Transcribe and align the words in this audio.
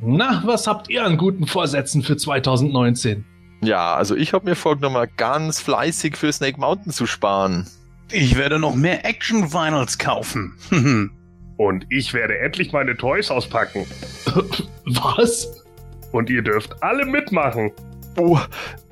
Na, 0.00 0.42
was 0.44 0.66
habt 0.66 0.90
ihr 0.90 1.04
an 1.04 1.16
guten 1.16 1.46
Vorsätzen 1.46 2.02
für 2.02 2.16
2019? 2.16 3.24
Ja, 3.62 3.94
also 3.94 4.14
ich 4.14 4.32
habe 4.32 4.44
mir 4.44 4.54
vorgenommen, 4.54 5.08
ganz 5.16 5.60
fleißig 5.60 6.16
für 6.16 6.32
Snake 6.32 6.60
Mountain 6.60 6.92
zu 6.92 7.06
sparen. 7.06 7.66
Ich 8.12 8.36
werde 8.36 8.58
noch 8.58 8.74
mehr 8.74 9.04
Action 9.04 9.52
Vinyls 9.52 9.98
kaufen. 9.98 10.54
Und 11.56 11.86
ich 11.88 12.12
werde 12.12 12.38
endlich 12.38 12.72
meine 12.72 12.96
Toys 12.96 13.30
auspacken. 13.30 13.86
Was? 14.84 15.64
Und 16.12 16.28
ihr 16.28 16.42
dürft 16.42 16.82
alle 16.82 17.06
mitmachen. 17.06 17.72
Oh, 18.16 18.38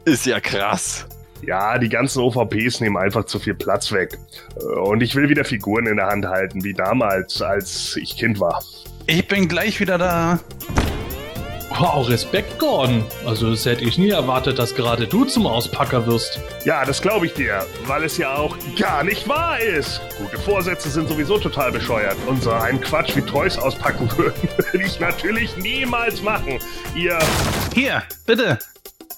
ist 0.07 0.25
ja 0.25 0.41
krass. 0.41 1.07
Ja, 1.43 1.79
die 1.79 1.91
ganzen 1.91 2.23
OVPs 2.23 2.81
nehmen 2.81 2.97
einfach 2.97 3.27
zu 3.27 3.39
viel 3.39 3.55
Platz 3.55 3.93
weg. 3.93 4.19
Und 4.83 5.03
ich 5.03 5.15
will 5.15 5.29
wieder 5.29 5.45
Figuren 5.45 5.87
in 5.87 5.97
der 5.97 6.07
Hand 6.07 6.27
halten, 6.27 6.65
wie 6.65 6.73
damals, 6.73 7.43
als 7.43 7.97
ich 7.97 8.17
Kind 8.17 8.41
war. 8.41 8.63
Ich 9.07 9.29
bin 9.29 9.47
gleich 9.47 9.79
wieder 9.79 9.99
da. 9.99 10.41
Wow, 11.77 12.09
Respekt, 12.09 12.59
Gordon. 12.61 13.05
Also, 13.27 13.51
das 13.51 13.67
hätte 13.67 13.85
ich 13.85 13.99
nie 13.99 14.11
erwartet, 14.11 14.59
dass 14.61 14.75
gerade 14.75 15.09
du 15.09 15.25
zum 15.25 15.47
Auspacker 15.47 16.07
wirst. 16.07 16.39
Ja, 16.65 16.85
das 16.85 17.03
glaube 17.03 17.27
ich 17.27 17.35
dir, 17.35 17.67
weil 17.87 18.05
es 18.05 18.17
ja 18.17 18.33
auch 18.35 18.57
gar 18.79 19.03
nicht 19.03 19.29
wahr 19.29 19.59
ist. 19.59 20.01
Gute 20.19 20.39
Vorsätze 20.39 20.89
sind 20.89 21.09
sowieso 21.09 21.37
total 21.37 21.73
bescheuert. 21.73 22.17
Und 22.29 22.43
so 22.43 22.53
einen 22.53 22.81
Quatsch 22.81 23.17
wie 23.17 23.23
Toys 23.23 23.59
auspacken 23.59 24.09
würden, 24.17 24.49
würde 24.57 24.87
ich 24.87 25.01
natürlich 25.01 25.57
niemals 25.57 26.23
machen. 26.23 26.61
Ihr. 26.95 27.19
Hier, 27.75 28.03
bitte. 28.25 28.59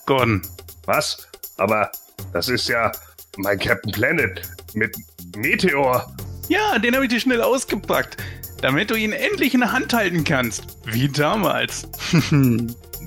Gordon. 0.07 0.41
Was? 0.85 1.27
Aber 1.57 1.91
das 2.33 2.49
ist 2.49 2.67
ja 2.67 2.91
mein 3.37 3.59
Captain 3.59 3.91
Planet 3.91 4.41
mit 4.73 4.95
Meteor. 5.35 6.11
Ja, 6.49 6.79
den 6.79 6.95
habe 6.95 7.05
ich 7.05 7.11
dir 7.11 7.19
schnell 7.19 7.41
ausgepackt, 7.41 8.17
damit 8.61 8.89
du 8.89 8.95
ihn 8.95 9.11
endlich 9.11 9.53
in 9.53 9.61
der 9.61 9.71
Hand 9.71 9.93
halten 9.93 10.23
kannst. 10.23 10.77
Wie 10.85 11.07
damals. 11.09 11.87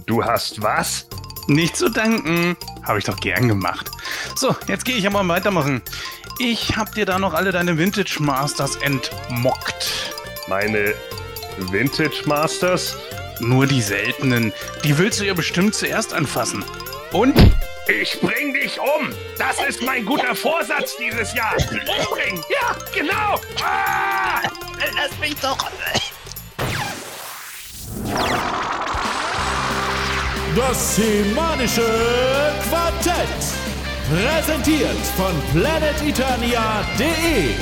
du 0.06 0.24
hast 0.24 0.62
was? 0.62 1.06
Nicht 1.48 1.76
zu 1.76 1.88
danken. 1.88 2.56
Habe 2.82 2.98
ich 2.98 3.04
doch 3.04 3.18
gern 3.18 3.48
gemacht. 3.48 3.90
So, 4.36 4.54
jetzt 4.68 4.84
gehe 4.84 4.96
ich 4.96 5.06
aber 5.06 5.26
weitermachen. 5.26 5.82
Ich 6.38 6.76
hab 6.76 6.94
dir 6.94 7.04
da 7.04 7.18
noch 7.18 7.34
alle 7.34 7.52
deine 7.52 7.76
Vintage 7.76 8.18
Masters 8.20 8.76
entmockt. 8.76 10.14
Meine 10.48 10.94
Vintage 11.58 12.22
Masters? 12.26 12.96
Nur 13.40 13.66
die 13.66 13.82
seltenen. 13.82 14.52
Die 14.84 14.96
willst 14.98 15.20
du 15.20 15.24
ja 15.24 15.34
bestimmt 15.34 15.74
zuerst 15.74 16.12
anfassen. 16.12 16.64
Und 17.12 17.34
ich 17.88 18.20
bring 18.20 18.54
dich 18.54 18.78
um. 18.78 19.12
Das 19.38 19.56
ist 19.66 19.82
mein 19.82 20.04
guter 20.04 20.34
Vorsatz 20.34 20.96
dieses 20.98 21.34
Jahr. 21.34 21.54
Umbringen. 21.56 22.44
Ja, 22.48 22.76
genau. 22.94 23.40
Ah! 23.64 24.42
Lass 24.80 25.18
mich 25.18 25.34
doch. 25.36 25.58
Das 30.56 30.96
semanische 30.96 31.84
Quartett. 32.68 33.28
Präsentiert 34.08 34.96
von 35.16 35.32
planeteternia.de. 35.52 37.54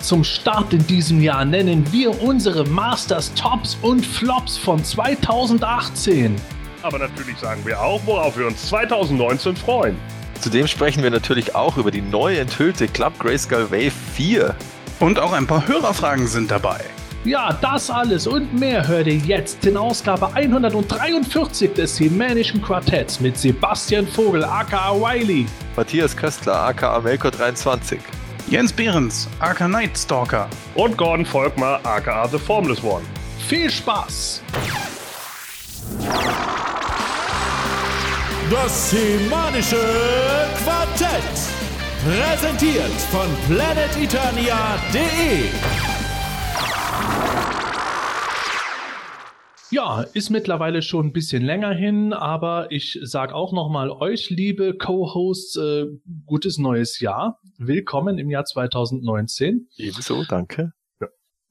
Zum 0.00 0.22
Start 0.22 0.72
in 0.72 0.86
diesem 0.86 1.20
Jahr 1.20 1.44
nennen 1.44 1.90
wir 1.92 2.22
unsere 2.22 2.64
Masters 2.64 3.34
Tops 3.34 3.76
und 3.82 4.06
Flops 4.06 4.56
von 4.56 4.82
2018. 4.82 6.36
Aber 6.82 6.98
natürlich 6.98 7.36
sagen 7.38 7.62
wir 7.64 7.80
auch, 7.80 8.00
worauf 8.04 8.38
wir 8.38 8.46
uns 8.46 8.68
2019 8.68 9.56
freuen. 9.56 9.96
Zudem 10.44 10.66
sprechen 10.66 11.02
wir 11.02 11.10
natürlich 11.10 11.54
auch 11.54 11.78
über 11.78 11.90
die 11.90 12.02
neu 12.02 12.36
enthüllte 12.36 12.86
Club 12.86 13.18
Grayskull 13.18 13.70
Wave 13.70 13.90
4. 13.90 14.54
Und 15.00 15.18
auch 15.18 15.32
ein 15.32 15.46
paar 15.46 15.66
Hörerfragen 15.66 16.26
sind 16.26 16.50
dabei. 16.50 16.80
Ja, 17.24 17.56
das 17.62 17.88
alles 17.88 18.26
und 18.26 18.52
mehr 18.52 18.86
hört 18.86 19.06
ihr 19.06 19.16
jetzt 19.16 19.64
in 19.64 19.78
Ausgabe 19.78 20.34
143 20.34 21.72
des 21.72 21.98
Hemänischen 21.98 22.60
Quartetts 22.60 23.20
mit 23.20 23.38
Sebastian 23.38 24.06
Vogel 24.06 24.44
aka 24.44 24.92
Wiley, 24.92 25.46
Matthias 25.76 26.14
Köstler 26.14 26.56
aka 26.56 26.98
Melko23, 26.98 27.96
Jens 28.50 28.70
Behrens, 28.70 29.30
aka 29.38 29.66
Nightstalker. 29.66 30.50
Und 30.74 30.98
Gordon 30.98 31.24
Volkmar, 31.24 31.80
aka 31.84 32.28
The 32.28 32.38
Formless 32.38 32.84
One. 32.84 33.04
Viel 33.48 33.70
Spaß! 33.70 34.42
Das 38.50 38.90
semanische 38.90 39.80
Quartett. 40.62 41.22
Präsentiert 42.04 42.92
von 43.10 43.26
planeteternia.de. 43.48 45.48
Ja, 49.70 50.02
ist 50.12 50.28
mittlerweile 50.28 50.82
schon 50.82 51.06
ein 51.06 51.12
bisschen 51.14 51.42
länger 51.42 51.72
hin, 51.72 52.12
aber 52.12 52.70
ich 52.70 53.00
sag 53.02 53.32
auch 53.32 53.54
nochmal 53.54 53.90
euch, 53.90 54.28
liebe 54.28 54.76
Co-Hosts, 54.76 55.56
äh, 55.56 55.86
gutes 56.26 56.58
neues 56.58 57.00
Jahr. 57.00 57.40
Willkommen 57.56 58.18
im 58.18 58.28
Jahr 58.28 58.44
2019. 58.44 59.68
Ebenso, 59.78 60.22
danke. 60.24 60.74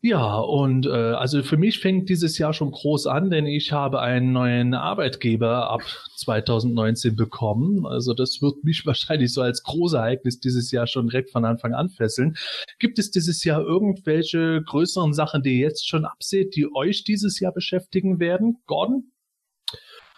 Ja, 0.06 0.36
und 0.36 0.86
äh, 0.86 0.90
also 0.90 1.44
für 1.44 1.56
mich 1.56 1.80
fängt 1.80 2.10
dieses 2.10 2.38
Jahr 2.38 2.52
schon 2.52 2.72
groß 2.72 3.08
an, 3.08 3.30
denn 3.30 3.46
ich 3.46 3.72
habe 3.72 4.02
einen 4.02 4.34
neuen 4.34 4.74
Arbeitgeber 4.74 5.70
ab 5.70 5.82
2019 6.18 7.16
bekommen. 7.16 7.86
Also 7.86 8.14
das 8.14 8.42
wird 8.42 8.66
mich 8.66 8.86
wahrscheinlich 8.86 9.32
so 9.32 9.42
als 9.42 9.64
Großereignis 9.64 10.42
dieses 10.42 10.72
Jahr 10.72 10.88
schon 10.88 11.08
direkt 11.08 11.32
von 11.32 11.46
Anfang 11.46 11.74
an 11.74 11.90
fesseln. 11.90 12.36
Gibt 12.80 13.00
es 13.00 13.12
dieses 13.12 13.46
Jahr 13.46 13.62
irgendwelche 13.62 14.62
größeren 14.66 15.14
Sachen, 15.14 15.42
die 15.42 15.54
ihr 15.54 15.68
jetzt 15.68 15.88
schon 15.88 16.04
abseht, 16.04 16.58
die 16.58 16.68
euch 16.76 17.06
dieses 17.06 17.40
Jahr 17.40 17.54
beschäftigen 17.54 18.20
werden? 18.20 18.58
Gordon? 18.66 19.14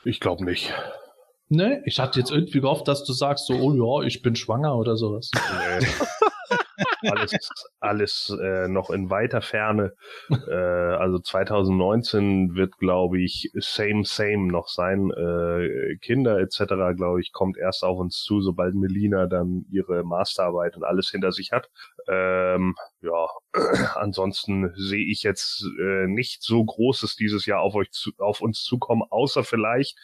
Ich 0.03 0.19
glaube 0.19 0.46
nicht. 0.46 0.73
Ne, 1.47 1.84
ich 1.85 2.00
hatte 2.00 2.17
jetzt 2.17 2.31
irgendwie 2.31 2.59
gehofft, 2.59 2.88
dass 2.88 3.03
du 3.03 3.13
sagst 3.13 3.46
so, 3.46 3.53
oh 3.53 4.02
ja, 4.02 4.07
ich 4.07 4.23
bin 4.23 4.35
schwanger 4.35 4.75
oder 4.78 4.97
sowas. 4.97 5.29
Nee. 5.79 5.85
alles, 7.11 7.49
alles 7.79 8.38
äh, 8.41 8.67
noch 8.67 8.89
in 8.89 9.09
weiter 9.09 9.41
Ferne. 9.41 9.93
Äh, 10.47 10.53
also 10.53 11.19
2019 11.19 12.55
wird, 12.55 12.77
glaube 12.77 13.19
ich, 13.21 13.49
same, 13.53 14.03
same 14.03 14.47
noch 14.47 14.67
sein. 14.67 15.09
Äh, 15.11 15.97
Kinder 16.01 16.39
etc., 16.39 16.95
glaube 16.95 17.21
ich, 17.21 17.31
kommt 17.31 17.57
erst 17.57 17.83
auf 17.83 17.97
uns 17.97 18.21
zu, 18.21 18.41
sobald 18.41 18.75
Melina 18.75 19.25
dann 19.27 19.66
ihre 19.71 20.03
Masterarbeit 20.03 20.75
und 20.75 20.83
alles 20.83 21.09
hinter 21.09 21.31
sich 21.31 21.51
hat. 21.51 21.69
Ähm, 22.07 22.75
ja, 23.01 23.27
ansonsten 23.95 24.72
sehe 24.75 25.05
ich 25.05 25.23
jetzt 25.23 25.66
äh, 25.79 26.07
nicht 26.07 26.43
so 26.43 26.63
Großes 26.63 27.16
dieses 27.16 27.45
Jahr 27.45 27.61
auf 27.61 27.75
euch 27.75 27.91
zu, 27.91 28.11
auf 28.17 28.41
uns 28.41 28.63
zukommen, 28.63 29.03
außer 29.09 29.43
vielleicht, 29.43 29.97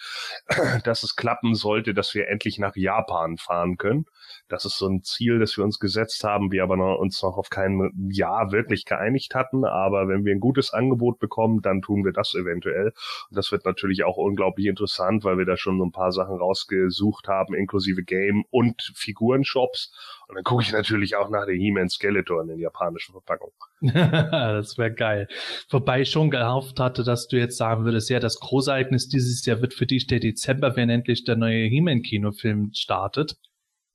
dass 0.83 1.03
es 1.03 1.15
klappen 1.15 1.55
sollte, 1.55 1.93
dass 1.93 2.13
wir 2.13 2.29
endlich 2.29 2.57
nach 2.59 2.75
Japan 2.75 3.37
fahren 3.37 3.77
können. 3.77 4.05
Das 4.51 4.65
ist 4.65 4.77
so 4.77 4.87
ein 4.87 5.01
Ziel, 5.03 5.39
das 5.39 5.57
wir 5.57 5.63
uns 5.63 5.79
gesetzt 5.79 6.23
haben, 6.25 6.51
wir 6.51 6.63
aber 6.63 6.75
noch, 6.75 6.97
uns 6.97 7.21
noch 7.23 7.37
auf 7.37 7.49
kein 7.49 7.91
Jahr 8.11 8.51
wirklich 8.51 8.83
geeinigt 8.83 9.33
hatten. 9.33 9.63
Aber 9.63 10.09
wenn 10.09 10.25
wir 10.25 10.33
ein 10.33 10.41
gutes 10.41 10.73
Angebot 10.73 11.19
bekommen, 11.19 11.61
dann 11.61 11.81
tun 11.81 12.03
wir 12.03 12.11
das 12.11 12.35
eventuell. 12.35 12.87
Und 13.29 13.37
das 13.37 13.51
wird 13.51 13.65
natürlich 13.65 14.03
auch 14.03 14.17
unglaublich 14.17 14.67
interessant, 14.67 15.23
weil 15.23 15.37
wir 15.37 15.45
da 15.45 15.55
schon 15.55 15.77
so 15.77 15.85
ein 15.85 15.93
paar 15.93 16.11
Sachen 16.11 16.35
rausgesucht 16.35 17.29
haben, 17.29 17.53
inklusive 17.53 18.03
Game 18.03 18.43
und 18.49 18.91
Figurenshops. 18.93 19.93
Und 20.27 20.35
dann 20.35 20.43
gucke 20.43 20.63
ich 20.63 20.73
natürlich 20.73 21.15
auch 21.15 21.29
nach 21.29 21.45
der 21.45 21.55
He-Man 21.55 21.89
Skeletor 21.89 22.41
in 22.41 22.49
den 22.49 22.59
japanischen 22.59 23.13
Verpackungen. 23.13 23.53
das 23.81 24.77
wäre 24.77 24.93
geil. 24.93 25.27
Wobei 25.69 26.01
ich 26.01 26.11
schon 26.11 26.29
gehofft 26.29 26.79
hatte, 26.79 27.03
dass 27.03 27.27
du 27.27 27.37
jetzt 27.37 27.57
sagen 27.57 27.85
würdest, 27.85 28.09
ja, 28.09 28.19
das 28.19 28.39
Großereignis 28.39 29.07
dieses 29.07 29.45
Jahr 29.45 29.61
wird 29.61 29.73
für 29.73 29.85
dich 29.85 30.07
der 30.07 30.19
Dezember, 30.19 30.75
wenn 30.75 30.89
endlich 30.89 31.23
der 31.23 31.37
neue 31.37 31.67
He-Man-Kinofilm 31.67 32.71
startet. 32.73 33.37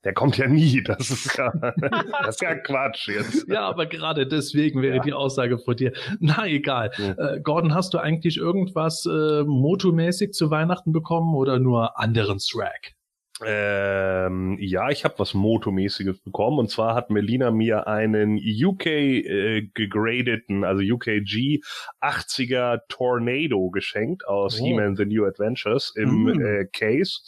Der 0.05 0.15
kommt 0.15 0.39
ja 0.39 0.47
nie. 0.47 0.83
Das 0.83 1.11
ist 1.11 1.37
ja, 1.37 1.51
das 2.23 2.37
ist 2.37 2.41
ja 2.41 2.55
Quatsch 2.55 3.09
jetzt. 3.09 3.49
Ja, 3.49 3.63
aber 3.63 3.87
gerade 3.87 4.27
deswegen 4.27 4.83
wäre 4.83 4.97
ja. 4.97 5.03
die 5.03 5.13
Aussage 5.13 5.59
von 5.59 5.77
dir. 5.77 5.93
Na, 6.21 6.47
egal. 6.47 6.91
Ja. 6.97 7.35
Äh, 7.35 7.41
Gordon, 7.41 7.75
hast 7.75 7.95
du 7.95 7.99
eigentlich 7.99 8.37
irgendwas 8.37 9.07
äh, 9.07 9.43
motomäßig 9.45 10.33
zu 10.33 10.51
Weihnachten 10.51 10.93
bekommen 10.93 11.35
oder 11.35 11.59
nur 11.59 11.99
anderen 11.99 12.39
Swag? 12.39 12.96
Ähm, 13.45 14.57
ja, 14.59 14.89
ich 14.89 15.05
habe 15.05 15.19
was 15.19 15.35
Motomäßiges 15.35 16.21
bekommen 16.21 16.59
und 16.59 16.71
zwar 16.71 16.95
hat 16.95 17.11
Melina 17.11 17.51
mir 17.51 17.87
einen 17.87 18.39
UK 18.39 18.87
äh, 18.87 19.69
gegradeten, 19.75 20.65
also 20.65 20.83
UKG 20.83 21.61
80er 22.01 22.81
Tornado 22.89 23.69
geschenkt 23.69 24.27
aus 24.27 24.59
oh. 24.59 24.65
He-Man 24.65 24.97
The 24.97 25.05
New 25.05 25.27
Adventures 25.27 25.93
im 25.97 26.23
mhm. 26.23 26.41
äh, 26.41 26.65
Case 26.65 27.21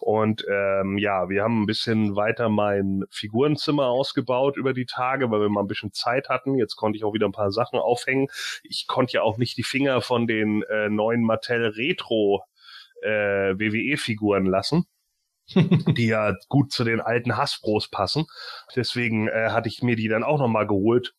und 0.00 0.44
ähm, 0.50 0.98
ja, 0.98 1.28
wir 1.28 1.44
haben 1.44 1.62
ein 1.62 1.66
bisschen 1.66 2.16
weiter 2.16 2.48
mein 2.48 3.04
Figurenzimmer 3.10 3.86
ausgebaut 3.86 4.56
über 4.56 4.72
die 4.72 4.86
Tage, 4.86 5.30
weil 5.30 5.42
wir 5.42 5.48
mal 5.48 5.60
ein 5.60 5.68
bisschen 5.68 5.92
Zeit 5.92 6.28
hatten. 6.28 6.56
Jetzt 6.56 6.74
konnte 6.74 6.96
ich 6.96 7.04
auch 7.04 7.14
wieder 7.14 7.26
ein 7.26 7.32
paar 7.32 7.52
Sachen 7.52 7.78
aufhängen. 7.78 8.26
Ich 8.64 8.88
konnte 8.88 9.12
ja 9.12 9.22
auch 9.22 9.38
nicht 9.38 9.56
die 9.56 9.62
Finger 9.62 10.00
von 10.00 10.26
den 10.26 10.62
äh, 10.64 10.88
neuen 10.88 11.22
Mattel 11.22 11.66
Retro 11.66 12.42
äh, 13.02 13.54
WWE-Figuren 13.58 14.46
lassen. 14.46 14.86
die 15.54 16.06
ja 16.06 16.34
gut 16.48 16.72
zu 16.72 16.84
den 16.84 17.00
alten 17.00 17.36
Hasbros 17.36 17.88
passen. 17.88 18.26
Deswegen 18.76 19.28
äh, 19.28 19.50
hatte 19.50 19.68
ich 19.68 19.82
mir 19.82 19.96
die 19.96 20.08
dann 20.08 20.24
auch 20.24 20.38
nochmal 20.38 20.66
geholt 20.66 21.14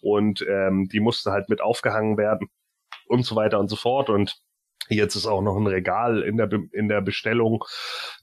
und 0.00 0.44
ähm, 0.48 0.88
die 0.88 1.00
musste 1.00 1.32
halt 1.32 1.48
mit 1.48 1.60
aufgehangen 1.60 2.16
werden 2.16 2.48
und 3.06 3.24
so 3.24 3.36
weiter 3.36 3.58
und 3.58 3.68
so 3.68 3.76
fort 3.76 4.10
und 4.10 4.40
Jetzt 4.88 5.16
ist 5.16 5.26
auch 5.26 5.42
noch 5.42 5.56
ein 5.56 5.66
Regal 5.66 6.22
in 6.22 6.36
der, 6.36 6.46
Be 6.46 6.66
in 6.72 6.88
der 6.88 7.02
Bestellung. 7.02 7.64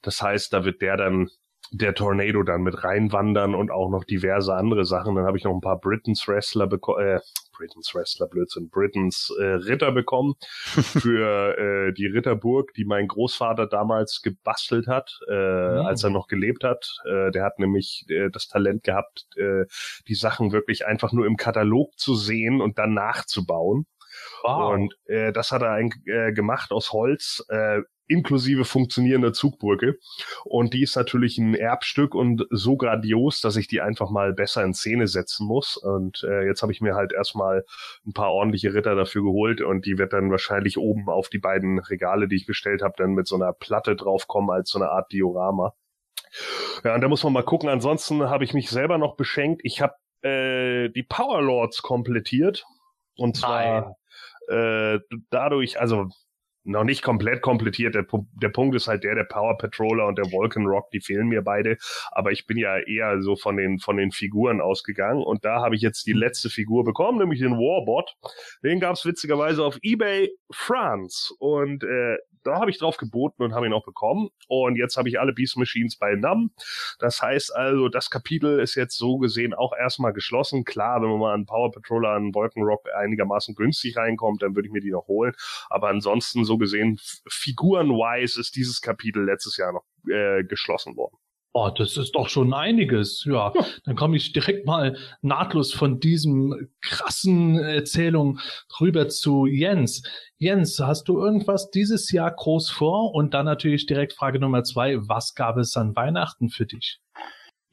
Das 0.01 0.21
heißt, 0.21 0.51
da 0.51 0.65
wird 0.65 0.81
der 0.81 0.97
dann 0.97 1.29
der 1.71 1.93
Tornado 1.93 2.43
dann 2.43 2.61
mit 2.61 2.83
reinwandern 2.83 3.55
und 3.55 3.71
auch 3.71 3.89
noch 3.89 4.03
diverse 4.03 4.53
andere 4.53 4.85
Sachen. 4.85 5.15
Dann 5.15 5.25
habe 5.25 5.37
ich 5.37 5.43
noch 5.43 5.53
ein 5.53 5.61
paar 5.61 5.79
Britons 5.79 6.27
Wrestler 6.27 6.67
bekommen, 6.67 7.05
äh, 7.05 7.19
Britons 7.55 7.93
Wrestler, 7.95 8.27
Blödsinn, 8.27 8.69
Britons 8.69 9.33
äh, 9.39 9.43
Ritter 9.43 9.91
bekommen 9.91 10.35
für 10.41 11.57
äh, 11.57 11.93
die 11.93 12.07
Ritterburg, 12.07 12.73
die 12.73 12.85
mein 12.85 13.07
Großvater 13.07 13.67
damals 13.67 14.21
gebastelt 14.21 14.87
hat, 14.87 15.19
äh, 15.29 15.33
mhm. 15.33 15.85
als 15.85 16.03
er 16.03 16.09
noch 16.09 16.27
gelebt 16.27 16.63
hat. 16.63 16.97
Äh, 17.05 17.31
der 17.31 17.43
hat 17.43 17.59
nämlich 17.59 18.05
äh, 18.09 18.29
das 18.29 18.47
Talent 18.47 18.83
gehabt, 18.83 19.25
äh, 19.37 19.65
die 20.07 20.15
Sachen 20.15 20.51
wirklich 20.51 20.85
einfach 20.85 21.13
nur 21.13 21.25
im 21.25 21.37
Katalog 21.37 21.97
zu 21.97 22.15
sehen 22.15 22.61
und 22.61 22.77
dann 22.77 22.93
nachzubauen. 22.93 23.85
Wow. 24.43 24.73
Und 24.73 24.95
äh, 25.05 25.31
das 25.31 25.51
hat 25.51 25.61
er 25.61 25.71
ein, 25.71 25.91
äh, 26.05 26.31
gemacht 26.31 26.71
aus 26.71 26.91
Holz, 26.93 27.45
äh, 27.49 27.81
inklusive 28.07 28.65
funktionierender 28.65 29.33
Zugbrücke. 29.33 29.97
Und 30.43 30.73
die 30.73 30.83
ist 30.83 30.95
natürlich 30.95 31.37
ein 31.37 31.55
Erbstück 31.55 32.15
und 32.15 32.45
so 32.49 32.77
grandios, 32.77 33.41
dass 33.41 33.55
ich 33.55 33.67
die 33.67 33.81
einfach 33.81 34.09
mal 34.09 34.33
besser 34.33 34.63
in 34.63 34.73
Szene 34.73 35.07
setzen 35.07 35.47
muss. 35.47 35.77
Und 35.77 36.23
äh, 36.23 36.45
jetzt 36.45 36.61
habe 36.61 36.71
ich 36.71 36.81
mir 36.81 36.95
halt 36.95 37.13
erstmal 37.13 37.65
ein 38.05 38.13
paar 38.13 38.31
ordentliche 38.31 38.73
Ritter 38.73 38.95
dafür 38.95 39.23
geholt 39.23 39.61
und 39.61 39.85
die 39.85 39.97
wird 39.97 40.13
dann 40.13 40.31
wahrscheinlich 40.31 40.77
oben 40.77 41.09
auf 41.09 41.29
die 41.29 41.39
beiden 41.39 41.79
Regale, 41.79 42.27
die 42.27 42.35
ich 42.35 42.45
bestellt 42.45 42.81
habe, 42.81 42.95
dann 42.97 43.13
mit 43.13 43.27
so 43.27 43.35
einer 43.35 43.53
Platte 43.53 43.95
draufkommen 43.95 44.49
als 44.49 44.69
so 44.69 44.79
eine 44.79 44.89
Art 44.89 45.11
Diorama. 45.11 45.73
Ja, 46.83 46.95
und 46.95 47.01
da 47.01 47.07
muss 47.07 47.23
man 47.23 47.33
mal 47.33 47.43
gucken. 47.43 47.69
Ansonsten 47.69 48.29
habe 48.29 48.43
ich 48.43 48.53
mich 48.53 48.69
selber 48.69 48.97
noch 48.97 49.15
beschenkt. 49.15 49.61
Ich 49.63 49.81
habe 49.81 49.95
äh, 50.21 50.89
die 50.89 51.03
Power 51.03 51.41
Lords 51.41 51.81
komplettiert. 51.81 52.65
Und 53.17 53.37
zwar 53.37 53.95
äh, 54.49 54.99
dadurch, 55.29 55.79
also 55.79 56.09
noch 56.65 56.83
nicht 56.83 57.01
komplett 57.01 57.41
komplettiert. 57.41 57.95
Der, 57.95 58.05
der 58.41 58.49
Punkt 58.49 58.75
ist 58.75 58.87
halt 58.87 59.03
der, 59.03 59.15
der 59.15 59.23
Power 59.23 59.57
Patroller 59.57 60.07
und 60.07 60.17
der 60.17 60.31
Vulcan 60.31 60.65
Rock, 60.65 60.91
die 60.91 60.99
fehlen 60.99 61.27
mir 61.27 61.41
beide. 61.41 61.77
Aber 62.11 62.31
ich 62.31 62.47
bin 62.47 62.57
ja 62.57 62.77
eher 62.77 63.21
so 63.21 63.35
von 63.35 63.55
den, 63.55 63.79
von 63.79 63.97
den 63.97 64.11
Figuren 64.11 64.61
ausgegangen. 64.61 65.23
Und 65.23 65.45
da 65.45 65.61
habe 65.61 65.75
ich 65.75 65.81
jetzt 65.81 66.07
die 66.07 66.13
letzte 66.13 66.49
Figur 66.49 66.83
bekommen, 66.83 67.19
nämlich 67.19 67.39
den 67.39 67.53
Warbot. 67.53 68.15
Den 68.63 68.79
gab 68.79 68.95
es 68.95 69.05
witzigerweise 69.05 69.63
auf 69.63 69.77
eBay 69.81 70.31
France. 70.51 71.33
Und 71.39 71.83
äh, 71.83 72.17
da 72.45 72.59
habe 72.59 72.69
ich 72.69 72.77
drauf 72.77 72.97
geboten 72.97 73.43
und 73.43 73.53
habe 73.53 73.65
ihn 73.65 73.73
auch 73.73 73.83
bekommen. 73.83 74.29
Und 74.47 74.77
jetzt 74.77 74.97
habe 74.97 75.09
ich 75.09 75.19
alle 75.19 75.33
Beast 75.33 75.57
Machines 75.57 75.97
bei 75.97 76.15
NAM. 76.15 76.51
Das 76.99 77.21
heißt 77.21 77.55
also, 77.55 77.89
das 77.89 78.09
Kapitel 78.09 78.59
ist 78.59 78.75
jetzt 78.75 78.97
so 78.97 79.17
gesehen 79.17 79.53
auch 79.53 79.73
erstmal 79.75 80.13
geschlossen. 80.13 80.63
Klar, 80.63 81.01
wenn 81.01 81.09
man 81.09 81.19
mal 81.19 81.33
an 81.33 81.45
Power 81.45 81.71
Patroller, 81.71 82.09
an 82.09 82.33
Wolkenrock 82.33 82.87
einigermaßen 82.95 83.55
günstig 83.55 83.97
reinkommt, 83.97 84.43
dann 84.43 84.55
würde 84.55 84.67
ich 84.67 84.71
mir 84.71 84.81
die 84.81 84.91
noch 84.91 85.07
holen. 85.07 85.33
Aber 85.69 85.89
ansonsten 85.89 86.45
so 86.45 86.54
gesehen, 86.57 86.97
figuren-wise 87.29 88.39
ist 88.39 88.55
dieses 88.55 88.81
Kapitel 88.81 89.25
letztes 89.25 89.57
Jahr 89.57 89.73
noch 89.73 89.85
äh, 90.09 90.43
geschlossen 90.43 90.95
worden. 90.95 91.17
Oh, 91.57 91.69
das 91.69 91.95
ist 91.95 92.15
doch 92.15 92.27
schon 92.27 92.53
einiges. 92.53 93.23
Ja, 93.23 93.53
ja. 93.55 93.65
dann 93.85 93.95
komme 93.95 94.17
ich 94.17 94.33
direkt 94.33 94.65
mal 94.65 94.97
nahtlos 95.21 95.73
von 95.73 96.01
diesem 96.01 96.67
krassen 96.81 97.57
Erzählung 97.57 98.39
rüber 98.81 99.07
zu 99.07 99.45
Jens. 99.45 100.03
Jens, 100.37 100.81
hast 100.81 101.07
du 101.07 101.17
irgendwas 101.17 101.71
dieses 101.71 102.11
Jahr 102.11 102.31
groß 102.31 102.71
vor? 102.71 103.15
Und 103.15 103.33
dann 103.33 103.45
natürlich 103.45 103.85
direkt 103.85 104.11
Frage 104.11 104.39
Nummer 104.39 104.65
zwei. 104.65 104.97
Was 105.07 105.33
gab 105.33 105.55
es 105.55 105.77
an 105.77 105.95
Weihnachten 105.95 106.49
für 106.49 106.65
dich? 106.65 106.99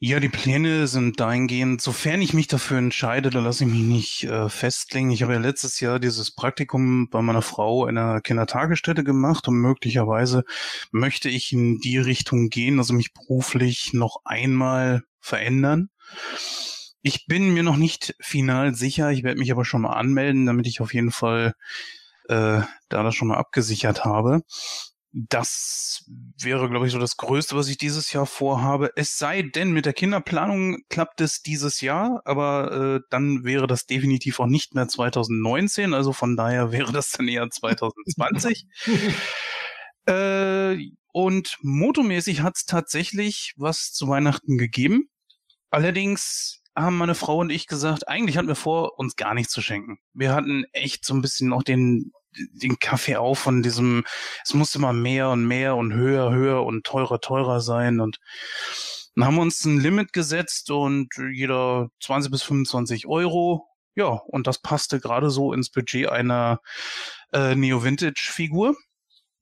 Ja, 0.05 0.19
die 0.19 0.27
Pläne 0.27 0.87
sind 0.87 1.21
dahingehend, 1.21 1.81
sofern 1.81 2.21
ich 2.21 2.33
mich 2.33 2.47
dafür 2.47 2.77
entscheide, 2.77 3.29
da 3.29 3.39
lasse 3.39 3.63
ich 3.63 3.69
mich 3.69 3.83
nicht 3.83 4.23
äh, 4.25 4.49
festlegen. 4.49 5.11
Ich 5.11 5.23
habe 5.23 5.31
ja 5.31 5.39
letztes 5.39 5.79
Jahr 5.79 5.97
dieses 5.97 6.29
Praktikum 6.35 7.07
bei 7.09 7.21
meiner 7.21 7.41
Frau 7.41 7.87
in 7.87 7.97
einer 7.97 8.19
Kindertagesstätte 8.19 9.05
gemacht 9.05 9.47
und 9.47 9.55
möglicherweise 9.55 10.43
möchte 10.91 11.29
ich 11.29 11.53
in 11.53 11.79
die 11.79 11.99
Richtung 11.99 12.49
gehen, 12.49 12.79
also 12.79 12.93
mich 12.93 13.13
beruflich 13.13 13.93
noch 13.93 14.17
einmal 14.25 15.03
verändern. 15.21 15.89
Ich 17.01 17.25
bin 17.25 17.53
mir 17.53 17.63
noch 17.63 17.77
nicht 17.77 18.13
final 18.19 18.75
sicher, 18.75 19.09
ich 19.09 19.23
werde 19.23 19.39
mich 19.39 19.53
aber 19.53 19.63
schon 19.63 19.83
mal 19.83 19.93
anmelden, 19.93 20.45
damit 20.45 20.67
ich 20.67 20.81
auf 20.81 20.93
jeden 20.93 21.11
Fall 21.11 21.53
äh, 22.27 22.59
da 22.89 23.03
das 23.03 23.15
schon 23.15 23.29
mal 23.29 23.37
abgesichert 23.37 24.03
habe 24.03 24.41
das 25.15 26.05
wäre, 26.41 26.69
glaube 26.69 26.87
ich, 26.87 26.91
so 26.91 26.97
das 26.97 27.17
Größte, 27.17 27.55
was 27.55 27.67
ich 27.67 27.77
dieses 27.77 28.11
Jahr 28.13 28.25
vorhabe. 28.25 28.89
Es 28.95 29.19
sei 29.19 29.43
denn, 29.43 29.71
mit 29.71 29.85
der 29.85 29.93
Kinderplanung 29.93 30.79
klappt 30.89 31.21
es 31.21 31.43
dieses 31.43 31.81
Jahr, 31.81 32.21
aber 32.25 32.95
äh, 32.95 33.07
dann 33.11 33.43
wäre 33.43 33.67
das 33.67 33.85
definitiv 33.85 34.39
auch 34.39 34.47
nicht 34.47 34.73
mehr 34.73 34.87
2019. 34.87 35.93
Also 35.93 36.13
von 36.13 36.35
daher 36.35 36.71
wäre 36.71 36.91
das 36.91 37.11
dann 37.11 37.27
eher 37.27 37.47
2020. 37.47 38.65
äh, 40.07 40.77
und 41.11 41.57
motomäßig 41.61 42.41
hat 42.41 42.53
es 42.55 42.65
tatsächlich 42.65 43.53
was 43.55 43.91
zu 43.91 44.07
Weihnachten 44.07 44.57
gegeben. 44.57 45.09
Allerdings 45.69 46.63
haben 46.75 46.97
meine 46.97 47.13
Frau 47.13 47.37
und 47.37 47.51
ich 47.51 47.67
gesagt, 47.67 48.07
eigentlich 48.07 48.35
hatten 48.37 48.47
wir 48.47 48.55
vor, 48.55 48.97
uns 48.97 49.15
gar 49.15 49.35
nichts 49.35 49.53
zu 49.53 49.61
schenken. 49.61 49.99
Wir 50.13 50.33
hatten 50.33 50.65
echt 50.71 51.05
so 51.05 51.13
ein 51.13 51.21
bisschen 51.21 51.49
noch 51.49 51.61
den 51.61 52.11
den 52.53 52.79
Kaffee 52.79 53.15
auf 53.15 53.39
von 53.39 53.63
diesem, 53.63 54.03
es 54.43 54.53
muss 54.53 54.75
immer 54.75 54.93
mehr 54.93 55.29
und 55.29 55.45
mehr 55.45 55.75
und 55.75 55.93
höher, 55.93 56.31
höher 56.31 56.63
und 56.63 56.83
teurer, 56.83 57.19
teurer 57.19 57.61
sein 57.61 57.99
und 57.99 58.19
dann 59.15 59.25
haben 59.25 59.35
wir 59.35 59.41
uns 59.41 59.63
ein 59.65 59.79
Limit 59.79 60.11
gesetzt 60.11 60.71
und 60.71 61.09
jeder 61.33 61.89
20 62.01 62.31
bis 62.31 62.43
25 62.43 63.05
Euro. 63.07 63.67
Ja, 63.95 64.07
und 64.07 64.47
das 64.47 64.59
passte 64.59 64.99
gerade 64.99 65.29
so 65.29 65.53
ins 65.53 65.69
Budget 65.69 66.09
einer 66.09 66.61
äh, 67.31 67.55
Neo-Vintage-Figur. 67.55 68.75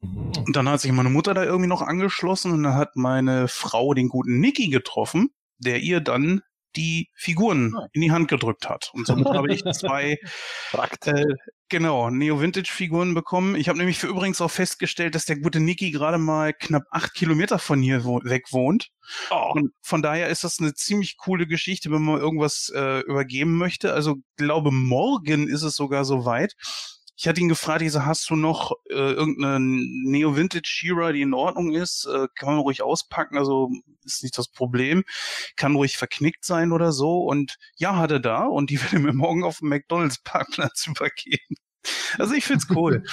Mhm. 0.02 0.34
Und 0.46 0.56
dann 0.56 0.68
hat 0.68 0.82
sich 0.82 0.92
meine 0.92 1.10
Mutter 1.10 1.34
da 1.34 1.44
irgendwie 1.44 1.70
noch 1.70 1.82
angeschlossen 1.82 2.52
und 2.52 2.64
dann 2.64 2.76
hat 2.76 2.96
meine 2.96 3.48
Frau 3.48 3.94
den 3.94 4.10
guten 4.10 4.40
Nicky 4.40 4.68
getroffen, 4.68 5.30
der 5.58 5.80
ihr 5.80 6.02
dann 6.02 6.42
die 6.76 7.10
Figuren 7.16 7.76
in 7.94 8.02
die 8.02 8.12
Hand 8.12 8.28
gedrückt 8.28 8.68
hat. 8.70 8.92
Und 8.94 9.06
somit 9.06 9.28
habe 9.28 9.54
ich 9.54 9.64
zwei 9.74 10.18
äh, 11.06 11.26
genau 11.72 12.12
Neo-Vintage-Figuren 12.12 13.16
bekommen. 13.16 13.56
Ich 13.56 13.68
habe 13.68 13.80
nämlich 13.80 13.98
für 13.98 14.08
übrigens 14.08 14.40
auch 14.42 14.52
festgestellt, 14.52 15.16
dass 15.16 15.26
der 15.26 15.40
gute 15.40 15.60
Niki 15.60 15.90
gerade 15.90 16.20
mal 16.20 16.54
knapp 16.54 16.84
acht 16.92 17.16
Kilometer 17.16 17.58
von 17.58 17.82
hier 17.82 18.04
wo 18.04 18.22
weg 18.24 18.52
wohnt. 18.52 18.90
Oh. 19.32 19.54
Und 19.54 19.72
von 19.82 20.04
daher 20.04 20.30
ist 20.30 20.44
das 20.44 20.60
eine 20.60 20.76
ziemlich 20.76 21.18
coole 21.18 21.48
Geschichte, 21.48 21.90
wenn 21.90 22.04
man 22.04 22.20
irgendwas 22.20 22.72
äh, 22.76 23.00
übergeben 23.00 23.58
möchte. 23.58 23.94
Also 23.94 24.18
glaube 24.38 24.72
morgen 24.72 25.48
ist 25.48 25.64
es 25.64 25.76
sogar 25.76 26.06
soweit. 26.06 26.54
Ich 27.22 27.28
hatte 27.28 27.40
ihn 27.40 27.50
gefragt, 27.50 27.84
ich 27.84 27.92
so, 27.92 28.04
hast 28.04 28.32
du 28.32 28.36
noch 28.36 28.72
äh, 28.90 28.96
irgendeine 28.96 29.60
Neo-Vintage 29.60 30.66
Shira, 30.66 31.12
die 31.12 31.22
in 31.22 31.36
Ordnung 31.36 31.72
ist? 31.72 32.06
Äh, 32.12 32.28
kann 32.34 32.50
man 32.50 32.58
ruhig 32.58 32.82
auspacken, 32.82 33.38
also 33.38 33.70
ist 34.04 34.24
nicht 34.24 34.36
das 34.40 34.48
Problem. 34.48 35.04
Kann 35.56 35.76
ruhig 35.76 35.98
verknickt 35.98 36.44
sein 36.44 36.72
oder 36.72 36.92
so. 36.92 37.20
Und 37.20 37.58
ja, 37.76 37.96
hat 37.96 38.10
er 38.10 38.22
da 38.22 38.46
und 38.46 38.72
die 38.72 38.80
er 38.92 38.98
mir 38.98 39.14
morgen 39.14 39.44
auf 39.44 39.60
dem 39.60 39.70
McDonalds-Parkplatz 39.70 40.88
übergeben. 40.88 41.58
Also 42.18 42.34
ich 42.34 42.46
find's 42.46 42.68
cool. 42.70 43.04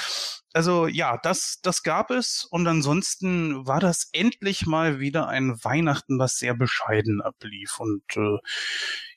Also 0.52 0.86
ja, 0.86 1.18
das, 1.22 1.60
das 1.62 1.82
gab 1.82 2.10
es 2.10 2.44
und 2.50 2.66
ansonsten 2.66 3.66
war 3.66 3.80
das 3.80 4.08
endlich 4.12 4.66
mal 4.66 4.98
wieder 4.98 5.28
ein 5.28 5.62
Weihnachten, 5.62 6.18
was 6.18 6.38
sehr 6.38 6.54
bescheiden 6.54 7.20
ablief 7.20 7.78
und 7.78 8.02
äh, 8.16 8.38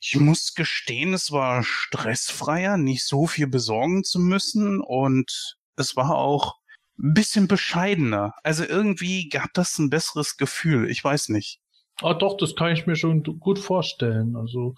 ich 0.01 0.15
muss 0.17 0.53
gestehen, 0.55 1.13
es 1.13 1.31
war 1.31 1.63
stressfreier, 1.63 2.77
nicht 2.77 3.05
so 3.05 3.27
viel 3.27 3.47
besorgen 3.47 4.03
zu 4.03 4.19
müssen 4.19 4.81
und 4.81 5.57
es 5.77 5.95
war 5.95 6.15
auch 6.15 6.55
ein 6.99 7.13
bisschen 7.13 7.47
bescheidener. 7.47 8.33
Also 8.43 8.65
irgendwie 8.65 9.29
gab 9.29 9.53
das 9.53 9.79
ein 9.79 9.89
besseres 9.89 10.37
Gefühl. 10.37 10.89
Ich 10.89 11.03
weiß 11.03 11.29
nicht. 11.29 11.60
Ah, 12.01 12.13
doch, 12.13 12.37
das 12.37 12.55
kann 12.55 12.73
ich 12.73 12.87
mir 12.87 12.95
schon 12.95 13.23
gut 13.23 13.59
vorstellen. 13.59 14.35
Also, 14.35 14.75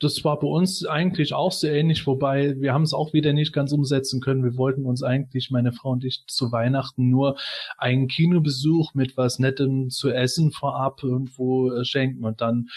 das 0.00 0.24
war 0.24 0.38
bei 0.38 0.46
uns 0.46 0.84
eigentlich 0.86 1.34
auch 1.34 1.52
sehr 1.52 1.74
ähnlich, 1.74 2.06
wobei 2.06 2.58
wir 2.60 2.72
haben 2.72 2.82
es 2.82 2.94
auch 2.94 3.12
wieder 3.12 3.32
nicht 3.32 3.52
ganz 3.52 3.72
umsetzen 3.72 4.20
können. 4.20 4.44
Wir 4.44 4.56
wollten 4.56 4.86
uns 4.86 5.02
eigentlich, 5.02 5.50
meine 5.50 5.72
Frau 5.72 5.90
und 5.90 6.04
ich, 6.04 6.24
zu 6.26 6.50
Weihnachten 6.52 7.10
nur 7.10 7.36
einen 7.78 8.08
Kinobesuch 8.08 8.94
mit 8.94 9.16
was 9.16 9.38
Nettem 9.38 9.90
zu 9.90 10.10
essen 10.10 10.50
vorab 10.52 11.02
irgendwo 11.02 11.72
äh, 11.72 11.84
schenken 11.84 12.24
und 12.24 12.40
dann 12.40 12.68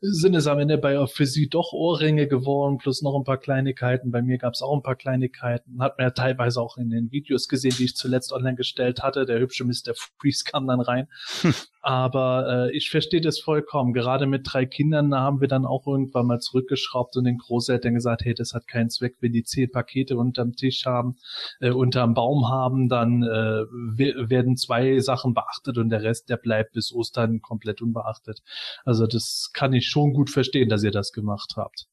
sind 0.00 0.34
es 0.34 0.46
am 0.46 0.58
Ende 0.58 0.78
bei 0.78 1.06
für 1.06 1.26
sie 1.26 1.48
doch 1.48 1.72
Ohrringe 1.72 2.28
geworden, 2.28 2.78
plus 2.78 3.02
noch 3.02 3.16
ein 3.16 3.24
paar 3.24 3.38
Kleinigkeiten. 3.38 4.10
Bei 4.10 4.22
mir 4.22 4.38
gab 4.38 4.54
es 4.54 4.62
auch 4.62 4.76
ein 4.76 4.82
paar 4.82 4.96
Kleinigkeiten. 4.96 5.80
Hat 5.80 5.98
man 5.98 6.06
ja 6.06 6.10
teilweise 6.10 6.60
auch 6.60 6.76
in 6.76 6.90
den 6.90 7.10
Videos 7.10 7.48
gesehen, 7.48 7.74
die 7.78 7.84
ich 7.84 7.96
zuletzt 7.96 8.32
online 8.32 8.56
gestellt 8.56 9.02
hatte. 9.02 9.24
Der 9.24 9.40
hübsche 9.40 9.64
Mr. 9.64 9.94
Freeze 10.20 10.44
kam 10.44 10.66
dann 10.66 10.80
rein. 10.80 11.08
Aber 11.86 12.48
äh, 12.48 12.76
ich 12.76 12.90
verstehe 12.90 13.20
das 13.20 13.38
vollkommen. 13.38 13.92
Gerade 13.92 14.26
mit 14.26 14.42
drei 14.44 14.66
Kindern 14.66 15.14
haben 15.14 15.40
wir 15.40 15.46
dann 15.46 15.64
auch 15.64 15.86
irgendwann 15.86 16.26
mal 16.26 16.40
zurückgeschraubt 16.40 17.16
und 17.16 17.22
den 17.22 17.38
Großeltern 17.38 17.94
gesagt, 17.94 18.24
hey, 18.24 18.34
das 18.34 18.54
hat 18.54 18.66
keinen 18.66 18.90
Zweck, 18.90 19.18
wenn 19.20 19.30
die 19.30 19.44
zehn 19.44 19.70
Pakete 19.70 20.16
unterm 20.16 20.56
Tisch 20.56 20.84
haben, 20.84 21.16
äh, 21.60 21.70
unterm 21.70 22.14
Baum 22.14 22.48
haben, 22.48 22.88
dann 22.88 23.22
äh, 23.22 23.28
werden 23.28 24.56
zwei 24.56 24.98
Sachen 24.98 25.32
beachtet 25.32 25.78
und 25.78 25.90
der 25.90 26.02
Rest, 26.02 26.28
der 26.28 26.38
bleibt 26.38 26.72
bis 26.72 26.92
Ostern 26.92 27.40
komplett 27.40 27.80
unbeachtet. 27.80 28.40
Also 28.84 29.06
das 29.06 29.50
kann 29.52 29.72
ich 29.72 29.86
schon 29.86 30.12
gut 30.12 30.28
verstehen, 30.28 30.68
dass 30.68 30.82
ihr 30.82 30.90
das 30.90 31.12
gemacht 31.12 31.52
habt. 31.56 31.86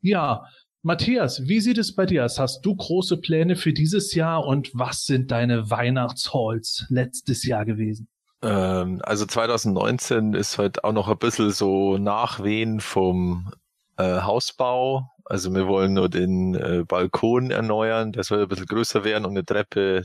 Ja, 0.00 0.44
Matthias, 0.82 1.48
wie 1.48 1.58
sieht 1.58 1.78
es 1.78 1.96
bei 1.96 2.06
dir 2.06 2.24
aus? 2.24 2.38
Hast 2.38 2.64
du 2.64 2.76
große 2.76 3.16
Pläne 3.16 3.56
für 3.56 3.72
dieses 3.72 4.14
Jahr 4.14 4.46
und 4.46 4.70
was 4.74 5.06
sind 5.06 5.32
deine 5.32 5.70
Weihnachtshalls 5.70 6.86
letztes 6.88 7.44
Jahr 7.44 7.64
gewesen? 7.64 8.06
Ähm, 8.42 9.00
also 9.02 9.26
2019 9.26 10.34
ist 10.34 10.58
halt 10.58 10.84
auch 10.84 10.92
noch 10.92 11.08
ein 11.08 11.18
bisschen 11.18 11.50
so 11.50 11.98
Nachwehen 11.98 12.80
vom 12.80 13.52
äh, 13.96 14.20
Hausbau. 14.20 15.10
Also 15.24 15.52
wir 15.54 15.66
wollen 15.66 15.94
nur 15.94 16.08
den 16.08 16.54
äh, 16.54 16.84
Balkon 16.86 17.50
erneuern, 17.50 18.12
der 18.12 18.24
soll 18.24 18.42
ein 18.42 18.48
bisschen 18.48 18.66
größer 18.66 19.04
werden 19.04 19.24
und 19.24 19.32
eine 19.32 19.44
Treppe 19.44 20.04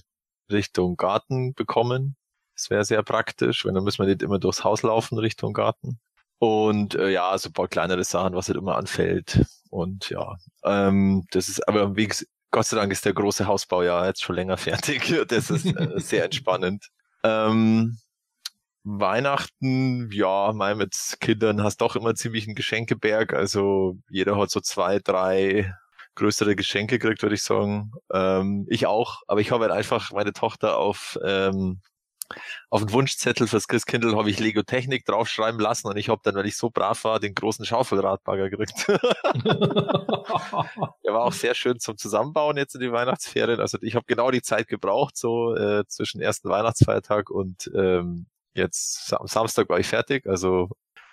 Richtung 0.52 0.98
Garten 0.98 1.54
bekommen. 1.54 2.16
Das 2.56 2.70
wäre 2.70 2.86
sehr 2.86 3.04
praktisch, 3.04 3.66
weil 3.66 3.74
dann 3.74 3.84
müssen 3.84 4.00
wir 4.00 4.08
nicht 4.08 4.24
immer 4.24 4.40
durchs 4.40 4.64
Haus 4.64 4.84
laufen 4.84 5.18
Richtung 5.18 5.54
Garten. 5.54 6.00
Und 6.40 6.96
äh, 6.96 7.10
ja, 7.10 7.38
so 7.38 7.50
ein 7.50 7.54
paar 7.54 7.68
kleinere 7.68 8.04
Sachen, 8.04 8.34
was 8.34 8.48
halt 8.48 8.58
immer 8.58 8.76
anfällt. 8.76 9.46
Und 9.70 10.10
ja, 10.10 10.38
ähm, 10.64 11.26
das 11.32 11.50
ist 11.50 11.68
aber 11.68 11.96
wie 11.96 12.10
Gott 12.52 12.66
sei 12.66 12.78
Dank 12.78 12.92
ist 12.92 13.06
der 13.06 13.14
große 13.14 13.48
Hausbau 13.48 13.84
ja 13.84 14.06
jetzt 14.06 14.24
schon 14.24 14.36
länger 14.36 14.58
fertig. 14.58 15.14
Das 15.28 15.50
ist 15.50 15.66
äh, 15.66 16.00
sehr 16.00 16.26
entspannend. 16.26 16.90
Ähm, 17.24 17.98
Weihnachten, 18.84 20.10
ja, 20.12 20.52
mal 20.54 20.76
mit 20.76 20.96
Kindern 21.20 21.64
hast 21.64 21.82
doch 21.82 21.96
immer 21.96 22.16
ziemlich 22.16 22.48
einen 22.48 22.56
Geschenkeberg. 22.56 23.34
Also 23.34 23.98
jeder 24.10 24.38
hat 24.38 24.50
so 24.50 24.60
zwei, 24.60 25.00
drei 25.00 25.74
größere 26.16 26.56
Geschenke 26.56 27.00
gekriegt, 27.00 27.22
würde 27.22 27.36
ich 27.36 27.44
sagen. 27.44 27.92
Ähm, 28.14 28.66
ich 28.70 28.88
auch, 28.88 29.22
aber 29.28 29.42
ich 29.42 29.52
habe 29.52 29.64
halt 29.66 29.74
einfach 29.74 30.12
meine 30.12 30.34
Tochter 30.34 30.78
auf 30.78 31.18
ähm, 31.24 31.82
auf 32.70 32.82
den 32.82 32.92
Wunschzettel 32.92 33.48
fürs 33.48 33.68
Christkindl 33.68 34.16
habe 34.16 34.30
ich 34.30 34.40
Lego 34.40 34.64
Technik 34.64 35.06
draufschreiben 35.06 35.60
lassen 35.60 35.88
und 35.88 35.98
ich 35.98 36.10
habe 36.10 36.22
dann, 36.24 36.36
weil 36.36 36.46
ich 36.46 36.56
so 36.58 36.70
brav 36.70 37.04
war, 37.04 37.20
den 37.20 37.34
großen 37.34 37.66
Schaufelradbagger 37.66 38.50
gekriegt. 38.50 38.88
Der 41.04 41.14
war 41.14 41.24
auch 41.24 41.34
sehr 41.34 41.56
schön 41.56 41.80
zum 41.80 41.98
Zusammenbauen 41.98 42.58
jetzt 42.58 42.76
in 42.76 42.82
die 42.82 42.92
Weihnachtsferien. 42.92 43.60
Also 43.60 43.78
ich 43.82 43.96
habe 43.96 44.06
genau 44.08 44.32
die 44.32 44.42
Zeit 44.42 44.68
gebraucht, 44.68 45.18
so 45.18 45.56
äh, 45.56 45.86
zwischen 45.88 46.22
ersten 46.22 46.50
Weihnachtsfeiertag 46.50 47.30
und 47.30 47.70
ähm, 47.76 48.28
jetzt 48.54 49.14
am 49.14 49.28
Samstag 49.28 49.70
war 49.70 49.80
ich 49.80 49.88
fertig, 49.88 50.26
also 50.28 50.70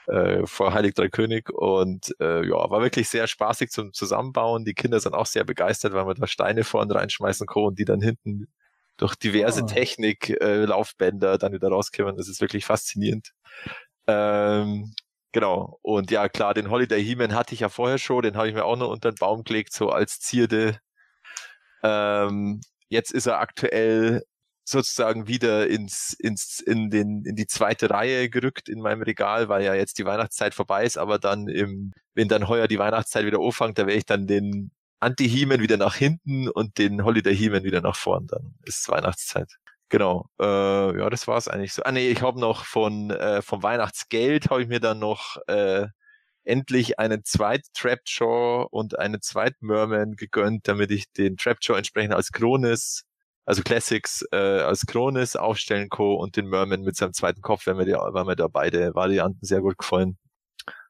äh, 0.08 0.46
vor 0.46 0.72
Heilig 0.72 0.94
Drei 0.94 1.08
König 1.08 1.50
und 1.50 2.14
äh, 2.20 2.46
ja, 2.46 2.70
war 2.70 2.82
wirklich 2.82 3.08
sehr 3.08 3.26
spaßig 3.26 3.70
zum 3.70 3.92
Zusammenbauen. 3.92 4.64
Die 4.64 4.74
Kinder 4.74 5.00
sind 5.00 5.14
auch 5.14 5.26
sehr 5.26 5.44
begeistert, 5.44 5.92
weil 5.92 6.04
man 6.04 6.16
da 6.16 6.26
Steine 6.26 6.64
vorne 6.64 6.94
reinschmeißen 6.94 7.46
kann 7.46 7.64
und 7.64 7.78
die 7.78 7.84
dann 7.84 8.00
hinten 8.00 8.48
durch 8.96 9.14
diverse 9.16 9.62
oh. 9.62 9.66
Technik, 9.66 10.30
äh, 10.40 10.64
Laufbänder 10.64 11.38
dann 11.38 11.52
wieder 11.52 11.68
rauskommen. 11.68 12.16
Das 12.16 12.28
ist 12.28 12.40
wirklich 12.40 12.64
faszinierend. 12.64 13.32
Ähm, 14.06 14.94
genau. 15.32 15.78
Und 15.82 16.10
ja, 16.10 16.28
klar, 16.28 16.54
den 16.54 16.70
Holiday 16.70 17.04
He-Man 17.04 17.34
hatte 17.34 17.54
ich 17.54 17.60
ja 17.60 17.68
vorher 17.68 17.98
schon, 17.98 18.22
den 18.22 18.36
habe 18.36 18.48
ich 18.48 18.54
mir 18.54 18.64
auch 18.64 18.76
noch 18.76 18.88
unter 18.88 19.12
den 19.12 19.18
Baum 19.18 19.44
gelegt, 19.44 19.72
so 19.72 19.90
als 19.90 20.20
Zierde. 20.20 20.78
Ähm, 21.82 22.60
jetzt 22.88 23.12
ist 23.12 23.26
er 23.26 23.38
aktuell 23.40 24.24
sozusagen 24.70 25.26
wieder 25.28 25.68
ins, 25.68 26.12
ins, 26.12 26.60
in 26.60 26.90
den, 26.90 27.24
in 27.24 27.36
die 27.36 27.46
zweite 27.46 27.90
Reihe 27.90 28.28
gerückt 28.28 28.68
in 28.68 28.80
meinem 28.80 29.02
Regal, 29.02 29.48
weil 29.48 29.64
ja 29.64 29.74
jetzt 29.74 29.98
die 29.98 30.04
Weihnachtszeit 30.04 30.54
vorbei 30.54 30.84
ist, 30.84 30.98
aber 30.98 31.18
dann 31.18 31.48
im, 31.48 31.92
wenn 32.14 32.28
dann 32.28 32.48
heuer 32.48 32.68
die 32.68 32.78
Weihnachtszeit 32.78 33.24
wieder 33.24 33.40
anfängt, 33.40 33.78
da 33.78 33.86
werde 33.86 33.98
ich 33.98 34.06
dann 34.06 34.26
den 34.26 34.70
Anti-Heman 35.00 35.60
wieder 35.60 35.76
nach 35.76 35.94
hinten 35.94 36.48
und 36.48 36.78
den 36.78 37.04
Holiday 37.04 37.36
Heman 37.36 37.64
wieder 37.64 37.80
nach 37.80 37.96
vorn. 37.96 38.26
Dann 38.26 38.54
ist 38.64 38.88
Weihnachtszeit. 38.88 39.50
Genau. 39.88 40.28
Äh, 40.40 40.44
ja, 40.98 41.08
das 41.08 41.26
war's 41.26 41.48
eigentlich 41.48 41.72
so. 41.72 41.82
Ah 41.82 41.92
nee, 41.92 42.10
ich 42.10 42.20
habe 42.20 42.38
noch 42.38 42.64
von 42.64 43.10
äh, 43.10 43.40
vom 43.42 43.62
Weihnachtsgeld 43.62 44.50
habe 44.50 44.62
ich 44.62 44.68
mir 44.68 44.80
dann 44.80 44.98
noch 44.98 45.38
äh, 45.46 45.86
endlich 46.44 46.98
einen 46.98 47.24
zweit 47.24 47.62
Trapjaw 47.74 48.66
und 48.70 48.98
einen 48.98 49.22
zweit 49.22 49.54
Merman 49.60 50.16
gegönnt, 50.16 50.68
damit 50.68 50.90
ich 50.90 51.10
den 51.12 51.36
Trapjaw 51.36 51.78
entsprechend 51.78 52.14
als 52.14 52.32
Kronis, 52.32 53.04
also 53.48 53.62
Classics 53.62 54.28
äh, 54.30 54.36
als 54.36 54.84
Kronis 54.84 55.34
aufstellen 55.34 55.88
kann 55.88 56.04
und 56.04 56.36
den 56.36 56.48
Merman 56.48 56.82
mit 56.82 56.96
seinem 56.96 57.14
zweiten 57.14 57.40
Kopf, 57.40 57.66
wenn 57.66 57.78
mir, 57.78 57.86
die, 57.86 57.92
weil 57.92 58.26
mir 58.26 58.36
da 58.36 58.46
beide 58.46 58.94
Varianten 58.94 59.42
sehr 59.42 59.62
gut 59.62 59.78
gefallen. 59.78 60.18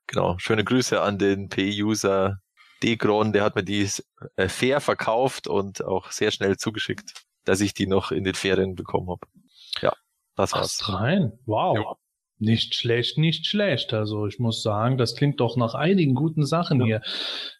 Genau. 0.08 0.34
Schöne 0.38 0.64
Grüße 0.64 1.00
an 1.00 1.18
den 1.18 1.50
P-User 1.50 2.38
Degron, 2.82 3.32
der 3.32 3.44
hat 3.44 3.54
mir 3.54 3.62
die 3.62 3.88
äh, 4.34 4.48
fair 4.48 4.80
verkauft 4.80 5.46
und 5.46 5.84
auch 5.84 6.10
sehr 6.10 6.32
schnell 6.32 6.56
zugeschickt, 6.56 7.12
dass 7.44 7.60
ich 7.60 7.74
die 7.74 7.86
noch 7.86 8.10
in 8.10 8.24
den 8.24 8.34
Ferien 8.34 8.74
bekommen 8.74 9.08
habe. 9.08 9.24
Ja, 9.80 9.92
das 10.34 10.52
war's. 10.52 10.80
Ach, 10.82 10.94
rein. 11.00 11.38
Wow. 11.46 11.76
Ja. 11.76 11.94
Nicht 12.38 12.74
schlecht, 12.74 13.18
nicht 13.18 13.46
schlecht. 13.46 13.94
Also 13.94 14.26
ich 14.26 14.40
muss 14.40 14.64
sagen, 14.64 14.98
das 14.98 15.14
klingt 15.14 15.38
doch 15.38 15.56
nach 15.56 15.74
einigen 15.74 16.16
guten 16.16 16.44
Sachen 16.44 16.80
ja. 16.80 16.86
hier. 16.86 17.02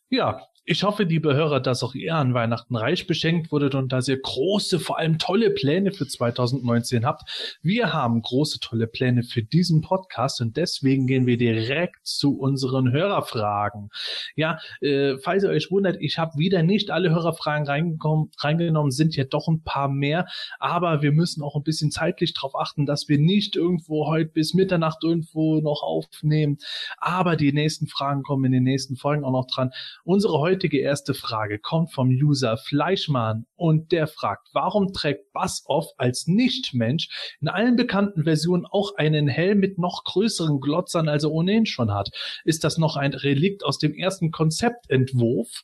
Ja, 0.08 0.40
ich 0.70 0.82
hoffe, 0.82 1.04
liebe 1.04 1.34
Hörer, 1.34 1.60
dass 1.60 1.82
auch 1.82 1.94
ihr 1.94 2.14
an 2.14 2.34
Weihnachten 2.34 2.76
reich 2.76 3.06
beschenkt 3.06 3.50
wurdet 3.50 3.74
und 3.74 3.90
dass 3.90 4.06
ihr 4.06 4.20
große, 4.20 4.78
vor 4.78 4.98
allem 4.98 5.18
tolle 5.18 5.48
Pläne 5.48 5.92
für 5.92 6.06
2019 6.06 7.06
habt. 7.06 7.58
Wir 7.62 7.94
haben 7.94 8.20
große, 8.20 8.60
tolle 8.60 8.86
Pläne 8.86 9.22
für 9.22 9.42
diesen 9.42 9.80
Podcast 9.80 10.42
und 10.42 10.58
deswegen 10.58 11.06
gehen 11.06 11.26
wir 11.26 11.38
direkt 11.38 12.06
zu 12.06 12.38
unseren 12.38 12.92
Hörerfragen. 12.92 13.88
Ja, 14.36 14.58
äh, 14.82 15.16
falls 15.16 15.42
ihr 15.42 15.48
euch 15.48 15.70
wundert, 15.70 15.96
ich 16.00 16.18
habe 16.18 16.36
wieder 16.36 16.62
nicht 16.62 16.90
alle 16.90 17.12
Hörerfragen 17.12 17.66
reingenommen, 17.66 18.90
sind 18.90 19.16
ja 19.16 19.24
doch 19.24 19.48
ein 19.48 19.62
paar 19.62 19.88
mehr, 19.88 20.26
aber 20.58 21.00
wir 21.00 21.12
müssen 21.12 21.42
auch 21.42 21.56
ein 21.56 21.62
bisschen 21.62 21.90
zeitlich 21.90 22.34
darauf 22.34 22.54
achten, 22.54 22.84
dass 22.84 23.08
wir 23.08 23.16
nicht 23.16 23.56
irgendwo 23.56 24.06
heute 24.06 24.32
bis 24.32 24.52
Mitternacht 24.52 25.02
irgendwo 25.02 25.60
noch 25.60 25.82
aufnehmen. 25.82 26.58
Aber 26.98 27.36
die 27.36 27.54
nächsten 27.54 27.86
Fragen 27.86 28.22
kommen 28.22 28.44
in 28.44 28.52
den 28.52 28.64
nächsten 28.64 28.96
Folgen 28.96 29.24
auch 29.24 29.32
noch 29.32 29.46
dran. 29.46 29.70
Unsere 30.04 30.38
heute 30.38 30.57
heutige 30.58 30.80
erste 30.80 31.14
Frage 31.14 31.60
kommt 31.60 31.92
vom 31.92 32.08
User 32.08 32.56
Fleischmann 32.56 33.46
und 33.54 33.92
der 33.92 34.08
fragt, 34.08 34.48
warum 34.54 34.92
trägt 34.92 35.32
Bassoff 35.32 35.86
als 35.98 36.26
Nichtmensch 36.26 37.36
in 37.40 37.46
allen 37.46 37.76
bekannten 37.76 38.24
Versionen 38.24 38.66
auch 38.66 38.96
einen 38.96 39.28
Helm 39.28 39.60
mit 39.60 39.78
noch 39.78 40.02
größeren 40.02 40.58
Glotzern, 40.58 41.08
als 41.08 41.22
er 41.22 41.30
ohnehin 41.30 41.64
schon 41.64 41.94
hat? 41.94 42.08
Ist 42.44 42.64
das 42.64 42.76
noch 42.76 42.96
ein 42.96 43.14
Relikt 43.14 43.64
aus 43.64 43.78
dem 43.78 43.94
ersten 43.94 44.32
Konzeptentwurf? 44.32 45.62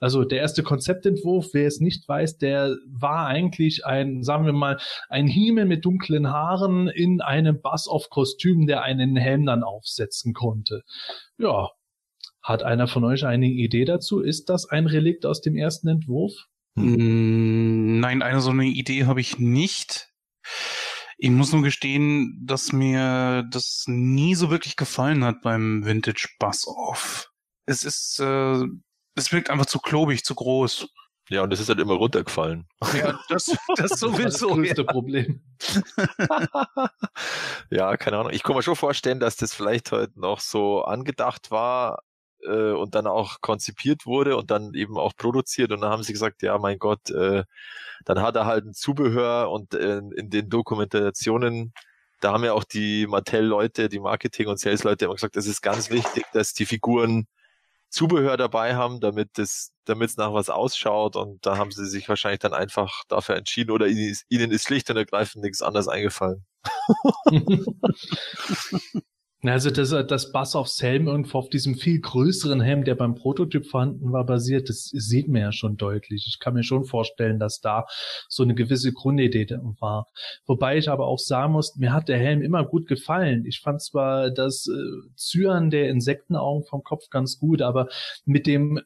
Also 0.00 0.24
der 0.24 0.40
erste 0.40 0.64
Konzeptentwurf, 0.64 1.50
wer 1.52 1.68
es 1.68 1.78
nicht 1.78 2.08
weiß, 2.08 2.38
der 2.38 2.74
war 2.88 3.28
eigentlich 3.28 3.86
ein, 3.86 4.24
sagen 4.24 4.46
wir 4.46 4.52
mal, 4.52 4.78
ein 5.08 5.28
Himmel 5.28 5.66
mit 5.66 5.84
dunklen 5.84 6.28
Haaren 6.28 6.88
in 6.88 7.20
einem 7.20 7.60
Bass-Off-Kostüm, 7.60 8.66
der 8.66 8.82
einen 8.82 9.14
Helm 9.14 9.46
dann 9.46 9.62
aufsetzen 9.62 10.34
konnte. 10.34 10.82
Ja, 11.38 11.70
hat 12.44 12.62
einer 12.62 12.86
von 12.86 13.04
euch 13.04 13.24
eine 13.24 13.46
Idee 13.46 13.86
dazu? 13.86 14.20
Ist 14.20 14.50
das 14.50 14.66
ein 14.66 14.86
Relikt 14.86 15.24
aus 15.24 15.40
dem 15.40 15.56
ersten 15.56 15.88
Entwurf? 15.88 16.34
Hm, 16.76 18.00
nein, 18.00 18.22
eine 18.22 18.40
so 18.40 18.50
eine 18.50 18.66
Idee 18.66 19.06
habe 19.06 19.20
ich 19.20 19.38
nicht. 19.38 20.12
Ich 21.16 21.30
muss 21.30 21.52
nur 21.52 21.62
gestehen, 21.62 22.42
dass 22.44 22.72
mir 22.72 23.44
das 23.50 23.84
nie 23.86 24.34
so 24.34 24.50
wirklich 24.50 24.76
gefallen 24.76 25.24
hat 25.24 25.40
beim 25.40 25.86
Vintage 25.86 26.28
Buzz 26.38 26.66
Off. 26.66 27.30
Es 27.66 27.82
ist, 27.82 28.20
äh, 28.20 28.64
es 29.14 29.32
wirkt 29.32 29.48
einfach 29.48 29.66
zu 29.66 29.78
klobig, 29.78 30.24
zu 30.24 30.34
groß. 30.34 30.88
Ja, 31.30 31.42
und 31.42 31.52
es 31.54 31.60
ist 31.60 31.70
halt 31.70 31.78
immer 31.78 31.94
runtergefallen. 31.94 32.68
Ja, 32.94 33.18
das, 33.30 33.56
das 33.76 33.98
sowieso. 33.98 34.24
Das, 34.24 34.40
das 34.40 34.48
größte 34.50 34.82
ja. 34.82 34.92
Problem. 34.92 35.40
ja, 37.70 37.96
keine 37.96 38.18
Ahnung. 38.18 38.32
Ich 38.34 38.42
kann 38.42 38.54
mir 38.54 38.62
schon 38.62 38.76
vorstellen, 38.76 39.20
dass 39.20 39.36
das 39.36 39.54
vielleicht 39.54 39.90
heute 39.92 40.20
noch 40.20 40.40
so 40.40 40.84
angedacht 40.84 41.50
war, 41.50 42.02
äh, 42.44 42.72
und 42.72 42.94
dann 42.94 43.06
auch 43.06 43.40
konzipiert 43.40 44.06
wurde 44.06 44.36
und 44.36 44.50
dann 44.50 44.74
eben 44.74 44.98
auch 44.98 45.14
produziert. 45.16 45.72
Und 45.72 45.80
dann 45.80 45.90
haben 45.90 46.02
sie 46.02 46.12
gesagt, 46.12 46.42
ja, 46.42 46.58
mein 46.58 46.78
Gott, 46.78 47.10
äh, 47.10 47.44
dann 48.04 48.20
hat 48.22 48.36
er 48.36 48.46
halt 48.46 48.64
ein 48.66 48.74
Zubehör 48.74 49.50
und 49.50 49.74
äh, 49.74 49.98
in 49.98 50.30
den 50.30 50.48
Dokumentationen, 50.50 51.72
da 52.20 52.32
haben 52.32 52.44
ja 52.44 52.52
auch 52.54 52.64
die 52.64 53.06
Mattel-Leute, 53.06 53.88
die 53.88 54.00
Marketing- 54.00 54.48
und 54.48 54.58
Sales-Leute 54.60 55.06
immer 55.06 55.14
gesagt, 55.14 55.36
es 55.36 55.46
ist 55.46 55.62
ganz 55.62 55.90
wichtig, 55.90 56.24
dass 56.32 56.54
die 56.54 56.66
Figuren 56.66 57.26
Zubehör 57.90 58.36
dabei 58.36 58.74
haben, 58.76 59.00
damit 59.00 59.38
es 59.38 59.72
damit 59.84 60.10
es 60.10 60.16
nach 60.16 60.32
was 60.32 60.50
ausschaut 60.50 61.16
und 61.16 61.44
da 61.46 61.58
haben 61.58 61.70
sie 61.70 61.86
sich 61.86 62.08
wahrscheinlich 62.08 62.40
dann 62.40 62.54
einfach 62.54 63.04
dafür 63.08 63.36
entschieden 63.36 63.70
oder 63.70 63.86
ihnen 63.86 64.10
ist, 64.10 64.24
ihnen 64.28 64.50
ist 64.50 64.64
schlicht 64.64 64.90
und 64.90 64.96
ergreifend 64.96 65.44
nichts 65.44 65.62
anderes 65.62 65.88
eingefallen. 65.88 66.44
Also 69.44 69.70
das, 69.70 69.90
das 69.90 70.32
Bass 70.32 70.56
aufs 70.56 70.82
Helm 70.82 71.06
irgendwo 71.06 71.38
auf 71.38 71.50
diesem 71.50 71.74
viel 71.74 72.00
größeren 72.00 72.62
Helm, 72.62 72.84
der 72.84 72.94
beim 72.94 73.14
Prototyp 73.14 73.66
vorhanden 73.66 74.10
war, 74.10 74.24
basiert, 74.24 74.68
das 74.70 74.84
sieht 74.84 75.28
man 75.28 75.42
ja 75.42 75.52
schon 75.52 75.76
deutlich. 75.76 76.26
Ich 76.28 76.38
kann 76.40 76.54
mir 76.54 76.62
schon 76.62 76.84
vorstellen, 76.84 77.38
dass 77.38 77.60
da 77.60 77.86
so 78.28 78.42
eine 78.42 78.54
gewisse 78.54 78.92
Grundidee 78.92 79.46
war. 79.80 80.06
Wobei 80.46 80.78
ich 80.78 80.88
aber 80.88 81.06
auch 81.06 81.18
sagen 81.18 81.52
muss, 81.52 81.76
mir 81.76 81.92
hat 81.92 82.08
der 82.08 82.18
Helm 82.18 82.40
immer 82.40 82.64
gut 82.64 82.86
gefallen. 82.86 83.44
Ich 83.44 83.60
fand 83.60 83.82
zwar 83.82 84.30
das 84.30 84.66
äh, 84.66 85.08
Zyan 85.16 85.70
der 85.70 85.90
Insektenaugen 85.90 86.64
vom 86.64 86.82
Kopf 86.82 87.10
ganz 87.10 87.38
gut, 87.38 87.60
aber 87.60 87.88
mit 88.24 88.46
dem 88.46 88.80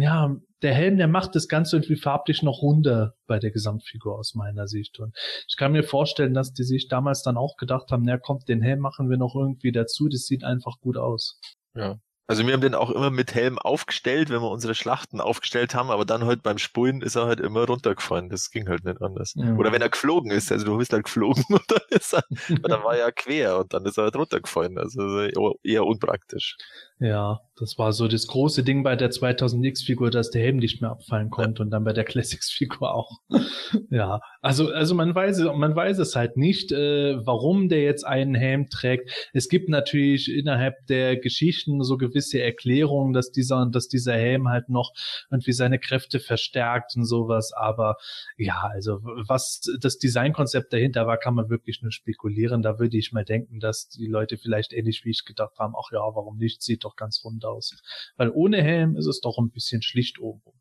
ja, 0.00 0.34
der 0.62 0.74
Helm, 0.74 0.96
der 0.96 1.08
macht 1.08 1.34
das 1.34 1.48
Ganze 1.48 1.76
irgendwie 1.76 1.96
farblich 1.96 2.42
noch 2.42 2.62
runder 2.62 3.14
bei 3.26 3.38
der 3.38 3.50
Gesamtfigur 3.50 4.18
aus 4.18 4.34
meiner 4.34 4.66
Sicht. 4.68 4.98
Und 5.00 5.16
ich 5.48 5.56
kann 5.56 5.72
mir 5.72 5.82
vorstellen, 5.82 6.34
dass 6.34 6.52
die 6.52 6.64
sich 6.64 6.88
damals 6.88 7.22
dann 7.22 7.36
auch 7.36 7.56
gedacht 7.56 7.90
haben, 7.90 8.02
na 8.04 8.16
kommt, 8.16 8.48
den 8.48 8.62
Helm 8.62 8.80
machen 8.80 9.10
wir 9.10 9.18
noch 9.18 9.34
irgendwie 9.34 9.72
dazu, 9.72 10.08
das 10.08 10.26
sieht 10.26 10.44
einfach 10.44 10.80
gut 10.80 10.96
aus. 10.96 11.40
Ja. 11.74 11.98
Also 12.28 12.46
wir 12.46 12.54
haben 12.54 12.60
den 12.62 12.76
auch 12.76 12.88
immer 12.88 13.10
mit 13.10 13.34
Helm 13.34 13.58
aufgestellt, 13.58 14.30
wenn 14.30 14.40
wir 14.40 14.50
unsere 14.50 14.74
Schlachten 14.74 15.20
aufgestellt 15.20 15.74
haben, 15.74 15.90
aber 15.90 16.06
dann 16.06 16.24
halt 16.24 16.42
beim 16.42 16.56
Spulen 16.56 17.02
ist 17.02 17.16
er 17.16 17.26
halt 17.26 17.40
immer 17.40 17.66
runtergefallen. 17.66 18.30
Das 18.30 18.50
ging 18.50 18.68
halt 18.68 18.84
nicht 18.84 19.02
anders. 19.02 19.34
Ja. 19.36 19.54
Oder 19.56 19.72
wenn 19.72 19.82
er 19.82 19.90
geflogen 19.90 20.30
ist, 20.30 20.50
also 20.50 20.64
du 20.64 20.78
bist 20.78 20.92
halt 20.92 21.04
geflogen 21.04 21.44
und 21.48 21.64
dann 21.68 21.80
ist 21.90 22.14
er, 22.14 22.22
dann 22.62 22.84
war 22.84 22.96
er 22.96 23.12
quer 23.12 23.58
und 23.58 23.74
dann 23.74 23.84
ist 23.84 23.98
er 23.98 24.04
halt 24.04 24.16
runtergefallen. 24.16 24.78
Also 24.78 25.18
eher 25.62 25.84
unpraktisch. 25.84 26.56
Ja, 27.02 27.40
das 27.56 27.78
war 27.78 27.92
so 27.92 28.06
das 28.06 28.28
große 28.28 28.62
Ding 28.62 28.84
bei 28.84 28.94
der 28.94 29.10
2000X-Figur, 29.10 30.12
dass 30.12 30.30
der 30.30 30.40
Helm 30.40 30.58
nicht 30.58 30.80
mehr 30.80 30.92
abfallen 30.92 31.30
konnte 31.30 31.60
und 31.62 31.70
dann 31.70 31.82
bei 31.82 31.92
der 31.92 32.04
Classics-Figur 32.04 32.94
auch. 32.94 33.10
ja, 33.90 34.20
also, 34.40 34.70
also 34.70 34.94
man 34.94 35.12
weiß, 35.12 35.40
man 35.56 35.74
weiß 35.74 35.98
es 35.98 36.14
halt 36.14 36.36
nicht, 36.36 36.70
äh, 36.70 37.16
warum 37.26 37.68
der 37.68 37.82
jetzt 37.82 38.04
einen 38.06 38.36
Helm 38.36 38.68
trägt. 38.68 39.30
Es 39.32 39.48
gibt 39.48 39.68
natürlich 39.68 40.32
innerhalb 40.32 40.86
der 40.86 41.16
Geschichten 41.16 41.82
so 41.82 41.96
gewisse 41.96 42.40
Erklärungen, 42.40 43.12
dass 43.12 43.32
dieser, 43.32 43.66
dass 43.66 43.88
dieser 43.88 44.14
Helm 44.14 44.48
halt 44.48 44.68
noch 44.68 44.92
irgendwie 45.28 45.52
seine 45.52 45.80
Kräfte 45.80 46.20
verstärkt 46.20 46.94
und 46.94 47.04
sowas. 47.04 47.52
Aber 47.52 47.96
ja, 48.36 48.70
also 48.72 49.00
was 49.02 49.60
das 49.80 49.98
Designkonzept 49.98 50.72
dahinter 50.72 51.08
war, 51.08 51.18
kann 51.18 51.34
man 51.34 51.50
wirklich 51.50 51.82
nur 51.82 51.90
spekulieren. 51.90 52.62
Da 52.62 52.78
würde 52.78 52.96
ich 52.96 53.10
mal 53.10 53.24
denken, 53.24 53.58
dass 53.58 53.88
die 53.88 54.06
Leute 54.06 54.38
vielleicht 54.38 54.72
ähnlich 54.72 55.04
wie 55.04 55.10
ich 55.10 55.24
gedacht 55.24 55.58
haben, 55.58 55.74
ach 55.76 55.90
ja, 55.90 55.98
warum 55.98 56.36
nicht? 56.36 56.62
Sieht 56.62 56.84
doch 56.84 56.91
doch 56.92 56.96
ganz 56.96 57.22
rund 57.24 57.44
aus. 57.44 57.74
Weil 58.16 58.30
ohne 58.30 58.62
Helm 58.62 58.96
ist 58.96 59.06
es 59.06 59.20
doch 59.20 59.38
ein 59.38 59.50
bisschen 59.50 59.82
schlicht 59.82 60.18
oben. 60.18 60.52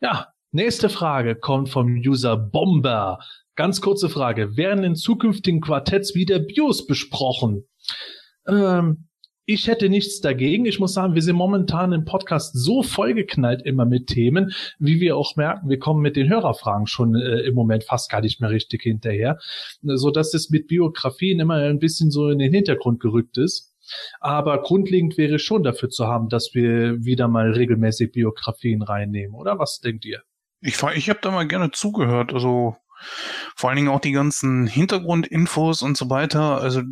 Ja, 0.00 0.28
nächste 0.52 0.88
Frage 0.88 1.36
kommt 1.36 1.68
vom 1.68 2.00
User 2.04 2.36
Bomber. 2.36 3.18
Ganz 3.56 3.80
kurze 3.80 4.08
Frage. 4.08 4.56
Werden 4.56 4.84
in 4.84 4.94
zukünftigen 4.94 5.60
Quartetts 5.60 6.14
wieder 6.14 6.38
Bios 6.38 6.86
besprochen? 6.86 7.64
Ähm, 8.46 9.08
ich 9.50 9.66
hätte 9.66 9.88
nichts 9.88 10.20
dagegen. 10.20 10.66
Ich 10.66 10.78
muss 10.78 10.92
sagen, 10.92 11.14
wir 11.14 11.22
sind 11.22 11.34
momentan 11.34 11.92
im 11.92 12.04
Podcast 12.04 12.52
so 12.54 12.82
vollgeknallt 12.82 13.62
immer 13.64 13.86
mit 13.86 14.06
Themen, 14.06 14.52
wie 14.78 15.00
wir 15.00 15.16
auch 15.16 15.36
merken, 15.36 15.70
wir 15.70 15.78
kommen 15.78 16.02
mit 16.02 16.16
den 16.16 16.28
Hörerfragen 16.28 16.86
schon 16.86 17.14
äh, 17.14 17.40
im 17.40 17.54
Moment 17.54 17.84
fast 17.84 18.10
gar 18.10 18.20
nicht 18.20 18.42
mehr 18.42 18.50
richtig 18.50 18.82
hinterher, 18.82 19.38
so 19.80 20.10
dass 20.10 20.34
es 20.34 20.50
mit 20.50 20.66
Biografien 20.66 21.40
immer 21.40 21.54
ein 21.54 21.78
bisschen 21.78 22.10
so 22.10 22.28
in 22.28 22.38
den 22.38 22.52
Hintergrund 22.52 23.00
gerückt 23.00 23.38
ist. 23.38 23.67
Aber 24.20 24.62
grundlegend 24.62 25.16
wäre 25.18 25.38
schon 25.38 25.62
dafür 25.62 25.88
zu 25.88 26.06
haben, 26.06 26.28
dass 26.28 26.50
wir 26.54 27.04
wieder 27.04 27.28
mal 27.28 27.52
regelmäßig 27.52 28.12
Biografien 28.12 28.82
reinnehmen, 28.82 29.34
oder 29.34 29.58
was 29.58 29.80
denkt 29.80 30.04
ihr? 30.04 30.22
Ich, 30.60 30.82
ich 30.82 31.08
habe 31.08 31.20
da 31.22 31.30
mal 31.30 31.46
gerne 31.46 31.70
zugehört, 31.70 32.32
also 32.34 32.76
vor 33.56 33.70
allen 33.70 33.76
Dingen 33.76 33.88
auch 33.88 34.00
die 34.00 34.12
ganzen 34.12 34.66
Hintergrundinfos 34.66 35.82
und 35.82 35.96
so 35.96 36.10
weiter. 36.10 36.60
Also 36.60 36.82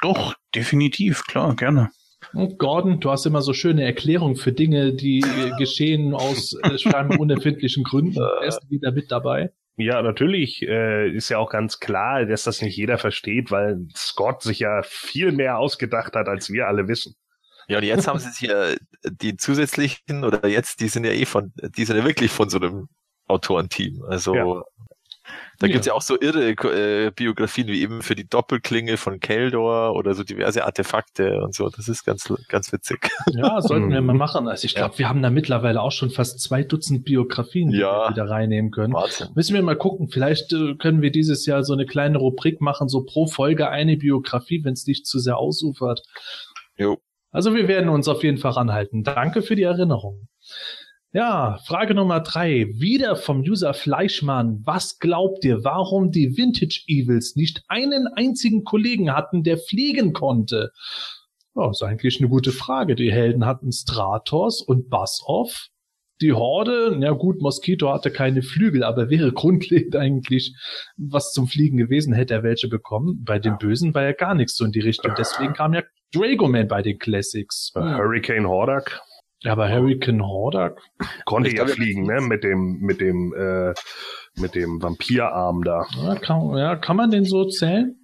doch, 0.00 0.34
definitiv, 0.54 1.24
klar, 1.24 1.56
gerne. 1.56 1.90
Und 2.32 2.58
Gordon, 2.58 3.00
du 3.00 3.10
hast 3.10 3.26
immer 3.26 3.42
so 3.42 3.52
schöne 3.52 3.84
Erklärungen 3.84 4.36
für 4.36 4.52
Dinge, 4.52 4.92
die 4.92 5.24
geschehen 5.58 6.14
aus 6.14 6.54
äh, 6.62 6.78
scheinbar 6.78 7.18
unerfindlichen 7.20 7.84
Gründen. 7.84 8.20
Er 8.20 8.46
ist 8.46 8.60
wieder 8.68 8.92
mit 8.92 9.10
dabei. 9.10 9.52
Ja, 9.80 10.02
natürlich 10.02 10.62
äh, 10.62 11.08
ist 11.08 11.28
ja 11.28 11.38
auch 11.38 11.50
ganz 11.50 11.78
klar, 11.78 12.26
dass 12.26 12.42
das 12.42 12.60
nicht 12.62 12.76
jeder 12.76 12.98
versteht, 12.98 13.52
weil 13.52 13.86
Scott 13.94 14.42
sich 14.42 14.58
ja 14.58 14.82
viel 14.82 15.30
mehr 15.30 15.58
ausgedacht 15.58 16.16
hat, 16.16 16.26
als 16.26 16.50
wir 16.50 16.66
alle 16.66 16.88
wissen. 16.88 17.14
Ja, 17.68 17.78
und 17.78 17.84
jetzt 17.84 18.08
haben 18.08 18.18
sie 18.18 18.30
sich 18.30 18.48
ja 18.48 18.74
die 19.04 19.36
zusätzlichen 19.36 20.24
oder 20.24 20.48
jetzt, 20.48 20.80
die 20.80 20.88
sind 20.88 21.04
ja 21.04 21.12
eh 21.12 21.26
von, 21.26 21.52
die 21.76 21.84
sind 21.84 21.96
ja 21.96 22.04
wirklich 22.04 22.32
von 22.32 22.48
so 22.48 22.58
einem 22.58 22.88
Autorenteam. 23.28 24.02
Also 24.02 24.34
ja. 24.34 24.62
Da 25.60 25.66
ja. 25.66 25.72
gibt's 25.72 25.88
ja 25.88 25.94
auch 25.94 26.02
so 26.02 26.16
irre 26.20 26.50
äh, 26.50 27.10
Biografien, 27.10 27.66
wie 27.66 27.82
eben 27.82 28.02
für 28.02 28.14
die 28.14 28.28
Doppelklinge 28.28 28.96
von 28.96 29.18
Keldor 29.18 29.94
oder 29.94 30.14
so 30.14 30.22
diverse 30.22 30.64
Artefakte 30.64 31.40
und 31.42 31.52
so. 31.52 31.68
Das 31.68 31.88
ist 31.88 32.04
ganz, 32.04 32.32
ganz 32.48 32.72
witzig. 32.72 33.10
Ja, 33.32 33.60
sollten 33.60 33.90
wir 33.90 34.00
mal 34.00 34.14
machen. 34.14 34.46
Also 34.46 34.66
ich 34.66 34.74
glaube, 34.74 34.94
ja. 34.94 34.98
wir 35.00 35.08
haben 35.08 35.20
da 35.20 35.30
mittlerweile 35.30 35.80
auch 35.80 35.90
schon 35.90 36.10
fast 36.10 36.40
zwei 36.40 36.62
Dutzend 36.62 37.04
Biografien, 37.04 37.70
die 37.70 37.78
ja. 37.78 38.06
wir 38.06 38.10
wieder 38.10 38.30
reinnehmen 38.30 38.70
können. 38.70 38.94
Wahnsinn. 38.94 39.28
Müssen 39.34 39.54
wir 39.54 39.62
mal 39.62 39.76
gucken. 39.76 40.08
Vielleicht 40.08 40.52
äh, 40.52 40.76
können 40.76 41.02
wir 41.02 41.10
dieses 41.10 41.44
Jahr 41.46 41.64
so 41.64 41.72
eine 41.72 41.86
kleine 41.86 42.18
Rubrik 42.18 42.60
machen, 42.60 42.88
so 42.88 43.04
pro 43.04 43.26
Folge 43.26 43.68
eine 43.68 43.96
Biografie, 43.96 44.62
wenn 44.64 44.74
es 44.74 44.86
nicht 44.86 45.06
zu 45.06 45.18
sehr 45.18 45.38
ausufert. 45.38 46.02
Jo. 46.76 46.98
Also 47.30 47.54
wir 47.54 47.68
werden 47.68 47.90
uns 47.90 48.08
auf 48.08 48.22
jeden 48.22 48.38
Fall 48.38 48.56
anhalten. 48.56 49.02
Danke 49.02 49.42
für 49.42 49.56
die 49.56 49.64
Erinnerung. 49.64 50.28
Ja, 51.12 51.58
Frage 51.64 51.94
Nummer 51.94 52.20
drei. 52.20 52.66
Wieder 52.74 53.16
vom 53.16 53.40
User 53.40 53.72
Fleischmann. 53.72 54.60
Was 54.66 54.98
glaubt 54.98 55.42
ihr, 55.42 55.64
warum 55.64 56.10
die 56.10 56.36
Vintage 56.36 56.82
Evils 56.86 57.34
nicht 57.34 57.62
einen 57.68 58.06
einzigen 58.08 58.62
Kollegen 58.62 59.14
hatten, 59.14 59.42
der 59.42 59.56
fliegen 59.56 60.12
konnte? 60.12 60.70
Ja, 61.54 61.70
ist 61.70 61.82
eigentlich 61.82 62.20
eine 62.20 62.28
gute 62.28 62.52
Frage. 62.52 62.94
Die 62.94 63.10
Helden 63.10 63.46
hatten 63.46 63.72
Stratos 63.72 64.60
und 64.60 64.90
Bassoff. 64.90 65.68
Die 66.20 66.34
Horde, 66.34 66.98
ja 67.00 67.12
gut, 67.12 67.40
Mosquito 67.40 67.90
hatte 67.90 68.10
keine 68.10 68.42
Flügel, 68.42 68.84
aber 68.84 69.08
wäre 69.08 69.32
grundlegend 69.32 69.96
eigentlich 69.96 70.54
was 70.98 71.32
zum 71.32 71.46
Fliegen 71.46 71.78
gewesen, 71.78 72.12
hätte 72.12 72.34
er 72.34 72.42
welche 72.42 72.68
bekommen. 72.68 73.24
Bei 73.24 73.38
den 73.38 73.56
Bösen 73.56 73.94
war 73.94 74.02
ja 74.02 74.12
gar 74.12 74.34
nichts 74.34 74.56
so 74.56 74.64
in 74.66 74.72
die 74.72 74.80
Richtung. 74.80 75.14
Deswegen 75.16 75.54
kam 75.54 75.72
ja 75.72 75.82
Dragoman 76.12 76.68
bei 76.68 76.82
den 76.82 76.98
Classics. 76.98 77.72
Hurricane 77.74 78.46
Hordak. 78.46 79.00
Aber 79.44 79.68
Hurricane 79.70 80.26
Hordak 80.26 80.80
konnte 81.24 81.54
ja 81.54 81.66
fliegen, 81.66 82.02
ne? 82.04 82.20
Mit 82.20 82.42
dem, 82.42 82.78
mit 82.80 83.00
dem, 83.00 83.32
äh, 83.34 83.72
mit 84.36 84.54
dem 84.54 84.82
Vampirarm 84.82 85.62
da. 85.62 85.86
Ja, 85.96 86.16
kann, 86.16 86.56
ja, 86.56 86.76
kann 86.76 86.96
man 86.96 87.10
den 87.10 87.24
so 87.24 87.44
zählen? 87.44 87.97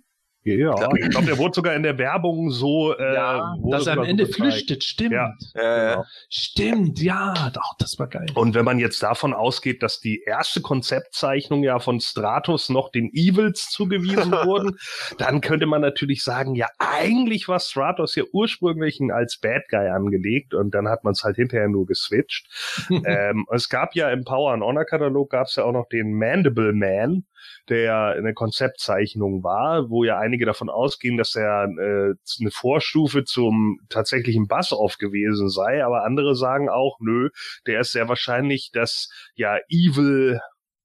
Ja, 0.44 0.74
ich 0.96 1.09
glaube, 1.09 1.26
der 1.26 1.38
wurde 1.38 1.54
sogar 1.54 1.74
in 1.74 1.83
der 1.83 1.96
Werbung 1.96 2.50
so, 2.50 2.94
äh, 2.94 3.14
ja, 3.14 3.57
dass 3.70 3.87
er 3.87 3.94
am 3.94 4.04
Ende 4.04 4.26
flüchtet, 4.26 4.85
stimmt. 4.85 5.12
Ja, 5.12 5.33
genau. 5.54 6.04
Stimmt, 6.28 7.00
ja, 7.00 7.50
doch, 7.54 7.74
das 7.78 7.98
war 7.98 8.09
geil. 8.09 8.26
Und 8.35 8.54
wenn 8.54 8.64
man 8.64 8.78
jetzt 8.78 9.02
davon 9.02 9.33
ausgeht, 9.33 9.83
dass 9.83 10.00
die 10.00 10.22
erste 10.26 10.61
Konzeptzeichnung 10.61 11.62
ja 11.62 11.78
von 11.78 11.98
Stratos 11.98 12.68
noch 12.68 12.90
den 12.90 13.11
Evils 13.14 13.70
zugewiesen 13.70 14.33
wurden, 14.44 14.76
dann 15.16 15.40
könnte 15.40 15.64
man 15.64 15.80
natürlich 15.80 16.22
sagen, 16.22 16.54
ja, 16.54 16.68
eigentlich 16.78 17.48
war 17.48 17.59
Stratos 17.59 18.14
ja 18.14 18.24
ursprünglich 18.33 19.00
als 19.12 19.38
Bad 19.38 19.62
Guy 19.70 19.88
angelegt 19.88 20.52
und 20.52 20.74
dann 20.74 20.88
hat 20.88 21.04
man 21.04 21.12
es 21.12 21.22
halt 21.24 21.37
hinterher 21.37 21.68
nur 21.68 21.87
geswitcht. 21.87 22.46
ähm, 23.07 23.46
es 23.50 23.70
gab 23.70 23.94
ja 23.94 24.11
im 24.11 24.24
Power 24.24 24.52
and 24.52 24.62
Honor 24.62 24.85
Katalog 24.85 25.30
gab 25.30 25.46
es 25.46 25.57
ja 25.57 25.64
auch 25.64 25.72
noch 25.72 25.88
den 25.88 26.12
Mandible 26.18 26.74
Man, 26.74 27.24
der 27.68 28.14
eine 28.16 28.35
Konzeptzeichnung 28.35 29.42
war, 29.42 29.90
wo 29.90 30.04
ja 30.04 30.18
einige 30.18 30.46
davon 30.46 30.68
ausgehen, 30.68 31.16
dass 31.16 31.35
er 31.35 31.64
äh, 31.64 32.14
eine 32.40 32.50
Vorstufe 32.50 33.24
zum 33.24 33.78
tatsächlichen 33.88 34.46
Bass-Off 34.46 34.98
gewesen 34.98 35.48
sei, 35.48 35.85
aber 35.85 36.04
andere 36.04 36.35
sagen 36.35 36.68
auch, 36.68 36.98
nö, 37.00 37.30
der 37.66 37.80
ist 37.80 37.92
sehr 37.92 38.09
wahrscheinlich 38.09 38.70
das 38.72 39.09
ja 39.35 39.59
Evil 39.68 40.40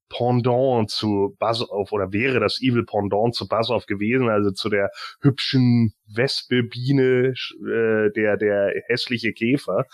Pendant 0.09 0.89
zu 0.89 1.35
Buzz-Off 1.39 1.91
oder 1.91 2.11
wäre 2.11 2.39
das 2.39 2.59
Evil 2.61 2.83
Pendant 2.85 3.35
zu 3.35 3.47
Buzz-Off 3.47 3.85
gewesen, 3.85 4.29
also 4.29 4.51
zu 4.51 4.69
der 4.69 4.91
hübschen 5.21 5.93
Wespe-Biene, 6.13 7.33
äh, 7.33 8.11
der, 8.11 8.37
der 8.37 8.73
hässliche 8.87 9.31
Käfer. 9.33 9.85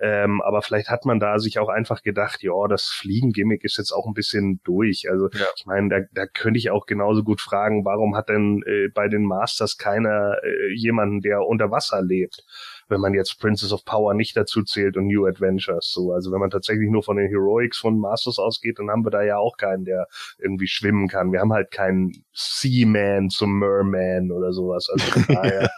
Ähm, 0.00 0.40
aber 0.42 0.62
vielleicht 0.62 0.88
hat 0.88 1.04
man 1.04 1.20
da 1.20 1.38
sich 1.38 1.58
auch 1.58 1.68
einfach 1.68 2.02
gedacht, 2.02 2.42
ja, 2.42 2.68
das 2.68 2.84
Fliegen-Gimmick 2.88 3.64
ist 3.64 3.78
jetzt 3.78 3.92
auch 3.92 4.06
ein 4.06 4.14
bisschen 4.14 4.60
durch. 4.64 5.10
Also 5.10 5.28
ja. 5.32 5.46
ich 5.56 5.66
meine, 5.66 5.88
da, 5.88 5.98
da 6.12 6.26
könnte 6.26 6.58
ich 6.58 6.70
auch 6.70 6.86
genauso 6.86 7.22
gut 7.22 7.40
fragen, 7.40 7.84
warum 7.84 8.16
hat 8.16 8.28
denn 8.28 8.62
äh, 8.66 8.88
bei 8.88 9.08
den 9.08 9.24
Masters 9.24 9.76
keiner 9.76 10.36
äh, 10.42 10.72
jemanden, 10.74 11.20
der 11.20 11.40
unter 11.42 11.70
Wasser 11.70 12.02
lebt? 12.02 12.44
Wenn 12.88 13.00
man 13.00 13.14
jetzt 13.14 13.40
Princess 13.40 13.72
of 13.72 13.84
Power 13.84 14.14
nicht 14.14 14.36
dazu 14.36 14.62
zählt 14.62 14.96
und 14.96 15.06
New 15.06 15.26
Adventures. 15.26 15.90
So, 15.90 16.12
also 16.12 16.32
wenn 16.32 16.40
man 16.40 16.50
tatsächlich 16.50 16.90
nur 16.90 17.02
von 17.02 17.16
den 17.16 17.28
Heroics 17.28 17.78
von 17.78 17.98
Masters 17.98 18.38
ausgeht, 18.38 18.78
dann 18.78 18.90
haben 18.90 19.04
wir 19.04 19.10
da 19.10 19.22
ja 19.22 19.38
auch 19.38 19.56
keinen, 19.56 19.84
der 19.84 20.06
irgendwie 20.38 20.68
schwimmen 20.68 21.08
kann. 21.08 21.32
Wir 21.32 21.40
haben 21.40 21.52
halt 21.52 21.70
keinen 21.70 22.24
Seaman 22.32 23.30
zum 23.30 23.58
Merman 23.58 24.30
oder 24.30 24.52
sowas. 24.52 24.88
Also 24.90 25.20
daher, 25.28 25.70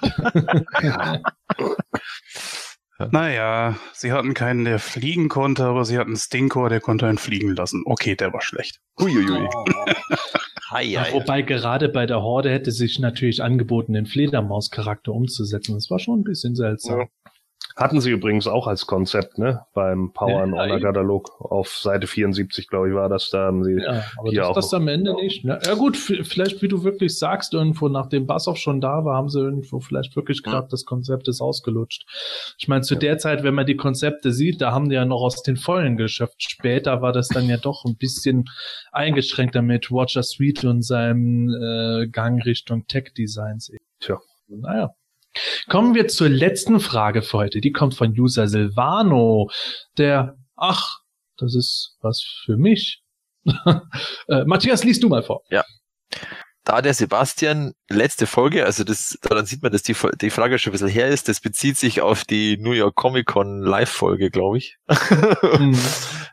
ja. 0.82 1.20
Naja, 3.11 3.76
sie 3.92 4.12
hatten 4.12 4.32
keinen, 4.35 4.64
der 4.64 4.78
fliegen 4.78 5.28
konnte, 5.28 5.64
aber 5.64 5.85
sie 5.85 5.98
hatten 5.98 6.16
Stinkor, 6.16 6.68
der 6.68 6.80
konnte 6.80 7.06
einen 7.06 7.18
fliegen 7.18 7.54
lassen. 7.54 7.82
Okay, 7.85 8.16
der 8.16 8.32
war 8.32 8.40
schlecht. 8.40 8.80
Uiuiui. 8.98 9.48
Hi, 10.70 10.85
ja, 10.85 11.06
wobei 11.12 11.42
gerade 11.42 11.88
bei 11.88 12.06
der 12.06 12.22
Horde 12.22 12.50
hätte 12.50 12.72
sich 12.72 12.98
natürlich 12.98 13.42
angeboten, 13.42 13.92
den 13.92 14.06
Fledermaus-Charakter 14.06 15.12
umzusetzen. 15.12 15.74
Das 15.74 15.90
war 15.90 15.98
schon 15.98 16.20
ein 16.20 16.24
bisschen 16.24 16.56
seltsam. 16.56 17.00
Ja. 17.00 17.06
Hatten 17.76 18.00
sie 18.00 18.10
übrigens 18.10 18.46
auch 18.46 18.66
als 18.66 18.86
Konzept, 18.86 19.36
ne? 19.36 19.66
Beim 19.74 20.10
Power 20.14 20.42
and 20.42 20.54
Honor 20.54 20.80
Katalog. 20.80 21.38
Auf 21.42 21.76
Seite 21.76 22.06
74, 22.06 22.68
glaube 22.68 22.88
ich, 22.88 22.94
war 22.94 23.10
das 23.10 23.28
da. 23.28 23.48
Haben 23.48 23.64
sie 23.64 23.74
ja, 23.74 24.02
aber 24.16 24.32
das, 24.32 24.46
auch 24.46 24.54
das 24.54 24.72
am 24.72 24.88
Ende 24.88 25.14
nicht. 25.14 25.44
Ne? 25.44 25.58
Ja 25.62 25.74
gut, 25.74 25.94
vielleicht, 25.98 26.62
wie 26.62 26.68
du 26.68 26.84
wirklich 26.84 27.18
sagst, 27.18 27.52
irgendwo, 27.52 27.88
nachdem 27.88 28.26
Bassoff 28.26 28.56
schon 28.56 28.80
da 28.80 29.04
war, 29.04 29.16
haben 29.16 29.28
sie 29.28 29.40
irgendwo 29.40 29.80
vielleicht 29.80 30.16
wirklich 30.16 30.42
gerade 30.42 30.68
das 30.70 30.86
Konzept 30.86 31.28
ist 31.28 31.42
ausgelutscht. 31.42 32.06
Ich 32.56 32.66
meine, 32.66 32.80
zu 32.80 32.94
ja. 32.94 33.00
der 33.00 33.18
Zeit, 33.18 33.42
wenn 33.42 33.54
man 33.54 33.66
die 33.66 33.76
Konzepte 33.76 34.32
sieht, 34.32 34.62
da 34.62 34.72
haben 34.72 34.88
die 34.88 34.94
ja 34.94 35.04
noch 35.04 35.20
aus 35.20 35.42
den 35.42 35.56
Vollen 35.56 35.98
geschöpft. 35.98 36.42
Später 36.42 37.02
war 37.02 37.12
das 37.12 37.28
dann 37.28 37.46
ja 37.46 37.58
doch 37.58 37.84
ein 37.84 37.96
bisschen 37.98 38.46
eingeschränkter 38.90 39.60
mit 39.60 39.90
Roger 39.90 40.22
Sweet 40.22 40.64
und 40.64 40.80
seinem 40.80 41.50
äh, 41.50 42.06
Gang 42.08 42.42
Richtung 42.42 42.86
Tech-Designs. 42.86 43.70
Tja. 44.00 44.18
Naja. 44.48 44.94
Kommen 45.68 45.94
wir 45.94 46.09
zur 46.09 46.29
letzten 46.29 46.81
Frage 46.81 47.22
für 47.22 47.38
heute. 47.38 47.61
Die 47.61 47.72
kommt 47.72 47.94
von 47.94 48.11
User 48.18 48.49
Silvano, 48.49 49.51
der, 49.99 50.37
ach, 50.57 51.01
das 51.37 51.55
ist 51.55 51.96
was 52.01 52.22
für 52.44 52.57
mich. 52.57 53.03
äh, 54.29 54.44
Matthias, 54.44 54.85
liest 54.85 55.03
du 55.03 55.09
mal 55.09 55.22
vor. 55.22 55.42
Ja. 55.51 55.64
Da 56.64 56.83
der 56.83 56.94
Sebastian 56.94 57.75
letzte 57.88 58.27
Folge, 58.27 58.64
also 58.64 58.83
das, 58.83 59.16
daran 59.22 59.46
sieht 59.46 59.62
man, 59.62 59.70
dass 59.70 59.85
die, 59.85 59.94
die 60.20 60.31
Frage 60.31 60.59
schon 60.59 60.70
ein 60.70 60.72
bisschen 60.72 60.88
her 60.88 61.09
ist, 61.09 61.29
das 61.29 61.40
bezieht 61.40 61.77
sich 61.77 62.01
auf 62.01 62.25
die 62.25 62.57
New 62.57 62.72
York 62.72 62.96
Comic 62.96 63.27
Con 63.27 63.61
Live-Folge, 63.61 64.31
glaube 64.31 64.59
ich, 64.59 64.77
mhm. 65.59 65.79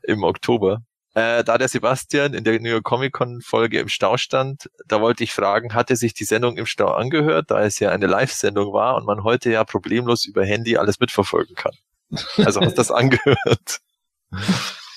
im 0.01 0.23
Oktober. 0.23 0.81
Äh, 1.15 1.43
da 1.43 1.59
der 1.59 1.67
Sebastian 1.67 2.33
in 2.33 2.43
der 2.43 2.59
New 2.59 2.69
York 2.69 2.83
Comic 2.83 3.13
Con 3.13 3.41
Folge 3.41 3.79
im 3.79 3.87
Stau 3.87 4.17
stand, 4.17 4.69
da 4.87 4.99
wollte 4.99 5.23
ich 5.23 5.31
fragen, 5.31 5.75
hat 5.75 5.91
er 5.91 5.95
sich 5.95 6.15
die 6.15 6.23
Sendung 6.23 6.57
im 6.57 6.65
Stau 6.65 6.87
angehört, 6.87 7.51
da 7.51 7.63
es 7.63 7.79
ja 7.79 7.91
eine 7.91 8.07
Live-Sendung 8.07 8.73
war 8.73 8.95
und 8.95 9.05
man 9.05 9.23
heute 9.23 9.51
ja 9.51 9.63
problemlos 9.63 10.25
über 10.25 10.43
Handy 10.43 10.77
alles 10.77 10.99
mitverfolgen 10.99 11.55
kann. 11.55 11.73
Also 12.37 12.61
hast 12.61 12.79
das 12.79 12.89
angehört? 12.91 13.79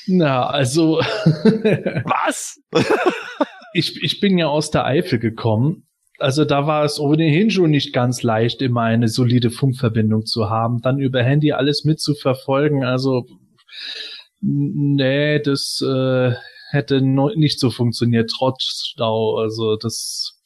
Na, 0.07 0.47
also. 0.47 1.01
Was? 2.05 2.61
ich, 3.75 4.03
ich 4.03 4.21
bin 4.21 4.39
ja 4.39 4.47
aus 4.47 4.71
der 4.71 4.87
Eifel 4.87 5.19
gekommen. 5.19 5.87
Also 6.19 6.47
da 6.47 6.67
war 6.67 6.85
es 6.85 6.99
ohnehin 6.99 7.51
schon 7.51 7.71
nicht 7.71 7.93
ganz 7.93 8.23
leicht, 8.23 8.63
immer 8.63 8.83
eine 8.83 9.09
solide 9.09 9.51
Funkverbindung 9.51 10.25
zu 10.25 10.49
haben, 10.49 10.81
dann 10.81 10.99
über 10.99 11.23
Handy 11.23 11.53
alles 11.53 11.85
mitzuverfolgen. 11.85 12.85
Also 12.85 13.27
Nee, 14.41 15.41
das 15.41 15.81
äh, 15.83 16.33
hätte 16.71 17.01
nicht 17.01 17.59
so 17.59 17.71
funktioniert, 17.71 18.31
trotz 18.37 18.63
Stau. 18.93 19.37
Also 19.39 19.77
das 19.77 20.39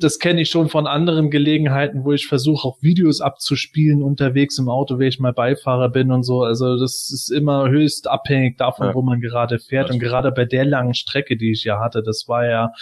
das 0.00 0.18
kenne 0.18 0.40
ich 0.40 0.50
schon 0.50 0.68
von 0.68 0.86
anderen 0.86 1.30
Gelegenheiten, 1.30 2.04
wo 2.04 2.12
ich 2.12 2.26
versuche, 2.26 2.66
auch 2.66 2.82
Videos 2.82 3.20
abzuspielen 3.20 4.02
unterwegs 4.02 4.58
im 4.58 4.68
Auto, 4.68 4.98
wenn 4.98 5.08
ich 5.08 5.20
mal 5.20 5.32
Beifahrer 5.32 5.88
bin 5.88 6.10
und 6.10 6.22
so. 6.22 6.42
Also 6.42 6.78
das 6.78 7.10
ist 7.12 7.30
immer 7.30 7.68
höchst 7.68 8.08
abhängig 8.08 8.56
davon, 8.56 8.88
ja. 8.88 8.94
wo 8.94 9.02
man 9.02 9.20
gerade 9.20 9.58
fährt. 9.58 9.90
Und 9.90 9.98
gerade 9.98 10.32
bei 10.32 10.44
der 10.44 10.64
langen 10.64 10.94
Strecke, 10.94 11.36
die 11.36 11.52
ich 11.52 11.64
ja 11.64 11.80
hatte, 11.80 12.02
das 12.02 12.24
war 12.28 12.46
ja 12.46 12.72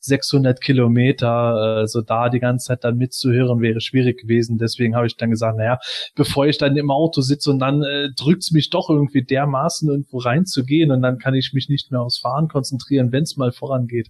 600 0.00 0.60
Kilometer, 0.60 1.28
also 1.28 2.02
da 2.02 2.28
die 2.28 2.40
ganze 2.40 2.68
Zeit 2.68 2.84
dann 2.84 2.96
mitzuhören, 2.96 3.60
wäre 3.60 3.80
schwierig 3.80 4.20
gewesen. 4.20 4.58
Deswegen 4.58 4.96
habe 4.96 5.06
ich 5.06 5.16
dann 5.16 5.30
gesagt, 5.30 5.58
naja, 5.58 5.78
bevor 6.14 6.46
ich 6.46 6.58
dann 6.58 6.76
im 6.76 6.90
Auto 6.90 7.20
sitze 7.20 7.50
und 7.50 7.58
dann 7.58 7.82
äh, 7.82 8.08
drückt's 8.16 8.52
mich 8.52 8.70
doch 8.70 8.90
irgendwie 8.90 9.22
dermaßen 9.22 9.88
irgendwo 9.88 10.18
reinzugehen 10.18 10.90
und 10.90 11.02
dann 11.02 11.18
kann 11.18 11.34
ich 11.34 11.52
mich 11.52 11.68
nicht 11.68 11.90
mehr 11.90 12.00
aufs 12.00 12.18
Fahren 12.18 12.48
konzentrieren, 12.48 13.12
wenn 13.12 13.22
es 13.22 13.36
mal 13.36 13.52
vorangeht. 13.52 14.08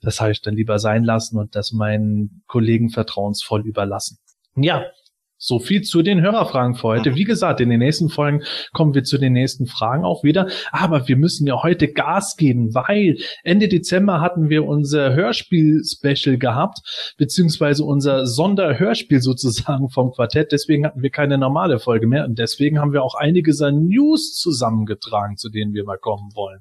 Das 0.00 0.20
habe 0.20 0.32
ich 0.32 0.42
dann 0.42 0.54
lieber 0.54 0.78
sein 0.78 1.04
lassen 1.04 1.38
und 1.38 1.54
das 1.54 1.72
meinen 1.92 2.42
Kollegen 2.46 2.90
vertrauensvoll 2.90 3.66
überlassen. 3.66 4.18
Ja, 4.56 4.84
so 5.42 5.58
viel 5.58 5.82
zu 5.82 6.02
den 6.02 6.20
Hörerfragen 6.20 6.76
für 6.76 6.84
heute. 6.84 7.10
Mhm. 7.10 7.16
Wie 7.16 7.24
gesagt, 7.24 7.60
in 7.60 7.68
den 7.68 7.80
nächsten 7.80 8.08
Folgen 8.08 8.44
kommen 8.72 8.94
wir 8.94 9.02
zu 9.02 9.18
den 9.18 9.32
nächsten 9.32 9.66
Fragen 9.66 10.04
auch 10.04 10.22
wieder. 10.22 10.46
Aber 10.70 11.08
wir 11.08 11.16
müssen 11.16 11.48
ja 11.48 11.60
heute 11.64 11.88
Gas 11.88 12.36
geben, 12.36 12.72
weil 12.74 13.16
Ende 13.42 13.66
Dezember 13.66 14.20
hatten 14.20 14.50
wir 14.50 14.64
unser 14.64 15.14
Hörspiel-Special 15.14 16.38
gehabt, 16.38 17.14
beziehungsweise 17.18 17.84
unser 17.84 18.24
Sonderhörspiel 18.24 19.20
sozusagen 19.20 19.88
vom 19.88 20.12
Quartett. 20.12 20.52
Deswegen 20.52 20.86
hatten 20.86 21.02
wir 21.02 21.10
keine 21.10 21.38
normale 21.38 21.80
Folge 21.80 22.06
mehr 22.06 22.24
und 22.24 22.38
deswegen 22.38 22.78
haben 22.78 22.92
wir 22.92 23.02
auch 23.02 23.16
einige 23.16 23.52
News 23.72 24.36
zusammengetragen, 24.36 25.36
zu 25.36 25.48
denen 25.48 25.74
wir 25.74 25.84
mal 25.84 25.98
kommen 25.98 26.30
wollen. 26.34 26.60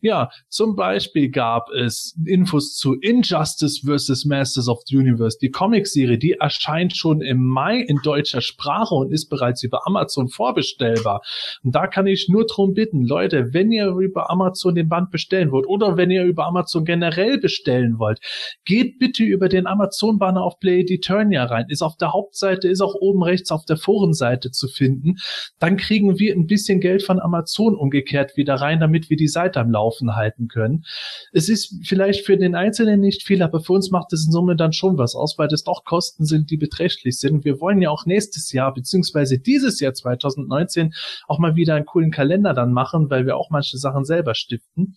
Ja, 0.00 0.30
zum 0.48 0.76
Beispiel 0.76 1.30
gab 1.30 1.68
es 1.70 2.16
Infos 2.24 2.76
zu 2.76 2.94
Injustice 2.94 3.80
vs. 3.84 4.24
Masters 4.24 4.68
of 4.68 4.82
the 4.86 4.96
Universe, 4.96 5.38
die 5.40 5.50
Comicserie, 5.50 6.18
die 6.18 6.32
erscheint 6.32 6.96
schon 6.96 7.20
im 7.20 7.44
Mai 7.44 7.80
in 7.80 7.98
deutscher 8.04 8.40
Sprache 8.40 8.94
und 8.94 9.12
ist 9.12 9.28
bereits 9.28 9.62
über 9.62 9.86
Amazon 9.86 10.28
vorbestellbar. 10.28 11.22
Und 11.62 11.74
da 11.74 11.86
kann 11.86 12.06
ich 12.06 12.28
nur 12.28 12.46
drum 12.46 12.74
bitten, 12.74 13.02
Leute, 13.02 13.52
wenn 13.52 13.70
ihr 13.70 13.88
über 13.88 14.30
Amazon 14.30 14.74
den 14.74 14.88
Band 14.88 15.10
bestellen 15.10 15.50
wollt 15.50 15.66
oder 15.66 15.96
wenn 15.96 16.10
ihr 16.10 16.24
über 16.24 16.46
Amazon 16.46 16.84
generell 16.84 17.38
bestellen 17.38 17.98
wollt, 17.98 18.20
geht 18.64 18.98
bitte 18.98 19.24
über 19.24 19.48
den 19.48 19.66
Amazon-Banner 19.66 20.42
auf 20.42 20.58
Play 20.58 20.80
Eternia 20.80 21.44
rein. 21.44 21.66
Ist 21.68 21.82
auf 21.82 21.96
der 21.96 22.12
Hauptseite, 22.12 22.68
ist 22.68 22.80
auch 22.80 22.94
oben 22.94 23.22
rechts 23.22 23.50
auf 23.50 23.64
der 23.64 23.76
Forenseite 23.76 24.50
zu 24.50 24.68
finden. 24.68 25.16
Dann 25.58 25.76
kriegen 25.76 26.18
wir 26.18 26.34
ein 26.34 26.46
bisschen 26.46 26.80
Geld 26.80 27.02
von 27.02 27.20
Amazon 27.20 27.76
umgekehrt 27.76 28.36
wieder 28.36 28.54
rein, 28.54 28.80
damit 28.80 29.10
wir 29.10 29.16
die 29.16 29.28
Seite 29.28 29.60
am 29.60 29.70
Laufen 29.70 30.16
halten 30.16 30.48
können. 30.48 30.84
Es 31.32 31.48
ist 31.48 31.74
vielleicht 31.84 32.24
für 32.24 32.36
den 32.36 32.54
Einzelnen 32.54 33.00
nicht 33.00 33.22
viel, 33.22 33.42
aber 33.42 33.60
für 33.60 33.72
uns 33.72 33.90
macht 33.90 34.12
es 34.12 34.26
in 34.26 34.32
Summe 34.32 34.56
dann 34.56 34.72
schon 34.72 34.98
was 34.98 35.14
aus, 35.14 35.38
weil 35.38 35.48
das 35.48 35.64
doch 35.64 35.84
Kosten 35.84 36.24
sind, 36.24 36.50
die 36.50 36.56
beträchtlich 36.56 37.18
sind. 37.18 37.44
Wir 37.44 37.60
wollen 37.60 37.80
ja 37.80 37.90
auch 37.94 38.06
nächstes 38.06 38.52
Jahr, 38.52 38.74
beziehungsweise 38.74 39.38
dieses 39.38 39.80
Jahr 39.80 39.94
2019 39.94 40.92
auch 41.26 41.38
mal 41.38 41.56
wieder 41.56 41.74
einen 41.74 41.86
coolen 41.86 42.10
Kalender 42.10 42.52
dann 42.52 42.72
machen, 42.72 43.10
weil 43.10 43.26
wir 43.26 43.36
auch 43.36 43.50
manche 43.50 43.78
Sachen 43.78 44.04
selber 44.04 44.34
stiften. 44.34 44.96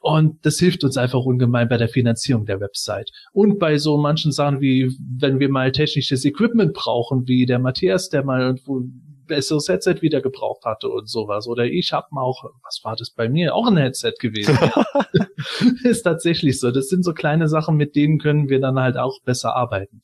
Und 0.00 0.44
das 0.44 0.58
hilft 0.58 0.82
uns 0.84 0.96
einfach 0.96 1.20
ungemein 1.20 1.68
bei 1.68 1.76
der 1.76 1.88
Finanzierung 1.88 2.46
der 2.46 2.60
Website. 2.60 3.10
Und 3.32 3.58
bei 3.58 3.78
so 3.78 3.98
manchen 3.98 4.32
Sachen 4.32 4.60
wie, 4.60 4.96
wenn 5.18 5.38
wir 5.38 5.48
mal 5.48 5.72
technisches 5.72 6.24
Equipment 6.24 6.72
brauchen, 6.72 7.28
wie 7.28 7.46
der 7.46 7.58
Matthias, 7.58 8.08
der 8.08 8.24
mal 8.24 8.40
irgendwo 8.40 8.82
besseres 9.26 9.68
Headset 9.68 9.96
wieder 10.00 10.20
gebraucht 10.20 10.64
hatte 10.64 10.88
und 10.88 11.08
sowas. 11.08 11.46
Oder 11.46 11.64
ich 11.64 11.92
habe 11.92 12.08
mal 12.10 12.22
auch, 12.22 12.44
was 12.64 12.80
war 12.82 12.96
das 12.96 13.10
bei 13.10 13.28
mir? 13.28 13.54
Auch 13.54 13.68
ein 13.68 13.76
Headset 13.76 14.14
gewesen. 14.18 14.58
ist 15.84 16.02
tatsächlich 16.02 16.60
so. 16.60 16.70
Das 16.70 16.88
sind 16.88 17.04
so 17.04 17.14
kleine 17.14 17.48
Sachen, 17.48 17.76
mit 17.76 17.96
denen 17.96 18.18
können 18.18 18.48
wir 18.48 18.60
dann 18.60 18.78
halt 18.78 18.96
auch 18.96 19.20
besser 19.22 19.54
arbeiten. 19.56 20.02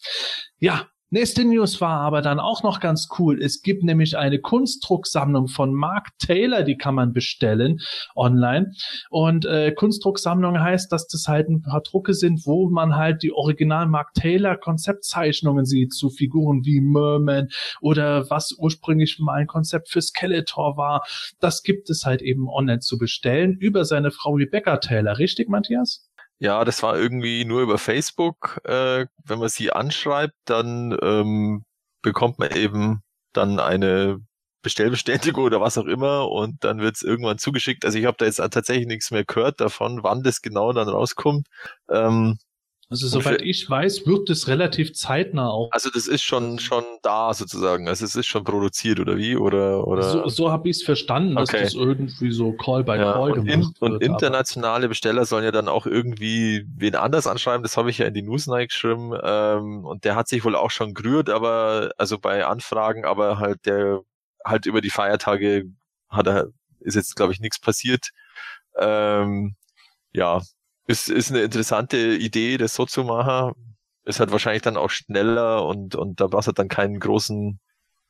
Ja, 0.59 0.87
Nächste 1.11 1.45
News 1.45 1.81
war 1.81 2.01
aber 2.01 2.21
dann 2.21 2.41
auch 2.41 2.65
noch 2.65 2.81
ganz 2.81 3.09
cool. 3.19 3.41
Es 3.41 3.63
gibt 3.63 3.85
nämlich 3.85 4.19
eine 4.19 4.41
Kunstdrucksammlung 4.41 5.47
von 5.47 5.73
Mark 5.73 6.09
Taylor, 6.19 6.65
die 6.65 6.77
kann 6.77 6.97
man 6.97 7.13
bestellen 7.13 7.79
online. 8.17 8.73
Und 9.09 9.45
äh, 9.45 9.71
Kunstdrucksammlung 9.71 10.59
heißt, 10.59 10.91
dass 10.91 11.07
das 11.07 11.29
halt 11.29 11.49
ein 11.49 11.63
paar 11.63 11.83
Drucke 11.83 12.13
sind, 12.13 12.45
wo 12.45 12.69
man 12.71 12.97
halt 12.97 13.23
die 13.23 13.31
Original 13.33 13.87
Mark 13.87 14.15
Taylor 14.15 14.57
Konzeptzeichnungen 14.57 15.65
sieht 15.65 15.95
zu 15.95 16.11
Figuren 16.11 16.65
wie 16.65 16.81
Merman 16.81 17.51
oder 17.81 18.29
was 18.29 18.57
ursprünglich 18.59 19.21
mal 19.21 19.35
ein 19.35 19.47
Konzept 19.47 19.91
für 19.91 20.03
Skeletor 20.03 20.77
war. 20.77 21.05
Das 21.39 21.63
gibt 21.63 21.89
es 21.89 22.05
halt 22.05 22.21
eben 22.21 22.49
online 22.49 22.81
zu 22.81 22.99
bestellen 22.99 23.57
über 23.61 23.85
seine 23.85 24.11
Frau 24.11 24.33
Rebecca 24.33 24.79
Taylor. 24.79 25.19
Richtig, 25.19 25.49
Matthias? 25.49 26.11
Ja, 26.41 26.65
das 26.65 26.83
war 26.83 26.99
irgendwie 26.99 27.45
nur 27.45 27.63
über 27.63 27.79
Facebook. 27.79 28.61
Äh, 28.65 29.07
wenn 29.25 29.39
man 29.39 29.49
sie 29.49 29.73
anschreibt, 29.73 30.35
dann 30.45 30.97
ähm, 31.03 31.65
bekommt 32.03 32.39
man 32.39 32.51
eben 32.53 33.03
dann 33.33 33.59
eine 33.59 34.19
Bestellbestätigung 34.63 35.45
oder 35.45 35.61
was 35.61 35.79
auch 35.79 35.87
immer 35.87 36.29
und 36.31 36.63
dann 36.65 36.81
wird 36.81 36.97
es 36.97 37.03
irgendwann 37.03 37.39
zugeschickt. 37.39 37.85
Also 37.85 37.99
ich 37.99 38.05
habe 38.05 38.17
da 38.19 38.27
jetzt 38.27 38.37
tatsächlich 38.37 38.87
nichts 38.87 39.11
mehr 39.11 39.25
gehört 39.25 39.61
davon, 39.61 40.03
wann 40.03 40.23
das 40.23 40.43
genau 40.43 40.73
dann 40.73 40.89
rauskommt. 40.89 41.47
Ähm, 41.91 42.39
also 42.89 43.09
soweit 43.09 43.43
ich 43.43 43.69
weiß, 43.69 44.07
wird 44.07 44.31
es 44.31 44.47
relativ 44.47 44.95
zeitnah 44.95 45.51
auch. 45.51 45.71
Also 45.73 45.91
das 45.91 46.07
ist 46.07 46.23
schon 46.23 46.61
schon 46.61 46.85
da 47.03 47.35
sozusagen. 47.35 47.89
Also 47.89 48.05
es 48.05 48.15
ist 48.15 48.27
schon 48.27 48.45
produziert 48.45 49.01
oder 49.01 49.17
wie 49.17 49.37
oder 49.37 49.85
oder. 49.89 50.05
So, 50.05 50.29
so 50.29 50.53
habe 50.53 50.69
ich 50.69 50.77
es 50.77 50.83
verstanden, 50.85 51.37
okay. 51.37 51.63
dass 51.63 51.73
das 51.73 51.75
irgendwie 51.75 52.31
so 52.31 52.53
Call 52.53 52.85
by 52.85 52.93
ja, 52.93 53.13
Call 53.13 53.33
und 53.33 53.45
gemacht 53.45 53.53
in, 53.53 53.81
wird. 53.81 53.81
Und 53.81 54.03
internationale 54.03 54.89
Besteller 54.89 55.25
sollen 55.25 55.43
ja 55.43 55.51
dann 55.51 55.67
auch 55.67 55.87
irgendwie 55.87 56.65
wen 56.77 56.95
anders 56.95 57.27
anschreiben. 57.27 57.65
Das 57.65 57.77
habe 57.77 57.91
ich 57.91 57.99
ja 57.99 58.07
in 58.07 58.15
die 58.15 58.23
News 58.23 58.47
geschrieben. 58.47 59.19
Ähm, 59.21 59.85
und 59.85 60.05
der 60.05 60.15
hat 60.15 60.29
sich 60.29 60.45
wohl 60.45 60.55
auch 60.55 60.71
schon 60.71 60.95
gerührt, 60.95 61.29
aber 61.29 61.91
also 61.99 62.19
bei 62.21 62.47
Anfragen, 62.47 63.05
aber 63.05 63.41
halt 63.41 63.67
der 63.67 64.03
halt 64.45 64.67
über 64.67 64.81
die 64.81 64.91
Feiertage 64.91 65.65
hat 66.09 66.29
er 66.29 66.51
ist 66.79 66.95
jetzt 66.95 67.17
glaube 67.17 67.33
ich 67.33 67.41
nichts 67.41 67.59
passiert. 67.59 68.11
Ähm, 68.79 69.57
ja, 70.13 70.41
ist, 70.87 71.09
ist 71.09 71.31
eine 71.31 71.43
interessante 71.43 71.97
Idee, 72.17 72.57
das 72.59 72.75
so 72.75 72.87
zu 72.87 73.05
machen. 73.05 73.55
Ist 74.05 74.21
halt 74.21 74.31
wahrscheinlich 74.33 74.63
dann 74.63 74.77
auch 74.77 74.91
schneller 74.91 75.65
und, 75.67 75.95
und 75.97 76.21
da 76.21 76.29
brauchst 76.29 76.49
du 76.49 76.53
dann 76.53 76.69
keinen 76.69 77.01
großen 77.01 77.61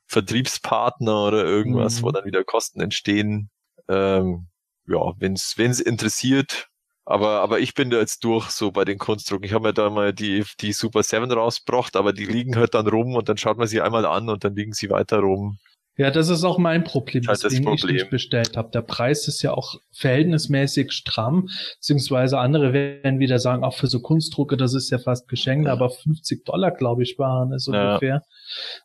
Vertriebspartner 0.06 1.24
oder 1.26 1.44
irgendwas, 1.44 2.00
Mhm. 2.00 2.04
wo 2.06 2.10
dann 2.12 2.24
wieder 2.26 2.44
Kosten 2.44 2.80
entstehen. 2.80 3.50
Ähm, 3.88 4.48
ja, 4.86 5.00
wenn's 5.18 5.54
wenn's 5.56 5.80
interessiert. 5.80 6.68
Aber, 7.04 7.40
aber 7.40 7.60
ich 7.60 7.74
bin 7.74 7.90
da 7.90 7.98
jetzt 7.98 8.24
durch 8.24 8.50
so 8.50 8.72
bei 8.72 8.84
den 8.84 8.98
Konstrukten. 8.98 9.46
Ich 9.46 9.52
habe 9.52 9.68
mir 9.68 9.74
da 9.74 9.90
mal 9.90 10.12
die, 10.12 10.44
die 10.60 10.72
Super 10.72 11.02
7 11.04 11.30
rausgebracht, 11.32 11.96
aber 11.96 12.12
die 12.12 12.26
liegen 12.26 12.56
halt 12.56 12.74
dann 12.74 12.88
rum 12.88 13.14
und 13.14 13.28
dann 13.28 13.36
schaut 13.38 13.58
man 13.58 13.68
sie 13.68 13.80
einmal 13.80 14.04
an 14.06 14.28
und 14.28 14.42
dann 14.44 14.56
liegen 14.56 14.72
sie 14.72 14.90
weiter 14.90 15.20
rum. 15.20 15.58
Ja, 15.98 16.10
das 16.10 16.28
ist 16.28 16.44
auch 16.44 16.58
mein 16.58 16.84
Problem, 16.84 17.22
Das 17.22 17.42
weswegen 17.42 17.72
ich 17.72 17.80
Problem. 17.80 17.96
nicht 17.96 18.10
bestellt 18.10 18.56
habe. 18.56 18.70
Der 18.70 18.82
Preis 18.82 19.28
ist 19.28 19.40
ja 19.42 19.52
auch 19.54 19.76
verhältnismäßig 19.92 20.92
stramm, 20.92 21.48
beziehungsweise 21.76 22.38
andere 22.38 22.74
werden 22.74 23.18
wieder 23.18 23.38
sagen, 23.38 23.64
auch 23.64 23.74
für 23.78 23.86
so 23.86 24.00
Kunstdrucke, 24.00 24.58
das 24.58 24.74
ist 24.74 24.90
ja 24.90 24.98
fast 24.98 25.26
geschenkt, 25.26 25.68
aber 25.68 25.88
50 25.88 26.44
Dollar, 26.44 26.70
glaube 26.72 27.02
ich, 27.02 27.18
waren 27.18 27.52
es 27.54 27.66
Ja. 27.66 27.94
ungefähr. 27.94 28.22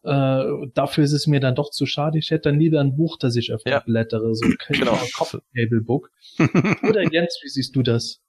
Äh, 0.04 0.68
dafür 0.74 1.04
ist 1.04 1.12
es 1.12 1.28
mir 1.28 1.42
dann 1.42 1.54
doch 1.56 1.72
zu 1.72 1.86
schade. 1.86 2.18
Ich 2.18 2.32
hätte 2.32 2.50
dann 2.50 2.60
lieber 2.60 2.80
ein 2.80 2.96
Buch, 2.96 3.18
das 3.20 3.36
ich 3.36 3.52
öfter 3.52 3.70
Ja. 3.72 3.80
blättere, 3.80 4.34
so 4.34 4.46
ein 4.46 4.56
Genau. 4.70 4.98
Table 5.56 5.82
Book. 5.82 6.10
Oder 6.88 7.04
Jens, 7.12 7.40
wie 7.44 7.50
siehst 7.50 7.76
du 7.76 7.84
das? 7.84 8.20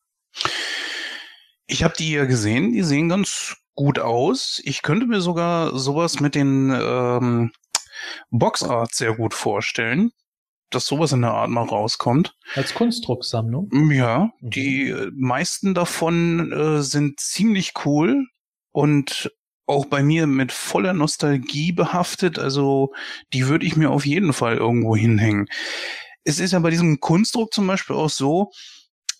Ich 1.69 1.85
habe 1.85 1.95
die 1.97 2.13
ja 2.13 2.25
gesehen, 2.25 2.73
die 2.73 2.83
sehen 2.83 3.09
ganz 3.09 3.57
gut 3.75 3.99
aus. 4.01 4.61
Ich 4.65 4.83
könnte 4.83 5.07
mir 5.07 5.21
sogar 5.21 5.79
sowas 5.79 6.21
mit 6.21 6.35
den 6.35 6.71
ähm, 6.75 7.53
Boxart 8.31 8.95
sehr 8.95 9.15
gut 9.15 9.35
vorstellen, 9.35 10.11
dass 10.71 10.87
sowas 10.87 11.13
in 11.13 11.23
der 11.23 11.33
Art 11.33 11.51
mal 11.51 11.65
rauskommt. 11.65 12.35
Als 12.55 12.75
Kunstdrucksammlung? 12.75 13.71
Ja, 13.91 14.31
Mhm. 14.41 14.51
die 14.51 14.89
äh, 14.89 15.11
meisten 15.15 15.75
davon 15.75 16.53
äh, 16.53 16.83
sind 16.83 17.21
ziemlich 17.21 17.73
cool 17.85 18.27
und 18.73 19.31
auch 19.67 19.87
bei 19.87 20.03
mir 20.03 20.27
mit 20.27 20.51
voller 20.53 20.93
Nostalgie 20.93 21.73
behaftet. 21.73 22.39
Also 22.39 22.93
die 23.33 23.47
würde 23.49 23.65
ich 23.67 23.77
mir 23.77 23.91
auf 23.91 24.05
jeden 24.07 24.33
Fall 24.33 24.57
irgendwo 24.57 24.97
hinhängen. 24.97 25.47
Es 26.25 26.41
ist 26.41 26.53
ja 26.53 26.59
bei 26.59 26.71
diesem 26.71 27.01
Kunstdruck 27.01 27.53
zum 27.53 27.67
Beispiel 27.67 27.97
auch 27.97 28.11
so, 28.11 28.51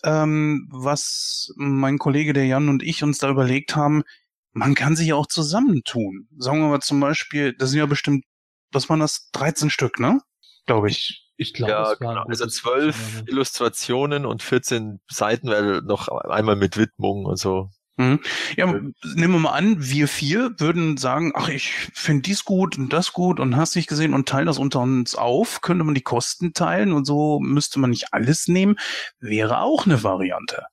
ähm, 0.03 0.67
was 0.71 1.53
mein 1.55 1.97
Kollege 1.97 2.33
der 2.33 2.45
Jan 2.45 2.69
und 2.69 2.83
ich 2.83 3.03
uns 3.03 3.19
da 3.19 3.29
überlegt 3.29 3.75
haben, 3.75 4.03
man 4.51 4.75
kann 4.75 4.95
sich 4.95 5.07
ja 5.07 5.15
auch 5.15 5.27
zusammentun. 5.27 6.27
Sagen 6.37 6.59
wir 6.61 6.67
mal 6.67 6.81
zum 6.81 6.99
Beispiel, 6.99 7.53
das 7.57 7.69
sind 7.71 7.79
ja 7.79 7.85
bestimmt, 7.85 8.25
was 8.73 8.89
waren 8.89 8.99
das, 8.99 9.29
13 9.31 9.69
Stück, 9.69 9.99
ne? 9.99 10.19
Glaube 10.65 10.89
ich. 10.89 11.23
Ich 11.35 11.53
glaube, 11.53 11.71
Ja, 11.71 11.93
genau. 11.95 12.23
Also 12.23 12.45
zwölf. 12.47 13.23
Illustrationen 13.25 14.25
und 14.25 14.43
14 14.43 15.01
Seiten, 15.09 15.49
weil 15.49 15.81
noch 15.81 16.07
einmal 16.07 16.55
mit 16.55 16.77
Widmung 16.77 17.25
und 17.25 17.37
so. 17.37 17.69
Mhm. 17.97 18.19
Ja, 18.57 18.65
nehmen 18.65 19.33
wir 19.33 19.39
mal 19.39 19.51
an, 19.51 19.75
wir 19.77 20.07
vier 20.07 20.55
würden 20.57 20.97
sagen, 20.97 21.31
ach, 21.35 21.47
ich 21.49 21.69
finde 21.93 22.23
dies 22.23 22.43
gut 22.43 22.77
und 22.77 22.91
das 22.91 23.13
gut 23.13 23.39
und 23.39 23.55
hast 23.55 23.75
nicht 23.75 23.87
gesehen 23.87 24.15
und 24.15 24.27
teilen 24.27 24.47
das 24.47 24.57
unter 24.57 24.79
uns 24.79 25.13
auf, 25.13 25.61
könnte 25.61 25.83
man 25.83 25.93
die 25.93 26.01
Kosten 26.01 26.53
teilen 26.53 26.91
und 26.91 27.05
so 27.05 27.39
müsste 27.39 27.79
man 27.79 27.91
nicht 27.91 28.11
alles 28.11 28.47
nehmen, 28.47 28.77
wäre 29.19 29.59
auch 29.59 29.85
eine 29.85 30.01
Variante. 30.01 30.63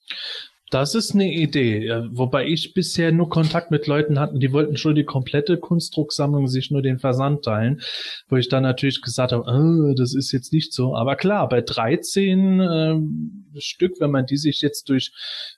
Das 0.71 0.95
ist 0.95 1.15
eine 1.15 1.33
Idee, 1.33 1.85
ja, 1.85 2.07
wobei 2.13 2.47
ich 2.47 2.75
bisher 2.75 3.11
nur 3.11 3.29
Kontakt 3.29 3.73
mit 3.73 3.89
Leuten 3.89 4.21
hatten, 4.21 4.39
die 4.39 4.53
wollten 4.53 4.77
schon 4.77 4.95
die 4.95 5.05
komplette 5.05 5.59
Kunstdrucksammlung 5.59 6.47
sich 6.47 6.71
nur 6.71 6.81
den 6.81 7.01
Versand 7.01 7.45
teilen, 7.45 7.81
wo 8.29 8.37
ich 8.37 8.49
dann 8.49 8.63
natürlich 8.63 9.03
gesagt 9.03 9.33
habe, 9.33 9.51
äh, 9.51 9.95
das 9.97 10.15
ist 10.15 10.31
jetzt 10.31 10.53
nicht 10.53 10.73
so. 10.73 10.95
Aber 10.95 11.17
klar, 11.17 11.49
bei 11.49 11.61
13 11.61 12.61
ähm, 12.61 13.47
Stück, 13.59 13.95
wenn 13.99 14.13
man 14.13 14.27
die 14.27 14.37
sich 14.37 14.61
jetzt 14.61 14.89
durch 14.89 15.11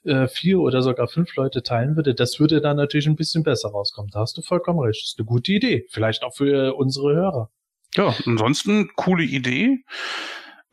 äh, 0.03 0.27
vier 0.27 0.59
oder 0.59 0.81
sogar 0.81 1.07
fünf 1.07 1.35
Leute 1.35 1.61
teilen 1.61 1.95
würde, 1.95 2.15
das 2.15 2.39
würde 2.39 2.59
dann 2.59 2.77
natürlich 2.77 3.05
ein 3.05 3.15
bisschen 3.15 3.43
besser 3.43 3.69
rauskommen. 3.69 4.09
Da 4.11 4.21
hast 4.21 4.35
du 4.37 4.41
vollkommen 4.41 4.79
recht. 4.79 5.03
Das 5.03 5.11
ist 5.11 5.19
eine 5.19 5.27
gute 5.27 5.51
Idee. 5.51 5.85
Vielleicht 5.91 6.23
auch 6.23 6.33
für 6.33 6.73
unsere 6.73 7.13
Hörer. 7.13 7.51
Ja, 7.95 8.15
ansonsten 8.25 8.89
coole 8.95 9.23
Idee. 9.23 9.83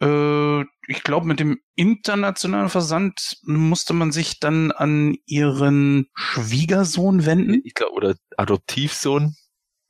Äh, 0.00 0.60
ich 0.88 1.02
glaube, 1.04 1.26
mit 1.26 1.40
dem 1.40 1.60
internationalen 1.74 2.68
Versand 2.68 3.38
musste 3.42 3.92
man 3.92 4.12
sich 4.12 4.40
dann 4.40 4.72
an 4.72 5.16
ihren 5.26 6.08
Schwiegersohn 6.14 7.26
wenden. 7.26 7.62
Ich 7.64 7.74
glaube, 7.74 7.94
oder 7.94 8.14
Adoptivsohn. 8.36 9.34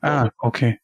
Ah, 0.00 0.30
okay. 0.38 0.78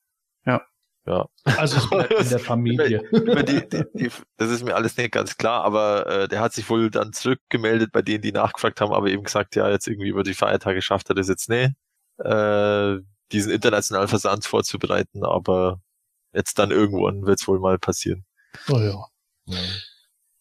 Ja. 1.06 1.28
Also 1.44 1.76
es 1.78 1.88
bleibt 1.88 2.12
in 2.12 2.28
der 2.28 2.38
Familie. 2.40 3.00
Über 3.12 3.44
die, 3.44 3.66
die, 3.68 3.84
die, 3.94 4.10
das 4.36 4.50
ist 4.50 4.64
mir 4.64 4.74
alles 4.74 4.96
nicht 4.96 5.12
ganz 5.12 5.36
klar, 5.36 5.62
aber 5.62 6.06
äh, 6.06 6.28
der 6.28 6.40
hat 6.40 6.52
sich 6.52 6.68
wohl 6.68 6.90
dann 6.90 7.12
zurückgemeldet 7.12 7.92
bei 7.92 8.02
denen, 8.02 8.22
die 8.22 8.32
nachgefragt 8.32 8.80
haben, 8.80 8.92
aber 8.92 9.06
eben 9.06 9.22
gesagt, 9.22 9.54
ja, 9.54 9.70
jetzt 9.70 9.86
irgendwie 9.86 10.08
über 10.08 10.24
die 10.24 10.34
Feiertage 10.34 10.82
schafft 10.82 11.08
er 11.08 11.14
das 11.14 11.28
jetzt 11.28 11.48
nicht, 11.48 11.74
äh, 12.18 12.96
diesen 13.30 13.52
internationalen 13.52 14.08
Versand 14.08 14.44
vorzubereiten, 14.44 15.24
aber 15.24 15.80
jetzt 16.32 16.58
dann 16.58 16.72
irgendwann 16.72 17.24
wird 17.24 17.40
es 17.40 17.46
wohl 17.46 17.60
mal 17.60 17.78
passieren. 17.78 18.24
Oh 18.68 18.78
ja. 18.78 19.06
Né? 19.46 19.58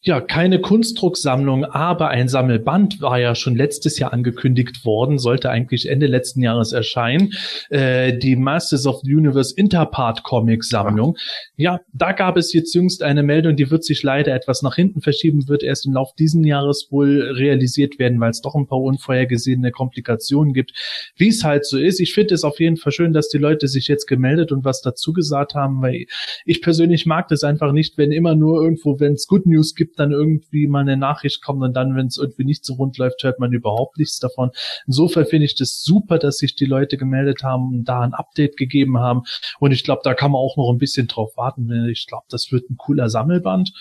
Ja, 0.07 0.21
keine 0.21 0.61
Kunstdrucksammlung, 0.61 1.65
aber 1.65 2.09
ein 2.09 2.27
Sammelband 2.27 3.01
war 3.01 3.19
ja 3.19 3.33
schon 3.33 3.55
letztes 3.55 3.97
Jahr 3.97 4.13
angekündigt 4.13 4.85
worden, 4.85 5.17
sollte 5.17 5.49
eigentlich 5.49 5.89
Ende 5.89 6.05
letzten 6.05 6.43
Jahres 6.43 6.73
erscheinen. 6.73 7.33
Äh, 7.71 8.15
die 8.15 8.35
Masters 8.35 8.85
of 8.85 9.01
the 9.01 9.15
Universe 9.15 9.55
Interpart 9.57 10.21
Comic 10.21 10.63
Sammlung. 10.63 11.17
Ja, 11.57 11.79
da 11.91 12.11
gab 12.11 12.37
es 12.37 12.53
jetzt 12.53 12.75
jüngst 12.75 13.01
eine 13.01 13.23
Meldung, 13.23 13.55
die 13.55 13.71
wird 13.71 13.83
sich 13.83 14.03
leider 14.03 14.35
etwas 14.35 14.61
nach 14.61 14.75
hinten 14.75 15.01
verschieben, 15.01 15.47
wird 15.47 15.63
erst 15.63 15.87
im 15.87 15.93
Lauf 15.93 16.13
diesen 16.13 16.43
Jahres 16.43 16.89
wohl 16.91 17.21
realisiert 17.35 17.97
werden, 17.97 18.19
weil 18.19 18.29
es 18.29 18.41
doch 18.41 18.53
ein 18.53 18.67
paar 18.67 18.81
unvorhergesehene 18.81 19.71
Komplikationen 19.71 20.53
gibt, 20.53 20.73
wie 21.17 21.29
es 21.29 21.43
halt 21.43 21.65
so 21.65 21.79
ist. 21.79 21.99
Ich 21.99 22.13
finde 22.13 22.35
es 22.35 22.43
auf 22.43 22.59
jeden 22.59 22.77
Fall 22.77 22.91
schön, 22.91 23.11
dass 23.11 23.29
die 23.29 23.39
Leute 23.39 23.67
sich 23.67 23.87
jetzt 23.87 24.05
gemeldet 24.05 24.51
und 24.51 24.65
was 24.65 24.81
dazu 24.81 25.13
gesagt 25.13 25.55
haben, 25.55 25.81
weil 25.81 26.05
ich 26.45 26.61
persönlich 26.61 27.07
mag 27.07 27.27
das 27.29 27.43
einfach 27.43 27.71
nicht, 27.71 27.97
wenn 27.97 28.11
immer 28.11 28.35
nur 28.35 28.61
irgendwo, 28.61 28.99
wenn 28.99 29.13
es 29.13 29.25
Good 29.25 29.47
News 29.47 29.73
gibt, 29.73 29.94
dann 29.95 30.11
irgendwie 30.11 30.67
mal 30.67 30.81
eine 30.81 30.97
Nachricht 30.97 31.41
kommt 31.41 31.63
und 31.63 31.73
dann, 31.73 31.95
wenn 31.95 32.07
es 32.07 32.17
irgendwie 32.17 32.45
nicht 32.45 32.65
so 32.65 32.75
rund 32.75 32.97
läuft, 32.97 33.23
hört 33.23 33.39
man 33.39 33.53
überhaupt 33.53 33.97
nichts 33.97 34.19
davon. 34.19 34.51
Insofern 34.87 35.25
finde 35.25 35.45
ich 35.45 35.55
das 35.55 35.81
super, 35.81 36.19
dass 36.19 36.37
sich 36.37 36.55
die 36.55 36.65
Leute 36.65 36.97
gemeldet 36.97 37.43
haben 37.43 37.73
und 37.73 37.85
da 37.85 38.01
ein 38.01 38.13
Update 38.13 38.57
gegeben 38.57 38.99
haben. 38.99 39.23
Und 39.59 39.71
ich 39.71 39.83
glaube, 39.83 40.01
da 40.03 40.13
kann 40.13 40.31
man 40.31 40.39
auch 40.39 40.57
noch 40.57 40.71
ein 40.71 40.77
bisschen 40.77 41.07
drauf 41.07 41.35
warten. 41.37 41.89
Ich 41.89 42.07
glaube, 42.07 42.25
das 42.29 42.51
wird 42.51 42.69
ein 42.69 42.77
cooler 42.77 43.09
Sammelband. 43.09 43.71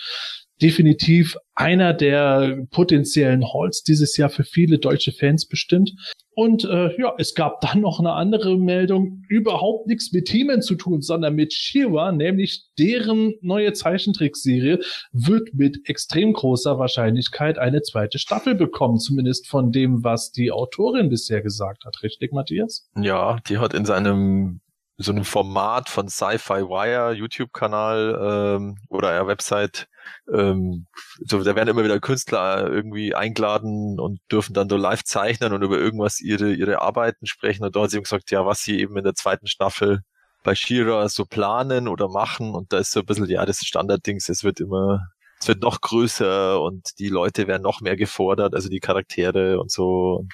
Definitiv 0.61 1.37
einer 1.53 1.93
der 1.93 2.65
potenziellen 2.71 3.43
Halls 3.53 3.83
dieses 3.83 4.15
Jahr 4.15 4.29
für 4.29 4.45
viele 4.45 4.79
deutsche 4.79 5.11
Fans 5.11 5.47
bestimmt. 5.47 5.91
Und 6.35 6.65
äh, 6.65 6.89
ja, 6.99 7.13
es 7.17 7.33
gab 7.33 7.61
dann 7.61 7.81
noch 7.81 7.99
eine 7.99 8.11
andere 8.11 8.57
Meldung, 8.57 9.23
überhaupt 9.29 9.87
nichts 9.87 10.11
mit 10.11 10.27
He-Man 10.27 10.61
zu 10.61 10.75
tun, 10.75 11.01
sondern 11.01 11.33
mit 11.33 11.53
She-Ra, 11.53 12.11
nämlich 12.11 12.65
deren 12.77 13.35
neue 13.41 13.71
Zeichentrickserie 13.71 14.79
wird 15.13 15.53
mit 15.53 15.87
extrem 15.89 16.33
großer 16.33 16.77
Wahrscheinlichkeit 16.77 17.57
eine 17.57 17.81
zweite 17.81 18.19
Staffel 18.19 18.53
bekommen, 18.53 18.99
zumindest 18.99 19.47
von 19.47 19.71
dem, 19.71 20.03
was 20.03 20.31
die 20.31 20.51
Autorin 20.51 21.07
bisher 21.09 21.41
gesagt 21.41 21.85
hat. 21.85 22.03
Richtig, 22.03 22.33
Matthias? 22.33 22.89
Ja, 22.99 23.37
die 23.47 23.57
hat 23.57 23.73
in 23.73 23.85
seinem 23.85 24.59
so 24.97 25.11
einem 25.11 25.25
Format 25.25 25.89
von 25.89 26.07
Sci-Fi 26.07 26.69
Wire 26.69 27.13
YouTube-Kanal 27.13 28.55
ähm, 28.57 28.77
oder 28.89 29.09
einer 29.09 29.27
Website 29.27 29.87
ähm, 30.31 30.87
so, 31.19 31.43
da 31.43 31.55
werden 31.55 31.69
immer 31.69 31.83
wieder 31.83 31.99
Künstler 31.99 32.69
irgendwie 32.69 33.15
eingeladen 33.15 33.99
und 33.99 34.19
dürfen 34.31 34.53
dann 34.53 34.69
so 34.69 34.77
live 34.77 35.03
zeichnen 35.03 35.53
und 35.53 35.61
über 35.61 35.77
irgendwas 35.77 36.19
ihre, 36.21 36.53
ihre 36.53 36.81
Arbeiten 36.81 37.25
sprechen. 37.25 37.63
Und 37.63 37.75
da 37.75 37.83
hat 37.83 37.91
sie 37.91 37.97
eben 37.97 38.03
gesagt, 38.03 38.31
ja, 38.31 38.45
was 38.45 38.61
sie 38.61 38.79
eben 38.79 38.97
in 38.97 39.03
der 39.03 39.15
zweiten 39.15 39.47
Staffel 39.47 40.01
bei 40.43 40.55
Shira 40.55 41.09
so 41.09 41.25
planen 41.25 41.87
oder 41.87 42.09
machen. 42.09 42.53
Und 42.55 42.73
da 42.73 42.79
ist 42.79 42.91
so 42.91 43.01
ein 43.01 43.05
bisschen, 43.05 43.29
ja, 43.29 43.45
das 43.45 43.59
Standarddings, 43.59 44.29
es 44.29 44.43
wird 44.43 44.59
immer, 44.59 45.07
es 45.39 45.47
wird 45.47 45.61
noch 45.61 45.81
größer 45.81 46.61
und 46.61 46.97
die 46.99 47.09
Leute 47.09 47.47
werden 47.47 47.63
noch 47.63 47.81
mehr 47.81 47.95
gefordert, 47.95 48.55
also 48.55 48.69
die 48.69 48.79
Charaktere 48.79 49.59
und 49.59 49.71
so. 49.71 50.25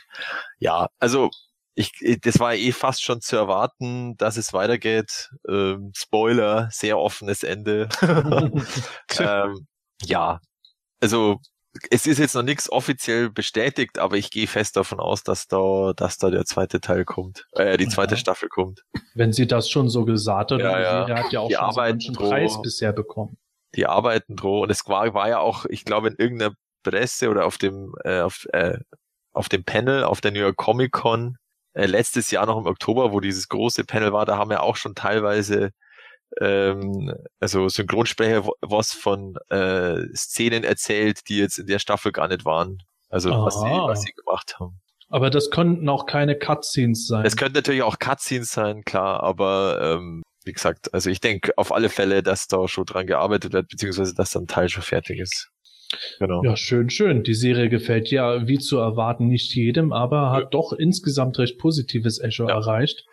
Ja, 0.60 0.89
also 1.00 1.30
ich, 1.75 1.93
das 2.21 2.39
war 2.39 2.53
eh 2.53 2.71
fast 2.71 3.03
schon 3.03 3.21
zu 3.21 3.36
erwarten, 3.36 4.15
dass 4.17 4.38
es 4.38 4.53
weitergeht. 4.53 5.29
Ähm, 5.47 5.91
Spoiler, 5.95 6.69
sehr 6.71 6.97
offenes 6.97 7.43
Ende. 7.43 7.88
ähm, 9.19 9.67
ja, 10.03 10.39
also 10.99 11.39
es 11.89 12.05
ist 12.05 12.17
jetzt 12.19 12.36
noch 12.36 12.43
nichts 12.43 12.69
offiziell 12.69 13.29
bestätigt, 13.29 13.97
aber 13.97 14.17
ich 14.17 14.29
gehe 14.29 14.47
fest 14.47 14.75
davon 14.75 14.99
aus, 14.99 15.23
dass 15.23 15.47
da, 15.47 15.93
dass 15.95 16.17
da 16.17 16.29
der 16.29 16.43
zweite 16.45 16.81
Teil 16.81 17.05
kommt, 17.05 17.47
äh, 17.53 17.77
die 17.77 17.88
zweite 17.88 18.15
Ja. 18.15 18.19
Staffel 18.19 18.49
kommt. 18.49 18.81
Wenn 19.13 19.31
sie 19.31 19.47
das 19.47 19.69
schon 19.69 19.88
so 19.89 20.03
gesagt 20.03 20.51
hat, 20.51 20.60
Ja, 20.60 20.79
ja. 20.79 21.05
Serie 21.05 21.23
hat 21.23 21.31
ja 21.31 21.39
auch 21.39 21.47
Die 21.47 21.55
schon 21.55 21.71
so 21.71 21.79
manchen 21.79 22.13
dran. 22.13 22.29
Preis 22.29 22.62
bisher 22.62 22.91
bekommen. 22.91 23.38
Die 23.75 23.86
arbeiten 23.86 24.36
droh 24.36 24.63
und 24.63 24.69
es 24.69 24.86
war, 24.88 25.13
war 25.13 25.29
ja 25.29 25.39
auch, 25.39 25.65
ich 25.69 25.86
glaube, 25.86 26.10
in 26.10 26.15
irgendeiner 26.17 26.53
Presse 26.84 27.29
oder 27.29 27.45
auf 27.45 27.57
dem, 27.57 27.93
äh, 28.03 28.19
auf, 28.19 28.45
äh, 28.51 28.77
auf 29.31 29.47
dem 29.47 29.63
Panel 29.63 30.03
auf 30.03 30.19
der 30.19 30.31
New 30.31 30.39
York 30.39 30.57
Comic 30.57 30.91
Con 30.91 31.38
äh, 31.73 31.86
letztes 31.86 32.31
Jahr 32.31 32.45
noch 32.45 32.57
im 32.57 32.65
Oktober, 32.65 33.12
wo 33.12 33.19
dieses 33.19 33.47
große 33.47 33.84
Panel 33.84 34.13
war, 34.13 34.25
da 34.25 34.38
haben 34.38 34.51
ja 34.51 34.62
auch 34.62 34.75
schon 34.75 34.95
teilweise 34.95 35.71
ähm, 36.39 37.13
also 37.39 37.67
Synchronsprecher 37.67 38.47
was 38.62 38.93
von 38.93 39.36
äh, 39.49 40.03
Szenen 40.15 40.63
erzählt, 40.63 41.19
die 41.27 41.38
jetzt 41.38 41.60
in 41.60 41.67
der 41.67 41.79
Staffel 41.79 42.12
gar 42.12 42.27
nicht 42.27 42.45
waren. 42.45 42.77
Also 43.10 43.29
was 43.31 43.60
sie, 43.60 43.67
Aha. 43.67 43.88
was 43.88 44.01
sie 44.01 44.13
gemacht 44.13 44.55
haben. 44.60 44.79
Aber 45.10 45.29
das 45.29 45.49
konnten 45.49 45.89
auch 45.89 46.05
keine 46.05 46.38
Cutscenes 46.38 47.07
sein. 47.07 47.25
Es 47.25 47.36
könnte 47.36 47.57
natürlich 47.57 47.84
auch 47.84 47.99
Cutscenes 47.99 48.51
sein, 48.51 48.84
klar, 48.84 49.21
aber 49.21 49.79
ähm, 49.81 50.23
wie 50.45 50.53
gesagt, 50.53 50.93
also 50.93 51.10
ich 51.10 51.19
denke 51.19 51.51
auf 51.57 51.73
alle 51.73 51.89
Fälle, 51.89 52.23
dass 52.23 52.47
da 52.47 52.67
schon 52.69 52.86
dran 52.86 53.07
gearbeitet 53.07 53.51
wird, 53.51 53.67
beziehungsweise 53.67 54.15
dass 54.15 54.31
dann 54.31 54.47
Teil 54.47 54.69
schon 54.69 54.84
fertig 54.84 55.19
ist. 55.19 55.50
Genau. 56.19 56.43
Ja, 56.43 56.56
schön, 56.56 56.89
schön. 56.89 57.23
Die 57.23 57.34
Serie 57.34 57.69
gefällt 57.69 58.10
ja, 58.12 58.47
wie 58.47 58.60
zu 58.60 58.77
erwarten, 58.77 59.27
nicht 59.27 59.54
jedem, 59.56 59.91
aber 59.91 60.32
hat 60.32 60.43
ja. 60.43 60.49
doch 60.49 60.73
insgesamt 60.73 61.38
recht 61.39 61.58
positives 61.58 62.19
Echo 62.19 62.47
ja. 62.47 62.56
erreicht. 62.56 63.06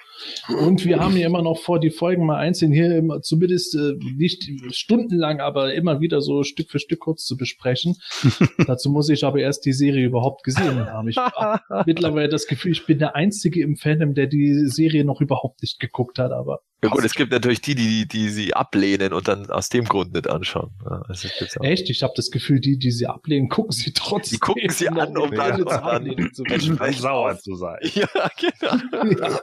Und 0.49 0.85
wir 0.85 1.01
haben 1.01 1.17
ja 1.17 1.27
immer 1.27 1.43
noch 1.43 1.59
vor, 1.59 1.81
die 1.81 1.91
Folgen 1.91 2.27
mal 2.27 2.39
einzeln 2.39 2.73
hier 2.73 2.97
immer, 2.97 3.23
zumindest 3.23 3.75
äh, 3.75 3.95
nicht 4.17 4.51
stundenlang, 4.71 5.41
aber 5.41 5.75
immer 5.75 6.01
wieder 6.01 6.21
so 6.21 6.43
Stück 6.43 6.71
für 6.71 6.79
Stück 6.79 7.01
kurz 7.01 7.25
zu 7.25 7.37
besprechen. 7.37 7.97
Dazu 8.67 8.91
muss 8.91 9.09
ich 9.09 9.25
aber 9.25 9.39
erst 9.39 9.65
die 9.65 9.73
Serie 9.73 10.07
überhaupt 10.07 10.45
gesehen 10.45 10.87
haben. 10.87 11.09
Ich 11.09 11.17
habe 11.17 11.61
mittlerweile 11.87 12.29
das 12.29 12.47
Gefühl, 12.47 12.73
ich 12.73 12.87
bin 12.87 12.99
der 12.99 13.15
Einzige 13.15 13.63
im 13.63 13.77
Fandom, 13.77 14.15
der 14.15 14.27
die 14.27 14.67
Serie 14.67 15.05
noch 15.05 15.21
überhaupt 15.21 15.63
nicht 15.63 15.81
geguckt 15.81 16.19
hat, 16.19 16.33
aber. 16.33 16.61
Ja 16.83 16.91
gut, 16.91 17.05
es 17.05 17.15
gibt 17.15 17.33
natürlich 17.33 17.61
die, 17.61 17.75
die, 17.75 18.07
die 18.07 18.29
sie 18.29 18.55
ablehnen 18.55 19.13
und 19.13 19.27
dann 19.27 19.51
aus 19.51 19.69
dem 19.69 19.85
Grund 19.85 20.15
nicht 20.15 20.29
anschauen. 20.29 20.71
Ja, 20.85 21.03
also 21.09 21.29
Echt? 21.61 21.91
Ich 21.91 22.05
habe 22.05 22.13
das 22.15 22.31
Gefühl, 22.31 22.61
die, 22.61 22.79
die 22.79 22.93
sie 22.93 23.07
ablehnen, 23.07 23.49
gucken 23.49 23.73
sie 23.73 23.93
trotzdem. 23.93 24.37
Die 24.37 24.39
gucken 24.39 24.71
sie 24.71 24.89
an, 24.89 25.17
um 25.17 25.33
dann, 25.33 25.65
dann, 25.65 26.31
dann 26.79 26.93
sauer 26.93 27.37
zu 27.39 27.57
sein. 27.57 27.79
Ja, 27.95 28.07
genau. 28.39 29.21
Ja. 29.21 29.41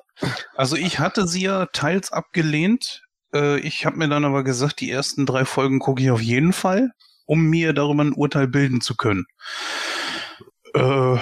Also 0.55 0.75
ich 0.75 0.99
hatte 0.99 1.27
sie 1.27 1.43
ja 1.43 1.65
teils 1.67 2.11
abgelehnt. 2.11 3.03
Äh, 3.33 3.59
ich 3.59 3.85
habe 3.85 3.97
mir 3.97 4.07
dann 4.07 4.25
aber 4.25 4.43
gesagt, 4.43 4.79
die 4.79 4.89
ersten 4.89 5.25
drei 5.25 5.45
Folgen 5.45 5.79
gucke 5.79 6.01
ich 6.01 6.11
auf 6.11 6.21
jeden 6.21 6.53
Fall, 6.53 6.91
um 7.25 7.41
mir 7.43 7.73
darüber 7.73 8.03
ein 8.03 8.13
Urteil 8.13 8.47
bilden 8.47 8.81
zu 8.81 8.95
können. 8.95 9.25
Äh, 10.73 11.15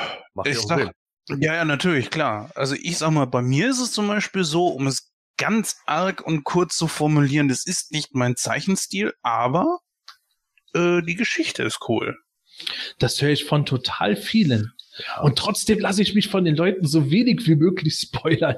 ich 0.46 0.60
sag, 0.60 0.94
ja, 1.30 1.56
ja, 1.56 1.66
natürlich, 1.66 2.10
klar. 2.10 2.52
Also 2.56 2.76
ich 2.76 2.98
sag 2.98 3.12
mal, 3.12 3.26
bei 3.26 3.42
mir 3.42 3.70
ist 3.70 3.80
es 3.80 3.92
zum 3.92 4.08
Beispiel 4.08 4.44
so, 4.44 4.68
um 4.68 4.88
es 4.88 5.12
ganz 5.38 5.78
arg 5.86 6.22
und 6.22 6.44
kurz 6.44 6.78
zu 6.78 6.88
formulieren, 6.88 7.48
das 7.48 7.66
ist 7.66 7.92
nicht 7.92 8.14
mein 8.14 8.36
Zeichenstil, 8.36 9.14
aber 9.22 9.80
äh, 10.74 11.02
die 11.02 11.16
Geschichte 11.16 11.64
ist 11.64 11.80
cool. 11.88 12.18
Das 13.00 13.22
höre 13.22 13.32
ich 13.32 13.46
von 13.46 13.66
total 13.66 14.16
vielen. 14.16 14.74
Ja. 14.98 15.22
Und 15.22 15.38
trotzdem 15.38 15.80
lasse 15.80 16.02
ich 16.02 16.14
mich 16.14 16.28
von 16.28 16.46
den 16.46 16.56
Leuten 16.56 16.86
so 16.86 17.10
wenig 17.10 17.48
wie 17.48 17.56
möglich 17.56 17.96
spoilern. 17.96 18.58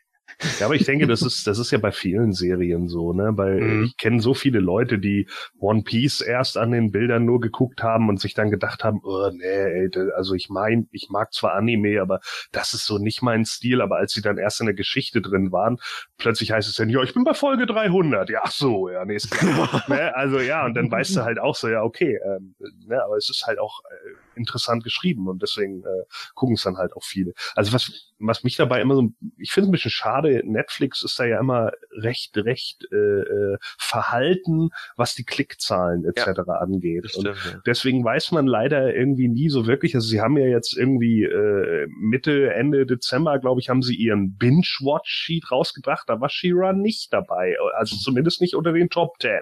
Ja, 0.59 0.65
aber 0.65 0.75
ich 0.75 0.85
denke, 0.85 1.07
das 1.07 1.21
ist, 1.21 1.47
das 1.47 1.59
ist 1.59 1.71
ja 1.71 1.77
bei 1.77 1.91
vielen 1.91 2.33
Serien 2.33 2.87
so, 2.87 3.13
ne? 3.13 3.31
Weil 3.35 3.61
mhm. 3.61 3.83
ich 3.85 3.97
kenne 3.97 4.21
so 4.21 4.33
viele 4.33 4.59
Leute, 4.59 4.99
die 4.99 5.27
One 5.59 5.83
Piece 5.83 6.21
erst 6.21 6.57
an 6.57 6.71
den 6.71 6.91
Bildern 6.91 7.25
nur 7.25 7.39
geguckt 7.39 7.83
haben 7.83 8.09
und 8.09 8.19
sich 8.19 8.33
dann 8.33 8.49
gedacht 8.49 8.83
haben, 8.83 9.01
oh, 9.03 9.29
nee, 9.31 9.45
ey, 9.45 9.89
also 10.15 10.33
ich 10.33 10.49
mein, 10.49 10.87
ich 10.91 11.09
mag 11.09 11.33
zwar 11.33 11.53
Anime, 11.53 12.01
aber 12.01 12.19
das 12.51 12.73
ist 12.73 12.85
so 12.85 12.97
nicht 12.97 13.21
mein 13.21 13.45
Stil, 13.45 13.81
aber 13.81 13.97
als 13.97 14.13
sie 14.13 14.21
dann 14.21 14.37
erst 14.37 14.59
in 14.59 14.67
der 14.67 14.75
Geschichte 14.75 15.21
drin 15.21 15.51
waren, 15.51 15.77
plötzlich 16.17 16.51
heißt 16.51 16.67
es 16.67 16.75
dann, 16.75 16.89
ja, 16.89 17.01
ich 17.03 17.13
bin 17.13 17.23
bei 17.23 17.33
Folge 17.33 17.65
300. 17.65 18.29
Ja, 18.29 18.41
ach 18.43 18.51
so, 18.51 18.89
ja, 18.89 19.05
nee, 19.05 19.15
ist 19.15 19.31
klar. 19.31 19.83
ne? 19.87 20.15
Also 20.15 20.39
ja, 20.39 20.65
und 20.65 20.75
dann 20.75 20.91
weißt 20.91 21.15
du 21.15 21.21
halt 21.23 21.39
auch 21.39 21.55
so, 21.55 21.67
ja, 21.67 21.83
okay, 21.83 22.19
ähm, 22.25 22.55
ne, 22.87 23.03
aber 23.03 23.17
es 23.17 23.29
ist 23.29 23.45
halt 23.45 23.59
auch 23.59 23.81
äh, 23.89 24.37
interessant 24.37 24.83
geschrieben 24.83 25.27
und 25.27 25.41
deswegen 25.41 25.83
äh, 25.83 26.03
gucken 26.33 26.55
es 26.55 26.63
dann 26.63 26.77
halt 26.77 26.93
auch 26.93 27.03
viele. 27.03 27.33
Also 27.55 27.73
was, 27.73 28.11
was 28.19 28.43
mich 28.43 28.55
dabei 28.55 28.81
immer 28.81 28.95
so, 28.95 29.09
ich 29.37 29.51
finde 29.51 29.65
es 29.65 29.69
ein 29.69 29.71
bisschen 29.71 29.91
schade, 29.91 30.30
Netflix 30.43 31.03
ist 31.03 31.19
da 31.19 31.25
ja 31.25 31.39
immer 31.39 31.71
recht, 31.91 32.37
recht 32.37 32.87
äh, 32.91 32.95
äh 32.95 33.57
verhalten, 33.77 34.69
was 34.95 35.15
die 35.15 35.23
Klickzahlen 35.23 36.05
etc. 36.05 36.41
Ja, 36.47 36.53
angeht. 36.55 37.09
Stimmt, 37.09 37.27
und 37.27 37.35
ja. 37.35 37.61
deswegen 37.65 38.03
weiß 38.03 38.31
man 38.31 38.47
leider 38.47 38.93
irgendwie 38.93 39.27
nie 39.27 39.49
so 39.49 39.67
wirklich, 39.67 39.95
also 39.95 40.07
sie 40.07 40.21
haben 40.21 40.37
ja 40.37 40.47
jetzt 40.47 40.77
irgendwie 40.77 41.23
äh, 41.23 41.87
Mitte, 41.99 42.53
Ende 42.53 42.85
Dezember, 42.85 43.39
glaube 43.39 43.61
ich, 43.61 43.69
haben 43.69 43.81
sie 43.81 43.95
ihren 43.95 44.37
Binge-Watch-Sheet 44.37 45.51
rausgebracht, 45.51 46.07
da 46.07 46.19
war 46.21 46.29
She-Ra 46.29 46.73
nicht 46.73 47.11
dabei, 47.13 47.55
also 47.75 47.95
zumindest 47.97 48.41
nicht 48.41 48.55
unter 48.55 48.73
den 48.73 48.89
Top 48.89 49.19
Ten. 49.19 49.41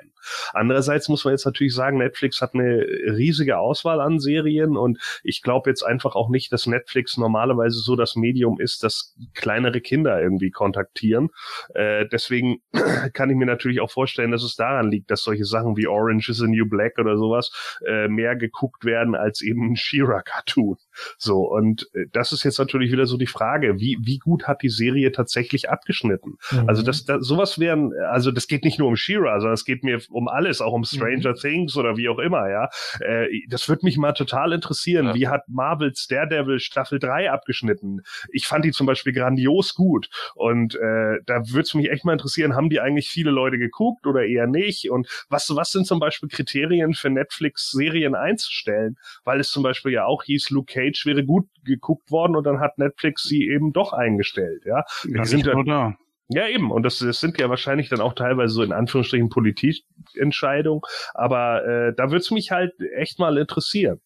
Andererseits 0.53 1.09
muss 1.09 1.25
man 1.25 1.33
jetzt 1.33 1.45
natürlich 1.45 1.73
sagen, 1.73 1.97
Netflix 1.97 2.41
hat 2.41 2.53
eine 2.53 2.85
riesige 3.17 3.57
Auswahl 3.57 4.01
an 4.01 4.19
Serien 4.19 4.77
und 4.77 4.99
ich 5.23 5.41
glaube 5.41 5.69
jetzt 5.69 5.83
einfach 5.83 6.15
auch 6.15 6.29
nicht, 6.29 6.51
dass 6.51 6.65
Netflix 6.65 7.17
normalerweise 7.17 7.79
so 7.79 7.95
das 7.95 8.15
Medium 8.15 8.59
ist, 8.59 8.83
das 8.83 9.15
kleinere 9.33 9.81
Kinder 9.81 10.21
irgendwie 10.21 10.51
kontaktieren. 10.69 11.29
Äh, 11.73 12.05
deswegen 12.11 12.57
kann 13.13 13.29
ich 13.29 13.35
mir 13.35 13.45
natürlich 13.45 13.81
auch 13.81 13.91
vorstellen, 13.91 14.31
dass 14.31 14.43
es 14.43 14.55
daran 14.55 14.89
liegt, 14.89 15.09
dass 15.11 15.23
solche 15.23 15.45
Sachen 15.45 15.77
wie 15.77 15.87
Orange 15.87 16.29
is 16.29 16.37
the 16.37 16.47
New 16.47 16.67
Black 16.67 16.97
oder 16.99 17.17
sowas 17.17 17.51
äh, 17.85 18.07
mehr 18.07 18.35
geguckt 18.35 18.85
werden 18.85 19.15
als 19.15 19.41
eben 19.41 19.71
ein 19.71 19.75
She-Ra-Cartoon. 19.75 20.77
So, 21.17 21.41
und 21.41 21.89
äh, 21.93 22.05
das 22.11 22.31
ist 22.31 22.43
jetzt 22.43 22.59
natürlich 22.59 22.91
wieder 22.91 23.05
so 23.05 23.17
die 23.17 23.27
Frage, 23.27 23.79
wie, 23.79 23.97
wie 24.01 24.17
gut 24.17 24.47
hat 24.47 24.61
die 24.61 24.69
Serie 24.69 25.11
tatsächlich 25.11 25.69
abgeschnitten? 25.69 26.37
Mhm. 26.51 26.67
Also 26.67 26.83
das, 26.83 27.05
das 27.05 27.25
sowas 27.25 27.59
wären, 27.59 27.91
also 28.09 28.31
das 28.31 28.47
geht 28.47 28.63
nicht 28.63 28.79
nur 28.79 28.87
um 28.87 28.95
She-Ra, 28.95 29.39
sondern 29.39 29.53
es 29.53 29.65
geht 29.65 29.83
mir 29.83 29.99
um 30.09 30.27
alles, 30.27 30.61
auch 30.61 30.73
um 30.73 30.83
Stranger 30.83 31.31
mhm. 31.31 31.35
Things 31.35 31.77
oder 31.77 31.97
wie 31.97 32.09
auch 32.09 32.19
immer, 32.19 32.49
ja. 32.49 32.69
Äh, 32.99 33.27
das 33.47 33.67
würde 33.69 33.85
mich 33.85 33.97
mal 33.97 34.13
total 34.13 34.53
interessieren. 34.53 35.07
Ja. 35.07 35.15
Wie 35.15 35.27
hat 35.27 35.47
Marvels 35.47 36.07
Daredevil 36.07 36.59
Staffel 36.59 36.99
3 36.99 37.31
abgeschnitten? 37.31 38.01
Ich 38.31 38.47
fand 38.47 38.65
die 38.65 38.71
zum 38.71 38.87
Beispiel 38.87 39.13
grandios 39.13 39.75
gut. 39.75 40.09
Und 40.35 40.75
äh, 40.75 41.19
da 41.25 41.49
würde 41.49 41.61
es 41.61 41.73
mich 41.73 41.89
echt 41.89 42.05
mal 42.05 42.13
interessieren, 42.13 42.55
haben 42.55 42.69
die 42.69 42.79
eigentlich 42.79 43.09
viele 43.09 43.31
Leute 43.31 43.57
geguckt 43.57 44.07
oder 44.07 44.25
eher 44.25 44.47
nicht? 44.47 44.89
Und 44.89 45.07
was, 45.29 45.53
was 45.55 45.71
sind 45.71 45.87
zum 45.87 45.99
Beispiel 45.99 46.29
Kriterien 46.29 46.93
für 46.93 47.09
Netflix-Serien 47.09 48.15
einzustellen? 48.15 48.97
Weil 49.23 49.39
es 49.39 49.49
zum 49.49 49.63
Beispiel 49.63 49.91
ja 49.91 50.05
auch 50.05 50.23
hieß, 50.23 50.49
Luke 50.49 50.73
Cage 50.73 50.88
wäre 51.05 51.25
gut 51.25 51.47
geguckt 51.63 52.11
worden 52.11 52.35
und 52.35 52.43
dann 52.45 52.59
hat 52.59 52.77
Netflix 52.77 53.23
sie 53.23 53.47
eben 53.47 53.73
doch 53.73 53.93
eingestellt, 53.93 54.63
ja. 54.65 54.83
Die 55.03 55.25
sind 55.25 55.45
ja, 55.45 55.63
da. 55.63 55.95
Ja, 56.31 56.47
eben. 56.47 56.71
Und 56.71 56.83
das, 56.83 56.99
das 56.99 57.19
sind 57.19 57.39
ja 57.39 57.49
wahrscheinlich 57.49 57.89
dann 57.89 58.01
auch 58.01 58.13
teilweise 58.13 58.53
so 58.53 58.61
in 58.61 58.71
Anführungsstrichen 58.71 59.29
Politikentscheidungen. 59.29 60.81
Aber 61.15 61.65
äh, 61.65 61.93
da 61.95 62.05
würde 62.05 62.17
es 62.17 62.29
mich 62.29 62.51
halt 62.51 62.73
echt 62.95 63.17
mal 63.17 63.37
interessieren. 63.39 63.99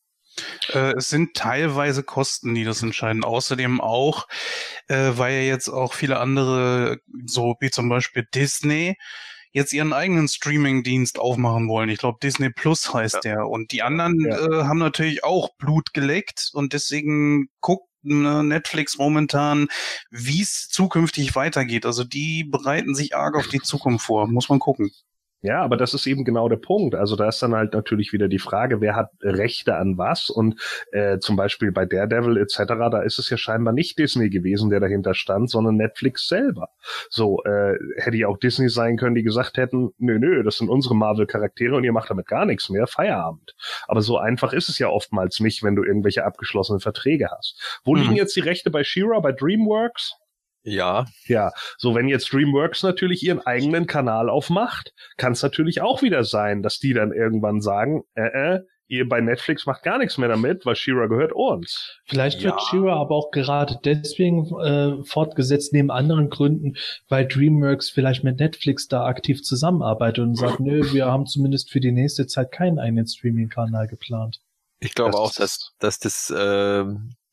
Äh, 0.73 0.93
es 0.95 1.09
sind 1.09 1.35
teilweise 1.35 2.03
Kosten, 2.03 2.55
die 2.55 2.63
das 2.63 2.81
entscheiden. 2.81 3.25
Außerdem 3.25 3.81
auch, 3.81 4.27
äh, 4.87 5.11
weil 5.15 5.33
ja 5.33 5.41
jetzt 5.41 5.67
auch 5.67 5.93
viele 5.93 6.17
andere, 6.19 6.99
so 7.25 7.55
wie 7.59 7.69
zum 7.69 7.89
Beispiel 7.89 8.25
Disney, 8.33 8.95
jetzt 9.53 9.71
ihren 9.71 9.93
eigenen 9.93 10.27
Streaming-Dienst 10.27 11.19
aufmachen 11.19 11.69
wollen. 11.69 11.89
Ich 11.89 11.99
glaube, 11.99 12.17
Disney 12.21 12.49
Plus 12.49 12.93
heißt 12.93 13.15
ja. 13.15 13.21
der. 13.21 13.47
Und 13.47 13.71
die 13.71 13.81
anderen 13.81 14.19
ja. 14.19 14.37
äh, 14.37 14.63
haben 14.65 14.79
natürlich 14.79 15.23
auch 15.23 15.55
Blut 15.55 15.93
geleckt 15.93 16.49
und 16.53 16.73
deswegen 16.73 17.47
guckt 17.61 17.87
Ne, 18.05 18.43
Netflix 18.43 18.97
momentan, 18.97 19.69
wie 20.11 20.41
es 20.41 20.67
zukünftig 20.67 21.35
weitergeht. 21.35 21.85
Also 21.85 22.03
die 22.03 22.43
bereiten 22.43 22.95
sich 22.95 23.15
arg 23.15 23.37
auf 23.37 23.47
die 23.47 23.61
Zukunft 23.61 24.05
vor. 24.05 24.27
Muss 24.27 24.49
man 24.49 24.59
gucken. 24.59 24.91
Ja, 25.43 25.61
aber 25.61 25.75
das 25.75 25.93
ist 25.93 26.07
eben 26.07 26.23
genau 26.23 26.47
der 26.47 26.55
Punkt. 26.55 26.95
Also 26.95 27.17
da 27.17 27.27
ist 27.27 27.43
dann 27.43 27.53
halt 27.53 27.73
natürlich 27.73 28.13
wieder 28.13 28.29
die 28.29 28.39
Frage, 28.39 28.79
wer 28.79 28.95
hat 28.95 29.11
Rechte 29.21 29.75
an 29.75 29.97
was 29.97 30.29
und 30.29 30.57
äh, 30.93 31.19
zum 31.19 31.35
Beispiel 31.35 31.73
bei 31.73 31.85
Daredevil 31.85 32.37
etc., 32.37 32.63
da 32.89 33.01
ist 33.01 33.19
es 33.19 33.29
ja 33.29 33.35
scheinbar 33.35 33.73
nicht 33.73 33.99
Disney 33.99 34.29
gewesen, 34.29 34.69
der 34.69 34.79
dahinter 34.79 35.13
stand, 35.13 35.49
sondern 35.49 35.75
Netflix 35.75 36.29
selber. 36.29 36.69
So, 37.09 37.43
äh, 37.43 37.77
hätte 37.97 38.15
ja 38.15 38.29
auch 38.29 38.37
Disney 38.37 38.69
sein 38.69 38.95
können, 38.95 39.15
die 39.15 39.23
gesagt 39.23 39.57
hätten, 39.57 39.91
nö, 39.97 40.17
nö, 40.17 40.43
das 40.43 40.59
sind 40.59 40.69
unsere 40.69 40.95
Marvel-Charaktere 40.95 41.75
und 41.75 41.83
ihr 41.83 41.91
macht 41.91 42.09
damit 42.09 42.27
gar 42.27 42.45
nichts 42.45 42.69
mehr, 42.69 42.87
Feierabend. 42.87 43.53
Aber 43.89 44.01
so 44.01 44.17
einfach 44.17 44.53
ist 44.53 44.69
es 44.69 44.79
ja 44.79 44.87
oftmals 44.87 45.41
nicht, 45.41 45.61
wenn 45.61 45.75
du 45.75 45.83
irgendwelche 45.83 46.23
abgeschlossenen 46.23 46.79
Verträge 46.79 47.27
hast. 47.29 47.81
Wo 47.83 47.95
mhm. 47.95 48.01
liegen 48.01 48.15
jetzt 48.15 48.37
die 48.37 48.39
Rechte 48.39 48.71
bei 48.71 48.85
Shira, 48.85 49.19
bei 49.19 49.33
DreamWorks? 49.33 50.22
Ja. 50.63 51.05
Ja, 51.25 51.51
so 51.77 51.93
wenn 51.93 52.07
jetzt 52.07 52.31
DreamWorks 52.31 52.83
natürlich 52.83 53.23
ihren 53.23 53.39
eigenen 53.39 53.85
Kanal 53.85 54.29
aufmacht, 54.29 54.93
kann 55.17 55.33
es 55.33 55.43
natürlich 55.43 55.81
auch 55.81 56.01
wieder 56.01 56.23
sein, 56.23 56.63
dass 56.63 56.79
die 56.79 56.93
dann 56.93 57.11
irgendwann 57.11 57.61
sagen, 57.61 58.03
äh, 58.15 58.55
äh, 58.55 58.59
ihr 58.87 59.07
bei 59.07 59.21
Netflix 59.21 59.65
macht 59.65 59.83
gar 59.83 59.97
nichts 59.97 60.17
mehr 60.17 60.29
damit, 60.29 60.65
weil 60.65 60.75
Shira 60.75 61.07
gehört 61.07 61.33
uns. 61.33 61.99
Vielleicht 62.05 62.41
ja. 62.41 62.51
wird 62.51 62.61
Shira 62.61 62.95
aber 62.95 63.15
auch 63.15 63.31
gerade 63.31 63.79
deswegen 63.83 64.45
äh, 64.59 65.03
fortgesetzt, 65.03 65.73
neben 65.73 65.91
anderen 65.91 66.29
Gründen, 66.29 66.75
weil 67.09 67.27
DreamWorks 67.27 67.89
vielleicht 67.89 68.23
mit 68.23 68.39
Netflix 68.39 68.87
da 68.87 69.05
aktiv 69.05 69.41
zusammenarbeitet 69.41 70.23
und 70.23 70.35
sagt, 70.35 70.59
nö, 70.59 70.93
wir 70.93 71.07
haben 71.07 71.25
zumindest 71.25 71.71
für 71.71 71.79
die 71.79 71.91
nächste 71.91 72.27
Zeit 72.27 72.51
keinen 72.51 72.79
eigenen 72.79 73.07
Streaming-Kanal 73.07 73.87
geplant. 73.87 74.39
Ich 74.79 74.95
glaube 74.95 75.11
das 75.11 75.19
auch, 75.19 75.33
dass, 75.33 75.71
dass 75.79 75.99
das 75.99 76.29
äh, 76.29 76.83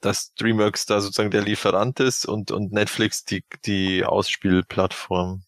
dass 0.01 0.35
DreamWorks 0.35 0.87
da 0.87 1.01
sozusagen 1.01 1.31
der 1.31 1.43
Lieferant 1.43 2.01
ist 2.01 2.27
und, 2.27 2.51
und 2.51 2.73
Netflix 2.73 3.25
die, 3.25 3.45
die 3.65 4.05
Ausspielplattform. 4.05 5.43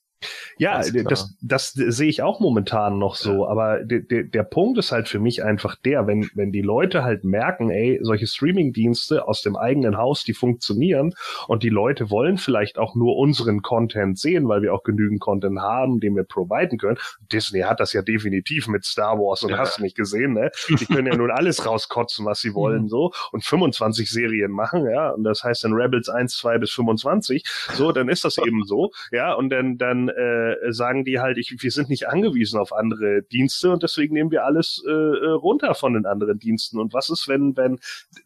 Ja, 0.59 0.83
das, 1.05 1.37
das 1.41 1.73
sehe 1.73 2.09
ich 2.09 2.23
auch 2.23 2.41
momentan 2.41 2.99
noch 2.99 3.17
so, 3.17 3.47
aber 3.47 3.85
de, 3.85 4.07
de, 4.07 4.29
der 4.29 4.43
Punkt 4.43 4.79
ist 4.79 4.93
halt 4.93 5.09
für 5.09 5.19
mich 5.19 5.43
einfach 5.43 5.77
der, 5.77 6.07
wenn, 6.07 6.29
wenn 6.35 6.53
die 6.53 6.63
Leute 6.63 7.05
halt 7.05 7.25
merken, 7.25 7.71
ey, 7.71 7.99
solche 8.03 8.27
Streaming-Dienste 8.27 9.27
aus 9.27 9.43
dem 9.43 9.57
eigenen 9.57 9.97
Haus, 9.97 10.25
die 10.25 10.35
funktionieren 10.35 11.15
und 11.49 11.63
die 11.63 11.69
Leute 11.69 12.11
wollen 12.11 12.39
vielleicht 12.39 12.79
auch 12.79 12.95
nur 12.95 13.17
unseren 13.17 13.63
Content 13.63 14.19
sehen, 14.19 14.49
weil 14.49 14.63
wir 14.63 14.75
auch 14.75 14.83
genügend 14.83 15.21
Content 15.21 15.61
haben, 15.61 16.01
den 16.01 16.15
wir 16.17 16.25
providen 16.25 16.79
können. 16.79 16.99
Disney 17.33 17.61
hat 17.61 17.81
das 17.81 17.93
ja 17.93 18.03
definitiv 18.03 18.69
mit 18.69 18.85
Star 18.85 19.19
Wars 19.19 19.43
und 19.43 19.51
ja. 19.51 19.59
hast 19.59 19.79
du 19.79 19.83
nicht 19.83 19.97
gesehen, 19.97 20.35
ne? 20.35 20.51
Die 20.69 20.87
können 20.87 21.07
ja 21.07 21.17
nun 21.17 21.31
alles 21.43 21.67
rauskotzen, 21.67 22.25
was 22.27 22.41
sie 22.41 22.55
wollen, 22.55 22.85
mhm. 22.85 22.89
so, 22.89 23.13
und 23.33 23.45
25 23.45 24.11
Serien 24.11 24.51
machen, 24.51 24.89
ja, 24.89 25.11
und 25.11 25.25
das 25.25 25.45
heißt 25.45 25.65
dann 25.65 25.73
Rebels 25.73 26.09
1, 26.09 26.37
2 26.37 26.59
bis 26.59 26.73
25, 26.73 27.45
so, 27.75 27.93
dann 27.93 28.09
ist 28.09 28.25
das 28.25 28.39
eben 28.47 28.65
so, 28.65 28.91
ja, 29.11 29.33
und 29.33 29.51
dann, 29.51 29.79
dann 29.79 30.09
äh, 30.17 30.73
sagen 30.73 31.05
die 31.05 31.21
halt, 31.21 31.39
ich, 31.39 31.55
wir 31.59 31.71
sind 31.71 31.89
nicht 31.89 32.09
angewiesen 32.09 32.59
auf 32.59 32.73
andere 32.73 33.23
Dienste 33.23 33.71
und 33.71 33.83
deswegen 33.83 34.15
nehmen 34.15 34.31
wir 34.31 34.45
alles 34.45 34.83
äh, 34.87 34.91
äh 34.91 35.31
runter 35.31 35.75
von 35.75 35.95
den 35.95 36.07
anderen 36.07 36.39
Diensten. 36.39 36.79
Und 36.79 36.93
was 36.93 37.09
ist, 37.09 37.29
wenn, 37.29 37.57
wenn 37.57 37.79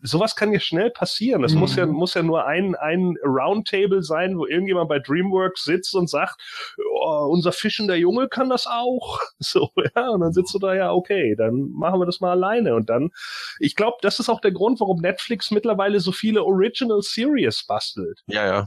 sowas 0.02 0.36
kann 0.36 0.52
ja 0.52 0.60
schnell 0.60 0.90
passieren. 0.90 1.44
Es 1.44 1.54
mhm. 1.54 1.60
muss 1.60 1.76
ja 1.76 1.86
muss 1.86 2.14
ja 2.14 2.22
nur 2.22 2.46
ein 2.46 2.74
ein 2.74 3.16
Roundtable 3.24 4.02
sein, 4.02 4.38
wo 4.38 4.46
irgendjemand 4.46 4.88
bei 4.88 4.98
DreamWorks 4.98 5.64
sitzt 5.64 5.94
und 5.94 6.08
sagt, 6.08 6.40
oh, 7.02 7.28
unser 7.30 7.52
fischender 7.52 7.96
Junge 7.96 8.28
kann 8.28 8.48
das 8.48 8.66
auch. 8.66 9.20
So 9.38 9.70
ja, 9.94 10.08
und 10.08 10.20
dann 10.20 10.32
sitzt 10.32 10.54
du 10.54 10.58
da 10.58 10.74
ja 10.74 10.92
okay, 10.92 11.36
dann 11.36 11.70
machen 11.70 12.00
wir 12.00 12.06
das 12.06 12.20
mal 12.20 12.30
alleine. 12.30 12.74
Und 12.74 12.88
dann, 12.88 13.10
ich 13.60 13.76
glaube, 13.76 13.98
das 14.00 14.18
ist 14.18 14.28
auch 14.28 14.40
der 14.40 14.50
Grund, 14.50 14.80
warum 14.80 15.00
Netflix 15.00 15.50
mittlerweile 15.50 16.00
so 16.00 16.10
viele 16.10 16.42
Original 16.42 17.00
Series 17.02 17.64
bastelt. 17.66 18.22
Ja, 18.26 18.46
ja, 18.46 18.66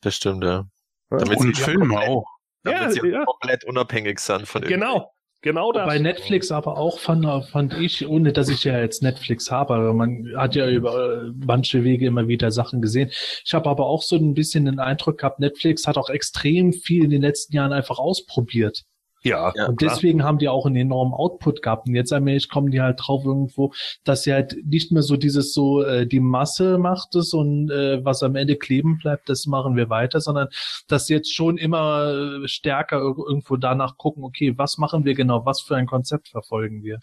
das 0.00 0.16
stimmt 0.16 0.44
ja. 0.44 0.66
Damit 1.10 1.38
und 1.38 1.56
Filme 1.56 1.98
auch. 1.98 2.26
Damit 2.62 2.80
ja, 2.80 2.90
sie 2.90 3.08
ja. 3.08 3.24
komplett 3.24 3.64
unabhängig 3.64 4.20
sind 4.20 4.46
von 4.46 4.62
Genau. 4.62 5.12
Genau 5.44 5.72
das. 5.72 5.86
Bei 5.86 5.98
Netflix 5.98 6.52
aber 6.52 6.78
auch 6.78 7.00
fand, 7.00 7.26
fand 7.50 7.74
ich, 7.74 8.06
ohne 8.06 8.32
dass 8.32 8.48
ich 8.48 8.62
ja 8.62 8.78
jetzt 8.78 9.02
Netflix 9.02 9.50
habe, 9.50 9.74
aber 9.74 9.92
man 9.92 10.28
hat 10.36 10.54
ja 10.54 10.68
über 10.68 11.32
manche 11.34 11.82
Wege 11.82 12.06
immer 12.06 12.28
wieder 12.28 12.52
Sachen 12.52 12.80
gesehen. 12.80 13.10
Ich 13.44 13.52
habe 13.52 13.68
aber 13.68 13.86
auch 13.86 14.02
so 14.02 14.14
ein 14.14 14.34
bisschen 14.34 14.66
den 14.66 14.78
Eindruck 14.78 15.18
gehabt, 15.18 15.40
Netflix 15.40 15.88
hat 15.88 15.98
auch 15.98 16.10
extrem 16.10 16.72
viel 16.72 17.02
in 17.02 17.10
den 17.10 17.22
letzten 17.22 17.56
Jahren 17.56 17.72
einfach 17.72 17.98
ausprobiert. 17.98 18.84
Ja. 19.22 19.52
Und 19.68 19.80
deswegen 19.80 20.18
klar. 20.18 20.28
haben 20.28 20.38
die 20.38 20.48
auch 20.48 20.66
einen 20.66 20.76
enormen 20.76 21.14
Output 21.14 21.62
gehabt. 21.62 21.88
Und 21.88 21.94
jetzt 21.94 22.12
allmählich 22.12 22.48
kommen 22.48 22.70
die 22.70 22.80
halt 22.80 23.00
drauf 23.02 23.24
irgendwo, 23.24 23.72
dass 24.04 24.22
sie 24.22 24.32
halt 24.32 24.56
nicht 24.64 24.92
mehr 24.92 25.02
so 25.02 25.16
dieses 25.16 25.52
so, 25.52 25.82
äh, 25.82 26.06
die 26.06 26.20
Masse 26.20 26.78
macht 26.78 27.14
es 27.14 27.32
und 27.32 27.70
äh, 27.70 28.04
was 28.04 28.22
am 28.22 28.36
Ende 28.36 28.56
kleben 28.56 28.98
bleibt, 28.98 29.28
das 29.28 29.46
machen 29.46 29.76
wir 29.76 29.90
weiter, 29.90 30.20
sondern 30.20 30.48
dass 30.88 31.06
sie 31.06 31.14
jetzt 31.14 31.34
schon 31.34 31.56
immer 31.58 32.42
äh, 32.42 32.48
stärker 32.48 32.98
irgendwo 33.00 33.56
danach 33.56 33.96
gucken, 33.96 34.24
okay, 34.24 34.54
was 34.56 34.78
machen 34.78 35.04
wir 35.04 35.14
genau, 35.14 35.44
was 35.44 35.60
für 35.60 35.76
ein 35.76 35.86
Konzept 35.86 36.28
verfolgen 36.28 36.82
wir. 36.82 36.98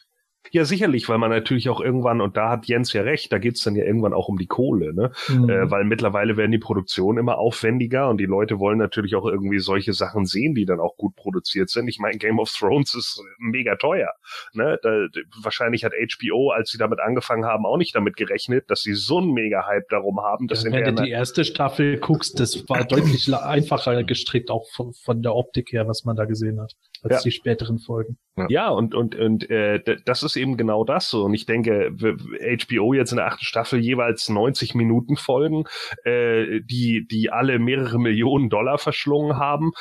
Ja, 0.51 0.65
sicherlich, 0.65 1.07
weil 1.09 1.17
man 1.17 1.29
natürlich 1.29 1.69
auch 1.69 1.81
irgendwann, 1.81 2.21
und 2.21 2.37
da 2.37 2.49
hat 2.49 2.65
Jens 2.67 2.93
ja 2.93 3.01
recht, 3.01 3.31
da 3.31 3.37
geht's 3.37 3.63
dann 3.63 3.75
ja 3.75 3.83
irgendwann 3.83 4.13
auch 4.13 4.27
um 4.27 4.37
die 4.37 4.47
Kohle, 4.47 4.93
ne? 4.93 5.11
Mhm. 5.27 5.49
Äh, 5.49 5.71
weil 5.71 5.83
mittlerweile 5.83 6.37
werden 6.37 6.51
die 6.51 6.59
Produktionen 6.59 7.17
immer 7.17 7.37
aufwendiger 7.37 8.09
und 8.09 8.17
die 8.17 8.25
Leute 8.25 8.59
wollen 8.59 8.77
natürlich 8.77 9.15
auch 9.15 9.25
irgendwie 9.25 9.59
solche 9.59 9.93
Sachen 9.93 10.25
sehen, 10.25 10.55
die 10.55 10.65
dann 10.65 10.79
auch 10.79 10.97
gut 10.97 11.15
produziert 11.15 11.69
sind. 11.69 11.87
Ich 11.87 11.99
meine, 11.99 12.17
Game 12.17 12.39
of 12.39 12.51
Thrones 12.51 12.93
ist 12.95 13.21
mega 13.37 13.75
teuer. 13.75 14.11
Ne? 14.53 14.79
Da, 14.81 15.07
wahrscheinlich 15.41 15.83
hat 15.83 15.93
HBO, 15.93 16.51
als 16.51 16.71
sie 16.71 16.77
damit 16.77 16.99
angefangen 16.99 17.45
haben, 17.45 17.65
auch 17.65 17.77
nicht 17.77 17.95
damit 17.95 18.15
gerechnet, 18.15 18.69
dass 18.69 18.81
sie 18.81 18.93
so 18.93 19.19
einen 19.19 19.33
Mega-Hype 19.33 19.89
darum 19.89 20.19
haben. 20.21 20.47
Dass 20.47 20.63
ja, 20.63 20.71
wenn 20.71 20.95
du 20.95 21.03
die 21.03 21.11
erste 21.11 21.45
Staffel 21.45 21.97
guckst, 21.97 22.39
das 22.39 22.67
war 22.69 22.83
deutlich 22.85 23.33
einfacher 23.33 24.03
gestrickt, 24.03 24.49
auch 24.51 24.67
von, 24.75 24.93
von 24.93 25.21
der 25.21 25.35
Optik 25.35 25.71
her, 25.71 25.87
was 25.87 26.05
man 26.05 26.15
da 26.15 26.25
gesehen 26.25 26.59
hat 26.59 26.73
als 27.03 27.15
ja. 27.15 27.21
die 27.21 27.31
späteren 27.31 27.79
Folgen. 27.79 28.17
Ja, 28.37 28.47
ja 28.49 28.69
und 28.69 28.95
und 28.95 29.15
und 29.15 29.49
äh, 29.49 29.81
das 30.05 30.23
ist 30.23 30.35
eben 30.35 30.57
genau 30.57 30.83
das 30.83 31.09
so. 31.09 31.23
Und 31.25 31.33
ich 31.33 31.45
denke, 31.45 31.91
HBO 31.97 32.93
jetzt 32.93 33.11
in 33.11 33.17
der 33.17 33.27
achten 33.27 33.43
Staffel 33.43 33.79
jeweils 33.79 34.29
90 34.29 34.75
Minuten 34.75 35.15
Folgen, 35.15 35.65
äh, 36.03 36.61
die 36.61 37.07
die 37.09 37.31
alle 37.31 37.59
mehrere 37.59 37.99
Millionen 37.99 38.49
Dollar 38.49 38.77
verschlungen 38.77 39.37
haben. 39.37 39.71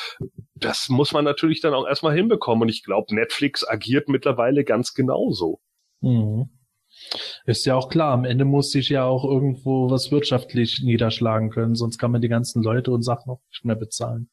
Das 0.55 0.89
muss 0.89 1.13
man 1.13 1.25
natürlich 1.25 1.61
dann 1.61 1.75
auch 1.75 1.87
erstmal 1.87 2.15
hinbekommen. 2.15 2.63
Und 2.63 2.69
ich 2.69 2.85
glaube, 2.85 3.15
Netflix 3.15 3.67
agiert 3.67 4.09
mittlerweile 4.09 4.65
ganz 4.65 4.95
genauso. 4.95 5.61
Mhm. 6.01 6.51
Ist 7.45 7.65
ja 7.65 7.77
auch 7.77 7.89
klar, 7.89 8.13
am 8.13 8.25
Ende 8.25 8.45
muss 8.45 8.71
sich 8.71 8.89
ja 8.89 9.05
auch 9.05 9.25
irgendwo 9.25 9.91
was 9.91 10.11
wirtschaftlich 10.11 10.83
niederschlagen 10.83 11.51
können, 11.51 11.75
sonst 11.75 11.99
kann 11.99 12.11
man 12.11 12.21
die 12.21 12.29
ganzen 12.29 12.63
Leute 12.63 12.91
und 12.91 13.03
Sachen 13.03 13.31
auch 13.31 13.41
nicht 13.51 13.65
mehr 13.65 13.77
bezahlen. 13.77 14.29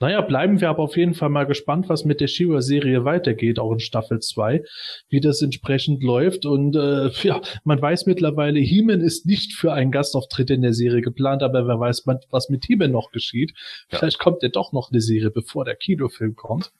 Naja, 0.00 0.20
bleiben 0.22 0.60
wir 0.60 0.70
aber 0.70 0.82
auf 0.82 0.96
jeden 0.96 1.14
Fall 1.14 1.28
mal 1.28 1.46
gespannt, 1.46 1.88
was 1.88 2.04
mit 2.04 2.20
der 2.20 2.26
Shiva-Serie 2.26 3.04
weitergeht, 3.04 3.60
auch 3.60 3.72
in 3.72 3.78
Staffel 3.78 4.18
2, 4.18 4.62
wie 5.08 5.20
das 5.20 5.40
entsprechend 5.40 6.02
läuft. 6.02 6.46
Und 6.46 6.74
äh, 6.74 7.10
ja, 7.22 7.40
man 7.62 7.80
weiß 7.80 8.06
mittlerweile, 8.06 8.58
Heeman 8.58 9.00
ist 9.00 9.24
nicht 9.24 9.52
für 9.52 9.72
einen 9.72 9.92
Gastauftritt 9.92 10.50
in 10.50 10.62
der 10.62 10.72
Serie 10.72 11.00
geplant, 11.00 11.44
aber 11.44 11.68
wer 11.68 11.78
weiß, 11.78 12.04
was 12.30 12.48
mit 12.48 12.68
Heeman 12.68 12.90
noch 12.90 13.12
geschieht. 13.12 13.52
Ja. 13.92 13.98
Vielleicht 13.98 14.18
kommt 14.18 14.42
ja 14.42 14.48
doch 14.48 14.72
noch 14.72 14.90
eine 14.90 15.00
Serie, 15.00 15.30
bevor 15.30 15.64
der 15.64 15.76
Kinofilm 15.76 16.34
kommt. 16.34 16.72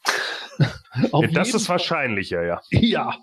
ja, 1.13 1.27
das 1.33 1.55
ist 1.55 1.69
wahrscheinlicher, 1.69 2.45
ja. 2.45 2.61
Ja, 2.71 3.15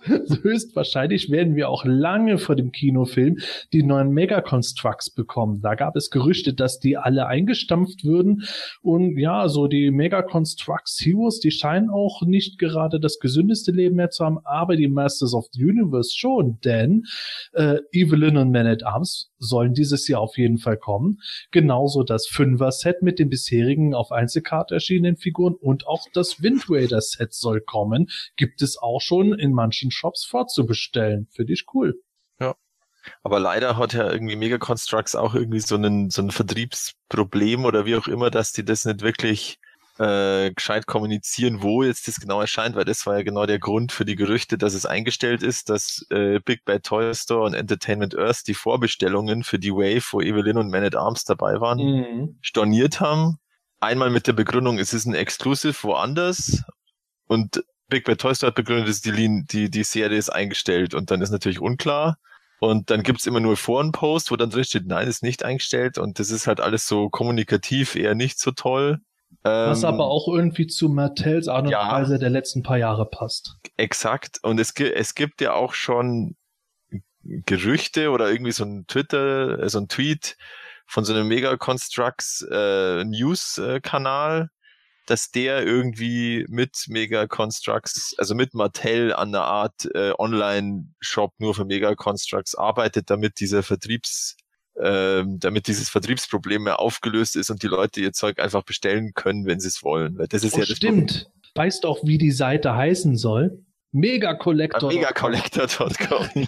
höchstwahrscheinlich 0.41 1.29
werden 1.29 1.55
wir 1.55 1.69
auch 1.69 1.85
lange 1.85 2.37
vor 2.37 2.55
dem 2.55 2.71
Kinofilm 2.71 3.39
die 3.73 3.83
neuen 3.83 4.11
Megaconstructs 4.11 5.09
bekommen. 5.09 5.61
Da 5.61 5.75
gab 5.75 5.95
es 5.95 6.09
Gerüchte, 6.09 6.53
dass 6.53 6.79
die 6.79 6.97
alle 6.97 7.27
eingestampft 7.27 8.03
würden. 8.03 8.43
Und 8.81 9.17
ja, 9.17 9.47
so 9.47 9.67
die 9.67 9.80
Megaconstructs 9.89 10.99
Heroes, 11.03 11.39
die 11.39 11.49
scheinen 11.49 11.89
auch 11.89 12.21
nicht 12.21 12.59
gerade 12.59 12.99
das 12.99 13.19
gesündeste 13.19 13.71
Leben 13.71 13.95
mehr 13.95 14.11
zu 14.11 14.23
haben, 14.23 14.39
aber 14.43 14.75
die 14.75 14.88
Masters 14.88 15.34
of 15.34 15.47
the 15.53 15.63
Universe 15.63 16.11
schon, 16.15 16.59
denn 16.63 17.05
äh, 17.53 17.79
Evelyn 17.91 18.38
und 18.38 18.51
Man 18.51 18.67
at 18.67 18.84
Arms 18.84 19.32
sollen 19.39 19.73
dieses 19.73 20.07
Jahr 20.07 20.21
auf 20.21 20.38
jeden 20.38 20.57
Fall 20.57 20.77
kommen. 20.77 21.19
Genauso 21.51 22.03
das 22.03 22.27
Fünfer-Set 22.27 23.01
mit 23.01 23.17
den 23.17 23.29
bisherigen 23.29 23.95
auf 23.95 24.11
Einzelkarte 24.11 24.75
erschienenen 24.75 25.17
Figuren 25.17 25.55
und 25.55 25.88
auch 25.88 26.05
das 26.13 26.41
Wind 26.43 26.65
Raider-Set 26.69 27.34
soll 27.34 27.61
kommen. 27.61 28.07
Gibt 28.36 28.61
es 28.61 28.77
auch 28.77 29.01
schon 29.01 29.34
in 29.34 29.53
manchen 29.53 29.91
Shops 29.91 30.25
vorzubestellen. 30.25 31.27
Finde 31.32 31.53
ich 31.53 31.65
cool. 31.73 32.01
Ja. 32.39 32.55
Aber 33.23 33.39
leider 33.39 33.77
hat 33.77 33.93
ja 33.93 34.11
irgendwie 34.11 34.36
Mega 34.36 34.57
Constructs 34.57 35.15
auch 35.15 35.34
irgendwie 35.34 35.59
so 35.59 35.75
ein, 35.75 36.09
so 36.09 36.21
ein 36.21 36.32
Vertriebsproblem 36.32 37.65
oder 37.65 37.86
wie 37.86 37.95
auch 37.95 38.07
immer, 38.07 38.29
dass 38.29 38.51
die 38.51 38.63
das 38.63 38.86
nicht 38.86 39.01
wirklich 39.01 39.59
äh, 40.02 40.52
gescheit 40.52 40.88
kommunizieren, 40.88 41.62
wo 41.62 41.84
jetzt 41.84 42.08
das 42.08 42.20
genau 42.20 42.41
erscheint, 42.41 42.76
weil 42.76 42.86
das 42.86 43.06
war 43.06 43.18
ja 43.18 43.24
genau 43.24 43.45
der 43.45 43.60
Grund 43.60 43.91
für 43.91 44.04
die 44.04 44.16
Gerüchte, 44.16 44.58
dass 44.58 44.74
es 44.74 44.86
eingestellt 44.86 45.43
ist, 45.43 45.70
dass 45.70 46.06
äh, 46.10 46.39
Big 46.39 46.66
Bad 46.66 46.84
Toy 46.84 47.14
Store 47.14 47.43
und 47.43 47.54
Entertainment 47.54 48.18
Earth 48.18 48.47
die 48.47 48.56
Vorbestellungen 48.56 49.43
für 49.43 49.60
die 49.60 49.72
Wave, 49.72 50.04
wo 50.12 50.22
Evelyn 50.22 50.58
und 50.58 50.72
Man 50.72 50.84
at 50.84 50.95
Arms 50.95 51.24
dabei 51.24 51.62
waren, 51.62 51.78
mhm. 51.78 52.38
storniert 52.41 52.99
haben. 52.99 53.38
Einmal 53.80 54.10
mit 54.10 54.26
der 54.26 54.34
Begründung, 54.34 54.80
es 54.80 54.93
ist 54.93 55.06
ein 55.06 55.14
Exclusive 55.14 55.84
woanders 55.84 56.64
und 57.28 57.64
Big 57.88 58.06
Bad 58.06 58.20
Toy 58.20 58.34
Store 58.34 58.47
hat 58.47 58.56
begründet, 58.56 58.89
dass 58.89 59.02
die, 59.02 59.45
die, 59.45 59.70
die 59.70 59.84
Serie 59.84 60.18
ist 60.18 60.30
eingestellt 60.30 60.95
und 60.95 61.12
dann 61.12 61.22
ist 61.22 61.30
natürlich 61.30 61.60
unklar. 61.60 62.18
Und 62.60 62.89
dann 62.89 63.04
gibt's 63.04 63.26
immer 63.26 63.39
nur 63.39 63.58
Forenpost, 63.58 64.32
wo 64.32 64.36
dann 64.36 64.52
drin 64.52 64.64
steht, 64.64 64.86
nein, 64.86 65.08
ist 65.08 65.24
nicht 65.24 65.43
eingestellt. 65.43 65.97
Und 65.97 66.20
das 66.20 66.30
ist 66.30 66.45
halt 66.45 66.60
alles 66.60 66.88
so 66.88 67.10
kommunikativ 67.10 67.95
eher 67.95 68.14
nicht 68.14 68.39
so 68.39 68.52
toll. 68.52 68.99
Was 69.43 69.83
ähm, 69.83 69.89
aber 69.89 70.05
auch 70.05 70.27
irgendwie 70.27 70.67
zu 70.67 70.89
Mattels 70.89 71.47
Art 71.47 71.65
und 71.65 71.71
ja, 71.71 71.91
Weise 71.91 72.19
der 72.19 72.29
letzten 72.29 72.61
paar 72.61 72.77
Jahre 72.77 73.05
passt. 73.07 73.57
Exakt. 73.77 74.39
Und 74.43 74.59
es, 74.59 74.73
es 74.75 75.15
gibt 75.15 75.41
ja 75.41 75.53
auch 75.53 75.73
schon 75.73 76.35
Gerüchte 77.23 78.11
oder 78.11 78.29
irgendwie 78.29 78.51
so 78.51 78.63
ein 78.63 78.85
Twitter, 78.87 79.59
äh, 79.59 79.69
so 79.69 79.79
ein 79.79 79.87
Tweet 79.87 80.37
von 80.85 81.05
so 81.05 81.13
einem 81.13 81.27
Mega 81.27 81.55
Constructs 81.57 82.45
äh, 82.51 83.03
News 83.05 83.61
Kanal, 83.81 84.49
dass 85.05 85.31
der 85.31 85.65
irgendwie 85.65 86.45
mit 86.49 86.85
Mega 86.87 87.27
Constructs, 87.27 88.15
also 88.17 88.35
mit 88.35 88.53
Mattel 88.53 89.13
an 89.13 89.29
einer 89.29 89.45
Art 89.45 89.85
äh, 89.93 90.13
Online-Shop 90.17 91.33
nur 91.39 91.55
für 91.55 91.65
Mega 91.65 91.95
Constructs 91.95 92.55
arbeitet, 92.55 93.09
damit 93.09 93.39
dieser 93.39 93.63
Vertriebs 93.63 94.35
ähm, 94.80 95.39
damit 95.39 95.67
dieses 95.67 95.89
Vertriebsproblem 95.89 96.63
mehr 96.63 96.80
aufgelöst 96.80 97.36
ist 97.36 97.49
und 97.49 97.63
die 97.63 97.67
Leute 97.67 98.01
ihr 98.01 98.13
Zeug 98.13 98.39
einfach 98.39 98.63
bestellen 98.63 99.13
können, 99.13 99.45
wenn 99.45 99.59
sie 99.59 99.67
es 99.67 99.84
wollen. 99.84 100.17
Weil 100.17 100.28
das 100.28 100.43
ist 100.43 100.53
oh, 100.53 100.59
ja 100.59 100.65
das 100.65 100.78
stimmt. 100.78 101.11
Problem. 101.11 101.32
Weißt 101.55 101.86
auch, 101.86 101.99
wie 102.03 102.17
die 102.17 102.32
Seite 102.32 102.76
heißen 102.76 103.17
soll? 103.17 103.63
Megacollector. 103.91 104.91
Megacollector.com. 104.91 106.47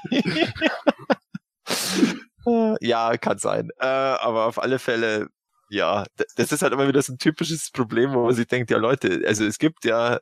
ja, 2.80 3.17
kann 3.17 3.38
sein. 3.38 3.69
Äh, 3.80 3.86
aber 3.86 4.45
auf 4.45 4.61
alle 4.61 4.80
Fälle, 4.80 5.28
ja, 5.69 6.05
das 6.38 6.51
ist 6.51 6.61
halt 6.61 6.71
immer 6.71 6.88
wieder 6.88 7.01
so 7.01 7.13
ein 7.13 7.17
typisches 7.17 7.69
Problem, 7.71 8.13
wo 8.13 8.24
man 8.24 8.34
sich 8.34 8.47
denkt, 8.47 8.71
ja 8.71 8.78
Leute, 8.78 9.24
also 9.28 9.43
es 9.43 9.57
gibt 9.59 9.84
ja 9.84 10.19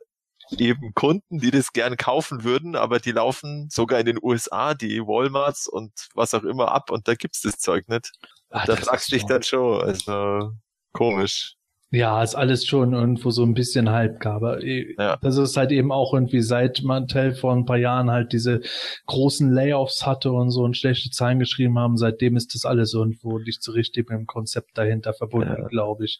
eben 0.50 0.92
Kunden, 0.94 1.38
die 1.38 1.50
das 1.50 1.72
gern 1.72 1.96
kaufen 1.96 2.44
würden, 2.44 2.76
aber 2.76 2.98
die 2.98 3.12
laufen 3.12 3.68
sogar 3.70 4.00
in 4.00 4.06
den 4.06 4.18
USA, 4.22 4.74
die 4.74 5.00
Walmarts 5.00 5.66
und 5.66 5.92
was 6.14 6.34
auch 6.34 6.44
immer 6.44 6.72
ab 6.72 6.90
und 6.90 7.08
da 7.08 7.14
gibt's 7.14 7.40
das 7.42 7.58
Zeug 7.58 7.88
nicht. 7.88 8.12
Ach, 8.50 8.66
da 8.66 8.76
fragst 8.76 9.10
du 9.10 9.16
dich 9.16 9.26
dann 9.26 9.42
schon, 9.42 9.82
also 9.82 10.52
komisch. 10.92 11.56
Ja, 11.94 12.22
ist 12.22 12.34
alles 12.34 12.64
schon 12.64 12.94
irgendwo 12.94 13.28
so 13.28 13.42
ein 13.44 13.52
bisschen 13.52 13.90
Halbgabe. 13.90 14.60
Ja. 14.96 15.18
Das 15.20 15.36
ist 15.36 15.58
halt 15.58 15.72
eben 15.72 15.92
auch 15.92 16.14
irgendwie 16.14 16.40
seit 16.40 16.82
Mantel 16.82 17.34
vor 17.34 17.52
ein 17.52 17.66
paar 17.66 17.76
Jahren 17.76 18.10
halt 18.10 18.32
diese 18.32 18.62
großen 19.04 19.52
Layoffs 19.52 20.06
hatte 20.06 20.32
und 20.32 20.50
so 20.50 20.62
und 20.62 20.74
schlechte 20.74 21.10
Zahlen 21.10 21.38
geschrieben 21.38 21.78
haben, 21.78 21.98
seitdem 21.98 22.34
ist 22.36 22.54
das 22.54 22.64
alles 22.64 22.94
irgendwo 22.94 23.38
nicht 23.38 23.62
so 23.62 23.72
richtig 23.72 24.08
mit 24.08 24.18
dem 24.18 24.26
Konzept 24.26 24.70
dahinter 24.78 25.12
verbunden, 25.12 25.54
ja. 25.58 25.68
glaube 25.68 26.06
ich. 26.06 26.18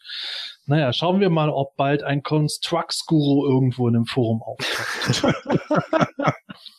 Naja, 0.67 0.93
schauen 0.93 1.19
wir 1.19 1.31
mal, 1.31 1.49
ob 1.49 1.75
bald 1.75 2.03
ein 2.03 2.21
Constructs-Guru 2.21 3.43
irgendwo 3.47 3.87
in 3.87 3.95
einem 3.95 4.05
Forum 4.05 4.43
auftaucht. 4.43 5.23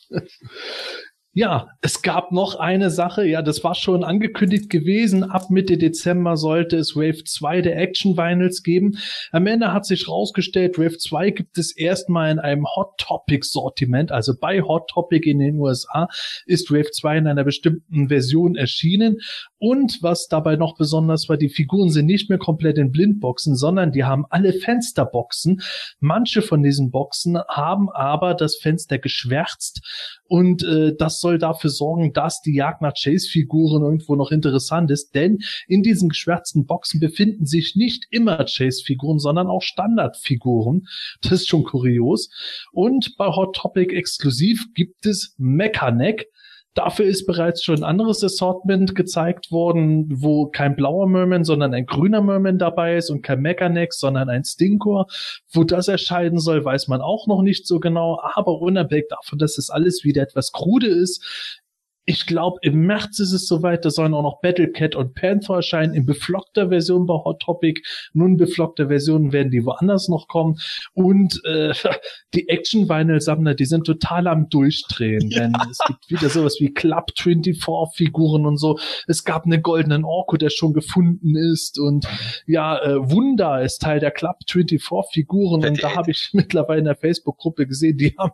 Ja, 1.37 1.67
es 1.81 2.01
gab 2.01 2.31
noch 2.31 2.55
eine 2.55 2.89
Sache, 2.89 3.25
ja, 3.25 3.41
das 3.41 3.61
war 3.61 3.75
schon 3.75 4.05
angekündigt 4.05 4.69
gewesen. 4.69 5.25
Ab 5.25 5.49
Mitte 5.49 5.77
Dezember 5.77 6.37
sollte 6.37 6.77
es 6.77 6.95
Wave 6.95 7.25
2 7.25 7.59
der 7.59 7.77
Action 7.77 8.15
Vinyls 8.15 8.63
geben. 8.63 8.97
Am 9.33 9.45
Ende 9.45 9.73
hat 9.73 9.85
sich 9.85 10.07
rausgestellt, 10.07 10.79
Wave 10.79 10.97
2 10.97 11.31
gibt 11.31 11.57
es 11.57 11.75
erstmal 11.75 12.31
in 12.31 12.39
einem 12.39 12.65
Hot 12.77 12.97
Topic 12.97 13.45
Sortiment, 13.45 14.13
also 14.13 14.31
bei 14.39 14.61
Hot 14.61 14.87
Topic 14.87 15.29
in 15.29 15.39
den 15.39 15.59
USA 15.59 16.07
ist 16.45 16.71
Wave 16.71 16.91
2 16.91 17.17
in 17.17 17.27
einer 17.27 17.43
bestimmten 17.43 18.07
Version 18.07 18.55
erschienen. 18.55 19.17
Und 19.57 19.97
was 20.01 20.29
dabei 20.29 20.55
noch 20.55 20.77
besonders 20.77 21.27
war, 21.27 21.35
die 21.35 21.49
Figuren 21.49 21.89
sind 21.89 22.05
nicht 22.05 22.29
mehr 22.29 22.37
komplett 22.37 22.77
in 22.77 22.93
Blindboxen, 22.93 23.57
sondern 23.57 23.91
die 23.91 24.05
haben 24.05 24.23
alle 24.29 24.53
Fensterboxen. 24.53 25.61
Manche 25.99 26.41
von 26.41 26.63
diesen 26.63 26.91
Boxen 26.91 27.37
haben 27.49 27.89
aber 27.89 28.35
das 28.35 28.55
Fenster 28.55 28.99
geschwärzt 28.99 29.81
und 30.27 30.63
äh, 30.63 30.95
das 30.95 31.19
soll 31.19 31.37
dafür 31.37 31.69
sorgen, 31.69 32.13
dass 32.13 32.41
die 32.41 32.55
Jagd 32.55 32.81
nach 32.81 32.93
Chase-Figuren 32.93 33.83
irgendwo 33.83 34.15
noch 34.15 34.31
interessant 34.31 34.91
ist, 34.91 35.13
denn 35.13 35.39
in 35.67 35.83
diesen 35.83 36.09
geschwärzten 36.09 36.65
Boxen 36.65 36.99
befinden 36.99 37.45
sich 37.45 37.75
nicht 37.75 38.05
immer 38.09 38.37
Chase-Figuren, 38.45 39.19
sondern 39.19 39.47
auch 39.47 39.61
Standardfiguren. 39.61 40.87
Das 41.21 41.33
ist 41.33 41.47
schon 41.47 41.63
kurios. 41.63 42.29
Und 42.71 43.15
bei 43.17 43.27
Hot 43.27 43.55
Topic 43.55 43.95
exklusiv 43.95 44.65
gibt 44.73 45.05
es 45.05 45.35
Mechaneck. 45.37 46.27
Dafür 46.75 47.05
ist 47.05 47.25
bereits 47.25 47.63
schon 47.63 47.77
ein 47.77 47.83
anderes 47.83 48.21
Assortment 48.21 48.95
gezeigt 48.95 49.49
worden, 49.49 50.07
wo 50.21 50.47
kein 50.47 50.75
blauer 50.75 51.07
Merman, 51.07 51.45
sondern 51.45 51.73
ein 51.73 51.85
grüner 51.85 52.21
Merman 52.21 52.59
dabei 52.59 52.97
ist 52.97 53.09
und 53.09 53.21
kein 53.21 53.41
Mechanex, 53.41 53.97
sondern 53.97 54.29
ein 54.29 54.43
Stinkor. 54.43 55.07
Wo 55.51 55.63
das 55.63 55.87
erscheinen 55.87 56.37
soll, 56.37 56.65
weiß 56.65 56.89
man 56.89 56.99
auch 56.99 57.27
noch 57.27 57.41
nicht 57.41 57.65
so 57.65 57.79
genau, 57.79 58.19
aber 58.21 58.59
unabhängig 58.59 59.07
davon, 59.09 59.39
dass 59.39 59.57
es 59.57 59.69
alles 59.69 60.03
wieder 60.03 60.21
etwas 60.21 60.51
krude 60.51 60.87
ist, 60.87 61.61
ich 62.07 62.27
glaube, 62.27 62.59
im 62.61 62.85
März 62.85 63.19
ist 63.19 63.33
es 63.33 63.47
soweit, 63.47 63.83
da 63.83 63.89
sollen 63.89 64.13
auch 64.13 64.21
noch 64.21 64.39
Battlecat 64.41 64.95
und 64.95 65.15
Panther 65.15 65.55
erscheinen 65.55 65.95
in 65.95 66.05
beflockter 66.05 66.69
Version 66.69 67.07
bei 67.07 67.15
Hot 67.15 67.41
Topic. 67.41 67.81
Nun 68.13 68.37
beflockte 68.37 68.87
Versionen 68.89 69.33
werden 69.33 69.49
die 69.51 69.65
woanders 69.65 70.07
noch 70.07 70.27
kommen. 70.27 70.57
Und 70.93 71.41
äh, 71.45 71.73
die 72.35 72.47
Action-Vinyl-Sammler, 72.47 73.55
die 73.55 73.65
sind 73.65 73.85
total 73.85 74.27
am 74.27 74.49
Durchdrehen, 74.49 75.29
ja. 75.31 75.39
denn 75.41 75.57
es 75.71 75.79
gibt 75.87 76.09
wieder 76.09 76.29
sowas 76.29 76.57
wie 76.59 76.71
Club 76.73 77.09
24-Figuren 77.17 78.45
und 78.45 78.57
so. 78.57 78.77
Es 79.07 79.23
gab 79.23 79.45
einen 79.45 79.63
goldenen 79.63 80.05
Orko, 80.05 80.37
der 80.37 80.51
schon 80.51 80.73
gefunden 80.73 81.35
ist. 81.35 81.79
Und 81.79 82.07
ja, 82.45 82.77
äh, 82.83 83.11
Wunder 83.11 83.63
ist 83.63 83.81
Teil 83.81 83.99
der 83.99 84.11
Club 84.11 84.37
24-Figuren. 84.47 85.65
Und 85.65 85.81
da 85.81 85.89
habe 85.95 86.11
ich 86.11 86.29
mittlerweile 86.33 86.79
in 86.79 86.85
der 86.85 86.97
Facebook-Gruppe 86.97 87.65
gesehen, 87.65 87.97
die 87.97 88.13
haben 88.19 88.33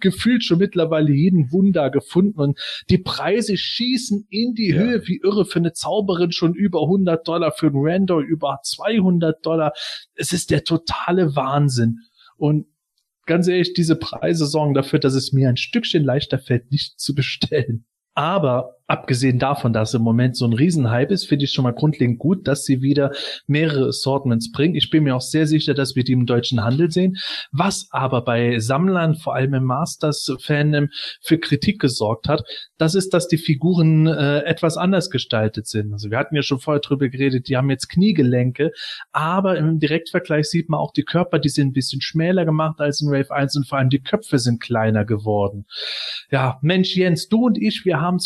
gefühlt 0.00 0.42
schon 0.42 0.58
mittlerweile 0.58 1.12
jeden 1.12 1.52
Wunder 1.52 1.88
gefunden. 1.90 2.40
Und 2.40 2.58
die 2.90 2.98
Preise 3.12 3.56
schießen 3.56 4.26
in 4.30 4.54
die 4.54 4.70
ja. 4.70 4.76
Höhe 4.76 5.06
wie 5.06 5.20
irre 5.22 5.44
für 5.44 5.58
eine 5.58 5.72
Zauberin 5.72 6.32
schon 6.32 6.54
über 6.54 6.82
100 6.82 7.26
Dollar, 7.26 7.52
für 7.52 7.66
einen 7.66 7.76
Randor 7.78 8.20
über 8.20 8.60
200 8.62 9.44
Dollar. 9.44 9.72
Es 10.14 10.32
ist 10.32 10.50
der 10.50 10.64
totale 10.64 11.36
Wahnsinn. 11.36 11.98
Und 12.36 12.66
ganz 13.26 13.48
ehrlich, 13.48 13.74
diese 13.74 13.96
Preise 13.96 14.46
sorgen 14.46 14.74
dafür, 14.74 14.98
dass 14.98 15.14
es 15.14 15.32
mir 15.32 15.48
ein 15.48 15.56
Stückchen 15.56 16.04
leichter 16.04 16.38
fällt, 16.38 16.70
nicht 16.70 16.98
zu 16.98 17.14
bestellen. 17.14 17.84
Aber 18.14 18.76
abgesehen 18.86 19.38
davon, 19.38 19.72
dass 19.72 19.94
im 19.94 20.02
Moment 20.02 20.36
so 20.36 20.46
ein 20.46 20.52
Riesenhype 20.52 21.12
ist, 21.12 21.26
finde 21.26 21.44
ich 21.44 21.52
schon 21.52 21.64
mal 21.64 21.72
grundlegend 21.72 22.18
gut, 22.18 22.46
dass 22.46 22.64
sie 22.64 22.82
wieder 22.82 23.12
mehrere 23.46 23.88
Assortments 23.88 24.52
bringen. 24.52 24.74
Ich 24.74 24.90
bin 24.90 25.04
mir 25.04 25.16
auch 25.16 25.20
sehr 25.20 25.46
sicher, 25.46 25.74
dass 25.74 25.96
wir 25.96 26.04
die 26.04 26.12
im 26.12 26.26
deutschen 26.26 26.62
Handel 26.62 26.90
sehen. 26.90 27.16
Was 27.50 27.88
aber 27.90 28.22
bei 28.22 28.58
Sammlern, 28.58 29.14
vor 29.14 29.34
allem 29.34 29.54
im 29.54 29.64
Masters-Fandom, 29.64 30.88
für 31.20 31.38
Kritik 31.38 31.80
gesorgt 31.80 32.28
hat, 32.28 32.42
das 32.78 32.94
ist, 32.94 33.14
dass 33.14 33.28
die 33.28 33.38
Figuren 33.38 34.06
äh, 34.06 34.40
etwas 34.40 34.76
anders 34.76 35.10
gestaltet 35.10 35.66
sind. 35.66 35.92
Also 35.92 36.10
wir 36.10 36.18
hatten 36.18 36.34
ja 36.34 36.42
schon 36.42 36.58
vorher 36.58 36.80
drüber 36.80 37.08
geredet, 37.08 37.48
die 37.48 37.56
haben 37.56 37.70
jetzt 37.70 37.88
Kniegelenke, 37.88 38.72
aber 39.12 39.56
im 39.56 39.78
Direktvergleich 39.78 40.46
sieht 40.46 40.68
man 40.68 40.80
auch 40.80 40.92
die 40.92 41.04
Körper, 41.04 41.38
die 41.38 41.48
sind 41.48 41.68
ein 41.68 41.72
bisschen 41.72 42.00
schmäler 42.00 42.44
gemacht 42.44 42.80
als 42.80 43.00
in 43.00 43.10
Wave 43.10 43.30
1 43.30 43.56
und 43.56 43.68
vor 43.68 43.78
allem 43.78 43.90
die 43.90 44.02
Köpfe 44.02 44.38
sind 44.38 44.60
kleiner 44.60 45.04
geworden. 45.04 45.66
Ja, 46.30 46.58
Mensch 46.62 46.96
Jens, 46.96 47.28
du 47.28 47.46
und 47.46 47.58
ich, 47.58 47.84
wir 47.84 48.00
haben 48.00 48.18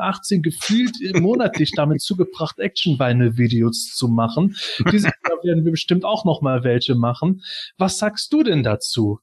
2018 0.00 0.42
gefühlt 0.42 0.96
monatlich 1.20 1.72
damit 1.72 2.00
zugebracht, 2.00 2.58
Action-Vinyl-Videos 2.58 3.94
zu 3.94 4.08
machen. 4.08 4.56
Dieses 4.90 5.04
Jahr 5.04 5.44
werden 5.44 5.64
wir 5.64 5.72
bestimmt 5.72 6.04
auch 6.04 6.24
noch 6.24 6.42
mal 6.42 6.64
welche 6.64 6.94
machen. 6.94 7.42
Was 7.78 7.98
sagst 7.98 8.32
du 8.32 8.42
denn 8.42 8.62
dazu? 8.62 9.20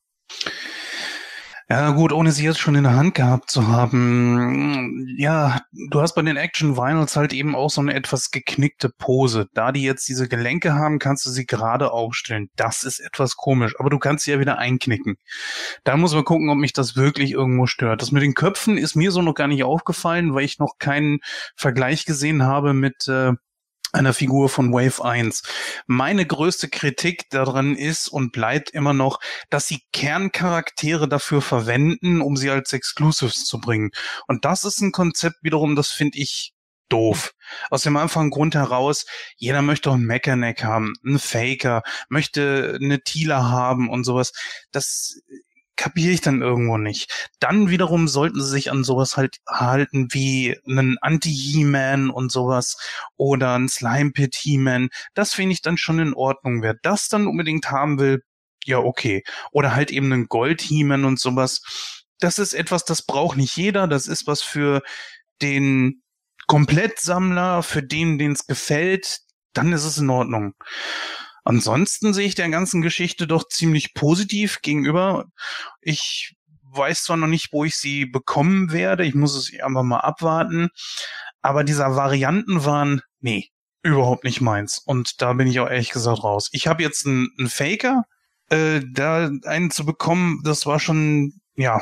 Ja, 1.70 1.90
gut, 1.90 2.14
ohne 2.14 2.32
sie 2.32 2.46
jetzt 2.46 2.60
schon 2.60 2.76
in 2.76 2.86
der 2.86 2.96
Hand 2.96 3.14
gehabt 3.14 3.52
zu 3.52 3.68
haben. 3.68 5.06
Ja, 5.18 5.60
du 5.90 6.00
hast 6.00 6.16
bei 6.16 6.22
den 6.22 6.38
Action 6.38 6.78
Vinyls 6.78 7.18
halt 7.18 7.34
eben 7.34 7.56
auch 7.56 7.70
so 7.70 7.82
eine 7.82 7.94
etwas 7.94 8.32
geknickte 8.32 8.88
Pose. 8.90 9.48
Da 9.54 9.74
die 9.74 9.84
jetzt 9.84 10.08
diese 10.08 10.30
Gelenke 10.30 10.76
haben, 10.76 10.98
kannst 10.98 11.26
du 11.26 11.30
sie 11.30 11.46
gerade 11.46 11.92
aufstellen. 11.92 12.50
Das 12.56 12.84
ist 12.84 13.02
etwas 13.02 13.36
komisch, 13.36 13.76
aber 13.80 13.90
du 13.90 14.00
kannst 14.00 14.24
sie 14.24 14.32
ja 14.32 14.40
wieder 14.40 14.58
einknicken. 14.58 15.18
Da 15.84 15.98
muss 15.98 16.14
man 16.14 16.24
gucken, 16.24 16.50
ob 16.50 16.58
mich 16.58 16.72
das 16.72 16.96
wirklich 16.96 17.32
irgendwo 17.32 17.66
stört. 17.66 18.02
Das 18.02 18.14
mit 18.14 18.24
den 18.24 18.34
Köpfen 18.34 18.78
ist 18.78 18.96
mir 18.96 19.12
so 19.12 19.22
noch 19.22 19.36
gar 19.36 19.50
nicht 19.50 19.66
aufgefallen, 19.66 20.34
weil 20.34 20.46
ich 20.46 20.60
noch 20.60 20.78
keinen 20.80 21.20
Vergleich 21.58 22.06
gesehen 22.06 22.44
habe 22.44 22.74
mit 22.74 23.10
äh, 23.10 23.34
einer 23.94 24.14
Figur 24.14 24.50
von 24.50 24.72
Wave 24.72 25.04
1. 25.04 25.44
Meine 25.88 26.26
größte 26.26 26.70
Kritik 26.70 27.30
daran 27.30 27.76
ist 27.76 28.08
und 28.10 28.32
bleibt 28.32 28.70
immer 28.72 28.94
noch, 28.94 29.20
dass 29.50 29.68
sie 29.68 29.82
Kerncharaktere 29.94 31.08
dafür 31.08 31.42
verwenden, 31.42 32.22
um 32.22 32.38
sie 32.38 32.50
als 32.50 32.74
Exclusives 32.74 33.46
zu 33.46 33.60
bringen. 33.60 33.92
Und 34.28 34.46
das 34.46 34.64
ist 34.64 34.82
ein 34.82 34.92
Konzept 34.92 35.38
wiederum, 35.42 35.76
das 35.76 35.90
finde 35.90 36.18
ich 36.18 36.54
doof. 36.90 37.34
Aus 37.70 37.84
dem 37.84 37.98
einfachen 37.98 38.30
Grund 38.30 38.56
heraus, 38.56 39.06
jeder 39.36 39.62
möchte 39.62 39.92
einen 39.92 40.06
Mechaneck 40.06 40.64
haben, 40.64 40.94
einen 41.06 41.20
Faker, 41.20 41.84
möchte 42.10 42.78
eine 42.82 43.02
Tila 43.02 43.50
haben 43.50 43.90
und 43.90 44.04
sowas. 44.04 44.32
Das 44.72 45.20
kapiere 45.78 46.12
ich 46.12 46.22
dann 46.22 46.42
irgendwo 46.42 46.78
nicht. 46.78 47.30
Dann 47.40 47.70
wiederum 47.70 48.08
sollten 48.08 48.42
sie 48.42 48.50
sich 48.50 48.72
an 48.72 48.84
sowas 48.84 49.16
halt 49.16 49.38
halten 49.48 50.10
wie 50.12 50.60
einen 50.68 50.98
Anti-He-Man 51.00 52.10
und 52.10 52.32
sowas 52.32 52.78
oder 53.16 53.58
ein 53.58 53.70
Slime 53.70 54.12
Pit 54.12 54.36
He-Man. 54.36 54.90
Das 55.14 55.34
finde 55.34 55.54
ich 55.54 55.62
dann 55.62 55.78
schon 55.78 56.00
in 56.00 56.14
Ordnung. 56.14 56.62
Wer 56.62 56.76
das 56.82 57.08
dann 57.08 57.28
unbedingt 57.28 57.72
haben 57.72 58.00
will, 58.00 58.24
ja 58.66 58.80
okay. 58.80 59.24
Oder 59.52 59.74
halt 59.76 59.92
eben 59.92 60.12
einen 60.12 60.28
Gold 60.28 60.62
He-Man 60.62 61.06
und 61.06 61.20
sowas. 61.20 61.62
Das 62.20 62.40
ist 62.40 62.54
etwas, 62.54 62.84
das 62.84 63.04
braucht 63.04 63.38
nicht 63.38 63.56
jeder. 63.56 63.88
Das 63.88 64.08
ist 64.08 64.28
was 64.28 64.42
für 64.42 64.82
den 65.42 66.02
Komplettsammler, 66.48 67.62
für 67.62 67.84
den, 67.84 68.18
den 68.18 68.32
es 68.32 68.48
gefällt. 68.48 69.20
Dann 69.54 69.72
ist 69.74 69.86
es 69.86 69.98
in 69.98 70.10
Ordnung. 70.10 70.56
Ansonsten 71.48 72.14
sehe 72.14 72.28
ich 72.28 72.36
der 72.36 72.50
ganzen 72.50 72.82
Geschichte 72.82 73.26
doch 73.26 73.48
ziemlich 73.48 73.94
positiv 73.94 74.62
gegenüber. 74.62 75.28
Ich 75.80 76.36
weiß 76.74 77.04
zwar 77.04 77.16
noch 77.16 77.28
nicht, 77.28 77.54
wo 77.54 77.64
ich 77.64 77.78
sie 77.78 78.06
bekommen 78.06 78.74
werde. 78.74 79.06
Ich 79.06 79.16
muss 79.16 79.34
es 79.34 79.58
einfach 79.64 79.84
mal 79.84 80.02
abwarten. 80.02 80.68
Aber 81.42 81.64
dieser 81.64 81.96
Varianten 81.96 82.66
waren, 82.66 83.00
nee, 83.22 83.48
überhaupt 83.82 84.26
nicht 84.26 84.42
meins. 84.42 84.80
Und 84.86 85.22
da 85.22 85.32
bin 85.32 85.48
ich 85.48 85.62
auch 85.62 85.70
ehrlich 85.70 85.92
gesagt 85.92 86.22
raus. 86.22 86.50
Ich 86.52 86.68
habe 86.68 86.84
jetzt 86.84 87.08
einen, 87.08 87.30
einen 87.40 87.48
Faker. 87.48 88.04
Äh, 88.50 88.82
da 88.92 89.30
einen 89.46 89.72
zu 89.72 89.86
bekommen, 89.86 90.42
das 90.44 90.66
war 90.66 90.82
schon, 90.82 91.32
ja, 91.56 91.80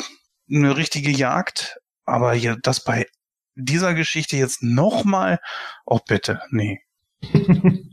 eine 0.47 0.77
richtige 0.77 1.09
Jagd. 1.09 1.79
Aber 2.05 2.35
hier, 2.35 2.55
das 2.61 2.83
bei 2.83 3.07
dieser 3.55 3.95
Geschichte 3.95 4.37
jetzt 4.37 4.61
nochmal, 4.61 5.39
oh 5.87 5.99
bitte, 6.07 6.39
nee. 6.51 6.81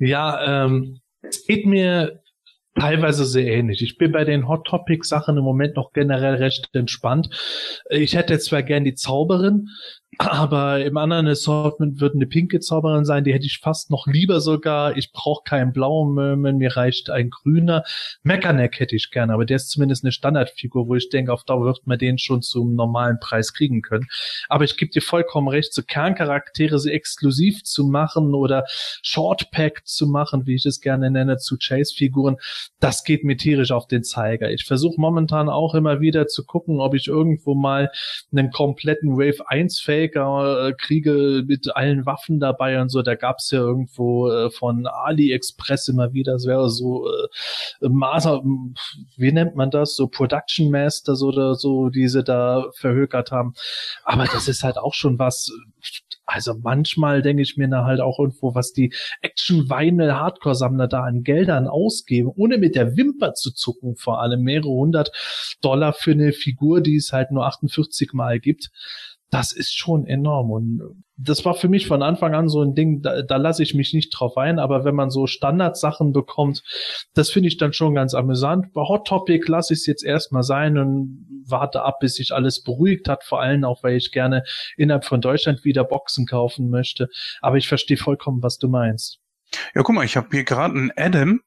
ja, 0.00 0.64
ähm, 0.64 1.00
es 1.28 1.46
geht 1.46 1.66
mir 1.66 2.22
teilweise 2.74 3.24
sehr 3.24 3.46
ähnlich. 3.46 3.82
Ich 3.82 3.98
bin 3.98 4.12
bei 4.12 4.24
den 4.24 4.48
Hot 4.48 4.66
Topic 4.66 5.04
Sachen 5.04 5.36
im 5.36 5.44
Moment 5.44 5.76
noch 5.76 5.92
generell 5.92 6.34
recht 6.34 6.68
entspannt. 6.72 7.28
Ich 7.88 8.16
hätte 8.16 8.38
zwar 8.38 8.62
gern 8.62 8.84
die 8.84 8.94
Zauberin, 8.94 9.68
aber 10.18 10.84
im 10.84 10.96
anderen 10.96 11.26
Assortment 11.28 12.00
würde 12.00 12.16
eine 12.16 12.26
pinke 12.26 12.60
Zauberin 12.60 13.04
sein, 13.04 13.24
die 13.24 13.32
hätte 13.32 13.46
ich 13.46 13.58
fast 13.58 13.90
noch 13.90 14.06
lieber 14.06 14.40
sogar. 14.40 14.96
Ich 14.96 15.12
brauche 15.12 15.44
keinen 15.44 15.72
blauen 15.72 16.14
Merman, 16.14 16.58
mir 16.58 16.76
reicht 16.76 17.10
ein 17.10 17.30
grüner. 17.30 17.84
Mechaneck 18.22 18.78
hätte 18.80 18.96
ich 18.96 19.10
gerne, 19.10 19.32
aber 19.32 19.44
der 19.44 19.56
ist 19.56 19.70
zumindest 19.70 20.04
eine 20.04 20.12
Standardfigur, 20.12 20.88
wo 20.88 20.94
ich 20.94 21.08
denke, 21.08 21.32
auf 21.32 21.44
Dauer 21.44 21.64
wird 21.64 21.86
man 21.86 21.98
den 21.98 22.18
schon 22.18 22.42
zum 22.42 22.74
normalen 22.74 23.18
Preis 23.20 23.52
kriegen 23.52 23.82
können. 23.82 24.06
Aber 24.48 24.64
ich 24.64 24.76
gebe 24.76 24.90
dir 24.90 25.02
vollkommen 25.02 25.48
recht, 25.48 25.72
so 25.72 25.82
Kerncharaktere 25.82 26.78
sie 26.78 26.92
exklusiv 26.92 27.64
zu 27.64 27.84
machen 27.84 28.34
oder 28.34 28.64
Shortpack 29.02 29.86
zu 29.86 30.06
machen, 30.06 30.46
wie 30.46 30.54
ich 30.54 30.66
es 30.66 30.80
gerne 30.80 31.10
nenne, 31.10 31.38
zu 31.38 31.56
Chase-Figuren, 31.56 32.36
das 32.80 33.04
geht 33.04 33.24
mir 33.24 33.36
tierisch 33.36 33.72
auf 33.72 33.86
den 33.86 34.04
Zeiger. 34.04 34.50
Ich 34.50 34.64
versuche 34.64 35.00
momentan 35.00 35.48
auch 35.48 35.74
immer 35.74 36.00
wieder 36.00 36.26
zu 36.26 36.44
gucken, 36.44 36.80
ob 36.80 36.94
ich 36.94 37.08
irgendwo 37.08 37.54
mal 37.54 37.90
einen 38.32 38.50
kompletten 38.50 39.16
Wave 39.16 39.48
1 39.48 39.80
Fake 40.04 40.14
Faker-Kriege 40.14 41.44
mit 41.46 41.74
allen 41.74 42.06
Waffen 42.06 42.40
dabei 42.40 42.80
und 42.80 42.88
so. 42.88 43.02
Da 43.02 43.14
gab's 43.14 43.50
ja 43.50 43.60
irgendwo 43.60 44.30
äh, 44.30 44.50
von 44.50 44.86
AliExpress 44.86 45.88
immer 45.88 46.12
wieder, 46.12 46.34
das 46.34 46.46
wäre 46.46 46.68
so 46.68 47.06
äh, 47.08 47.88
Master, 47.88 48.42
wie 49.16 49.32
nennt 49.32 49.56
man 49.56 49.70
das? 49.70 49.96
So 49.96 50.08
Production 50.08 50.70
Masters 50.70 51.22
oder 51.22 51.54
so, 51.54 51.88
die 51.88 52.08
sie 52.08 52.22
da 52.22 52.66
verhökert 52.74 53.30
haben. 53.30 53.54
Aber 54.04 54.24
das 54.24 54.48
ist 54.48 54.62
halt 54.62 54.78
auch 54.78 54.94
schon 54.94 55.18
was, 55.18 55.50
also 56.26 56.54
manchmal 56.62 57.22
denke 57.22 57.42
ich 57.42 57.56
mir 57.56 57.68
da 57.68 57.84
halt 57.84 58.00
auch 58.00 58.18
irgendwo, 58.18 58.54
was 58.54 58.72
die 58.72 58.92
Action-Vinyl-Hardcore-Sammler 59.22 60.88
da 60.88 61.04
an 61.04 61.22
Geldern 61.22 61.66
ausgeben, 61.66 62.32
ohne 62.34 62.58
mit 62.58 62.74
der 62.74 62.96
Wimper 62.96 63.34
zu 63.34 63.52
zucken, 63.52 63.96
vor 63.96 64.20
allem 64.20 64.42
mehrere 64.42 64.70
hundert 64.70 65.12
Dollar 65.60 65.92
für 65.92 66.12
eine 66.12 66.32
Figur, 66.32 66.80
die 66.80 66.96
es 66.96 67.12
halt 67.12 67.30
nur 67.30 67.46
48 67.46 68.12
Mal 68.12 68.40
gibt 68.40 68.70
das 69.30 69.52
ist 69.52 69.76
schon 69.76 70.06
enorm. 70.06 70.50
Und 70.50 71.04
das 71.16 71.44
war 71.44 71.54
für 71.54 71.68
mich 71.68 71.86
von 71.86 72.02
Anfang 72.02 72.34
an 72.34 72.48
so 72.48 72.62
ein 72.62 72.74
Ding, 72.74 73.02
da, 73.02 73.22
da 73.22 73.36
lasse 73.36 73.62
ich 73.62 73.74
mich 73.74 73.92
nicht 73.92 74.10
drauf 74.10 74.36
ein, 74.36 74.58
aber 74.58 74.84
wenn 74.84 74.94
man 74.94 75.10
so 75.10 75.26
Standardsachen 75.26 76.12
bekommt, 76.12 76.62
das 77.14 77.30
finde 77.30 77.48
ich 77.48 77.56
dann 77.56 77.72
schon 77.72 77.94
ganz 77.94 78.14
amüsant. 78.14 78.72
Bei 78.72 78.82
Hot 78.82 79.06
Topic 79.06 79.44
lasse 79.50 79.74
ich 79.74 79.80
es 79.80 79.86
jetzt 79.86 80.04
erstmal 80.04 80.42
sein 80.42 80.78
und 80.78 81.26
warte 81.46 81.82
ab, 81.82 81.98
bis 82.00 82.14
sich 82.14 82.32
alles 82.32 82.62
beruhigt 82.62 83.08
hat, 83.08 83.24
vor 83.24 83.40
allem 83.40 83.64
auch, 83.64 83.82
weil 83.82 83.96
ich 83.96 84.12
gerne 84.12 84.44
innerhalb 84.76 85.04
von 85.04 85.20
Deutschland 85.20 85.64
wieder 85.64 85.84
Boxen 85.84 86.26
kaufen 86.26 86.70
möchte. 86.70 87.08
Aber 87.40 87.56
ich 87.56 87.68
verstehe 87.68 87.96
vollkommen, 87.96 88.42
was 88.42 88.58
du 88.58 88.68
meinst. 88.68 89.20
Ja, 89.74 89.82
guck 89.82 89.94
mal, 89.94 90.04
ich 90.04 90.16
habe 90.16 90.28
hier 90.32 90.44
gerade 90.44 90.74
einen 90.74 90.92
Adam, 90.96 91.40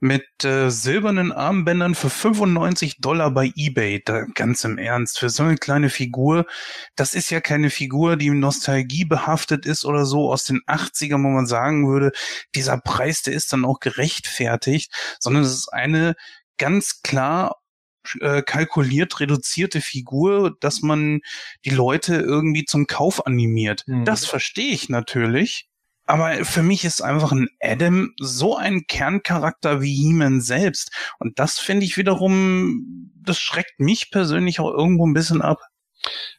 mit 0.00 0.26
äh, 0.44 0.70
silbernen 0.70 1.32
Armbändern 1.32 1.94
für 1.94 2.10
95 2.10 3.00
Dollar 3.00 3.30
bei 3.30 3.52
eBay. 3.56 4.02
Da, 4.04 4.24
ganz 4.34 4.64
im 4.64 4.78
Ernst, 4.78 5.18
für 5.18 5.30
so 5.30 5.42
eine 5.42 5.56
kleine 5.56 5.90
Figur, 5.90 6.46
das 6.94 7.14
ist 7.14 7.30
ja 7.30 7.40
keine 7.40 7.70
Figur, 7.70 8.16
die 8.16 8.30
Nostalgie 8.30 9.04
behaftet 9.04 9.66
ist 9.66 9.84
oder 9.84 10.04
so 10.04 10.32
aus 10.32 10.44
den 10.44 10.60
80ern, 10.66 11.22
wo 11.24 11.28
man 11.28 11.46
sagen 11.46 11.88
würde, 11.88 12.12
dieser 12.54 12.78
Preis, 12.78 13.22
der 13.22 13.34
ist 13.34 13.52
dann 13.52 13.64
auch 13.64 13.80
gerechtfertigt, 13.80 14.92
sondern 15.20 15.42
es 15.42 15.52
ist 15.52 15.72
eine 15.72 16.14
ganz 16.58 17.02
klar 17.02 17.56
äh, 18.20 18.42
kalkuliert 18.42 19.20
reduzierte 19.20 19.80
Figur, 19.80 20.56
dass 20.60 20.82
man 20.82 21.20
die 21.64 21.70
Leute 21.70 22.16
irgendwie 22.16 22.64
zum 22.64 22.86
Kauf 22.86 23.26
animiert. 23.26 23.82
Mhm. 23.86 24.04
Das 24.04 24.24
verstehe 24.26 24.72
ich 24.72 24.88
natürlich. 24.88 25.68
Aber 26.06 26.44
für 26.44 26.62
mich 26.62 26.84
ist 26.84 27.02
einfach 27.02 27.32
ein 27.32 27.48
Adam 27.60 28.12
so 28.18 28.56
ein 28.56 28.86
Kerncharakter 28.86 29.82
wie 29.82 29.94
He-Man 29.94 30.40
selbst. 30.40 30.92
Und 31.18 31.38
das 31.38 31.58
finde 31.58 31.84
ich 31.84 31.96
wiederum, 31.96 33.12
das 33.16 33.38
schreckt 33.38 33.80
mich 33.80 34.10
persönlich 34.10 34.60
auch 34.60 34.72
irgendwo 34.72 35.06
ein 35.06 35.14
bisschen 35.14 35.42
ab. 35.42 35.58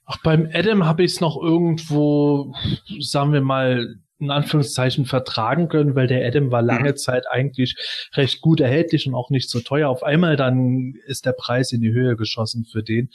Ach, 0.06 0.18
beim 0.24 0.50
Adam 0.54 0.86
habe 0.86 1.04
ich 1.04 1.14
es 1.14 1.22
noch 1.22 1.42
irgendwo, 1.42 2.54
sagen 3.00 3.34
wir 3.34 3.42
mal, 3.42 4.00
in 4.20 4.32
Anführungszeichen 4.32 5.06
vertragen 5.06 5.68
können, 5.68 5.96
weil 5.96 6.08
der 6.08 6.26
Adam 6.28 6.52
war 6.52 6.62
lange 6.64 6.92
mhm. 6.92 6.98
Zeit 6.98 7.26
eigentlich 7.30 7.76
recht 8.16 8.42
gut 8.42 8.60
erhältlich 8.60 9.08
und 9.08 9.14
auch 9.14 9.30
nicht 9.30 9.50
so 9.50 9.60
teuer. 9.60 9.90
Auf 9.90 10.04
einmal 10.04 10.36
dann 10.36 10.96
ist 11.06 11.26
der 11.26 11.34
Preis 11.34 11.72
in 11.72 11.82
die 11.82 11.92
Höhe 11.92 12.16
geschossen 12.16 12.66
für 12.66 12.82
den. 12.82 13.10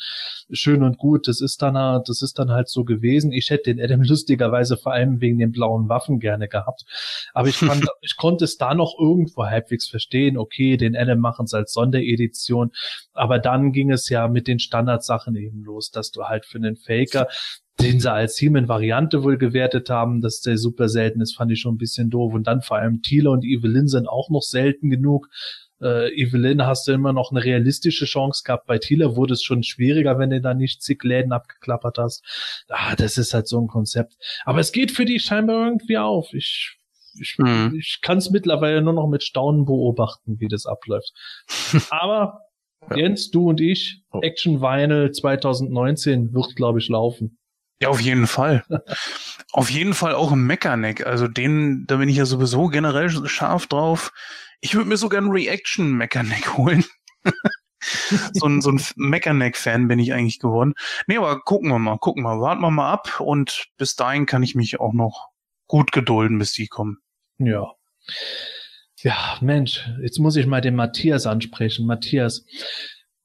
Schön 0.53 0.83
und 0.83 0.99
gut, 0.99 1.27
das 1.27 1.41
ist 1.41 1.61
dann, 1.61 1.75
das 2.07 2.23
ist 2.23 2.39
dann 2.39 2.51
halt 2.51 2.69
so 2.69 2.85
gewesen. 2.85 3.33
Ich 3.33 3.51
hätte 3.51 3.75
den 3.75 3.83
Adam 3.83 4.03
lustigerweise 4.09 4.77
vor 4.77 4.93
allem 4.93 5.21
wegen 5.21 5.39
den 5.39 5.51
blauen 5.51 5.89
Waffen 5.89 6.21
gerne 6.21 6.47
gehabt. 6.47 6.85
Aber 7.35 7.49
ich, 7.49 7.57
fand, 7.57 7.85
ich 8.01 8.17
konnte 8.17 8.45
es 8.45 8.57
da 8.57 8.75
noch 8.75 8.95
irgendwo 8.99 9.47
halbwegs 9.47 9.89
verstehen. 9.89 10.39
Okay, 10.39 10.77
den 10.77 10.97
Adam 10.97 11.19
machen 11.19 11.47
es 11.47 11.55
als 11.55 11.73
Sonderedition. 11.73 12.71
Aber 13.13 13.41
dann 13.41 13.73
ging 13.73 13.91
es 13.91 14.09
ja 14.09 14.29
mit 14.29 14.47
den 14.47 14.61
Standardsachen 14.61 15.35
eben 15.35 15.65
los, 15.65 15.91
dass 15.91 16.13
du 16.13 16.25
halt 16.25 16.47
für 16.47 16.59
einen 16.59 16.77
Faker 16.77 17.27
den 17.81 18.01
sie 18.01 18.13
als 18.13 18.41
Human-Variante 18.41 19.23
wohl 19.23 19.39
gewertet 19.39 19.91
haben, 19.91 20.21
dass 20.21 20.41
der 20.41 20.59
super 20.59 20.89
selten 20.89 21.21
ist, 21.21 21.37
fand 21.37 21.51
ich 21.53 21.61
schon 21.61 21.75
ein 21.75 21.79
bisschen 21.79 22.11
doof. 22.11 22.35
Und 22.35 22.47
dann 22.47 22.63
vor 22.63 22.77
allem 22.77 23.03
Thiele 23.03 23.31
und 23.31 23.45
Evelyn 23.45 23.89
sind 23.89 24.09
auch 24.09 24.31
noch 24.31 24.43
selten 24.43 24.91
genug. 24.91 25.29
Äh, 25.81 26.13
Evelyn 26.15 26.65
hast 26.65 26.87
du 26.87 26.93
immer 26.93 27.13
noch 27.13 27.33
eine 27.33 27.43
realistische 27.43 28.05
Chance 28.05 28.43
gehabt. 28.45 28.67
Bei 28.67 28.79
Thiele 28.79 29.17
wurde 29.17 29.35
es 29.35 29.43
schon 29.43 29.63
schwieriger, 29.63 30.19
wenn 30.19 30.31
du 30.31 30.41
da 30.41 30.55
nicht 30.55 30.83
zig 30.83 31.03
Läden 31.03 31.33
abgeklappert 31.33 31.99
hast. 31.99 32.23
Ah, 32.69 32.95
das 32.95 33.19
ist 33.19 33.35
halt 33.35 33.49
so 33.49 33.61
ein 33.61 33.69
Konzept. 33.69 34.15
Aber 34.45 34.61
es 34.61 34.71
geht 34.71 34.93
für 34.93 35.05
die 35.05 35.19
scheinbar 35.19 35.67
irgendwie 35.67 35.99
auf. 35.99 36.33
Ich 36.33 36.79
ich, 37.21 37.37
mhm. 37.39 37.75
ich 37.79 37.99
kann 38.01 38.19
es 38.19 38.31
mittlerweile 38.31 38.83
nur 38.83 38.93
noch 38.93 39.09
mit 39.09 39.23
Staunen 39.23 39.65
beobachten, 39.65 40.41
wie 40.41 40.49
das 40.49 40.67
abläuft. 40.67 41.13
Aber. 41.91 42.41
Jens, 42.97 43.31
du 43.31 43.49
und 43.49 43.61
ich, 43.61 44.03
oh. 44.11 44.19
Action 44.23 44.61
Vinyl 44.61 45.13
2019 45.13 46.35
wird, 46.35 46.57
glaube 46.57 46.81
ich, 46.81 46.89
laufen. 46.89 47.39
Ja, 47.83 47.89
auf 47.89 48.01
jeden 48.01 48.29
Fall. 48.29 48.65
auf 49.53 49.69
jeden 49.69 49.93
Fall 49.93 50.15
auch 50.15 50.31
ein 50.31 50.47
Mechaneck. 50.47 51.05
Also 51.05 51.27
den, 51.27 51.85
da 51.87 51.97
bin 51.97 52.09
ich 52.09 52.17
ja 52.17 52.27
sowieso 52.27 52.69
generell 52.69 53.11
scharf 53.11 53.67
drauf. 53.67 54.13
Ich 54.61 54.75
würde 54.75 54.89
mir 54.89 54.97
sogar 54.97 55.21
einen 55.21 55.33
Reaction 55.33 55.93
Mechaneck 55.93 56.53
holen. 56.57 56.85
so 58.35 58.47
ein, 58.47 58.61
so 58.61 58.71
ein 58.71 58.81
Mechaneck-Fan 58.95 59.89
bin 59.89 59.99
ich 59.99 60.13
eigentlich 60.13 60.39
geworden. 60.39 60.75
Nee, 61.09 61.17
aber 61.17 61.41
gucken 61.41 61.71
wir 61.71 61.81
mal, 61.81 61.99
gucken 61.99 62.23
wir, 62.23 62.41
warten 62.41 62.61
wir 62.61 62.71
mal 62.71 62.93
ab 62.93 63.21
und 63.21 63.67
bis 63.77 63.97
dahin 63.97 64.27
kann 64.27 64.45
ich 64.45 64.55
mich 64.55 64.79
auch 64.79 64.93
noch 64.93 65.31
gut 65.67 65.91
gedulden, 65.91 66.39
bis 66.39 66.53
die 66.53 66.69
kommen. 66.69 66.99
Ja. 67.39 67.73
Ja, 68.99 69.39
Mensch, 69.41 69.89
jetzt 70.01 70.21
muss 70.21 70.37
ich 70.37 70.47
mal 70.47 70.61
den 70.61 70.77
Matthias 70.77 71.27
ansprechen. 71.27 71.87
Matthias, 71.87 72.45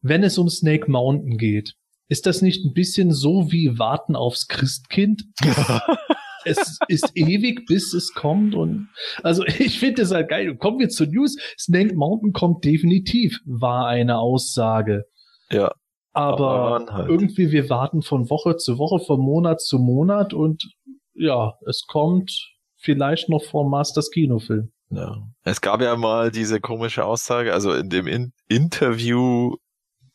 wenn 0.01 0.24
es 0.24 0.39
um 0.39 0.49
Snake 0.49 0.89
Mountain 0.89 1.38
geht, 1.38 1.76
ist 2.08 2.26
das 2.26 2.41
nicht 2.41 2.66
ein 2.66 2.74
bisschen 2.74 3.12
so 3.12 3.51
wie 3.51 3.78
Warten 3.78 4.16
aufs 4.16 4.47
Christkind? 4.47 5.24
es 6.45 6.80
ist 6.88 7.12
ewig, 7.16 7.66
bis 7.66 7.93
es 7.93 8.14
kommt 8.14 8.55
und 8.55 8.89
also 9.24 9.43
ich 9.60 9.80
finde 9.80 10.03
es 10.03 10.12
halt 10.12 10.30
geil. 10.30 10.55
Kommen 10.58 10.80
wir 10.80 10.89
zur 10.89 11.08
News. 11.08 11.36
Snake 11.58 11.95
Mountain 11.95 12.34
kommt 12.34 12.64
definitiv, 12.64 13.39
war 13.45 13.88
eine 13.88 14.18
Aussage. 14.18 15.05
Ja. 15.51 15.72
Aber, 16.14 16.49
aber 16.49 16.93
halt. 16.93 17.10
irgendwie 17.10 17.51
wir 17.51 17.70
warten 17.70 18.01
von 18.01 18.30
Woche 18.30 18.58
zu 18.58 18.80
Woche, 18.80 19.03
von 19.05 19.20
Monat 19.20 19.62
zu 19.62 19.78
Monat 19.78 20.34
und 20.34 20.68
ja, 21.14 21.53
es 21.68 21.86
kommt 21.88 22.32
vielleicht 22.78 23.30
noch 23.30 23.43
vor 23.43 23.70
Masters 23.70 24.10
Kinofilm. 24.10 24.72
Ja. 24.89 25.18
Es 25.43 25.62
gab 25.62 25.82
ja 25.82 25.95
mal 25.95 26.32
diese 26.32 26.60
komische 26.60 27.05
Aussage, 27.05 27.53
also 27.53 27.74
in 27.74 27.89
dem 27.89 28.08
in 28.08 28.34
Interview 28.47 29.58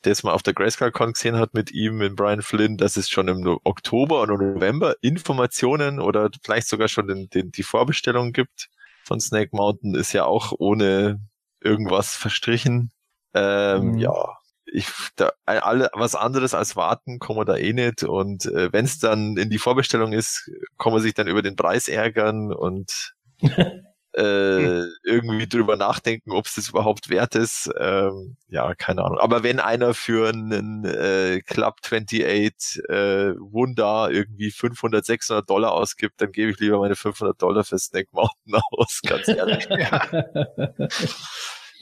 das 0.02 0.22
man 0.22 0.34
auf 0.34 0.42
der 0.42 0.54
Grayscale-Con 0.54 1.12
gesehen 1.12 1.36
hat 1.36 1.54
mit 1.54 1.72
ihm, 1.72 1.98
mit 1.98 2.16
Brian 2.16 2.42
Flynn, 2.42 2.76
dass 2.76 2.96
es 2.96 3.08
schon 3.08 3.28
im 3.28 3.58
Oktober 3.64 4.22
oder 4.22 4.36
November 4.36 4.96
Informationen 5.00 6.00
oder 6.00 6.30
vielleicht 6.42 6.68
sogar 6.68 6.88
schon 6.88 7.06
den, 7.06 7.28
den, 7.30 7.52
die 7.52 7.62
Vorbestellung 7.62 8.32
gibt 8.32 8.68
von 9.04 9.20
Snake 9.20 9.50
Mountain, 9.52 9.94
ist 9.94 10.12
ja 10.12 10.24
auch 10.24 10.52
ohne 10.58 11.20
irgendwas 11.60 12.14
verstrichen. 12.14 12.90
Ähm, 13.34 13.92
mhm. 13.92 13.98
Ja, 13.98 14.38
ich 14.66 14.86
da 15.16 15.32
alle 15.44 15.90
was 15.92 16.14
anderes 16.14 16.54
als 16.54 16.76
warten 16.76 17.18
kommen 17.18 17.40
wir 17.40 17.44
da 17.44 17.56
eh 17.56 17.72
nicht 17.72 18.04
und 18.04 18.46
äh, 18.46 18.72
wenn 18.72 18.84
es 18.84 18.98
dann 18.98 19.36
in 19.36 19.50
die 19.50 19.58
Vorbestellung 19.58 20.12
ist, 20.12 20.50
kann 20.78 20.92
man 20.92 21.02
sich 21.02 21.14
dann 21.14 21.28
über 21.28 21.42
den 21.42 21.56
Preis 21.56 21.88
ärgern 21.88 22.52
und 22.52 23.14
äh, 24.14 24.84
irgendwie 25.04 25.46
drüber 25.46 25.76
nachdenken, 25.76 26.32
ob 26.32 26.46
es 26.46 26.54
das 26.56 26.68
überhaupt 26.68 27.08
wert 27.08 27.34
ist. 27.34 27.70
Ähm, 27.78 28.36
ja, 28.48 28.74
keine 28.74 29.04
Ahnung. 29.04 29.18
Aber 29.18 29.42
wenn 29.42 29.60
einer 29.60 29.94
für 29.94 30.28
einen 30.28 30.84
äh, 30.84 31.40
Club 31.46 31.76
28 31.82 32.82
äh, 32.88 33.34
Wunder 33.38 34.10
irgendwie 34.10 34.50
500, 34.50 35.04
600 35.04 35.48
Dollar 35.48 35.72
ausgibt, 35.72 36.20
dann 36.20 36.32
gebe 36.32 36.50
ich 36.50 36.58
lieber 36.58 36.78
meine 36.78 36.96
500 36.96 37.40
Dollar 37.40 37.64
für 37.64 37.78
Snack 37.78 38.08
Mountain 38.12 38.54
aus, 38.72 39.00
ganz 39.02 39.28
ehrlich. 39.28 39.66
ja. 39.70 40.08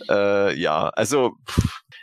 äh, 0.08 0.54
ja, 0.58 0.88
also 0.90 1.32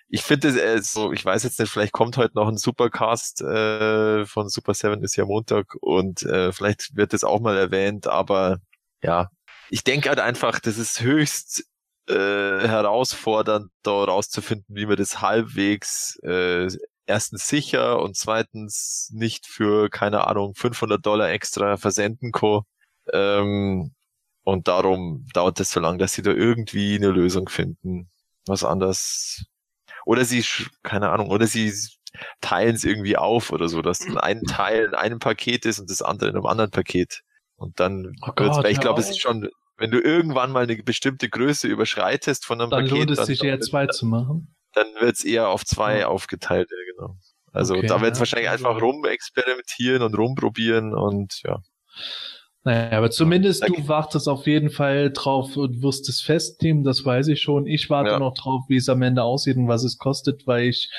ich 0.09 0.23
finde 0.23 0.49
es 0.49 0.55
äh, 0.57 0.81
so, 0.81 1.11
ich 1.11 1.23
weiß 1.23 1.43
jetzt 1.43 1.59
nicht, 1.59 1.71
vielleicht 1.71 1.93
kommt 1.93 2.17
heute 2.17 2.35
noch 2.35 2.47
ein 2.47 2.57
Supercast 2.57 3.41
äh, 3.41 4.25
von 4.25 4.49
Super 4.49 4.73
7 4.73 5.03
ist 5.03 5.15
ja 5.15 5.25
Montag 5.25 5.75
und 5.81 6.23
äh, 6.23 6.51
vielleicht 6.51 6.95
wird 6.95 7.13
es 7.13 7.23
auch 7.23 7.39
mal 7.39 7.57
erwähnt, 7.57 8.07
aber 8.07 8.59
ja, 9.03 9.29
ich 9.69 9.83
denke 9.83 10.09
halt 10.09 10.19
einfach, 10.19 10.59
das 10.59 10.77
ist 10.77 11.01
höchst 11.01 11.65
äh, 12.07 12.13
herausfordernd, 12.13 13.69
da 13.83 14.03
rauszufinden, 14.03 14.75
wie 14.75 14.85
man 14.85 14.97
das 14.97 15.21
halbwegs 15.21 16.17
äh, 16.23 16.67
erstens 17.05 17.47
sicher 17.47 17.99
und 18.01 18.15
zweitens 18.17 19.09
nicht 19.13 19.47
für, 19.47 19.89
keine 19.89 20.27
Ahnung, 20.27 20.53
500 20.55 21.05
Dollar 21.05 21.29
extra 21.29 21.77
versenden 21.77 22.31
kann. 22.31 22.61
Ähm, 23.13 23.93
und 24.43 24.67
darum 24.67 25.25
dauert 25.33 25.59
es 25.59 25.71
so 25.71 25.79
lange, 25.79 25.97
dass 25.97 26.13
sie 26.13 26.21
da 26.21 26.31
irgendwie 26.31 26.95
eine 26.95 27.09
Lösung 27.09 27.49
finden. 27.49 28.09
Was 28.45 28.63
anders. 28.63 29.43
Oder 30.05 30.23
sie, 30.25 30.43
keine 30.83 31.09
Ahnung, 31.09 31.29
oder 31.29 31.47
sie 31.47 31.73
teilen 32.41 32.75
es 32.75 32.85
irgendwie 32.85 33.17
auf 33.17 33.51
oder 33.51 33.67
so, 33.67 33.81
dass 33.81 34.01
ein 34.17 34.41
Teil 34.43 34.85
in 34.85 34.95
einem 34.95 35.19
Paket 35.19 35.65
ist 35.65 35.79
und 35.79 35.89
das 35.89 36.01
andere 36.01 36.29
in 36.29 36.35
einem 36.35 36.45
anderen 36.45 36.71
Paket. 36.71 37.23
Und 37.57 37.79
dann 37.79 38.15
oh 38.21 38.31
Gott, 38.35 38.63
weil 38.63 38.71
ich 38.71 38.79
glaube, 38.79 39.01
es 39.01 39.09
ist 39.09 39.19
schon, 39.19 39.49
wenn 39.77 39.91
du 39.91 39.99
irgendwann 39.99 40.51
mal 40.51 40.63
eine 40.63 40.77
bestimmte 40.77 41.27
Größe 41.27 41.67
überschreitest 41.67 42.45
von 42.45 42.61
einem 42.61 42.69
dann 42.69 42.85
Paket, 42.85 43.09
lohnt 43.09 43.19
es 43.19 43.25
sich 43.25 43.43
eher 43.43 43.59
zwei 43.59 43.87
zu 43.87 44.05
machen. 44.05 44.55
Dann 44.73 44.87
wird 44.99 45.15
es 45.15 45.25
eher 45.25 45.49
auf 45.49 45.65
zwei 45.65 45.99
ja. 45.99 46.07
aufgeteilt, 46.07 46.69
ja, 46.71 46.93
genau. 46.93 47.17
Also 47.51 47.75
Okay, 47.75 47.87
da 47.87 47.99
wird 48.01 48.13
es 48.13 48.19
ja. 48.19 48.21
wahrscheinlich 48.21 48.49
einfach 48.49 48.79
rumexperimentieren 48.79 50.03
und 50.03 50.15
rumprobieren 50.15 50.93
und 50.93 51.41
ja. 51.43 51.59
Naja, 52.67 52.97
aber 52.97 53.09
zumindest 53.11 53.63
Danke. 53.63 53.81
du 53.81 53.87
wartest 53.87 54.27
auf 54.27 54.45
jeden 54.45 54.69
Fall 54.69 55.09
drauf 55.13 55.55
und 55.55 55.81
wirst 55.81 56.09
es 56.09 56.19
festnehmen, 56.19 56.83
das 56.83 57.05
weiß 57.05 57.29
ich 57.29 57.41
schon. 57.41 57.65
Ich 57.65 57.89
warte 57.89 58.11
Ja. 58.11 58.19
noch 58.19 58.33
drauf, 58.33 58.65
wie 58.67 58.75
es 58.75 58.89
am 58.89 59.01
Ende 59.03 59.23
aussieht 59.23 59.55
und 59.55 59.69
was 59.69 59.85
es 59.85 59.97
kostet, 59.97 60.45
weil 60.47 60.67
ich 60.67 60.91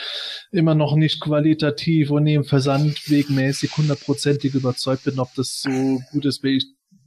immer 0.50 0.74
noch 0.74 0.96
nicht 0.96 1.20
qualitativ 1.20 2.10
und 2.10 2.22
neben 2.22 2.44
Versandwegmäßig 2.44 3.76
hundertprozentig 3.76 4.54
überzeugt 4.54 5.04
bin, 5.04 5.18
ob 5.18 5.28
das 5.36 5.60
so 5.60 6.00
gut 6.10 6.24
ist, 6.24 6.42
wie 6.42 6.56
ich 6.56 6.64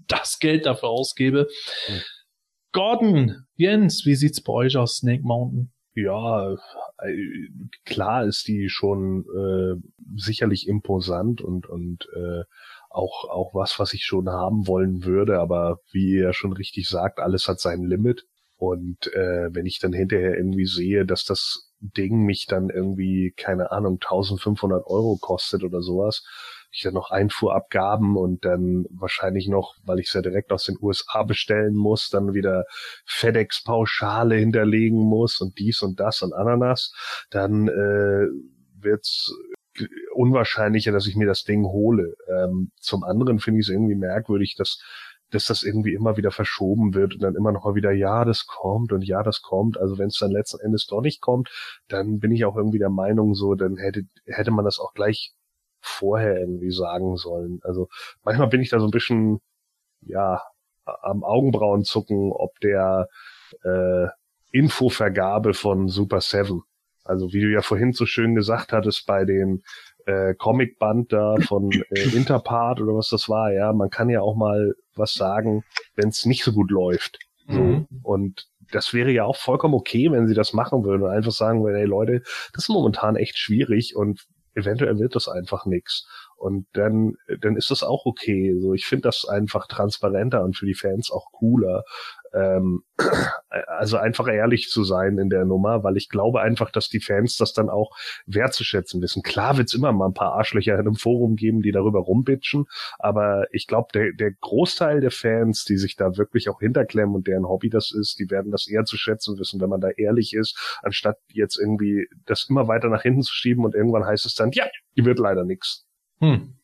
das 0.07 0.38
Geld 0.38 0.68
dafür 0.68 0.89
ausgebe. 0.89 1.47
Hm. 1.88 2.01
Gordon, 2.72 3.47
Jens, 3.55 4.05
wie 4.05 4.14
sieht's 4.14 4.43
bei 4.43 4.53
euch 4.53 4.78
aus, 4.78 4.97
Snake 4.97 5.24
Mountain? 5.24 5.72
Ja, 5.95 6.53
äh, 6.53 7.16
klar 7.86 8.26
ist 8.26 8.47
die 8.47 8.70
schon 8.70 9.26
äh, 9.26 9.82
sicherlich 10.16 10.68
imposant 10.68 11.41
und 11.41 11.68
und 11.68 12.07
äh, 12.16 12.43
auch 12.94 13.30
auch 13.30 13.54
was, 13.54 13.80
was 13.80 13.94
ich 13.94 14.04
schon 14.04 14.30
haben 14.30 14.68
wollen 14.68 15.04
würde, 15.06 15.39
aber 15.39 15.80
wie 15.92 16.16
ihr 16.16 16.34
schon 16.34 16.54
richtig 16.54 16.89
sagt, 16.89 17.20
alles 17.20 17.48
hat 17.48 17.60
sein 17.60 17.84
Limit. 17.84 18.26
Und 18.58 19.08
äh, 19.14 19.50
wenn 19.52 19.66
ich 19.66 19.80
dann 19.80 19.94
hinterher 19.94 20.38
irgendwie 20.38 20.68
sehe, 20.68 21.06
dass 21.06 21.26
das 21.26 21.72
Ding 21.80 22.26
mich 22.26 22.46
dann 22.46 22.70
irgendwie, 22.70 23.34
keine 23.36 23.72
Ahnung, 23.72 23.94
1500 23.94 24.86
Euro 24.86 25.18
kostet 25.20 25.64
oder 25.64 25.82
sowas, 25.82 26.24
ich 26.72 26.84
dann 26.84 26.94
noch 26.94 27.12
Einfuhrabgaben 27.12 28.16
und 28.16 28.46
dann 28.46 28.86
wahrscheinlich 28.92 29.48
noch, 29.48 29.76
weil 29.84 30.00
ich 30.00 30.08
es 30.08 30.14
ja 30.14 30.22
direkt 30.22 30.52
aus 30.52 30.66
den 30.66 30.78
USA 30.80 31.24
bestellen 31.24 31.74
muss, 31.74 32.10
dann 32.10 32.34
wieder 32.34 32.66
FedEx-Pauschale 33.06 34.36
hinterlegen 34.36 35.00
muss 35.00 35.42
und 35.42 35.58
dies 35.58 35.82
und 35.82 36.00
das 36.00 36.22
und 36.22 36.34
Ananas, 36.34 36.94
dann 37.30 37.68
äh, 37.68 38.28
wird's 38.80 39.34
unwahrscheinlicher, 40.13 40.91
dass 40.91 41.07
ich 41.07 41.15
mir 41.15 41.28
das 41.28 41.43
Ding 41.43 41.65
hole. 41.65 42.15
Ähm, 42.28 42.72
zum 42.80 43.03
anderen 43.03 43.39
finde 43.39 43.59
ich 43.59 43.67
es 43.67 43.74
irgendwie 43.74 43.95
merkwürdig, 43.95 44.55
dass 44.57 44.80
dass 45.32 45.45
das 45.45 45.63
irgendwie 45.63 45.93
immer 45.93 46.17
wieder 46.17 46.32
verschoben 46.32 46.93
wird 46.93 47.13
und 47.13 47.24
dann 47.24 47.36
immer 47.36 47.51
noch 47.51 47.63
mal 47.65 47.76
wieder, 47.76 47.91
ja, 47.91 48.26
das 48.26 48.45
kommt 48.45 48.91
und 48.91 49.01
ja, 49.01 49.24
das 49.24 49.41
kommt. 49.41 49.78
Also 49.80 49.97
wenn 49.97 50.07
es 50.07 50.17
dann 50.19 50.32
letzten 50.32 50.59
Endes 50.59 50.86
doch 50.88 51.01
nicht 51.01 51.22
kommt, 51.22 51.49
dann 51.88 52.19
bin 52.19 52.32
ich 52.32 52.45
auch 52.45 52.55
irgendwie 52.55 52.80
der 52.80 52.89
Meinung 52.89 53.34
so, 53.34 53.55
dann 53.55 53.78
hätte, 53.78 54.03
hätte 54.26 54.51
man 54.51 54.65
das 54.65 54.80
auch 54.80 54.93
gleich 54.93 55.34
vorher 55.80 56.38
irgendwie 56.39 56.72
sagen 56.72 57.15
sollen. 57.15 57.59
Also 57.63 57.88
manchmal 58.24 58.49
bin 58.49 58.61
ich 58.61 58.69
da 58.69 58.80
so 58.80 58.86
ein 58.86 58.91
bisschen, 58.91 59.39
ja, 60.01 60.41
am 60.86 61.24
Augenbrauen 61.24 61.84
zucken, 61.84 62.32
ob 62.34 62.59
der 62.59 63.07
äh, 63.63 64.07
Infovergabe 64.51 65.53
von 65.53 65.88
Super 65.88 66.22
Seven. 66.22 66.63
Also 67.04 67.34
wie 67.34 67.41
du 67.41 67.52
ja 67.52 67.62
vorhin 67.62 67.93
so 67.93 68.06
schön 68.06 68.36
gesagt 68.36 68.74
hattest 68.74 69.06
bei 69.06 69.26
den 69.26 69.64
äh, 70.06 70.34
Comicband 70.36 71.12
da 71.14 71.36
von 71.47 71.72
äh, 71.72 72.10
Interpart 72.16 72.82
oder 72.82 72.95
was 72.95 73.10
das 73.10 73.30
war, 73.30 73.52
ja, 73.52 73.74
man 73.74 73.89
kann 73.89 74.10
ja 74.10 74.22
auch 74.22 74.36
mal 74.36 74.74
was 74.95 75.14
sagen, 75.14 75.64
wenn 75.95 76.10
es 76.10 76.26
nicht 76.26 76.43
so 76.43 76.52
gut 76.52 76.72
läuft. 76.72 77.20
So. 77.47 77.60
Mhm. 77.60 77.88
Und 78.04 78.47
das 78.72 78.93
wäre 78.93 79.12
ja 79.12 79.26
auch 79.26 79.36
vollkommen 79.36 79.74
okay, 79.74 80.12
wenn 80.12 80.28
sie 80.28 80.34
das 80.34 80.54
machen 80.54 80.84
würden 80.84 81.04
und 81.04 81.10
einfach 81.10 81.32
sagen 81.32 81.64
würden, 81.64 81.76
hey 81.76 81.86
Leute, 81.86 82.22
das 82.54 82.66
ist 82.66 82.70
momentan 82.70 83.16
echt 83.16 83.38
schwierig 83.38 83.95
und 83.95 84.26
eventuell 84.54 84.99
wird 84.99 85.16
das 85.16 85.28
einfach 85.28 85.66
nix. 85.66 86.08
Und 86.36 86.66
dann, 86.74 87.16
dann 87.41 87.56
ist 87.56 87.70
das 87.72 87.84
auch 87.84 88.06
okay. 88.06 88.56
So, 88.60 88.74
ich 88.74 88.86
finde 88.86 89.04
das 89.04 89.26
einfach 89.26 89.68
transparenter 89.68 90.43
und 90.43 90.58
für 90.58 90.66
die 90.66 90.74
Fans 90.74 91.12
auch 91.12 91.32
cooler. 91.32 91.84
Ähm, 92.34 92.84
also 93.67 93.97
einfach 93.97 94.27
ehrlich 94.27 94.69
zu 94.69 94.84
sein 94.84 95.17
in 95.17 95.29
der 95.29 95.45
Nummer, 95.45 95.84
weil 95.84 95.97
ich 95.97 96.09
glaube 96.09 96.41
einfach, 96.41 96.71
dass 96.71 96.88
die 96.88 96.99
Fans 96.99 97.38
das 97.38 97.53
dann 97.53 97.69
auch 97.69 97.91
wertzuschätzen 98.25 99.01
wissen. 99.01 99.23
Klar 99.23 99.57
wird's 99.57 99.73
immer 99.73 99.91
mal 99.91 100.07
ein 100.07 100.13
paar 100.13 100.34
Arschlöcher 100.34 100.73
in 100.75 100.82
einem 100.82 100.95
Forum 100.95 101.36
geben, 101.36 101.61
die 101.61 101.71
darüber 101.71 101.99
rumbitchen, 101.99 102.65
aber 102.99 103.45
ich 103.51 103.67
glaube, 103.67 103.89
der, 103.93 104.13
der 104.13 104.32
Großteil 104.32 105.01
der 105.01 105.11
Fans, 105.11 105.65
die 105.65 105.77
sich 105.77 105.95
da 105.95 106.17
wirklich 106.17 106.49
auch 106.49 106.59
hinterklemmen 106.59 107.15
und 107.15 107.27
deren 107.27 107.47
Hobby 107.47 107.69
das 107.69 107.91
ist, 107.91 108.19
die 108.19 108.29
werden 108.29 108.51
das 108.51 108.67
eher 108.67 108.86
zu 108.86 108.97
schätzen 108.97 109.38
wissen, 109.38 109.59
wenn 109.59 109.69
man 109.69 109.82
da 109.82 109.89
ehrlich 109.89 110.34
ist, 110.34 110.79
anstatt 110.82 111.17
jetzt 111.34 111.57
irgendwie 111.59 112.07
das 112.25 112.47
immer 112.49 112.67
weiter 112.67 112.89
nach 112.89 113.01
hinten 113.01 113.21
zu 113.21 113.34
schieben 113.34 113.65
und 113.65 113.75
irgendwann 113.75 114.05
heißt 114.05 114.25
es 114.25 114.36
dann, 114.36 114.51
ja, 114.53 114.65
die 114.95 115.05
wird 115.05 115.19
leider 115.19 115.43
nix. 115.43 115.86
Hm. 116.19 116.55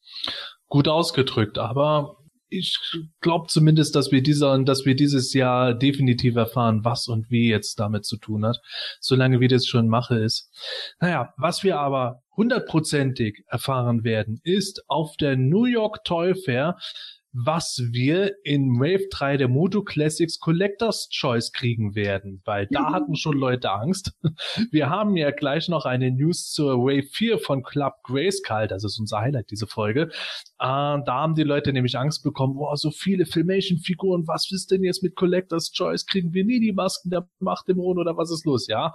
Gut 0.67 0.87
ausgedrückt, 0.87 1.57
aber 1.57 2.17
ich 2.49 2.77
glaube 3.21 3.47
zumindest, 3.47 3.95
dass 3.95 4.11
wir 4.11 4.21
dieser, 4.21 4.57
dass 4.63 4.85
wir 4.85 4.95
dieses 4.95 5.33
Jahr 5.33 5.73
definitiv 5.73 6.35
erfahren, 6.35 6.83
was 6.83 7.07
und 7.07 7.29
wie 7.29 7.49
jetzt 7.49 7.79
damit 7.79 8.05
zu 8.05 8.17
tun 8.17 8.45
hat, 8.45 8.59
solange 8.99 9.39
wie 9.39 9.47
das 9.47 9.65
schon 9.65 9.87
mache 9.87 10.15
ist. 10.15 10.49
Naja, 10.99 11.33
was 11.37 11.63
wir 11.63 11.79
aber 11.79 12.21
hundertprozentig 12.35 13.43
erfahren 13.47 14.03
werden, 14.03 14.39
ist 14.43 14.83
auf 14.87 15.17
der 15.17 15.35
New 15.35 15.65
York 15.65 16.03
Toy 16.03 16.35
Fair, 16.35 16.77
was 17.33 17.81
wir 17.91 18.35
in 18.43 18.79
Wave 18.79 19.07
3 19.11 19.37
der 19.37 19.47
Moto 19.47 19.83
Classics 19.83 20.39
Collectors 20.39 21.09
Choice 21.09 21.51
kriegen 21.51 21.93
werden, 21.93 22.41
weil 22.45 22.67
da 22.71 22.91
hatten 22.91 23.15
schon 23.15 23.37
Leute 23.37 23.71
Angst. 23.71 24.13
Wir 24.71 24.89
haben 24.89 25.15
ja 25.15 25.31
gleich 25.31 25.67
noch 25.69 25.85
eine 25.85 26.11
News 26.11 26.51
zur 26.51 26.77
Wave 26.77 27.07
4 27.11 27.39
von 27.39 27.63
Club 27.63 27.93
Grayskull, 28.03 28.67
das 28.67 28.83
ist 28.83 28.99
unser 28.99 29.19
Highlight, 29.19 29.51
diese 29.51 29.67
Folge. 29.67 30.03
Äh, 30.03 30.09
da 30.59 31.05
haben 31.07 31.35
die 31.35 31.43
Leute 31.43 31.73
nämlich 31.73 31.97
Angst 31.97 32.23
bekommen, 32.23 32.55
boah, 32.55 32.75
so 32.75 32.91
viele 32.91 33.25
Filmation-Figuren, 33.25 34.27
was 34.27 34.49
ist 34.51 34.71
denn 34.71 34.83
jetzt 34.83 35.03
mit 35.03 35.15
Collectors 35.15 35.71
Choice? 35.71 36.05
Kriegen 36.05 36.33
wir 36.33 36.45
nie 36.45 36.59
die 36.59 36.73
Masken 36.73 37.09
der 37.09 37.29
Machtdämonen 37.39 37.99
oder 37.99 38.17
was 38.17 38.31
ist 38.31 38.45
los? 38.45 38.67
Ja, 38.67 38.93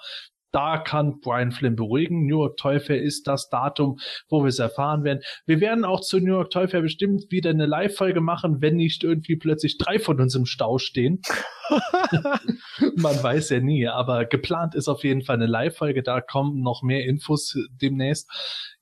da 0.53 0.79
kann 0.79 1.21
Brian 1.21 1.51
Flynn 1.51 1.77
beruhigen. 1.77 2.27
New 2.27 2.41
York 2.41 2.57
Toy 2.59 2.79
Fair 2.79 3.03
ist 3.03 3.27
das 3.27 3.49
Datum, 3.49 3.99
wo 4.29 4.43
wir 4.43 4.49
es 4.49 4.59
erfahren 4.59 5.03
werden. 5.03 5.21
Wir 5.47 5.61
werden 5.61 5.85
auch 5.85 6.01
zur 6.01 6.21
New 6.21 6.35
York 6.35 6.51
Toy 6.51 6.69
Fair 6.69 6.83
bestimmt 6.83 7.31
wieder 7.31 7.51
eine 7.51 7.67
Live-Folge 7.67 8.21
machen, 8.21 8.61
wenn 8.61 8.77
nicht 8.77 9.03
irgendwie 9.03 9.37
plötzlich 9.37 9.79
drei 9.79 9.99
von 9.99 10.21
uns 10.21 10.35
im 10.35 10.47
Stau 10.47 10.79
stehen. 10.79 11.23
Man 12.97 13.23
weiß 13.23 13.51
ja 13.51 13.61
nie, 13.61 13.89
aber 13.89 14.27
geplant 14.27 14.75
ist 14.75 14.89
auf 14.89 15.05
jeden 15.05 15.23
Fall 15.23 15.37
eine 15.37 15.47
Live-Folge. 15.47 16.03
Da 16.03 16.21
kommen 16.21 16.61
noch 16.61 16.83
mehr 16.83 17.05
Infos 17.07 17.57
demnächst. 17.71 18.31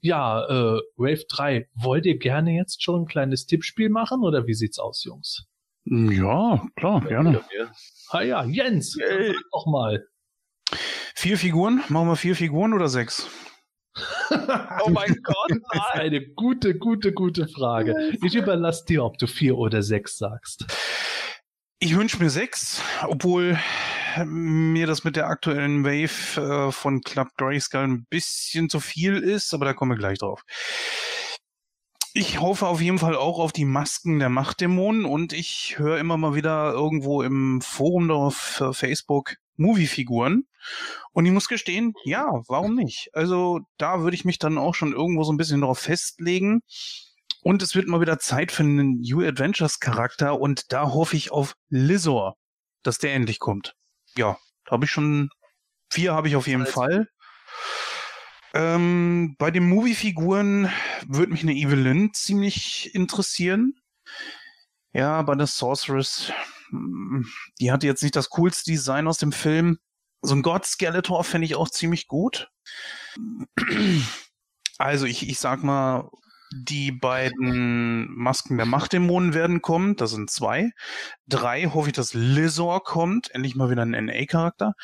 Ja, 0.00 0.44
äh, 0.48 0.80
Wave 0.96 1.24
3, 1.28 1.68
wollt 1.74 2.06
ihr 2.06 2.18
gerne 2.18 2.52
jetzt 2.52 2.82
schon 2.82 3.02
ein 3.02 3.06
kleines 3.06 3.46
Tippspiel 3.46 3.90
machen 3.90 4.22
oder 4.22 4.46
wie 4.46 4.54
sieht's 4.54 4.78
aus, 4.78 5.04
Jungs? 5.04 5.46
Ja, 5.84 6.66
klar, 6.76 7.00
gerne. 7.02 7.40
Ah 8.10 8.22
ja, 8.22 8.44
Jens, 8.44 8.96
Yay. 8.96 9.28
sag 9.28 9.42
doch 9.52 9.66
mal. 9.66 10.04
Vier 11.14 11.38
Figuren? 11.38 11.82
Machen 11.88 12.08
wir 12.08 12.16
vier 12.16 12.36
Figuren 12.36 12.72
oder 12.72 12.88
sechs? 12.88 13.26
Oh 14.84 14.88
mein 14.88 15.14
Gott, 15.22 15.50
Das 15.72 15.82
ist 15.82 15.94
eine 15.94 16.20
gute, 16.34 16.78
gute, 16.78 17.12
gute 17.12 17.48
Frage. 17.48 17.94
Ich 18.24 18.34
überlasse 18.34 18.84
dir, 18.86 19.04
ob 19.04 19.18
du 19.18 19.26
vier 19.26 19.58
oder 19.58 19.82
sechs 19.82 20.16
sagst. 20.16 20.64
Ich 21.80 21.96
wünsche 21.96 22.18
mir 22.18 22.30
sechs, 22.30 22.80
obwohl 23.06 23.58
mir 24.24 24.86
das 24.86 25.04
mit 25.04 25.16
der 25.16 25.26
aktuellen 25.26 25.84
Wave 25.84 26.68
äh, 26.68 26.72
von 26.72 27.00
Club 27.00 27.28
Grayskull 27.36 27.82
ein 27.82 28.06
bisschen 28.08 28.68
zu 28.68 28.80
viel 28.80 29.16
ist, 29.18 29.52
aber 29.54 29.64
da 29.64 29.74
kommen 29.74 29.92
wir 29.92 29.98
gleich 29.98 30.18
drauf. 30.18 30.44
Ich 32.12 32.40
hoffe 32.40 32.66
auf 32.66 32.80
jeden 32.80 32.98
Fall 32.98 33.14
auch 33.14 33.38
auf 33.38 33.52
die 33.52 33.64
Masken 33.64 34.18
der 34.18 34.30
Machtdämonen 34.30 35.04
und 35.04 35.32
ich 35.32 35.78
höre 35.78 35.98
immer 35.98 36.16
mal 36.16 36.34
wieder 36.34 36.72
irgendwo 36.72 37.22
im 37.22 37.60
Forum 37.60 38.10
auf 38.10 38.62
Facebook 38.72 39.36
Movie-Figuren. 39.56 40.46
Und 41.12 41.26
ich 41.26 41.32
muss 41.32 41.46
gestehen, 41.46 41.94
ja, 42.04 42.26
warum 42.48 42.74
nicht? 42.74 43.10
Also 43.12 43.60
da 43.78 44.00
würde 44.00 44.16
ich 44.16 44.24
mich 44.24 44.38
dann 44.38 44.58
auch 44.58 44.74
schon 44.74 44.92
irgendwo 44.92 45.22
so 45.22 45.32
ein 45.32 45.36
bisschen 45.36 45.60
darauf 45.60 45.78
festlegen. 45.78 46.62
Und 47.42 47.62
es 47.62 47.74
wird 47.74 47.86
mal 47.86 48.00
wieder 48.00 48.18
Zeit 48.18 48.50
für 48.50 48.64
einen 48.64 49.00
New 49.00 49.24
Adventures 49.24 49.78
Charakter 49.78 50.38
und 50.40 50.72
da 50.72 50.92
hoffe 50.92 51.16
ich 51.16 51.30
auf 51.30 51.54
Lizor, 51.68 52.36
dass 52.82 52.98
der 52.98 53.14
endlich 53.14 53.38
kommt. 53.38 53.74
Ja, 54.16 54.36
da 54.64 54.72
habe 54.72 54.84
ich 54.84 54.90
schon 54.90 55.30
vier 55.90 56.12
habe 56.12 56.28
ich 56.28 56.36
auf 56.36 56.46
jeden 56.46 56.62
Alles 56.62 56.74
Fall. 56.74 57.08
Ähm, 58.52 59.36
bei 59.38 59.50
den 59.50 59.68
Movie-Figuren 59.68 60.70
würde 61.06 61.32
mich 61.32 61.42
eine 61.42 61.54
Evelyn 61.54 62.12
ziemlich 62.12 62.94
interessieren. 62.94 63.74
Ja, 64.92 65.22
bei 65.22 65.34
der 65.36 65.46
Sorceress, 65.46 66.32
hm, 66.70 67.26
die 67.60 67.70
hatte 67.70 67.86
jetzt 67.86 68.02
nicht 68.02 68.16
das 68.16 68.30
coolste 68.30 68.70
Design 68.70 69.06
aus 69.06 69.18
dem 69.18 69.32
Film. 69.32 69.78
So 70.22 70.34
ein 70.34 70.42
God 70.42 70.66
Skeletor 70.66 71.24
fände 71.24 71.46
ich 71.46 71.54
auch 71.54 71.70
ziemlich 71.70 72.08
gut. 72.08 72.50
Also 74.78 75.06
ich, 75.06 75.28
ich 75.28 75.38
sag 75.38 75.62
mal, 75.62 76.10
die 76.52 76.90
beiden 76.90 78.12
Masken 78.16 78.56
der 78.56 78.66
Machtdämonen 78.66 79.34
werden 79.34 79.62
kommen. 79.62 79.94
Das 79.96 80.10
sind 80.10 80.30
zwei. 80.30 80.70
Drei 81.26 81.66
hoffe 81.66 81.90
ich, 81.90 81.94
dass 81.94 82.14
Lizor 82.14 82.82
kommt. 82.82 83.30
Endlich 83.32 83.54
mal 83.54 83.70
wieder 83.70 83.82
ein 83.82 83.90
NA-Charakter. 83.90 84.74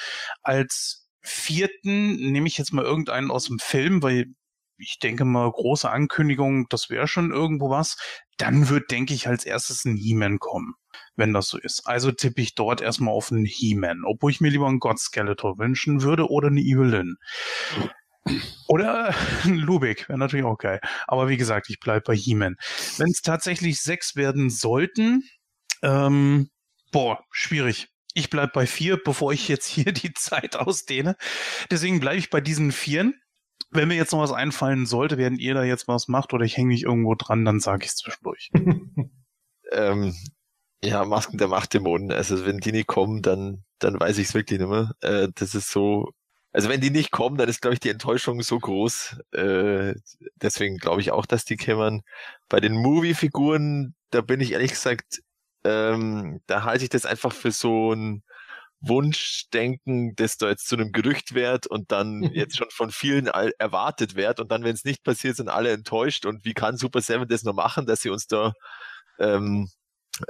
Als 0.42 1.05
vierten 1.26 2.16
nehme 2.32 2.46
ich 2.46 2.58
jetzt 2.58 2.72
mal 2.72 2.84
irgendeinen 2.84 3.30
aus 3.30 3.46
dem 3.46 3.58
Film, 3.58 4.02
weil 4.02 4.26
ich 4.78 4.98
denke 4.98 5.24
mal, 5.24 5.50
große 5.50 5.90
Ankündigung, 5.90 6.66
das 6.68 6.90
wäre 6.90 7.08
schon 7.08 7.32
irgendwo 7.32 7.70
was. 7.70 7.96
Dann 8.36 8.68
wird, 8.68 8.90
denke 8.90 9.14
ich, 9.14 9.28
als 9.28 9.44
erstes 9.44 9.84
ein 9.84 9.96
He-Man 9.96 10.38
kommen, 10.38 10.74
wenn 11.16 11.32
das 11.32 11.48
so 11.48 11.58
ist. 11.58 11.86
Also 11.86 12.12
tippe 12.12 12.42
ich 12.42 12.54
dort 12.54 12.80
erstmal 12.80 13.14
auf 13.14 13.32
einen 13.32 13.46
He-Man, 13.46 14.04
obwohl 14.04 14.30
ich 14.30 14.40
mir 14.40 14.50
lieber 14.50 14.68
einen 14.68 14.80
God 14.80 14.98
Skeletor 14.98 15.58
wünschen 15.58 16.02
würde 16.02 16.28
oder 16.28 16.48
eine 16.48 16.60
Evelyn. 16.60 17.16
Oder 18.68 19.14
Lubik, 19.44 20.08
wäre 20.08 20.18
natürlich 20.18 20.44
auch 20.44 20.58
geil. 20.58 20.80
Aber 21.06 21.28
wie 21.28 21.36
gesagt, 21.36 21.70
ich 21.70 21.80
bleibe 21.80 22.02
bei 22.06 22.16
He-Man. 22.16 22.56
Wenn 22.98 23.10
es 23.10 23.22
tatsächlich 23.22 23.80
sechs 23.80 24.16
werden 24.16 24.50
sollten, 24.50 25.22
ähm, 25.82 26.50
boah, 26.92 27.24
schwierig. 27.30 27.88
Ich 28.16 28.30
bleibe 28.30 28.52
bei 28.54 28.66
vier, 28.66 28.96
bevor 28.96 29.34
ich 29.34 29.46
jetzt 29.46 29.66
hier 29.66 29.92
die 29.92 30.14
Zeit 30.14 30.56
ausdehne. 30.56 31.16
Deswegen 31.70 32.00
bleibe 32.00 32.16
ich 32.16 32.30
bei 32.30 32.40
diesen 32.40 32.72
vieren. 32.72 33.20
Wenn 33.70 33.88
mir 33.88 33.96
jetzt 33.96 34.12
noch 34.12 34.20
was 34.20 34.32
einfallen 34.32 34.86
sollte, 34.86 35.18
während 35.18 35.38
ihr 35.38 35.52
da 35.52 35.64
jetzt 35.64 35.86
was 35.86 36.08
macht 36.08 36.32
oder 36.32 36.44
ich 36.44 36.56
hänge 36.56 36.68
mich 36.68 36.84
irgendwo 36.84 37.14
dran, 37.14 37.44
dann 37.44 37.60
sage 37.60 37.84
ich 37.84 37.90
es 37.90 37.96
zwischendurch. 37.96 38.50
ähm, 39.70 40.14
ja, 40.82 41.04
Masken 41.04 41.36
der 41.36 41.48
Machtdämonen. 41.48 42.10
Also 42.10 42.46
wenn 42.46 42.56
die 42.56 42.72
nicht 42.72 42.86
kommen, 42.86 43.20
dann, 43.20 43.64
dann 43.80 44.00
weiß 44.00 44.16
ich 44.16 44.28
es 44.28 44.34
wirklich 44.34 44.60
nicht 44.60 44.70
mehr. 44.70 44.92
Äh, 45.02 45.28
das 45.34 45.54
ist 45.54 45.70
so. 45.70 46.10
Also 46.52 46.70
wenn 46.70 46.80
die 46.80 46.90
nicht 46.90 47.10
kommen, 47.10 47.36
dann 47.36 47.50
ist, 47.50 47.60
glaube 47.60 47.74
ich, 47.74 47.80
die 47.80 47.90
Enttäuschung 47.90 48.40
so 48.40 48.58
groß. 48.58 49.18
Äh, 49.32 49.94
deswegen 50.36 50.78
glaube 50.78 51.02
ich 51.02 51.10
auch, 51.10 51.26
dass 51.26 51.44
die 51.44 51.56
kämmern. 51.56 52.00
Bei 52.48 52.60
den 52.60 52.72
Movie-Figuren, 52.72 53.94
da 54.08 54.22
bin 54.22 54.40
ich 54.40 54.52
ehrlich 54.52 54.70
gesagt, 54.70 55.20
ähm, 55.66 56.40
da 56.46 56.64
halte 56.64 56.84
ich 56.84 56.90
das 56.90 57.06
einfach 57.06 57.32
für 57.32 57.50
so 57.50 57.92
ein 57.92 58.22
Wunschdenken, 58.80 60.14
das 60.16 60.36
da 60.36 60.48
jetzt 60.48 60.68
zu 60.68 60.76
einem 60.76 60.92
Gerücht 60.92 61.34
wird 61.34 61.66
und 61.66 61.92
dann 61.92 62.22
jetzt 62.34 62.56
schon 62.56 62.70
von 62.70 62.90
vielen 62.90 63.26
erwartet 63.26 64.16
wird 64.16 64.40
und 64.40 64.50
dann, 64.52 64.64
wenn 64.64 64.74
es 64.74 64.84
nicht 64.84 65.02
passiert, 65.04 65.36
sind 65.36 65.48
alle 65.48 65.72
enttäuscht 65.72 66.26
und 66.26 66.44
wie 66.44 66.54
kann 66.54 66.76
Super 66.76 67.00
Seven 67.00 67.28
das 67.28 67.42
nur 67.42 67.54
machen, 67.54 67.86
dass 67.86 68.02
sie 68.02 68.10
uns 68.10 68.26
da 68.26 68.52
ähm, 69.18 69.68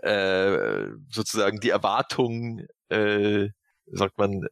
äh, 0.03 0.89
sozusagen 1.11 1.61
die 1.61 1.71
Erwartung, 1.71 2.67
äh, 2.89 3.49
sagt 3.87 4.19
man, 4.19 4.47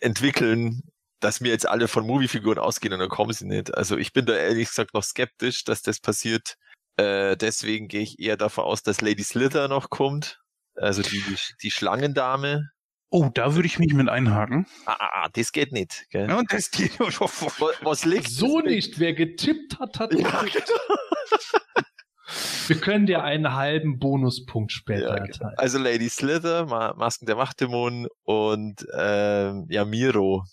entwickeln, 0.00 0.82
dass 1.20 1.40
mir 1.40 1.50
jetzt 1.50 1.68
alle 1.68 1.88
von 1.88 2.06
Moviefiguren 2.06 2.58
ausgehen 2.58 2.92
und 2.94 3.00
dann 3.00 3.08
kommen 3.08 3.32
sie 3.32 3.46
nicht. 3.46 3.74
Also 3.74 3.96
ich 3.96 4.12
bin 4.12 4.26
da 4.26 4.34
ehrlich 4.34 4.68
gesagt 4.68 4.94
noch 4.94 5.04
skeptisch, 5.04 5.64
dass 5.64 5.82
das 5.82 6.00
passiert. 6.00 6.56
Äh, 6.96 7.36
deswegen 7.36 7.88
gehe 7.88 8.02
ich 8.02 8.18
eher 8.18 8.36
davon 8.36 8.64
aus, 8.64 8.82
dass 8.82 9.00
Lady 9.00 9.22
Slither 9.22 9.68
noch 9.68 9.90
kommt. 9.90 10.40
Also 10.74 11.02
die, 11.02 11.22
die 11.62 11.70
Schlangendame. 11.70 12.70
Oh, 13.10 13.28
da 13.32 13.54
würde 13.54 13.66
ich 13.66 13.78
mich 13.78 13.92
mit 13.92 14.08
einhaken. 14.08 14.66
Ah, 14.86 14.96
ah, 14.98 15.24
ah 15.24 15.28
das 15.32 15.52
geht 15.52 15.72
nicht. 15.72 16.06
Gell? 16.10 16.28
Ja, 16.28 16.42
das 16.48 16.70
geht. 16.70 16.98
was, 16.98 17.20
was 17.82 18.04
liegt? 18.04 18.30
So 18.30 18.60
nicht. 18.60 18.98
Wer 18.98 19.12
getippt 19.12 19.78
hat, 19.78 19.98
hat 19.98 20.14
ja, 20.14 20.42
genau. 20.42 20.62
Wir 22.66 22.80
können 22.80 23.06
dir 23.06 23.22
einen 23.22 23.54
halben 23.54 23.98
Bonuspunkt 23.98 24.72
später 24.72 25.16
ja, 25.16 25.24
erteilen. 25.24 25.54
Also 25.58 25.78
Lady 25.78 26.08
Slither, 26.08 26.66
Ma 26.66 26.94
Masken 26.94 27.26
der 27.26 27.36
Machtdämonen 27.36 28.06
und 28.22 28.86
ähm, 28.96 29.66
ja 29.68 29.84
Miro, 29.84 30.44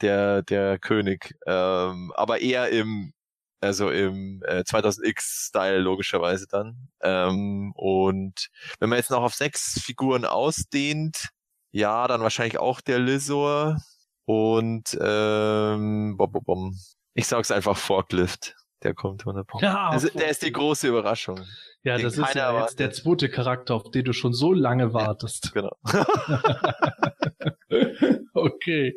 der 0.00 0.42
der 0.42 0.78
König, 0.78 1.34
ähm, 1.46 2.12
aber 2.14 2.40
eher 2.40 2.70
im 2.70 3.12
also 3.60 3.90
im 3.90 4.42
äh, 4.46 4.60
2000X-Style 4.60 5.78
logischerweise 5.78 6.46
dann. 6.48 6.88
Ähm, 7.00 7.72
und 7.74 8.48
wenn 8.78 8.88
man 8.88 8.98
jetzt 8.98 9.10
noch 9.10 9.22
auf 9.22 9.34
sechs 9.34 9.80
Figuren 9.82 10.24
ausdehnt, 10.24 11.28
ja, 11.70 12.06
dann 12.08 12.22
wahrscheinlich 12.22 12.58
auch 12.58 12.80
der 12.80 12.98
Lizor 12.98 13.78
und 14.24 14.96
ähm, 15.00 16.16
bom, 16.16 16.32
bom, 16.32 16.44
bom. 16.44 16.78
ich 17.14 17.26
sag's 17.26 17.50
einfach 17.50 17.76
Forklift. 17.76 18.54
Der 18.82 18.94
kommt 18.94 19.22
100 19.22 19.46
Punkte. 19.46 19.66
Ja, 19.66 19.88
also, 19.88 20.08
der 20.10 20.28
ist 20.28 20.42
die 20.42 20.52
große 20.52 20.86
Überraschung. 20.86 21.40
Ja, 21.82 21.98
das 21.98 22.16
ist 22.16 22.34
ja 22.34 22.60
jetzt 22.60 22.78
der 22.78 22.92
zweite 22.92 23.28
Charakter, 23.28 23.74
auf 23.74 23.90
den 23.90 24.04
du 24.04 24.12
schon 24.12 24.32
so 24.32 24.52
lange 24.52 24.92
wartest. 24.92 25.52
genau. 25.52 25.72
okay. 28.34 28.94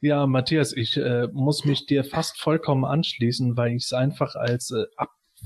Ja, 0.00 0.28
Matthias, 0.28 0.72
ich 0.72 0.96
äh, 0.96 1.26
muss 1.32 1.64
mich 1.64 1.86
dir 1.86 2.04
fast 2.04 2.38
vollkommen 2.38 2.84
anschließen, 2.84 3.56
weil 3.56 3.72
ich 3.72 3.84
es 3.84 3.92
einfach 3.92 4.36
als 4.36 4.70
äh, 4.70 4.84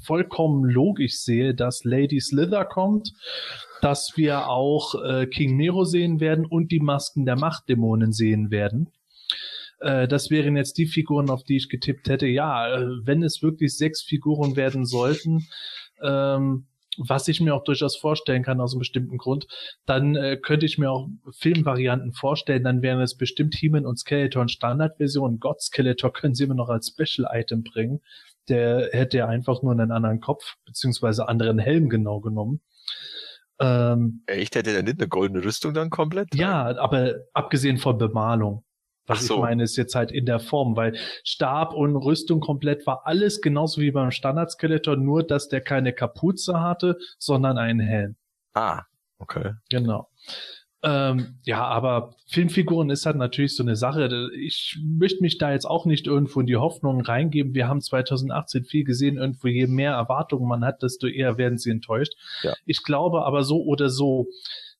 vollkommen 0.04 0.64
logisch 0.64 1.18
sehe, 1.20 1.54
dass 1.54 1.84
Lady 1.84 2.20
Slither 2.20 2.66
kommt, 2.66 3.12
dass 3.80 4.12
wir 4.16 4.48
auch 4.48 4.94
äh, 5.02 5.26
King 5.26 5.56
Nero 5.56 5.84
sehen 5.84 6.20
werden 6.20 6.44
und 6.44 6.70
die 6.70 6.80
Masken 6.80 7.24
der 7.24 7.36
Machtdämonen 7.36 8.12
sehen 8.12 8.50
werden. 8.50 8.92
Äh, 9.80 10.06
das 10.06 10.30
wären 10.30 10.56
jetzt 10.56 10.76
die 10.76 10.86
Figuren, 10.86 11.30
auf 11.30 11.44
die 11.44 11.56
ich 11.56 11.70
getippt 11.70 12.10
hätte. 12.10 12.26
Ja, 12.26 12.76
äh, 12.76 12.86
wenn 13.04 13.22
es 13.22 13.42
wirklich 13.42 13.76
sechs 13.76 14.02
Figuren 14.02 14.56
werden 14.56 14.84
sollten, 14.84 15.46
ähm, 16.02 16.66
was 16.98 17.28
ich 17.28 17.40
mir 17.40 17.54
auch 17.54 17.64
durchaus 17.64 17.96
vorstellen 17.96 18.42
kann 18.42 18.60
aus 18.60 18.72
einem 18.72 18.80
bestimmten 18.80 19.18
Grund, 19.18 19.46
dann 19.86 20.14
äh, 20.14 20.36
könnte 20.36 20.66
ich 20.66 20.78
mir 20.78 20.90
auch 20.90 21.08
Filmvarianten 21.30 22.12
vorstellen, 22.12 22.64
dann 22.64 22.82
wären 22.82 23.00
es 23.00 23.16
bestimmt 23.16 23.54
He-Man 23.54 23.86
und 23.86 23.98
Skeletor 23.98 24.42
in 24.42 24.48
Standardversion. 24.48 25.40
God 25.40 25.60
Skeletor 25.60 26.12
können 26.12 26.34
sie 26.34 26.44
immer 26.44 26.54
noch 26.54 26.68
als 26.68 26.88
Special 26.88 27.28
Item 27.32 27.62
bringen. 27.62 28.00
Der 28.48 28.90
hätte 28.92 29.18
ja 29.18 29.26
einfach 29.28 29.62
nur 29.62 29.72
einen 29.72 29.92
anderen 29.92 30.20
Kopf, 30.20 30.56
beziehungsweise 30.66 31.28
anderen 31.28 31.58
Helm 31.58 31.88
genau 31.88 32.20
genommen. 32.20 32.60
Ähm, 33.60 34.22
Echt? 34.26 34.56
Hätte 34.56 34.72
der 34.72 34.82
nicht 34.82 34.98
eine 34.98 35.08
goldene 35.08 35.44
Rüstung 35.44 35.72
dann 35.72 35.90
komplett? 35.90 36.34
Ja, 36.34 36.76
aber 36.78 37.14
abgesehen 37.32 37.78
von 37.78 37.96
Bemalung. 37.98 38.64
Was 39.12 39.26
so. 39.26 39.36
ich 39.36 39.40
meine, 39.40 39.62
ist 39.62 39.76
jetzt 39.76 39.94
halt 39.94 40.10
in 40.10 40.26
der 40.26 40.40
Form, 40.40 40.76
weil 40.76 40.96
Stab 41.24 41.74
und 41.74 41.96
Rüstung 41.96 42.40
komplett 42.40 42.86
war 42.86 43.06
alles 43.06 43.40
genauso 43.40 43.80
wie 43.80 43.90
beim 43.90 44.10
Standard-Skeletor, 44.10 44.96
nur 44.96 45.22
dass 45.22 45.48
der 45.48 45.60
keine 45.60 45.92
Kapuze 45.92 46.60
hatte, 46.60 46.98
sondern 47.18 47.58
einen 47.58 47.80
Helm. 47.80 48.16
Ah, 48.54 48.82
okay. 49.18 49.52
Genau. 49.70 50.08
Ähm, 50.84 51.38
ja, 51.44 51.64
aber 51.64 52.16
Filmfiguren 52.26 52.90
ist 52.90 53.06
halt 53.06 53.16
natürlich 53.16 53.54
so 53.54 53.62
eine 53.62 53.76
Sache. 53.76 54.30
Ich 54.36 54.80
möchte 54.82 55.22
mich 55.22 55.38
da 55.38 55.52
jetzt 55.52 55.64
auch 55.64 55.86
nicht 55.86 56.08
irgendwo 56.08 56.40
in 56.40 56.46
die 56.46 56.56
Hoffnung 56.56 57.00
reingeben. 57.02 57.54
Wir 57.54 57.68
haben 57.68 57.80
2018 57.80 58.64
viel 58.64 58.82
gesehen, 58.82 59.16
irgendwo 59.16 59.46
je 59.46 59.68
mehr 59.68 59.92
Erwartungen 59.92 60.48
man 60.48 60.64
hat, 60.64 60.82
desto 60.82 61.06
eher 61.06 61.38
werden 61.38 61.56
sie 61.56 61.70
enttäuscht. 61.70 62.14
Ja. 62.42 62.54
Ich 62.66 62.82
glaube 62.82 63.24
aber 63.24 63.44
so 63.44 63.62
oder 63.62 63.90
so, 63.90 64.26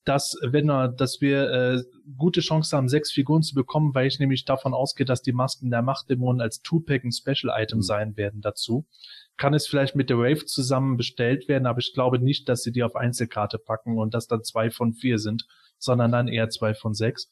dass 0.05 0.37
wenn 0.43 0.67
wir, 0.67 0.89
dass 0.89 1.21
wir 1.21 1.51
äh, 1.51 1.83
gute 2.17 2.41
Chance 2.41 2.77
haben, 2.77 2.89
sechs 2.89 3.13
Figuren 3.13 3.43
zu 3.43 3.55
bekommen, 3.55 3.95
weil 3.95 4.07
ich 4.07 4.19
nämlich 4.19 4.45
davon 4.45 4.75
ausgehe, 4.75 5.07
dass 5.07 5.23
die 5.23 5.33
Masken 5.33 5.71
der 5.71 5.83
Machtdämonen 5.83 6.41
als 6.41 6.63
Two-Pack 6.63 7.05
ein 7.05 7.13
Special-Item 7.13 7.79
mhm. 7.79 7.83
sein 7.83 8.17
werden 8.17 8.41
dazu. 8.41 8.87
Kann 9.37 9.55
es 9.55 9.67
vielleicht 9.67 9.97
mit 9.97 10.11
der 10.11 10.19
Wave 10.19 10.45
zusammen 10.45 10.97
bestellt 10.97 11.49
werden, 11.49 11.67
aber 11.67 11.79
ich 11.79 11.93
glaube 11.95 12.19
nicht, 12.19 12.49
dass 12.49 12.63
sie 12.63 12.73
die 12.73 12.83
auf 12.83 12.97
Einzelkarte 12.97 13.59
packen 13.59 13.99
und 13.99 14.15
dass 14.15 14.27
dann 14.27 14.43
zwei 14.43 14.71
von 14.71 14.93
vier 14.93 15.19
sind, 15.19 15.47
sondern 15.83 16.13
dann 16.13 16.29
eher 16.29 16.49
zwei 16.49 16.75
von 16.75 16.95
sechs. 16.95 17.31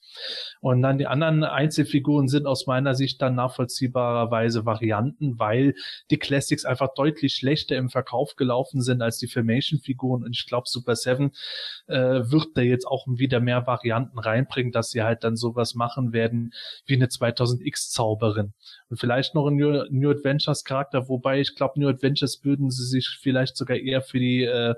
Und 0.61 0.83
dann 0.83 0.99
die 0.99 1.07
anderen 1.07 1.45
Einzelfiguren 1.45 2.29
sind 2.29 2.47
aus 2.47 2.67
meiner 2.67 2.95
Sicht 2.95 3.23
dann 3.23 3.35
nachvollziehbarerweise 3.35 4.67
Varianten, 4.67 5.39
weil 5.39 5.75
die 6.11 6.19
Classics 6.19 6.65
einfach 6.65 6.95
deutlich 6.95 7.35
schlechter 7.35 7.77
im 7.77 7.91
Verkauf 7.91 8.37
gelaufen 8.37 8.83
sind 8.83 9.03
als 9.03 9.19
die 9.19 9.29
Filmation-Figuren. 9.29 10.25
Und 10.25 10.37
ich 10.37 10.47
glaube, 10.47 10.69
Super 10.69 10.97
Seven 10.97 11.33
äh, 11.87 11.97
wird 11.97 12.49
da 12.55 12.63
jetzt 12.63 12.87
auch 12.87 13.07
wieder 13.07 13.41
mehr 13.41 13.67
Varianten 13.67 14.19
reinbringen, 14.19 14.73
dass 14.73 14.91
sie 14.91 15.03
halt 15.03 15.25
dann 15.25 15.37
sowas 15.37 15.75
machen 15.75 16.13
werden 16.13 16.53
wie 16.87 16.95
eine 16.95 17.07
2000X-Zauberin. 17.07 18.53
Und 18.89 18.99
vielleicht 18.99 19.35
noch 19.35 19.47
ein 19.47 19.57
New, 19.57 19.85
New 19.91 20.11
Adventures 20.11 20.65
Charakter, 20.65 21.09
wobei 21.09 21.41
ich 21.41 21.55
glaube, 21.55 21.79
New 21.79 21.89
Adventures 21.89 22.45
würden 22.45 22.71
sie 22.71 22.85
sich 22.85 23.09
vielleicht 23.21 23.57
sogar 23.57 23.77
eher 23.77 24.03
für 24.03 24.19
die 24.19 24.45
äh, 24.45 24.75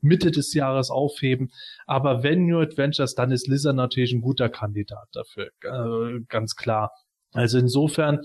Mitte 0.00 0.30
des 0.30 0.54
Jahres 0.54 0.90
aufheben. 0.90 1.50
Aber 1.86 2.22
wenn 2.22 2.46
New 2.46 2.60
Adventures, 2.60 3.14
dann 3.18 3.32
ist 3.32 3.48
Lizard 3.48 3.76
natürlich 3.76 4.12
ein 4.12 4.20
guter 4.20 4.48
Kandidat 4.48 5.08
dafür, 5.12 5.50
äh, 5.62 6.20
ganz 6.28 6.56
klar. 6.56 6.92
Also 7.32 7.58
insofern, 7.58 8.20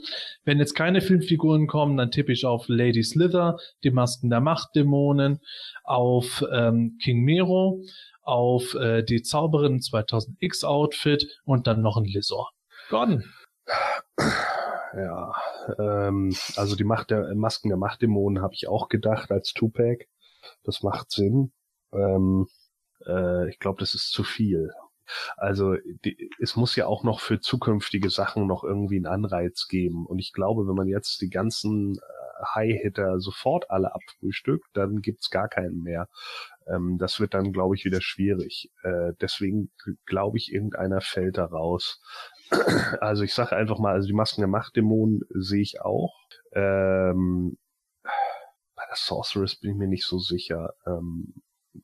wenn 0.46 0.60
jetzt 0.60 0.74
keine 0.74 1.02
Filmfiguren 1.02 1.68
kommen, 1.68 1.98
dann 1.98 2.12
tippe 2.12 2.32
ich 2.32 2.46
auf 2.46 2.68
Lady 2.68 3.04
Slither, 3.04 3.58
die 3.84 3.92
Masken 3.92 4.30
der 4.30 4.40
Machtdämonen, 4.40 5.40
auf 5.84 6.46
ähm, 6.52 6.98
King 7.04 7.22
Mero, 7.24 7.84
auf 8.22 8.74
äh, 8.76 9.04
die 9.04 9.22
Zauberin 9.22 9.80
2000X 9.80 10.64
Outfit 10.64 11.28
und 11.44 11.68
dann 11.68 11.82
noch 11.82 11.98
ein 11.98 12.06
Lizor. 12.06 12.52
Gordon. 12.90 13.26
Ja, 14.96 15.34
ähm, 15.80 16.36
also 16.56 16.76
die 16.76 16.84
Macht 16.84 17.12
der 17.12 17.34
Masken 17.36 17.70
der 17.70 17.78
Machtdämonen 17.78 18.42
habe 18.44 18.54
ich 18.54 18.68
auch 18.68 18.90
gedacht 18.90 19.32
als 19.32 19.54
Tupac. 19.54 20.06
Das 20.64 20.84
macht 20.84 21.12
Sinn. 21.12 21.52
Ähm, 21.94 22.48
äh, 23.08 23.50
ich 23.50 23.60
glaube, 23.60 23.80
das 23.80 23.94
ist 23.94 24.12
zu 24.12 24.24
viel. 24.24 24.72
Also 25.38 25.76
die, 26.06 26.30
es 26.40 26.56
muss 26.56 26.76
ja 26.76 26.88
auch 26.88 27.04
noch 27.04 27.20
für 27.20 27.40
zukünftige 27.40 28.10
Sachen 28.10 28.48
noch 28.48 28.64
irgendwie 28.64 28.98
einen 28.98 29.08
Anreiz 29.08 29.68
geben. 29.68 30.06
Und 30.06 30.20
ich 30.20 30.34
glaube, 30.34 30.68
wenn 30.68 30.76
man 30.76 30.88
jetzt 30.88 31.22
die 31.22 31.30
ganzen 31.30 31.96
äh, 31.96 32.46
High-Hitter 32.56 33.20
sofort 33.20 33.70
alle 33.70 33.94
abfrühstückt, 33.94 34.68
dann 34.74 35.02
gibt's 35.02 35.30
gar 35.30 35.48
keinen 35.48 35.82
mehr. 35.84 36.08
Ähm, 36.68 36.98
das 36.98 37.20
wird 37.20 37.34
dann, 37.34 37.52
glaube 37.52 37.76
ich, 37.76 37.86
wieder 37.86 38.02
schwierig. 38.02 38.72
Äh, 38.84 39.14
deswegen 39.20 39.72
glaube 40.06 40.38
ich, 40.38 40.52
irgendeiner 40.54 41.02
fällt 41.02 41.38
da 41.38 41.46
raus. 41.46 42.02
also 43.02 43.24
ich 43.24 43.34
sage 43.34 43.56
einfach 43.56 43.80
mal, 43.80 43.94
also 43.94 44.08
die 44.08 44.14
Masken 44.14 44.42
der 44.42 44.48
Machtdämonen 44.48 45.22
sehe 45.30 45.62
ich 45.62 45.82
auch. 45.82 46.16
Ähm, 46.54 47.58
bei 48.76 48.84
der 48.88 48.96
Sorceress 48.96 49.58
bin 49.58 49.72
ich 49.72 49.78
mir 49.78 49.88
nicht 49.88 50.06
so 50.06 50.20
sicher. 50.20 50.74
Ähm, 50.86 51.34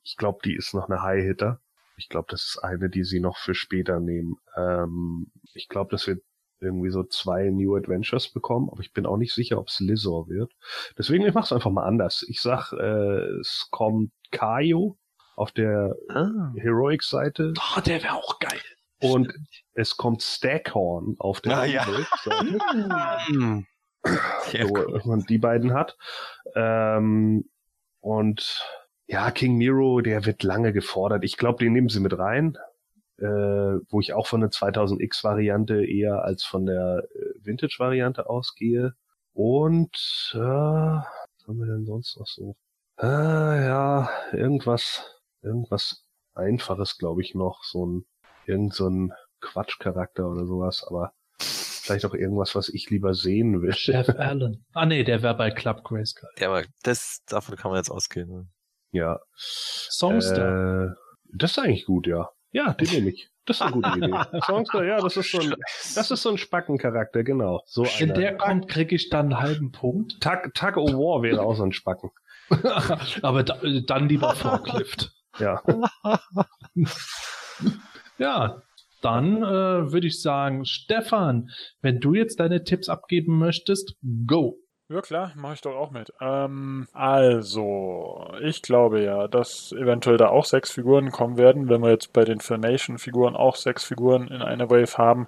ich 0.04 0.18
glaube, 0.18 0.40
die 0.44 0.56
ist 0.56 0.74
noch 0.74 0.90
eine 0.90 1.02
High-Hitter. 1.02 1.60
Ich 1.98 2.10
glaube, 2.10 2.28
das 2.30 2.44
ist 2.44 2.60
eine, 2.64 2.90
die 2.90 3.04
sie 3.04 3.20
noch 3.20 3.38
für 3.38 3.56
später 3.56 4.00
nehmen. 4.00 4.36
Ähm, 4.56 5.32
ich 5.54 5.68
glaube, 5.68 5.90
das 5.92 6.06
wird 6.08 6.22
irgendwie 6.60 6.90
so 6.90 7.04
zwei 7.04 7.50
New 7.50 7.76
Adventures 7.76 8.32
bekommen, 8.34 8.70
aber 8.72 8.82
ich 8.82 8.92
bin 8.94 9.06
auch 9.06 9.18
nicht 9.18 9.34
sicher, 9.34 9.60
ob 9.60 9.68
es 9.68 9.80
Lizor 9.80 10.28
wird. 10.28 10.52
Deswegen, 10.98 11.26
ich 11.26 11.34
mache 11.34 11.46
es 11.46 11.54
einfach 11.54 11.72
mal 11.72 11.86
anders. 11.86 12.26
Ich 12.28 12.42
sag, 12.42 12.72
äh, 12.74 13.40
es 13.40 13.68
kommt 13.72 14.12
Kaio 14.32 14.98
auf 15.36 15.52
der 15.52 15.96
Ah. 16.10 16.52
Heroic-Seite 16.56 17.54
Oh, 17.76 17.82
der 17.82 18.02
wäre 18.04 18.14
auch 18.16 18.40
geil. 18.40 18.60
und 19.02 19.32
es 19.74 19.98
kommt 19.98 20.24
Stackhorn 20.24 21.16
auf 21.20 21.42
der 21.42 21.58
Ah, 21.60 21.66
ja. 21.66 21.84
Seite. 21.86 22.08
So, 24.52 24.58
cool. 24.70 24.94
dass 24.94 25.06
man 25.06 25.20
die 25.22 25.38
beiden 25.38 25.74
hat. 25.74 25.98
Ähm, 26.56 27.50
und 28.00 28.64
ja, 29.08 29.32
King 29.32 29.56
Miro, 29.58 30.02
der 30.02 30.26
wird 30.26 30.44
lange 30.44 30.74
gefordert. 30.74 31.24
Ich 31.24 31.38
glaube, 31.38 31.64
den 31.64 31.74
nehmen 31.74 31.90
sie 31.90 32.02
mit 32.02 32.18
rein. 32.18 32.58
Äh, 33.20 33.80
wo 33.90 34.00
ich 34.00 34.14
auch 34.14 34.28
von 34.28 34.42
der 34.42 34.52
2000X-Variante 34.52 35.84
eher 35.84 36.24
als 36.24 36.44
von 36.44 36.68
der 36.68 37.04
äh, 37.16 37.46
Vintage-Variante 37.46 38.30
ausgehe. 38.30 38.94
Und 39.34 40.36
äh, 40.36 40.38
was 40.38 41.48
haben 41.48 41.58
wir 41.58 41.66
denn 41.66 41.86
sonst 41.86 42.20
noch 42.20 42.28
so? 42.28 42.56
Ah, 42.98 43.56
ja, 43.56 44.10
irgendwas, 44.34 45.20
irgendwas 45.42 46.06
Einfaches, 46.36 47.00
glaube 47.00 47.24
ich, 47.24 47.34
noch. 47.34 47.64
So 47.64 47.88
ein, 47.88 48.06
irgend 48.46 48.76
so 48.76 48.88
ein 48.88 49.14
Quatschcharakter 49.42 50.30
oder 50.30 50.46
sowas, 50.46 50.86
aber 50.88 51.14
vielleicht 51.40 52.06
auch 52.06 52.14
irgendwas, 52.14 52.54
was 52.54 52.70
ich 52.70 52.90
lieber 52.92 53.16
sehen 53.16 53.64
will. 53.64 53.74
Chef 53.74 54.10
Allen. 54.18 54.64
Ah 54.74 54.86
nee, 54.86 55.04
der 55.04 55.24
wäre 55.24 55.36
bei 55.36 55.50
Club 55.50 55.84
Grayskull. 55.84 56.30
Ja, 56.38 56.50
aber 56.50 56.66
das, 56.84 57.24
davon 57.26 57.56
kann 57.56 57.72
man 57.72 57.80
jetzt 57.80 57.90
ausgehen. 57.90 58.52
Ja. 58.92 59.20
Songster. 59.36 60.86
Äh, 60.86 60.96
das 61.34 61.52
ist 61.52 61.60
eigentlich 61.60 61.86
gut, 61.86 62.08
ja. 62.08 62.30
Ja, 62.52 62.74
den 62.74 62.90
nehme 62.90 63.10
ich. 63.10 63.30
Das 63.46 63.58
ist 63.58 63.62
eine 63.62 63.72
gute 63.72 63.90
Idee. 63.98 64.14
Songster, 64.46 64.84
ja, 64.84 65.00
das 65.00 65.16
ist 65.18 65.32
so 65.32 65.40
ein, 65.40 65.56
das 65.96 66.12
ist 66.12 66.22
so 66.22 66.30
ein 66.30 66.38
Spackencharakter, 66.38 67.24
genau. 67.24 67.62
So 67.66 67.84
Wenn 67.84 68.12
einer. 68.12 68.20
der 68.20 68.38
kommt, 68.38 68.68
kriege 68.68 68.96
ich 68.96 69.10
dann 69.10 69.28
einen 69.28 69.40
halben 69.40 69.72
Punkt. 69.72 70.20
Tag, 70.22 70.54
Tag 70.54 70.78
of 70.78 70.92
War 70.92 71.22
wäre 71.24 71.42
auch 71.42 71.56
so 71.56 71.64
ein 71.64 71.72
Spacken. 71.72 72.12
Aber 73.22 73.44
da, 73.44 73.60
dann 73.86 74.10
lieber 74.10 74.36
Forklift. 74.36 75.14
Ja. 75.40 75.62
Ja, 78.18 78.64
dann 79.04 79.44
äh, 79.44 79.92
würde 79.92 80.08
ich 80.08 80.20
sagen, 80.20 80.66
Stefan, 80.66 81.52
wenn 81.82 82.00
du 82.00 82.16
jetzt 82.16 82.40
deine 82.40 82.64
Tipps 82.64 82.90
abgeben 82.90 83.38
möchtest, 83.38 83.96
go. 84.26 84.58
Ja 84.90 85.02
klar, 85.02 85.34
mache 85.36 85.56
ich 85.56 85.62
doch 85.62 85.76
auch 85.76 85.92
mit. 85.92 86.14
Ähm, 86.22 86.88
also, 86.94 88.32
ich 88.42 88.62
glaube 88.62 89.04
ja, 89.04 89.28
dass 89.28 89.74
eventuell 89.74 90.16
da 90.16 90.30
auch 90.30 90.46
sechs 90.46 90.72
Figuren 90.72 91.12
kommen 91.12 91.38
werden. 91.38 91.68
Wenn 91.68 91.82
wir 91.82 91.90
jetzt 91.90 92.14
bei 92.14 92.24
den 92.24 92.40
Filmation-Figuren 92.40 93.36
auch 93.36 93.58
sechs 93.58 93.84
Figuren 93.84 94.30
in 94.30 94.42
einer 94.42 94.70
Wave 94.70 94.98
haben, 94.98 95.28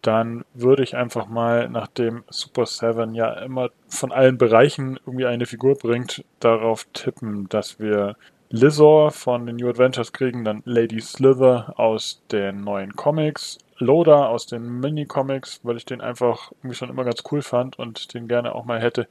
dann 0.00 0.46
würde 0.54 0.82
ich 0.82 0.96
einfach 0.96 1.26
mal, 1.26 1.68
nachdem 1.68 2.24
Super 2.30 2.64
Seven 2.64 3.14
ja 3.14 3.32
immer 3.40 3.68
von 3.86 4.12
allen 4.12 4.38
Bereichen 4.38 4.98
irgendwie 5.04 5.26
eine 5.26 5.44
Figur 5.44 5.74
bringt, 5.74 6.24
darauf 6.40 6.86
tippen, 6.94 7.50
dass 7.50 7.78
wir 7.78 8.16
Lizor 8.48 9.10
von 9.10 9.44
den 9.46 9.56
New 9.56 9.68
Adventures 9.68 10.12
kriegen, 10.12 10.44
dann 10.44 10.62
Lady 10.64 11.00
Slither 11.02 11.74
aus 11.76 12.22
den 12.30 12.62
neuen 12.62 12.96
Comics, 12.96 13.58
Loda 13.78 14.26
aus 14.26 14.46
den 14.46 14.80
Mini-Comics, 14.80 15.60
weil 15.62 15.76
ich 15.76 15.84
den 15.84 16.00
einfach 16.00 16.52
irgendwie 16.58 16.76
schon 16.76 16.90
immer 16.90 17.04
ganz 17.04 17.22
cool 17.30 17.42
fand 17.42 17.78
und 17.78 18.14
den 18.14 18.28
gerne 18.28 18.54
auch 18.54 18.64
mal 18.64 18.80
hätte. 18.80 19.08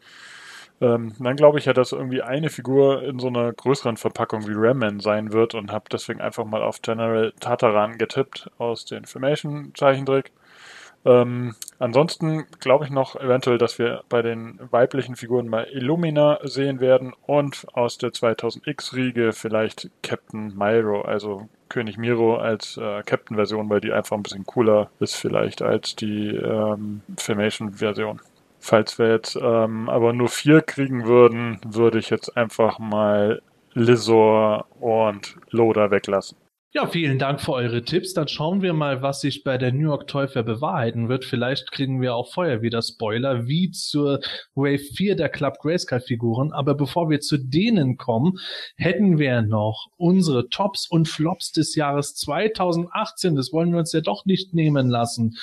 Ähm, 0.81 1.13
dann 1.19 1.37
glaube 1.37 1.57
ich 1.57 1.65
ja, 1.65 1.73
dass 1.73 1.93
irgendwie 1.93 2.21
eine 2.21 2.49
Figur 2.49 3.03
in 3.03 3.19
so 3.19 3.27
einer 3.27 3.53
größeren 3.53 3.97
Verpackung 3.97 4.47
wie 4.47 4.53
Ramman 4.55 4.99
sein 4.99 5.31
wird 5.31 5.55
und 5.55 5.71
habe 5.71 5.85
deswegen 5.91 6.19
einfach 6.21 6.45
mal 6.45 6.61
auf 6.61 6.81
General 6.81 7.33
Tataran 7.39 7.97
getippt 7.97 8.49
aus 8.57 8.85
den 8.85 9.05
Filmation-Zeichentrick. 9.05 10.31
Ähm, 11.05 11.53
ansonsten 11.77 12.45
glaube 12.59 12.85
ich 12.85 12.89
noch 12.89 13.15
eventuell, 13.15 13.59
dass 13.59 13.77
wir 13.77 14.03
bei 14.09 14.23
den 14.23 14.59
weiblichen 14.71 15.15
Figuren 15.15 15.47
mal 15.47 15.67
Illumina 15.71 16.39
sehen 16.43 16.79
werden 16.79 17.13
und 17.27 17.67
aus 17.73 17.99
der 17.99 18.09
2000X-Riege 18.09 19.31
vielleicht 19.31 19.91
Captain 20.01 20.55
Myro, 20.55 21.01
also 21.01 21.47
König 21.69 21.97
Miro 21.97 22.37
als 22.37 22.77
äh, 22.77 23.03
Captain-Version, 23.03 23.69
weil 23.69 23.81
die 23.81 23.91
einfach 23.91 24.15
ein 24.15 24.23
bisschen 24.23 24.45
cooler 24.45 24.89
ist 24.99 25.15
vielleicht 25.15 25.61
als 25.61 25.95
die 25.95 26.35
ähm, 26.35 27.01
Filmation-Version. 27.17 28.21
Falls 28.59 28.97
wir 28.97 29.11
jetzt 29.11 29.35
ähm, 29.35 29.89
aber 29.89 30.13
nur 30.13 30.29
vier 30.29 30.61
kriegen 30.61 31.05
würden, 31.05 31.59
würde 31.65 31.99
ich 31.99 32.09
jetzt 32.09 32.35
einfach 32.35 32.79
mal 32.79 33.41
Lizor 33.73 34.65
und 34.79 35.35
Loda 35.51 35.91
weglassen. 35.91 36.37
Ja, 36.75 36.87
vielen 36.87 37.19
Dank 37.19 37.39
für 37.39 37.53
eure 37.53 37.83
Tipps. 37.83 38.13
Dann 38.13 38.27
schauen 38.27 38.61
wir 38.61 38.73
mal, 38.73 39.01
was 39.01 39.21
sich 39.21 39.45
bei 39.45 39.57
der 39.57 39.71
New 39.71 39.87
York 39.87 40.07
Toy 40.07 40.27
bewahrheiten 40.27 41.07
wird. 41.07 41.23
Vielleicht 41.23 41.71
kriegen 41.71 42.01
wir 42.01 42.15
auch 42.15 42.33
vorher 42.33 42.61
wieder 42.61 42.81
Spoiler, 42.81 43.47
wie 43.47 43.71
zur 43.71 44.19
Wave 44.55 44.79
4 44.79 45.15
der 45.15 45.29
Club 45.29 45.59
Grayskull 45.61 46.01
Figuren. 46.01 46.51
Aber 46.51 46.75
bevor 46.75 47.09
wir 47.09 47.21
zu 47.21 47.37
denen 47.37 47.95
kommen, 47.95 48.39
hätten 48.75 49.19
wir 49.19 49.41
noch 49.41 49.87
unsere 49.95 50.49
Tops 50.49 50.85
und 50.91 51.07
Flops 51.07 51.53
des 51.53 51.75
Jahres 51.75 52.13
2018. 52.15 53.37
Das 53.37 53.53
wollen 53.53 53.71
wir 53.71 53.79
uns 53.79 53.93
ja 53.93 54.01
doch 54.01 54.25
nicht 54.25 54.53
nehmen 54.53 54.89
lassen. 54.89 55.37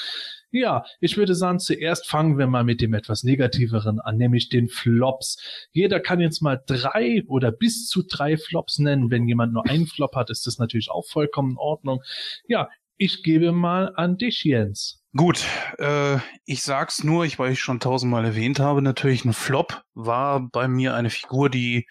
Ja, 0.53 0.85
ich 1.01 1.17
würde 1.17 1.35
sagen, 1.35 1.59
zuerst 1.59 2.07
fangen 2.07 2.37
wir 2.37 2.47
mal 2.47 2.63
mit 2.63 2.83
dem 2.83 2.93
etwas 2.93 3.25
negativeren 3.25 4.01
an, 4.01 4.19
nämlich 4.19 4.51
den 4.51 4.69
Flops. 4.69 5.39
Jeder 5.73 5.99
kann 5.99 6.21
jetzt 6.21 6.43
mal 6.43 6.63
drei 6.67 7.25
oder 7.27 7.51
bis 7.51 7.89
zu 7.89 8.03
drei 8.03 8.37
Flops 8.37 8.79
nennen. 8.79 9.11
Wenn 9.11 9.27
jemand 9.27 9.55
nur 9.55 9.67
einen 9.67 9.87
Flop 9.87 10.15
hat, 10.15 10.29
ist 10.29 10.47
das 10.47 10.59
natürlich 10.59 10.91
auch 10.91 11.07
vollkommen 11.07 11.53
in 11.53 11.57
Ordnung. 11.57 12.03
Ja, 12.47 12.69
ich 12.99 13.23
gebe 13.23 13.53
mal 13.53 13.95
an 13.97 14.19
dich, 14.19 14.45
Jens. 14.45 15.03
Gut, 15.17 15.45
äh, 15.79 16.19
ich 16.45 16.63
sag's 16.63 17.03
nur, 17.03 17.25
ich, 17.25 17.39
weil 17.39 17.53
ich 17.53 17.61
schon 17.61 17.81
tausendmal 17.81 18.25
erwähnt 18.25 18.61
habe, 18.61 18.83
natürlich 18.83 19.25
ein 19.25 19.33
Flop 19.33 19.83
war 19.95 20.49
bei 20.51 20.69
mir 20.69 20.95
eine 20.95 21.11
Figur, 21.11 21.49
die 21.49 21.87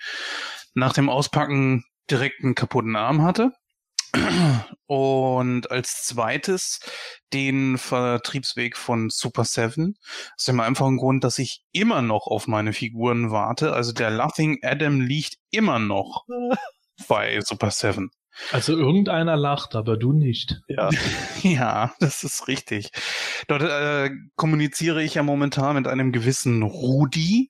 nach 0.76 0.94
dem 0.94 1.10
Auspacken 1.10 1.84
direkt 2.10 2.44
einen 2.44 2.56
kaputten 2.56 2.96
Arm 2.96 3.24
hatte. 3.24 3.54
Und 4.88 5.72
als 5.72 6.04
zweites 6.04 6.80
den 7.34 7.78
Vertriebsweg 7.78 8.78
von 8.78 9.10
Super 9.10 9.46
Seven. 9.46 9.96
Aus 10.38 10.46
dem 10.46 10.60
einfachen 10.60 10.98
Grund, 10.98 11.24
dass 11.24 11.40
ich 11.40 11.64
immer 11.72 12.02
noch 12.02 12.28
auf 12.28 12.48
meine 12.48 12.74
Figuren 12.74 13.32
warte. 13.32 13.74
Also 13.74 13.94
der 13.94 14.10
Laughing 14.10 14.60
Adam 14.64 15.00
liegt 15.00 15.36
immer 15.50 15.80
noch 15.80 16.26
bei 17.08 17.40
Super 17.42 17.72
Seven. 17.72 18.12
Also 18.52 18.78
irgendeiner 18.78 19.36
lacht, 19.36 19.76
aber 19.76 19.98
du 19.98 20.14
nicht. 20.14 20.62
Ja. 20.68 20.90
Ja, 21.44 21.92
das 22.00 22.24
ist 22.24 22.48
richtig. 22.48 22.92
Dort 23.48 23.64
äh, 23.64 24.12
kommuniziere 24.36 25.02
ich 25.02 25.16
ja 25.16 25.24
momentan 25.24 25.76
mit 25.76 25.88
einem 25.88 26.12
gewissen 26.12 26.62
Rudi. 26.62 27.50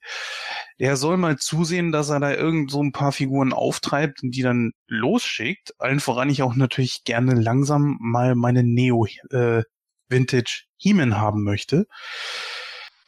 Der 0.82 0.98
soll 0.98 1.16
mal 1.18 1.38
zusehen, 1.38 1.92
dass 1.92 2.10
er 2.10 2.20
da 2.20 2.34
irgend 2.34 2.72
so 2.72 2.82
ein 2.82 2.92
paar 2.92 3.12
Figuren 3.12 3.54
auftreibt 3.54 4.24
und 4.24 4.32
die 4.32 4.42
dann 4.42 4.72
losschickt. 4.88 5.76
Allen 5.78 6.00
voran 6.00 6.28
ich 6.28 6.42
auch 6.42 6.56
natürlich 6.56 7.04
gerne 7.04 7.36
langsam 7.36 8.00
mal 8.02 8.34
meine 8.34 8.64
Neo 8.64 9.06
äh, 9.30 9.62
Vintage 10.08 10.64
Hemen 10.80 11.20
haben 11.20 11.44
möchte. 11.44 11.86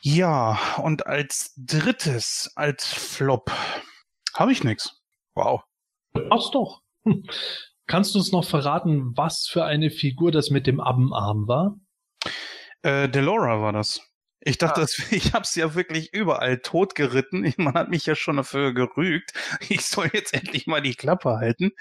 Ja, 0.01 0.59
und 0.83 1.07
als 1.07 1.55
drittes, 1.57 2.51
als 2.53 2.93
Flop, 2.93 3.51
habe 4.35 4.51
ich 4.51 4.63
nix. 4.63 5.01
Wow. 5.33 5.63
Ach 6.29 6.51
doch. 6.51 6.83
Hm. 7.05 7.25
Kannst 7.87 8.13
du 8.13 8.19
uns 8.19 8.31
noch 8.31 8.45
verraten, 8.45 9.17
was 9.17 9.47
für 9.51 9.65
eine 9.65 9.89
Figur 9.89 10.31
das 10.31 10.51
mit 10.51 10.67
dem 10.67 10.79
Abbenarm 10.79 11.47
war? 11.47 11.79
Äh, 12.83 13.09
Delora 13.09 13.61
war 13.61 13.73
das. 13.73 14.12
Ich 14.45 14.57
dachte, 14.57 14.81
Ah. 14.81 14.81
das, 14.81 14.99
ich 15.11 15.33
habe 15.33 15.43
es 15.43 15.55
ja 15.55 15.73
wirklich 15.75 16.13
überall 16.13 16.59
totgeritten. 16.59 17.53
Man 17.57 17.73
hat 17.73 17.89
mich 17.89 18.05
ja 18.05 18.15
schon 18.15 18.37
dafür 18.37 18.73
gerügt. 18.73 19.31
Ich 19.69 19.85
soll 19.85 20.09
jetzt 20.13 20.33
endlich 20.33 20.67
mal 20.67 20.81
die 20.81 20.95
Klappe 20.95 21.37
halten. 21.37 21.71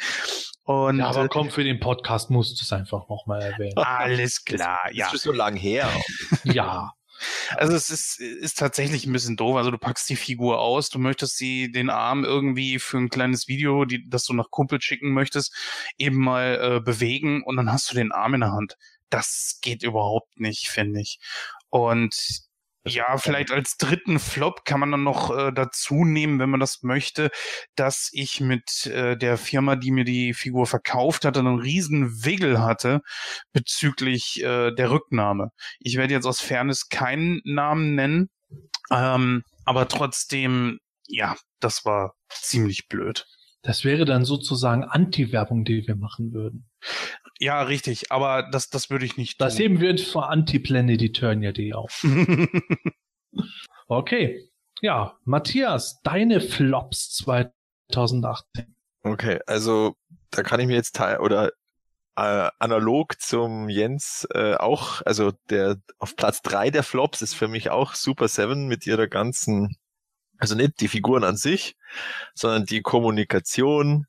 Und 0.65 0.99
Ja, 0.99 1.09
aber 1.09 1.25
äh, 1.25 1.29
komm, 1.29 1.51
für 1.51 1.65
den 1.65 1.81
Podcast 1.81 2.31
musst 2.31 2.61
du 2.61 2.65
es 2.65 2.73
einfach 2.73 3.09
nochmal 3.09 3.43
erwähnen. 3.43 3.77
alles 3.77 4.45
klar, 4.45 4.79
ja. 4.93 5.07
Das 5.07 5.15
ist 5.15 5.23
so 5.23 5.33
lang 5.33 5.57
her. 5.57 5.91
ja. 6.45 6.93
Also 7.57 7.75
es 7.75 7.91
ist, 7.91 8.19
ist 8.21 8.59
tatsächlich 8.59 9.07
ein 9.07 9.13
bisschen 9.13 9.37
doof. 9.37 9.57
Also 9.57 9.71
du 9.71 9.79
packst 9.79 10.09
die 10.11 10.17
Figur 10.17 10.61
aus, 10.61 10.89
du 10.89 10.99
möchtest 10.99 11.37
sie 11.37 11.71
den 11.71 11.89
Arm 11.91 12.25
irgendwie 12.25 12.79
für 12.81 12.99
ein 12.99 13.11
kleines 13.11 13.47
Video, 13.49 13.85
die, 13.85 14.09
das 14.09 14.25
du 14.25 14.35
nach 14.35 14.51
Kumpel 14.51 14.81
schicken 14.81 15.13
möchtest, 15.13 15.55
eben 15.99 16.17
mal 16.19 16.59
äh, 16.61 16.81
bewegen 16.81 17.43
und 17.45 17.57
dann 17.57 17.71
hast 17.73 17.91
du 17.91 17.95
den 17.95 18.11
Arm 18.13 18.35
in 18.35 18.41
der 18.41 18.53
Hand. 18.53 18.77
Das 19.09 19.59
geht 19.63 19.83
überhaupt 19.83 20.41
nicht, 20.41 20.69
finde 20.69 21.01
ich. 21.01 21.19
Und 21.69 22.17
ja, 22.85 23.16
vielleicht 23.16 23.53
als 23.53 23.76
dritten 23.76 24.18
Flop 24.18 24.64
kann 24.64 24.80
man 24.80 24.91
dann 24.91 25.05
noch 25.05 25.30
äh, 25.37 25.53
dazu 25.53 26.05
nehmen, 26.05 26.41
wenn 26.41 26.51
man 26.51 26.61
das 26.61 26.83
möchte, 26.83 27.30
dass 27.76 28.11
ich 28.12 28.41
mit 28.41 28.87
äh, 28.87 29.16
der 29.16 29.39
Firma, 29.39 29.76
die 29.76 29.93
mir 29.93 30.05
die 30.05 30.35
Figur 30.35 30.66
verkauft 30.66 31.24
hatte, 31.24 31.41
einen 31.41 31.61
riesen 31.61 32.24
Wiggle 32.24 32.61
hatte 32.61 33.01
bezüglich 33.53 34.43
äh, 34.43 34.72
der 34.72 34.91
Rücknahme. 34.91 35.51
Ich 35.78 35.97
werde 35.97 36.14
jetzt 36.14 36.26
aus 36.26 36.41
Fairness 36.41 36.89
keinen 36.89 37.41
Namen 37.45 37.95
nennen, 37.95 38.30
ähm, 38.91 39.45
aber 39.64 39.87
trotzdem, 39.87 40.80
ja, 41.07 41.37
das 41.61 41.85
war 41.85 42.14
ziemlich 42.30 42.89
blöd. 42.89 43.26
Das 43.62 43.85
wäre 43.85 44.05
dann 44.05 44.24
sozusagen 44.24 44.83
Anti-Werbung, 44.83 45.64
die 45.64 45.87
wir 45.87 45.95
machen 45.95 46.33
würden. 46.33 46.68
Ja, 47.39 47.62
richtig, 47.62 48.12
aber 48.12 48.49
das, 48.51 48.68
das 48.70 48.91
würde 48.91 49.05
ich 49.05 49.16
nicht 49.16 49.41
Das 49.41 49.55
tun. 49.55 49.62
heben 49.62 49.80
wir 49.80 49.99
vor 49.99 50.30
Anti-Planet 50.30 51.74
auf. 51.74 52.05
Okay. 53.89 54.49
Ja, 54.80 55.18
Matthias, 55.24 56.01
deine 56.03 56.41
Flops 56.41 57.14
2018. 57.16 58.74
Okay, 59.05 59.39
also 59.47 59.95
da 60.30 60.43
kann 60.43 60.61
ich 60.61 60.66
mir 60.66 60.74
jetzt 60.76 60.97
teil 60.97 61.18
oder 61.18 61.51
äh, 62.16 62.49
analog 62.59 63.20
zum 63.20 63.68
Jens 63.68 64.26
äh, 64.35 64.55
auch, 64.55 65.03
also 65.05 65.33
der 65.51 65.76
auf 65.99 66.16
Platz 66.16 66.43
drei 66.43 66.70
der 66.70 66.83
Flops 66.83 67.22
ist 67.22 67.35
für 67.35 67.49
mich 67.49 67.70
auch 67.70 67.95
Super 67.95 68.28
Seven 68.28 68.66
mit 68.66 68.87
ihrer 68.87 69.09
ganzen, 69.09 69.76
also 70.39 70.55
nicht 70.55 70.80
die 70.80 70.89
Figuren 70.89 71.24
an 71.24 71.37
sich, 71.37 71.76
sondern 72.35 72.64
die 72.64 72.83
Kommunikation 72.83 74.07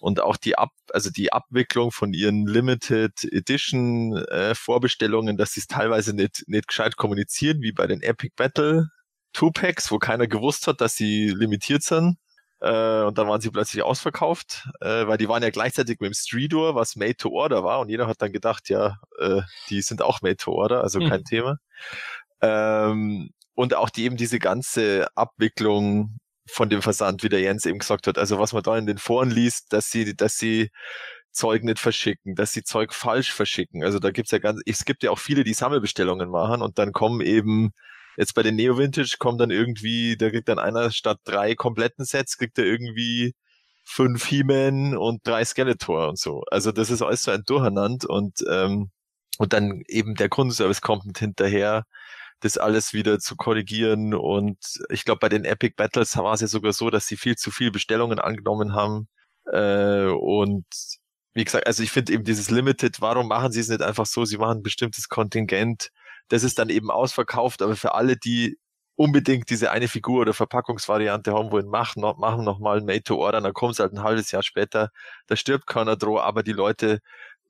und 0.00 0.20
auch 0.20 0.36
die 0.36 0.56
Ab, 0.58 0.70
also 0.92 1.10
die 1.10 1.32
Abwicklung 1.32 1.92
von 1.92 2.12
ihren 2.12 2.46
Limited 2.46 3.24
Edition 3.32 4.16
äh, 4.26 4.54
Vorbestellungen, 4.54 5.36
dass 5.36 5.52
sie 5.52 5.60
es 5.60 5.66
teilweise 5.66 6.14
nicht 6.14 6.44
nicht 6.46 6.68
gescheit 6.68 6.96
kommunizieren, 6.96 7.60
wie 7.62 7.72
bei 7.72 7.86
den 7.86 8.02
Epic 8.02 8.34
Battle 8.36 8.88
Two 9.32 9.50
Packs, 9.50 9.90
wo 9.90 9.98
keiner 9.98 10.26
gewusst 10.26 10.66
hat, 10.66 10.80
dass 10.80 10.94
sie 10.94 11.28
limitiert 11.30 11.82
sind. 11.82 12.18
Äh, 12.60 13.02
und 13.02 13.18
dann 13.18 13.28
waren 13.28 13.40
sie 13.40 13.50
plötzlich 13.50 13.82
ausverkauft, 13.82 14.68
äh, 14.80 15.06
weil 15.06 15.18
die 15.18 15.28
waren 15.28 15.42
ja 15.42 15.50
gleichzeitig 15.50 15.98
mit 16.00 16.10
dem 16.10 16.14
Streetor, 16.14 16.74
was 16.76 16.96
Made 16.96 17.16
to 17.16 17.30
Order 17.30 17.64
war. 17.64 17.80
Und 17.80 17.88
jeder 17.88 18.06
hat 18.06 18.22
dann 18.22 18.32
gedacht, 18.32 18.68
ja, 18.68 18.98
äh, 19.18 19.42
die 19.68 19.82
sind 19.82 20.02
auch 20.02 20.22
Made 20.22 20.36
to 20.36 20.52
Order, 20.52 20.82
also 20.82 21.00
Hm. 21.00 21.08
kein 21.08 21.24
Thema. 21.24 21.58
Ähm, 22.40 23.30
und 23.54 23.74
auch 23.74 23.90
die 23.90 24.04
eben 24.04 24.16
diese 24.16 24.38
ganze 24.38 25.08
Abwicklung 25.16 26.18
von 26.46 26.68
dem 26.68 26.82
Versand, 26.82 27.22
wie 27.22 27.28
der 27.28 27.40
Jens 27.40 27.66
eben 27.66 27.78
gesagt 27.78 28.06
hat. 28.06 28.18
Also 28.18 28.38
was 28.38 28.52
man 28.52 28.62
da 28.62 28.76
in 28.76 28.86
den 28.86 28.98
Foren 28.98 29.30
liest, 29.30 29.72
dass 29.72 29.90
sie, 29.90 30.16
dass 30.16 30.38
sie 30.38 30.70
Zeug 31.30 31.64
nicht 31.64 31.78
verschicken, 31.78 32.34
dass 32.34 32.52
sie 32.52 32.62
Zeug 32.62 32.92
falsch 32.92 33.32
verschicken. 33.32 33.84
Also 33.84 33.98
da 33.98 34.10
gibt's 34.10 34.32
ja 34.32 34.38
ganz, 34.38 34.60
es 34.66 34.84
gibt 34.84 35.02
ja 35.02 35.10
auch 35.10 35.18
viele, 35.18 35.44
die 35.44 35.54
Sammelbestellungen 35.54 36.30
machen 36.30 36.62
und 36.62 36.78
dann 36.78 36.92
kommen 36.92 37.20
eben 37.20 37.72
Jetzt 38.16 38.34
bei 38.34 38.42
den 38.42 38.56
Neo 38.56 38.76
Vintage 38.76 39.16
kommt 39.18 39.40
dann 39.40 39.50
irgendwie, 39.50 40.16
da 40.16 40.30
kriegt 40.30 40.48
dann 40.48 40.58
einer 40.58 40.90
statt 40.90 41.18
drei 41.24 41.54
kompletten 41.54 42.04
Sets, 42.04 42.36
kriegt 42.36 42.58
er 42.58 42.64
irgendwie 42.64 43.34
fünf 43.84 44.26
He-Man 44.26 44.96
und 44.96 45.26
drei 45.26 45.44
Skeletor 45.44 46.08
und 46.08 46.18
so. 46.18 46.42
Also 46.50 46.72
das 46.72 46.90
ist 46.90 47.02
alles 47.02 47.22
so 47.22 47.30
ein 47.30 47.42
Durcheinander 47.46 48.10
und, 48.10 48.44
ähm, 48.50 48.90
und 49.38 49.52
dann 49.52 49.82
eben 49.88 50.14
der 50.14 50.28
Kundenservice 50.28 50.82
kommt 50.82 51.06
mit 51.06 51.18
hinterher, 51.18 51.84
das 52.42 52.58
alles 52.58 52.92
wieder 52.92 53.18
zu 53.20 53.36
korrigieren. 53.36 54.14
Und 54.14 54.58
ich 54.90 55.04
glaube 55.04 55.20
bei 55.20 55.28
den 55.28 55.44
Epic 55.44 55.74
Battles 55.76 56.16
war 56.16 56.34
es 56.34 56.40
ja 56.40 56.48
sogar 56.48 56.72
so, 56.72 56.90
dass 56.90 57.06
sie 57.06 57.16
viel 57.16 57.36
zu 57.36 57.50
viel 57.50 57.70
Bestellungen 57.70 58.18
angenommen 58.18 58.74
haben. 58.74 59.08
Äh, 59.46 60.06
und 60.06 60.66
wie 61.34 61.44
gesagt, 61.44 61.66
also 61.66 61.82
ich 61.82 61.90
finde 61.90 62.12
eben 62.12 62.24
dieses 62.24 62.50
Limited, 62.50 63.00
warum 63.00 63.28
machen 63.28 63.52
sie 63.52 63.60
es 63.60 63.68
nicht 63.68 63.82
einfach 63.82 64.06
so, 64.06 64.24
sie 64.24 64.38
machen 64.38 64.58
ein 64.58 64.62
bestimmtes 64.62 65.08
Kontingent, 65.08 65.90
das 66.28 66.42
ist 66.42 66.58
dann 66.58 66.68
eben 66.68 66.90
ausverkauft, 66.90 67.62
aber 67.62 67.76
für 67.76 67.94
alle, 67.94 68.16
die 68.16 68.58
unbedingt 68.96 69.48
diese 69.50 69.70
eine 69.70 69.88
Figur 69.88 70.20
oder 70.20 70.34
Verpackungsvariante 70.34 71.32
haben 71.32 71.50
wollen, 71.50 71.68
machen 71.68 72.02
noch, 72.02 72.18
machen 72.18 72.44
noch 72.44 72.58
mal 72.58 72.78
ein 72.78 72.84
Made 72.84 73.02
to 73.04 73.16
Order, 73.16 73.40
dann 73.40 73.54
kommt 73.54 73.74
es 73.74 73.80
halt 73.80 73.92
ein 73.92 74.02
halbes 74.02 74.30
Jahr 74.30 74.42
später, 74.42 74.90
da 75.26 75.36
stirbt 75.36 75.66
keiner 75.66 75.96
droh, 75.96 76.18
aber 76.18 76.42
die 76.42 76.52
Leute 76.52 77.00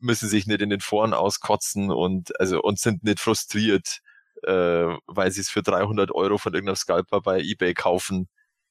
müssen 0.00 0.28
sich 0.28 0.46
nicht 0.46 0.62
in 0.62 0.70
den 0.70 0.80
Foren 0.80 1.14
auskotzen 1.14 1.90
und 1.90 2.38
also 2.40 2.60
und 2.62 2.78
sind 2.78 3.04
nicht 3.04 3.20
frustriert, 3.20 4.00
äh, 4.44 4.96
weil 5.06 5.30
sie 5.30 5.40
es 5.40 5.50
für 5.50 5.62
300 5.62 6.12
Euro 6.12 6.38
von 6.38 6.54
irgendeinem 6.54 6.76
Scalper 6.76 7.20
bei 7.20 7.40
eBay 7.40 7.74
kaufen 7.74 8.28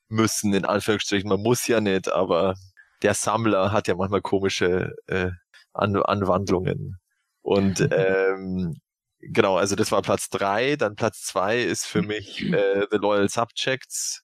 müssen, 0.10 0.54
in 0.54 0.66
Anführungsstrichen. 0.66 1.30
Man 1.30 1.42
muss 1.42 1.68
ja 1.68 1.82
nicht, 1.82 2.12
aber 2.12 2.56
der 3.02 3.14
Sammler 3.14 3.72
hat 3.72 3.88
ja 3.88 3.96
manchmal 3.96 4.22
komische 4.22 4.96
äh, 5.08 5.32
An 5.74 5.96
Anwandlungen. 5.96 7.00
Und 7.42 7.80
ähm, 7.92 8.76
genau, 9.20 9.58
also 9.58 9.76
das 9.76 9.92
war 9.92 10.02
Platz 10.02 10.30
drei. 10.30 10.76
Dann 10.76 10.96
Platz 10.96 11.24
zwei 11.24 11.62
ist 11.62 11.86
für 11.86 12.02
mich 12.02 12.42
äh, 12.44 12.86
The 12.92 12.98
Loyal 12.98 13.30
Subjects. 13.30 14.24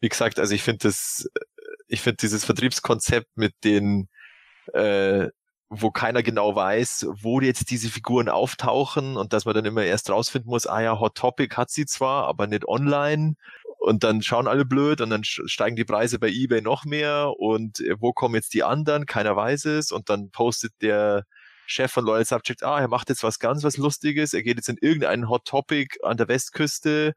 Wie 0.00 0.08
gesagt, 0.08 0.38
also 0.38 0.54
ich 0.54 0.62
finde 0.62 0.88
das, 0.88 1.28
ich 1.88 2.00
finde 2.00 2.18
dieses 2.20 2.44
Vertriebskonzept 2.44 3.36
mit 3.36 3.54
den, 3.64 4.08
äh, 4.72 5.28
wo 5.68 5.90
keiner 5.90 6.22
genau 6.22 6.54
weiß, 6.54 7.06
wo 7.22 7.40
jetzt 7.40 7.70
diese 7.70 7.88
Figuren 7.88 8.28
auftauchen 8.28 9.16
und 9.16 9.32
dass 9.32 9.44
man 9.44 9.54
dann 9.54 9.64
immer 9.64 9.82
erst 9.82 10.10
rausfinden 10.10 10.48
muss, 10.48 10.66
ah 10.66 10.80
ja, 10.80 11.00
Hot 11.00 11.16
Topic 11.16 11.56
hat 11.56 11.70
sie 11.70 11.86
zwar, 11.86 12.26
aber 12.26 12.46
nicht 12.46 12.66
online. 12.68 13.34
Und 13.78 14.04
dann 14.04 14.22
schauen 14.22 14.48
alle 14.48 14.64
blöd 14.64 15.00
und 15.00 15.10
dann 15.10 15.22
steigen 15.24 15.76
die 15.76 15.84
Preise 15.84 16.18
bei 16.18 16.28
eBay 16.28 16.60
noch 16.60 16.84
mehr 16.84 17.32
und 17.38 17.80
äh, 17.80 17.96
wo 18.00 18.12
kommen 18.12 18.34
jetzt 18.34 18.54
die 18.54 18.64
anderen? 18.64 19.06
Keiner 19.06 19.36
weiß 19.36 19.66
es 19.66 19.92
und 19.92 20.08
dann 20.08 20.30
postet 20.30 20.72
der 20.82 21.24
Chef 21.66 21.92
von 21.92 22.04
Loyal 22.04 22.24
Subject, 22.24 22.62
ah, 22.62 22.80
er 22.80 22.88
macht 22.88 23.08
jetzt 23.10 23.22
was 23.22 23.38
ganz 23.38 23.64
was 23.64 23.76
Lustiges, 23.76 24.34
er 24.34 24.42
geht 24.42 24.56
jetzt 24.56 24.68
in 24.68 24.78
irgendeinen 24.80 25.28
Hot 25.28 25.44
Topic 25.46 25.98
an 26.02 26.16
der 26.16 26.28
Westküste 26.28 27.14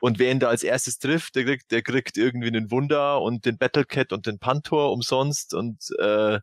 und 0.00 0.18
wer 0.18 0.30
ihn 0.32 0.40
da 0.40 0.48
als 0.48 0.62
erstes 0.62 0.98
trifft, 0.98 1.36
der 1.36 1.44
kriegt, 1.44 1.70
der 1.70 1.82
kriegt 1.82 2.16
irgendwie 2.16 2.48
einen 2.48 2.70
Wunder 2.70 3.20
und 3.20 3.44
den 3.44 3.58
Battlecat 3.58 4.12
und 4.12 4.26
den 4.26 4.38
Pantor 4.38 4.92
umsonst 4.92 5.54
und 5.54 5.90
äh, 5.98 6.40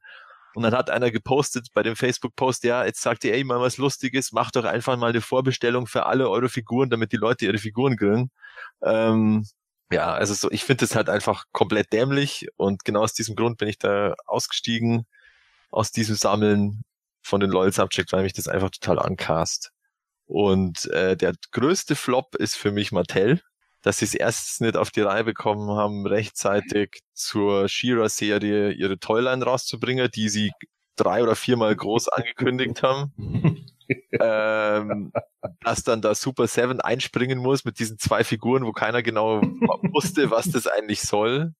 und 0.55 0.63
dann 0.63 0.73
hat 0.73 0.89
einer 0.89 1.11
gepostet 1.11 1.67
bei 1.73 1.83
dem 1.83 1.95
Facebook-Post, 1.95 2.63
ja, 2.63 2.85
jetzt 2.85 3.01
sagt 3.01 3.23
ihr, 3.23 3.33
ey, 3.33 3.43
mal 3.43 3.61
was 3.61 3.77
Lustiges, 3.77 4.31
macht 4.31 4.55
doch 4.55 4.65
einfach 4.65 4.97
mal 4.97 5.09
eine 5.09 5.21
Vorbestellung 5.21 5.87
für 5.87 6.05
alle 6.05 6.29
eure 6.29 6.49
Figuren, 6.49 6.89
damit 6.89 7.11
die 7.11 7.17
Leute 7.17 7.45
ihre 7.45 7.57
Figuren 7.57 7.97
kriegen. 7.97 8.31
Ähm, 8.81 9.45
ja, 9.91 10.13
also 10.13 10.33
so, 10.33 10.51
ich 10.51 10.63
finde 10.63 10.85
es 10.85 10.95
halt 10.95 11.09
einfach 11.09 11.45
komplett 11.51 11.93
dämlich 11.93 12.47
und 12.57 12.83
genau 12.83 13.03
aus 13.03 13.13
diesem 13.13 13.35
Grund 13.35 13.57
bin 13.57 13.67
ich 13.69 13.77
da 13.77 14.15
ausgestiegen 14.25 15.05
aus 15.69 15.91
diesem 15.91 16.15
Sammeln 16.15 16.83
von 17.21 17.39
den 17.39 17.51
Loyal 17.51 17.71
Subject, 17.73 18.11
weil 18.11 18.23
mich 18.23 18.33
das 18.33 18.47
einfach 18.47 18.69
total 18.71 18.99
ankast. 18.99 19.71
Und 20.25 20.85
äh, 20.91 21.15
der 21.15 21.33
größte 21.51 21.95
Flop 21.95 22.35
ist 22.35 22.55
für 22.55 22.71
mich 22.71 22.91
Mattel, 22.91 23.41
dass 23.81 23.99
sie 23.99 24.05
es 24.05 24.13
erst 24.15 24.61
nicht 24.61 24.77
auf 24.77 24.91
die 24.91 25.01
Reihe 25.01 25.23
bekommen 25.23 25.69
haben, 25.71 26.05
rechtzeitig 26.05 27.01
zur 27.13 27.67
She-Ra-Serie 27.67 28.71
ihre 28.71 28.99
Toyline 28.99 29.43
rauszubringen, 29.43 30.09
die 30.13 30.29
sie 30.29 30.51
drei 30.95 31.23
oder 31.23 31.35
viermal 31.35 31.75
groß 31.75 32.09
angekündigt 32.09 32.83
haben. 32.83 33.13
ähm, 34.19 35.13
dass 35.61 35.83
dann 35.83 36.01
da 36.01 36.13
Super 36.13 36.47
Seven 36.47 36.81
einspringen 36.81 37.39
muss 37.39 37.63
mit 37.63 37.79
diesen 37.79 37.97
zwei 37.97 38.23
Figuren, 38.23 38.65
wo 38.65 38.73
keiner 38.73 39.01
genau 39.01 39.41
wusste, 39.93 40.29
was 40.31 40.49
das 40.49 40.67
eigentlich 40.67 41.01
soll. 41.01 41.53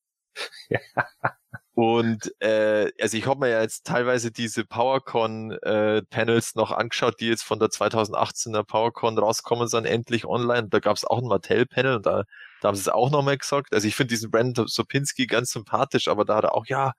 Und 1.78 2.34
äh, 2.42 2.92
also 3.00 3.18
ich 3.18 3.28
habe 3.28 3.42
mir 3.42 3.50
ja 3.52 3.62
jetzt 3.62 3.86
teilweise 3.86 4.32
diese 4.32 4.66
PowerCon-Panels 4.66 6.56
noch 6.56 6.72
angeschaut, 6.72 7.20
die 7.20 7.28
jetzt 7.28 7.44
von 7.44 7.60
der 7.60 7.70
2018er 7.70 8.64
PowerCon 8.64 9.16
rauskommen 9.20 9.68
sind, 9.68 9.86
endlich 9.86 10.26
online. 10.26 10.70
Da 10.70 10.80
gab 10.80 10.98
es 10.98 11.06
auch 11.06 11.20
ein 11.20 11.28
Mattel-Panel 11.28 11.98
und 11.98 12.08
da, 12.08 12.24
da 12.62 12.70
haben 12.70 12.76
sie 12.76 12.82
es 12.82 12.90
auch 12.90 13.12
nochmal 13.12 13.38
gesagt. 13.38 13.74
Also 13.74 13.88
ich 13.88 13.96
finde 13.96 14.10
diesen 14.10 14.32
Brandon 14.32 14.66
Sopinski 14.66 15.28
ganz 15.28 15.52
sympathisch, 15.52 16.08
aber 16.08 16.26
da 16.26 16.38
hat 16.38 16.46
er 16.46 16.56
auch, 16.56 16.66
ja, 16.66 16.94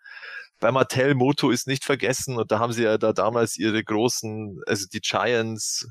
bei 0.60 0.70
Mattel 0.70 1.16
Moto 1.16 1.50
ist 1.50 1.66
nicht 1.66 1.84
vergessen 1.84 2.36
und 2.36 2.52
da 2.52 2.60
haben 2.60 2.72
sie 2.72 2.84
ja 2.84 2.98
da 2.98 3.12
damals 3.12 3.56
ihre 3.56 3.82
großen, 3.82 4.60
also 4.68 4.86
die 4.92 5.00
Giants 5.00 5.88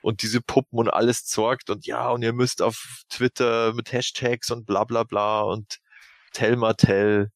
und 0.00 0.22
diese 0.22 0.40
Puppen 0.40 0.78
und 0.78 0.90
alles 0.90 1.28
sorgt 1.28 1.70
und 1.70 1.86
ja, 1.86 2.08
und 2.10 2.22
ihr 2.22 2.32
müsst 2.32 2.62
auf 2.62 3.02
Twitter 3.10 3.74
mit 3.74 3.92
Hashtags 3.92 4.50
und 4.52 4.64
bla 4.64 4.84
bla 4.84 5.02
bla 5.02 5.40
und 5.42 5.78
Tell 6.32 6.56
Mattel 6.56 7.30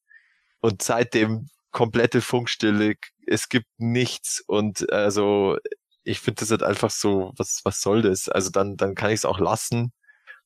und 0.61 0.81
seitdem 0.83 1.49
komplette 1.71 2.21
Funkstille. 2.21 2.95
Es 3.27 3.49
gibt 3.49 3.67
nichts 3.77 4.43
und 4.47 4.91
also 4.91 5.57
ich 6.03 6.19
finde 6.19 6.41
das 6.41 6.51
halt 6.51 6.63
einfach 6.63 6.91
so, 6.91 7.33
was 7.37 7.61
was 7.63 7.81
soll 7.81 8.01
das? 8.03 8.29
Also 8.29 8.49
dann 8.51 8.77
dann 8.77 8.95
kann 8.95 9.09
ich 9.11 9.17
es 9.17 9.25
auch 9.25 9.39
lassen 9.39 9.93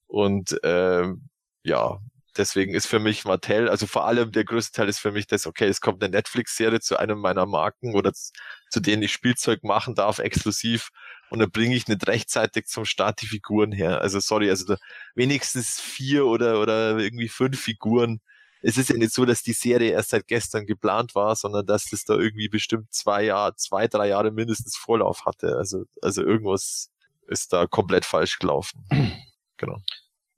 und 0.07 0.57
ähm, 0.63 1.29
ja, 1.63 1.99
deswegen 2.37 2.73
ist 2.73 2.87
für 2.87 2.99
mich 2.99 3.25
Mattel, 3.25 3.69
also 3.69 3.87
vor 3.87 4.05
allem 4.05 4.31
der 4.31 4.45
größte 4.45 4.73
Teil 4.77 4.89
ist 4.89 4.99
für 4.99 5.11
mich 5.11 5.27
das, 5.27 5.47
okay, 5.47 5.67
es 5.67 5.81
kommt 5.81 6.03
eine 6.03 6.11
Netflix-Serie 6.11 6.79
zu 6.79 6.97
einem 6.97 7.19
meiner 7.19 7.45
Marken 7.45 7.95
oder 7.95 8.13
zu, 8.13 8.31
zu 8.69 8.79
denen 8.79 9.03
ich 9.03 9.11
Spielzeug 9.13 9.63
machen 9.63 9.95
darf, 9.95 10.19
exklusiv 10.19 10.89
und 11.29 11.39
dann 11.39 11.51
bringe 11.51 11.75
ich 11.75 11.87
nicht 11.87 12.07
rechtzeitig 12.07 12.67
zum 12.67 12.85
Start 12.85 13.21
die 13.21 13.27
Figuren 13.27 13.71
her. 13.71 14.01
Also 14.01 14.19
sorry, 14.19 14.49
also 14.49 14.75
wenigstens 15.15 15.79
vier 15.81 16.25
oder 16.25 16.61
oder 16.61 16.97
irgendwie 16.97 17.29
fünf 17.29 17.59
Figuren 17.61 18.19
es 18.61 18.77
ist 18.77 18.89
ja 18.89 18.97
nicht 18.97 19.13
so, 19.13 19.25
dass 19.25 19.43
die 19.43 19.53
Serie 19.53 19.91
erst 19.91 20.09
seit 20.09 20.27
gestern 20.27 20.65
geplant 20.65 21.15
war, 21.15 21.35
sondern 21.35 21.65
dass 21.65 21.89
das 21.89 22.03
da 22.03 22.15
irgendwie 22.15 22.49
bestimmt 22.49 22.91
zwei 22.93 23.23
Jahre, 23.23 23.55
zwei, 23.55 23.87
drei 23.87 24.09
Jahre 24.09 24.31
mindestens 24.31 24.75
Vorlauf 24.75 25.25
hatte. 25.25 25.55
Also, 25.57 25.83
also 26.01 26.23
irgendwas 26.23 26.91
ist 27.27 27.53
da 27.53 27.67
komplett 27.67 28.05
falsch 28.05 28.39
gelaufen. 28.39 28.85
Genau. 29.59 29.79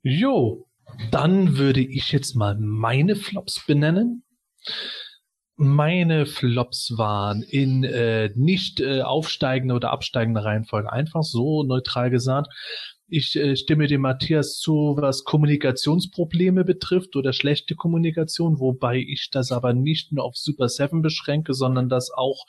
Jo, 0.02 0.66
dann 1.10 1.58
würde 1.58 1.80
ich 1.80 2.10
jetzt 2.10 2.34
mal 2.34 2.56
meine 2.58 3.16
Flops 3.16 3.66
benennen. 3.66 4.24
Meine 5.56 6.24
Flops 6.24 6.94
waren 6.96 7.42
in 7.42 7.84
äh, 7.84 8.30
nicht 8.34 8.80
äh, 8.80 9.02
aufsteigender 9.02 9.76
oder 9.76 9.90
absteigender 9.90 10.42
Reihenfolge, 10.42 10.90
einfach 10.90 11.22
so 11.22 11.64
neutral 11.64 12.08
gesagt. 12.08 12.48
Ich 13.10 13.34
äh, 13.34 13.56
stimme 13.56 13.88
dem 13.88 14.02
Matthias 14.02 14.58
zu, 14.58 14.94
was 14.96 15.24
Kommunikationsprobleme 15.24 16.64
betrifft 16.64 17.16
oder 17.16 17.32
schlechte 17.32 17.74
Kommunikation, 17.74 18.60
wobei 18.60 18.98
ich 18.98 19.30
das 19.32 19.50
aber 19.50 19.72
nicht 19.72 20.12
nur 20.12 20.24
auf 20.24 20.36
Super 20.36 20.68
7 20.68 21.02
beschränke, 21.02 21.52
sondern 21.52 21.88
das 21.88 22.12
auch 22.12 22.46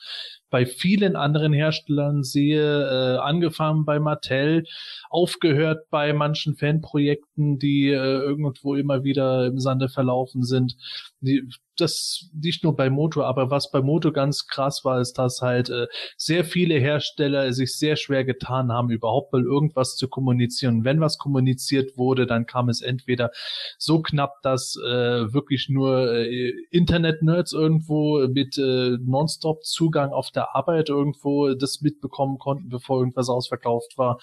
bei 0.51 0.67
vielen 0.67 1.15
anderen 1.15 1.53
Herstellern 1.53 2.23
sehe, 2.23 2.61
äh, 2.61 3.17
angefangen 3.17 3.85
bei 3.85 3.99
Mattel, 3.99 4.65
aufgehört 5.09 5.89
bei 5.89 6.13
manchen 6.13 6.55
Fanprojekten, 6.55 7.57
die 7.57 7.88
äh, 7.88 7.95
irgendwo 7.95 8.75
immer 8.75 9.03
wieder 9.03 9.47
im 9.47 9.59
Sande 9.59 9.89
verlaufen 9.89 10.43
sind. 10.43 10.77
Die, 11.21 11.47
das 11.81 12.29
nicht 12.33 12.63
nur 12.63 12.75
bei 12.75 12.89
Moto, 12.89 13.23
aber 13.23 13.49
was 13.49 13.71
bei 13.71 13.81
Moto 13.81 14.11
ganz 14.11 14.47
krass 14.47 14.81
war, 14.83 15.01
ist, 15.01 15.13
dass 15.17 15.41
halt 15.41 15.69
äh, 15.69 15.87
sehr 16.17 16.45
viele 16.45 16.75
Hersteller 16.75 17.51
sich 17.53 17.77
sehr 17.77 17.95
schwer 17.95 18.23
getan 18.23 18.71
haben, 18.71 18.89
überhaupt 18.89 19.33
mal 19.33 19.43
irgendwas 19.43 19.95
zu 19.95 20.07
kommunizieren. 20.07 20.85
wenn 20.85 21.01
was 21.01 21.17
kommuniziert 21.17 21.97
wurde, 21.97 22.25
dann 22.27 22.45
kam 22.45 22.69
es 22.69 22.81
entweder 22.81 23.31
so 23.77 24.01
knapp, 24.01 24.41
dass 24.43 24.75
äh, 24.77 25.33
wirklich 25.33 25.67
nur 25.69 26.13
äh, 26.13 26.53
Internet-Nerds 26.69 27.53
irgendwo 27.53 28.27
mit 28.27 28.57
äh, 28.57 28.97
Nonstop-Zugang 28.99 30.11
auf 30.11 30.31
der 30.31 30.55
Arbeit 30.55 30.89
irgendwo 30.89 31.53
das 31.53 31.81
mitbekommen 31.81 32.37
konnten, 32.37 32.69
bevor 32.69 32.99
irgendwas 32.99 33.29
ausverkauft 33.29 33.97
war. 33.97 34.19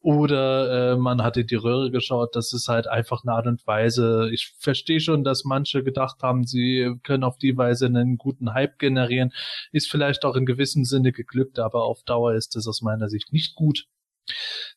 Oder 0.00 0.92
äh, 0.92 0.96
man 0.96 1.22
hatte 1.22 1.44
die 1.44 1.54
Röhre 1.54 1.90
geschaut. 1.90 2.34
Das 2.36 2.52
ist 2.52 2.68
halt 2.68 2.86
einfach 2.86 3.22
eine 3.24 3.34
Art 3.34 3.46
und 3.46 3.66
Weise. 3.66 4.30
Ich 4.32 4.54
verstehe 4.58 5.00
schon, 5.00 5.24
dass 5.24 5.44
manche 5.44 5.82
gedacht 5.82 6.22
haben, 6.22 6.44
sie 6.44 6.91
können 6.98 7.24
auf 7.24 7.38
die 7.38 7.56
Weise 7.56 7.86
einen 7.86 8.16
guten 8.16 8.54
Hype 8.54 8.78
generieren. 8.78 9.32
Ist 9.72 9.90
vielleicht 9.90 10.24
auch 10.24 10.36
in 10.36 10.46
gewissem 10.46 10.84
Sinne 10.84 11.12
geglückt, 11.12 11.58
aber 11.58 11.84
auf 11.84 12.02
Dauer 12.04 12.34
ist 12.34 12.56
es 12.56 12.66
aus 12.66 12.82
meiner 12.82 13.08
Sicht 13.08 13.32
nicht 13.32 13.54
gut. 13.54 13.86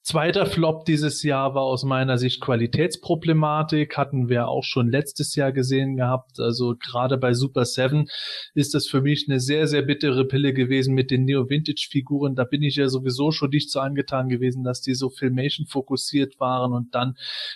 Zweiter 0.02 0.46
Flop 0.46 0.86
dieses 0.86 1.24
Jahr 1.24 1.56
war 1.56 1.64
aus 1.64 1.84
meiner 1.84 2.20
Sicht 2.20 2.40
Qualitätsproblematik. 2.40 3.98
Hatten 3.98 4.30
wir 4.30 4.48
auch 4.48 4.64
schon 4.64 4.90
letztes 4.90 5.36
Jahr 5.36 5.52
gesehen 5.52 5.98
gehabt. 5.98 6.40
Also 6.40 6.76
gerade 6.76 7.18
bei 7.18 7.34
Super 7.34 7.66
7 7.66 8.08
ist 8.54 8.76
das 8.76 8.88
für 8.88 9.02
mich 9.02 9.26
eine 9.28 9.40
sehr, 9.40 9.68
sehr 9.68 9.82
bittere 9.82 10.26
Pille 10.26 10.54
gewesen 10.54 10.94
mit 10.94 11.10
den 11.10 11.26
Neo-Vintage-Figuren. 11.26 12.36
Da 12.36 12.44
bin 12.44 12.62
ich 12.62 12.76
ja 12.76 12.88
sowieso 12.88 13.32
schon 13.32 13.50
nicht 13.50 13.72
so 13.72 13.80
angetan 13.80 14.30
gewesen, 14.30 14.64
dass 14.64 14.82
die 14.82 14.94
so 14.94 15.10
Filmation 15.10 15.66
fokussiert 15.66 16.40
waren 16.40 16.74
und 16.74 16.94
dann 16.94 17.16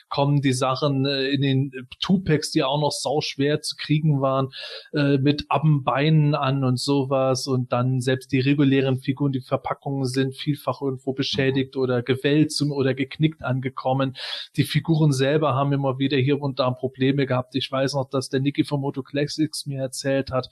kommen 0.10 0.42
die 0.42 0.54
Sachen 0.54 1.06
äh, 1.06 1.30
in 1.30 1.42
den 1.42 1.72
Two-Packs, 2.00 2.50
die 2.50 2.64
auch 2.64 2.82
noch 2.82 2.92
sau 2.92 3.22
schwer 3.22 3.62
zu 3.62 3.76
kriegen 3.76 4.22
waren, 4.22 4.50
äh, 4.94 5.20
mit 5.20 5.46
Abbenbeinen 5.50 6.34
an 6.34 6.64
und 6.64 6.80
sowas 6.80 7.46
und 7.46 7.72
dann 7.72 8.02
selbst 8.02 8.32
die 8.32 8.40
regulären 8.40 8.98
Figuren, 9.00 9.32
die 9.32 9.42
Verpackungen 9.42 10.06
sind 10.06 10.36
vielfach 10.36 10.82
irgendwo 10.82 11.14
beschädigt 11.14 11.76
oder 11.80 12.04
gewälzt 12.04 12.60
oder 12.62 12.94
geknickt 12.94 13.44
angekommen. 13.44 14.16
Die 14.56 14.64
Figuren 14.64 15.12
selber 15.12 15.56
haben 15.56 15.74
immer 15.74 16.00
wieder 16.00 16.18
hier 16.18 16.42
und 16.42 16.60
da 16.60 16.70
Probleme 16.72 17.26
gehabt. 17.26 17.56
Ich 17.56 17.72
weiß 17.72 17.94
noch, 17.94 18.10
dass 18.10 18.30
der 18.30 18.40
Niki 18.40 18.64
von 18.64 18.82
Moto 18.82 19.04
Classics 19.04 19.66
mir 19.66 19.82
erzählt 19.82 20.32
hat, 20.32 20.50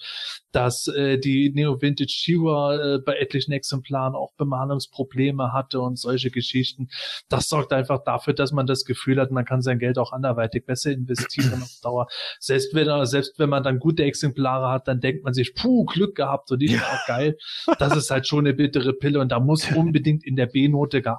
dass 0.51 0.87
äh, 0.87 1.17
die 1.17 1.51
Neo 1.53 1.81
Vintage 1.81 2.09
Shiva 2.09 2.75
äh, 2.75 2.99
bei 2.99 3.17
etlichen 3.17 3.51
Exemplaren 3.51 4.15
auch 4.15 4.33
Bemalungsprobleme 4.37 5.53
hatte 5.53 5.79
und 5.79 5.97
solche 5.97 6.31
Geschichten. 6.31 6.89
Das 7.29 7.49
sorgt 7.49 7.73
einfach 7.73 8.03
dafür, 8.03 8.33
dass 8.33 8.51
man 8.51 8.67
das 8.67 8.85
Gefühl 8.85 9.19
hat, 9.19 9.31
man 9.31 9.45
kann 9.45 9.61
sein 9.61 9.79
Geld 9.79 9.97
auch 9.97 10.11
anderweitig 10.11 10.65
besser 10.65 10.91
investieren 10.91 11.61
auf 11.61 11.79
Dauer. 11.81 12.07
Selbst 12.39 12.73
wenn, 12.73 13.05
selbst 13.05 13.39
wenn 13.39 13.49
man 13.49 13.63
dann 13.63 13.79
gute 13.79 14.03
Exemplare 14.03 14.69
hat, 14.69 14.87
dann 14.87 14.99
denkt 14.99 15.23
man 15.23 15.33
sich, 15.33 15.53
puh, 15.53 15.85
Glück 15.85 16.15
gehabt 16.15 16.51
und 16.51 16.61
ich 16.61 16.71
ja. 16.71 16.79
auch 16.79 17.07
geil. 17.07 17.37
Das 17.79 17.95
ist 17.95 18.11
halt 18.11 18.27
schon 18.27 18.45
eine 18.45 18.53
bittere 18.53 18.93
Pille 18.93 19.19
und 19.19 19.31
da 19.31 19.39
muss 19.39 19.69
unbedingt 19.71 20.25
in 20.25 20.35
der 20.35 20.47
B-Note 20.47 21.01
gearbeitet 21.01 21.16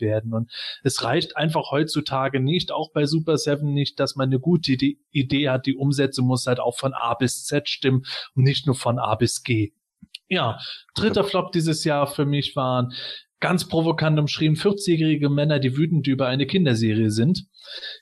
werden. 0.00 0.32
Und 0.32 0.50
es 0.82 1.02
reicht 1.04 1.36
einfach 1.36 1.70
heutzutage 1.70 2.40
nicht, 2.40 2.72
auch 2.72 2.92
bei 2.92 3.06
Super 3.06 3.38
7 3.38 3.72
nicht, 3.72 4.00
dass 4.00 4.16
man 4.16 4.28
eine 4.28 4.40
gute 4.40 4.72
Idee 5.10 5.48
hat. 5.48 5.66
Die 5.66 5.76
Umsetzung 5.76 6.26
muss 6.26 6.46
halt 6.46 6.60
auch 6.60 6.76
von 6.76 6.94
A 6.94 7.14
bis 7.14 7.44
Z 7.44 7.68
stimmen 7.68 8.04
und 8.34 8.44
nicht 8.44 8.66
nur 8.66 8.74
von 8.74 8.98
A 8.98 9.14
bis 9.14 9.42
G. 9.42 9.72
Ja, 10.28 10.58
dritter 10.94 11.24
Flop 11.24 11.52
dieses 11.52 11.84
Jahr 11.84 12.06
für 12.06 12.24
mich 12.24 12.56
waren 12.56 12.94
ganz 13.44 13.68
provokant 13.68 14.18
umschrieben 14.18 14.56
40-jährige 14.56 15.28
Männer, 15.28 15.58
die 15.58 15.76
wütend 15.76 16.06
über 16.06 16.28
eine 16.28 16.46
Kinderserie 16.46 17.10
sind. 17.10 17.44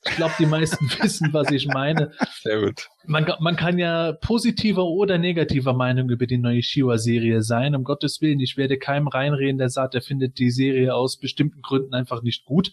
Ich 0.09 0.15
glaube, 0.15 0.35
die 0.39 0.47
meisten 0.47 0.89
wissen, 1.03 1.31
was 1.33 1.51
ich 1.51 1.67
meine. 1.67 2.13
Sehr 2.43 2.61
gut. 2.61 2.87
Man, 3.07 3.27
man 3.41 3.57
kann 3.57 3.77
ja 3.77 4.13
positiver 4.13 4.85
oder 4.85 5.19
negativer 5.19 5.73
Meinung 5.73 6.11
über 6.11 6.29
die 6.29 6.39
neue 6.39 6.63
Shiwa-Serie 6.63 7.43
sein. 7.43 7.75
Um 7.75 7.83
Gottes 7.83 8.21
Willen, 8.21 8.39
ich 8.39 8.57
werde 8.57 8.79
keinem 8.79 9.09
reinreden, 9.09 9.59
der 9.59 9.69
sagt, 9.69 9.97
er 9.97 10.03
findet 10.03 10.39
die 10.39 10.53
Serie 10.53 10.95
aus 10.95 11.19
bestimmten 11.19 11.61
Gründen 11.61 11.93
einfach 11.93 12.23
nicht 12.23 12.45
gut 12.45 12.71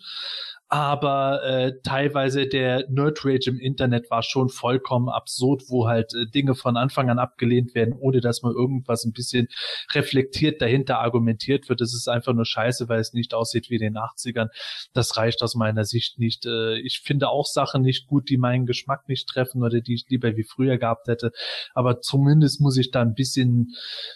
aber 0.72 1.44
äh, 1.44 1.74
teilweise 1.82 2.46
der 2.46 2.86
Nerd 2.90 3.26
Rage 3.26 3.50
im 3.50 3.60
Internet 3.60 4.12
war 4.12 4.22
schon 4.22 4.50
vollkommen 4.50 5.10
absurd, 5.10 5.64
wo 5.68 5.88
halt 5.88 6.14
äh, 6.14 6.28
Dinge 6.28 6.54
von 6.54 6.78
Anfang 6.78 7.10
an 7.10 7.18
abgelehnt 7.18 7.74
werden, 7.74 7.96
ohne 7.98 8.22
dass 8.22 8.44
man 8.44 8.54
irgendwas 8.54 9.04
ein 9.04 9.12
bisschen 9.12 9.48
reflektiert 9.96 10.62
dahinter 10.62 11.00
argumentiert 11.00 11.70
wird. 11.70 11.82
Das 11.82 11.96
ist 11.96 12.08
einfach 12.08 12.34
nur 12.34 12.46
scheiße, 12.46 12.88
weil 12.88 13.00
es 13.00 13.14
nicht 13.14 13.34
aussieht 13.34 13.72
wie 13.72 13.78
in 13.78 13.82
den 13.82 13.98
80ern. 13.98 14.50
Das 14.94 15.18
reicht 15.18 15.42
aus 15.42 15.56
meiner 15.56 15.86
Sicht 15.86 16.20
nicht. 16.20 16.46
Äh, 16.46 16.78
ich 16.82 17.00
finde 17.00 17.30
auch 17.30 17.48
Sachen 17.48 17.82
nicht 17.82 18.06
gut, 18.06 18.30
die 18.30 18.38
meinen 18.38 18.68
Geschmack 18.68 19.10
nicht 19.10 19.28
treffen 19.28 19.64
oder 19.64 19.82
die 19.82 19.96
ich 19.96 20.06
lieber 20.08 20.36
wie 20.38 20.44
früher 20.44 20.78
gehabt 20.78 21.08
hätte. 21.08 21.32
Aber 21.74 22.00
zumindest 22.02 22.62
muss 22.62 22.78
ich 22.78 22.92
da 22.92 23.02
ein 23.02 23.16
bisschen 23.16 23.74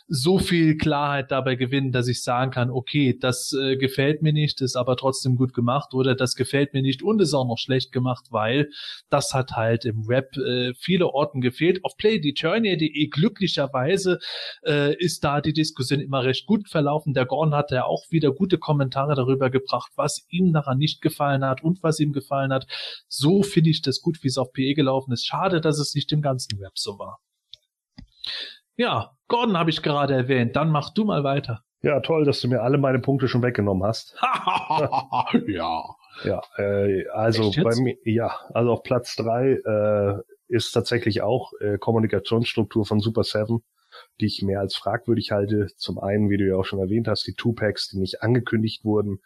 so 0.08 0.38
viel 0.38 0.78
Klarheit 0.78 1.32
dabei 1.32 1.56
gewinnen, 1.56 1.92
dass 1.92 2.08
ich 2.08 2.22
sagen 2.22 2.52
kann, 2.52 2.70
okay, 2.70 3.18
das 3.20 3.54
äh, 3.54 3.76
gefällt 3.76 4.22
mir 4.22 4.34
nicht, 4.34 4.62
ist 4.62 4.76
aber 4.76 4.98
trotzdem 4.98 5.36
gut 5.36 5.56
gemacht 5.56 5.96
oder 5.96 6.14
das 6.14 6.36
gefällt 6.44 6.74
mir 6.74 6.82
nicht 6.82 7.02
und 7.04 7.22
ist 7.22 7.34
auch 7.34 7.48
noch 7.48 7.58
schlecht 7.58 7.92
gemacht, 7.94 8.26
weil 8.32 8.70
das 9.10 9.34
hat 9.34 9.52
halt 9.52 9.86
im 9.86 10.08
Web 10.08 10.36
äh, 10.38 10.74
viele 10.76 11.08
Orten 11.08 11.40
gefehlt. 11.40 11.84
Auf 11.86 11.96
playdeturnia.de 11.98 13.08
glücklicherweise 13.08 14.20
äh, 14.66 14.96
ist 14.98 15.24
da 15.24 15.40
die 15.40 15.54
Diskussion 15.54 16.02
immer 16.02 16.24
recht 16.24 16.46
gut 16.46 16.68
verlaufen. 16.68 17.14
Der 17.14 17.26
Gorn 17.26 17.56
hat 17.56 17.72
ja 17.72 17.86
auch 17.86 18.04
wieder 18.10 18.32
gute 18.34 18.58
Kommentare 18.58 19.16
darüber 19.16 19.50
gebracht, 19.50 19.92
was 19.96 20.26
ihm 20.30 20.52
daran 20.52 20.78
nicht 20.78 21.02
gefallen 21.02 21.46
hat 21.46 21.64
und 21.64 21.82
was 21.82 22.00
ihm 22.00 22.12
gefallen 22.12 22.52
hat. 22.52 22.68
So 23.08 23.42
finde 23.42 23.70
ich 23.70 23.82
das 23.82 24.02
gut, 24.02 24.22
wie 24.22 24.28
es 24.28 24.38
auf 24.38 24.52
PE 24.52 24.74
gelaufen 24.74 25.14
ist. 25.14 25.26
Schade, 25.26 25.62
dass 25.62 25.80
es 25.80 25.96
nicht 25.96 26.12
im 26.12 26.22
ganzen 26.22 26.60
Web 26.60 26.74
so 26.76 27.00
war. 27.00 27.20
Ja, 28.76 29.12
Gordon 29.28 29.58
habe 29.58 29.70
ich 29.70 29.82
gerade 29.82 30.14
erwähnt. 30.14 30.56
Dann 30.56 30.70
mach 30.70 30.90
du 30.94 31.06
mal 31.06 31.24
weiter. 31.24 31.64
Ja, 31.82 32.00
toll, 32.00 32.24
dass 32.24 32.40
du 32.42 32.48
mir 32.48 32.62
alle 32.62 32.78
meine 32.78 33.00
Punkte 33.00 33.28
schon 33.28 33.44
weggenommen 33.44 33.84
hast. 33.84 34.16
ja. 35.48 35.84
Ja, 36.24 36.42
äh, 36.58 37.08
also 37.10 37.52
bei 37.64 37.76
mir, 37.76 37.98
ja, 38.06 38.36
also 38.54 38.72
auf 38.72 38.84
Platz 38.84 39.16
drei 39.16 39.54
äh, 39.54 40.22
ist 40.48 40.72
tatsächlich 40.72 41.22
auch 41.22 41.52
äh, 41.60 41.78
Kommunikationsstruktur 41.78 42.86
von 42.86 43.00
Super 43.00 43.24
7, 43.24 43.64
die 44.22 44.28
ich 44.28 44.42
mehr 44.42 44.60
als 44.60 44.76
fragwürdig 44.76 45.32
halte. 45.32 45.68
Zum 45.78 46.00
einen, 46.00 46.30
wie 46.30 46.38
du 46.38 46.48
ja 46.48 46.56
auch 46.56 46.66
schon 46.66 46.80
erwähnt 46.80 47.08
hast, 47.08 47.26
die 47.26 47.34
Two-Packs, 47.34 47.90
die 47.90 48.00
nicht 48.00 48.22
angekündigt 48.22 48.86
wurden, 48.86 49.20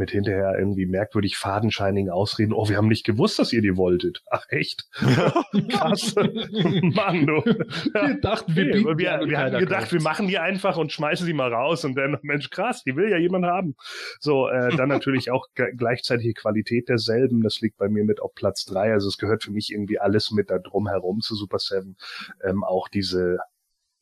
mit 0.00 0.10
hinterher 0.10 0.58
irgendwie 0.58 0.86
merkwürdig 0.86 1.36
fadenscheinigen 1.36 2.10
Ausreden, 2.10 2.52
oh, 2.52 2.68
wir 2.68 2.76
haben 2.76 2.88
nicht 2.88 3.06
gewusst, 3.06 3.38
dass 3.38 3.52
ihr 3.52 3.62
die 3.62 3.76
wolltet. 3.76 4.22
Ach 4.30 4.44
echt? 4.48 4.88
Krass. 4.94 6.14
Mann, 6.16 7.26
du. 7.26 7.44
Wir 7.44 8.18
dachten, 8.20 8.56
wir, 8.56 8.64
hey, 8.64 8.84
wir, 8.84 8.96
wir 8.96 9.38
hatten 9.38 9.58
gedacht, 9.58 9.92
wir 9.92 10.00
machen 10.00 10.26
die 10.26 10.38
einfach 10.38 10.76
und 10.76 10.90
schmeißen 10.90 11.24
sie 11.24 11.32
mal 11.32 11.52
raus 11.52 11.84
und 11.84 11.94
dann, 11.94 12.16
Mensch, 12.22 12.50
krass, 12.50 12.82
die 12.82 12.96
will 12.96 13.10
ja 13.10 13.18
jemand 13.18 13.44
haben. 13.44 13.76
So, 14.18 14.48
äh, 14.48 14.74
dann 14.76 14.88
natürlich 14.88 15.30
auch 15.30 15.46
gleichzeitige 15.54 16.34
Qualität 16.34 16.88
derselben, 16.88 17.42
das 17.42 17.60
liegt 17.60 17.76
bei 17.76 17.88
mir 17.88 18.04
mit 18.04 18.20
auf 18.20 18.34
Platz 18.34 18.64
drei. 18.64 18.92
Also 18.92 19.06
es 19.08 19.18
gehört 19.18 19.44
für 19.44 19.52
mich 19.52 19.70
irgendwie 19.70 20.00
alles 20.00 20.32
mit 20.32 20.50
da 20.50 20.58
drum 20.58 20.88
herum 20.88 21.20
zu 21.20 21.36
Super 21.36 21.58
Seven. 21.58 21.96
Ähm, 22.42 22.64
auch 22.64 22.88
diese 22.88 23.38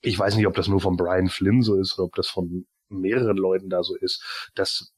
ich 0.00 0.18
weiß 0.18 0.36
nicht, 0.36 0.46
ob 0.46 0.54
das 0.54 0.68
nur 0.68 0.80
von 0.80 0.96
Brian 0.96 1.28
Flynn 1.28 1.62
so 1.62 1.74
ist 1.74 1.98
oder 1.98 2.06
ob 2.06 2.14
das 2.14 2.28
von 2.28 2.66
mehreren 2.88 3.36
Leuten 3.36 3.68
da 3.68 3.82
so 3.82 3.96
ist, 3.96 4.50
dass 4.54 4.92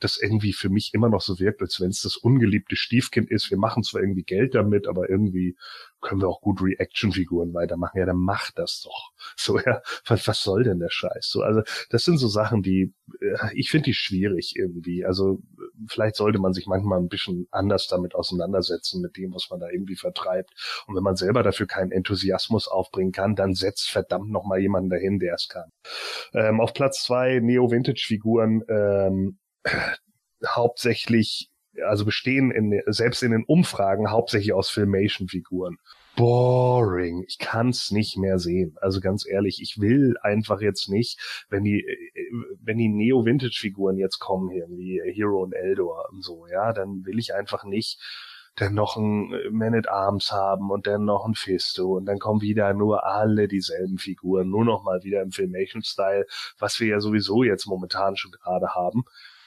das 0.00 0.18
irgendwie 0.20 0.52
für 0.52 0.68
mich 0.68 0.92
immer 0.94 1.08
noch 1.08 1.20
so 1.20 1.38
wirkt, 1.38 1.60
als 1.62 1.80
wenn 1.80 1.90
es 1.90 2.02
das 2.02 2.16
ungeliebte 2.16 2.76
Stiefkind 2.76 3.30
ist. 3.30 3.50
Wir 3.50 3.58
machen 3.58 3.82
zwar 3.82 4.00
irgendwie 4.00 4.22
Geld 4.22 4.54
damit, 4.54 4.86
aber 4.86 5.08
irgendwie 5.08 5.56
können 6.00 6.20
wir 6.20 6.28
auch 6.28 6.40
gut 6.40 6.62
Reaction-Figuren 6.62 7.52
weitermachen. 7.52 7.98
Ja, 7.98 8.06
dann 8.06 8.16
macht 8.18 8.58
das 8.58 8.82
doch. 8.82 9.12
So, 9.38 9.58
ja, 9.58 9.82
was, 10.06 10.26
was 10.28 10.42
soll 10.42 10.62
denn 10.62 10.78
der 10.78 10.90
Scheiß? 10.90 11.28
So, 11.28 11.42
also, 11.42 11.62
das 11.90 12.04
sind 12.04 12.18
so 12.18 12.28
Sachen, 12.28 12.62
die, 12.62 12.94
äh, 13.20 13.36
ich 13.54 13.70
finde 13.70 13.86
die 13.86 13.94
schwierig 13.94 14.54
irgendwie. 14.56 15.04
Also, 15.04 15.40
vielleicht 15.88 16.16
sollte 16.16 16.38
man 16.38 16.52
sich 16.52 16.66
manchmal 16.66 17.00
ein 17.00 17.08
bisschen 17.08 17.46
anders 17.50 17.86
damit 17.88 18.14
auseinandersetzen, 18.14 19.02
mit 19.02 19.16
dem, 19.16 19.34
was 19.34 19.48
man 19.50 19.60
da 19.60 19.68
irgendwie 19.68 19.96
vertreibt. 19.96 20.50
Und 20.86 20.96
wenn 20.96 21.02
man 21.02 21.16
selber 21.16 21.42
dafür 21.42 21.66
keinen 21.66 21.92
Enthusiasmus 21.92 22.68
aufbringen 22.68 23.12
kann, 23.12 23.34
dann 23.34 23.54
setzt 23.54 23.90
verdammt 23.90 24.30
nochmal 24.30 24.60
jemanden 24.60 24.90
dahin, 24.90 25.18
der 25.18 25.34
es 25.34 25.48
kann. 25.48 25.70
Ähm, 26.32 26.60
auf 26.60 26.72
Platz 26.72 27.04
zwei 27.04 27.40
Neo-Vintage-Figuren, 27.40 28.62
ähm, 28.68 29.38
hauptsächlich, 30.46 31.50
also 31.84 32.04
bestehen 32.04 32.50
in, 32.50 32.82
selbst 32.86 33.22
in 33.22 33.32
den 33.32 33.44
Umfragen 33.44 34.10
hauptsächlich 34.10 34.52
aus 34.52 34.70
Filmation-Figuren. 34.70 35.78
Boring. 36.16 37.24
Ich 37.28 37.38
kann's 37.38 37.90
nicht 37.90 38.16
mehr 38.16 38.38
sehen. 38.38 38.76
Also 38.80 39.00
ganz 39.00 39.26
ehrlich, 39.28 39.60
ich 39.60 39.78
will 39.78 40.16
einfach 40.22 40.62
jetzt 40.62 40.88
nicht, 40.88 41.44
wenn 41.50 41.62
die, 41.62 41.84
wenn 42.62 42.78
die 42.78 42.88
Neo-Vintage-Figuren 42.88 43.98
jetzt 43.98 44.18
kommen, 44.18 44.50
hier, 44.50 44.66
wie 44.70 45.00
Hero 45.04 45.42
und 45.42 45.52
Eldor 45.52 46.08
und 46.10 46.24
so, 46.24 46.46
ja, 46.46 46.72
dann 46.72 47.04
will 47.04 47.18
ich 47.18 47.34
einfach 47.34 47.64
nicht 47.64 48.00
dann 48.58 48.72
noch 48.72 48.96
ein 48.96 49.30
Man 49.50 49.74
at 49.74 49.90
Arms 49.90 50.32
haben 50.32 50.70
und 50.70 50.86
dann 50.86 51.04
noch 51.04 51.26
ein 51.26 51.34
Fisto 51.34 51.98
und 51.98 52.06
dann 52.06 52.18
kommen 52.18 52.40
wieder 52.40 52.72
nur 52.72 53.04
alle 53.04 53.48
dieselben 53.48 53.98
Figuren, 53.98 54.48
nur 54.48 54.64
noch 54.64 54.82
mal 54.82 55.02
wieder 55.02 55.20
im 55.20 55.30
Filmation-Style, 55.30 56.26
was 56.58 56.80
wir 56.80 56.88
ja 56.88 57.00
sowieso 57.00 57.42
jetzt 57.42 57.66
momentan 57.66 58.16
schon 58.16 58.30
gerade 58.30 58.68
haben 58.74 59.04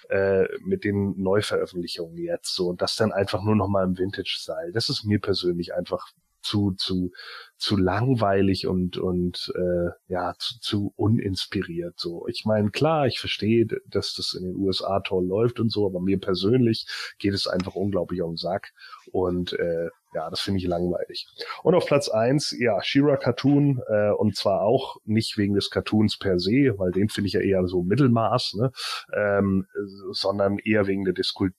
äh, 0.09 0.47
mit 0.63 0.83
den 0.83 1.21
Neuveröffentlichungen 1.21 2.17
jetzt 2.17 2.53
so 2.55 2.67
und 2.67 2.81
das 2.81 2.95
dann 2.95 3.11
einfach 3.11 3.43
nur 3.43 3.55
noch 3.55 3.67
mal 3.67 3.83
im 3.83 3.97
Vintage-Style. 3.97 4.71
Das 4.73 4.89
ist 4.89 5.05
mir 5.05 5.19
persönlich 5.19 5.73
einfach 5.73 6.11
zu 6.49 6.71
zu 6.71 7.11
zu 7.57 7.77
langweilig 7.77 8.65
und 8.65 8.97
und 8.97 9.51
äh, 9.55 9.89
ja 10.07 10.33
zu, 10.39 10.59
zu 10.59 10.93
uninspiriert 10.95 11.99
so. 11.99 12.25
Ich 12.27 12.45
meine 12.45 12.71
klar, 12.71 13.05
ich 13.07 13.19
verstehe, 13.19 13.67
dass 13.85 14.13
das 14.13 14.33
in 14.33 14.45
den 14.45 14.55
USA 14.55 15.01
toll 15.01 15.25
läuft 15.25 15.59
und 15.59 15.71
so, 15.71 15.85
aber 15.85 15.99
mir 15.99 16.19
persönlich 16.19 16.87
geht 17.19 17.33
es 17.33 17.47
einfach 17.47 17.75
unglaublich 17.75 18.21
um 18.21 18.31
den 18.31 18.37
Sack 18.37 18.71
und 19.11 19.53
äh, 19.53 19.89
ja, 20.13 20.27
das 20.31 20.39
finde 20.39 20.59
ich 20.59 20.65
langweilig. 20.65 21.27
Und 21.61 21.75
auf 21.75 21.85
Platz 21.85 22.09
eins, 22.09 22.55
ja, 22.57 22.81
Shira 22.81 23.15
Cartoon, 23.17 23.79
äh, 23.87 24.09
und 24.09 24.35
zwar 24.35 24.61
auch 24.61 24.97
nicht 25.05 25.37
wegen 25.37 25.53
des 25.53 25.69
Cartoons 25.69 26.17
per 26.17 26.39
se, 26.39 26.73
weil 26.77 26.91
den 26.91 27.09
finde 27.09 27.27
ich 27.27 27.33
ja 27.33 27.41
eher 27.41 27.67
so 27.67 27.83
Mittelmaß, 27.83 28.55
ne, 28.55 28.71
ähm, 29.15 29.67
sondern 30.11 30.57
eher 30.57 30.87
wegen 30.87 31.05
der 31.05 31.13
Disku 31.13 31.49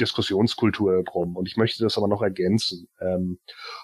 Diskussionskultur 0.00 1.02
drum. 1.04 1.36
Und 1.36 1.46
ich 1.46 1.56
möchte 1.56 1.82
das 1.82 1.96
aber 1.96 2.08
noch 2.08 2.22
ergänzen. 2.22 2.88
Ähm, 3.00 3.38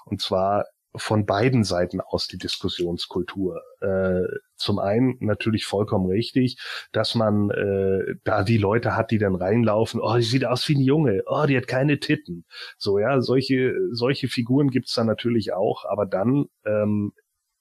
und 0.04 0.20
zwar 0.20 0.64
von 0.96 1.26
beiden 1.26 1.64
Seiten 1.64 2.00
aus 2.00 2.26
die 2.26 2.38
Diskussionskultur. 2.38 3.62
Äh, 3.80 4.22
zum 4.56 4.78
einen 4.78 5.16
natürlich 5.20 5.66
vollkommen 5.66 6.06
richtig, 6.06 6.58
dass 6.92 7.14
man 7.14 7.50
äh, 7.50 8.14
da 8.24 8.42
die 8.42 8.56
Leute 8.56 8.96
hat, 8.96 9.10
die 9.10 9.18
dann 9.18 9.34
reinlaufen, 9.34 10.00
oh, 10.00 10.16
die 10.16 10.22
sieht 10.22 10.44
aus 10.44 10.66
wie 10.68 10.74
ein 10.74 10.80
Junge, 10.80 11.22
oh, 11.26 11.44
die 11.46 11.56
hat 11.56 11.68
keine 11.68 12.00
Titten. 12.00 12.44
So, 12.78 12.98
ja, 12.98 13.20
solche, 13.20 13.74
solche 13.92 14.28
Figuren 14.28 14.70
gibt's 14.70 14.94
da 14.94 15.04
natürlich 15.04 15.52
auch, 15.52 15.84
aber 15.84 16.06
dann 16.06 16.46
ähm, 16.64 17.12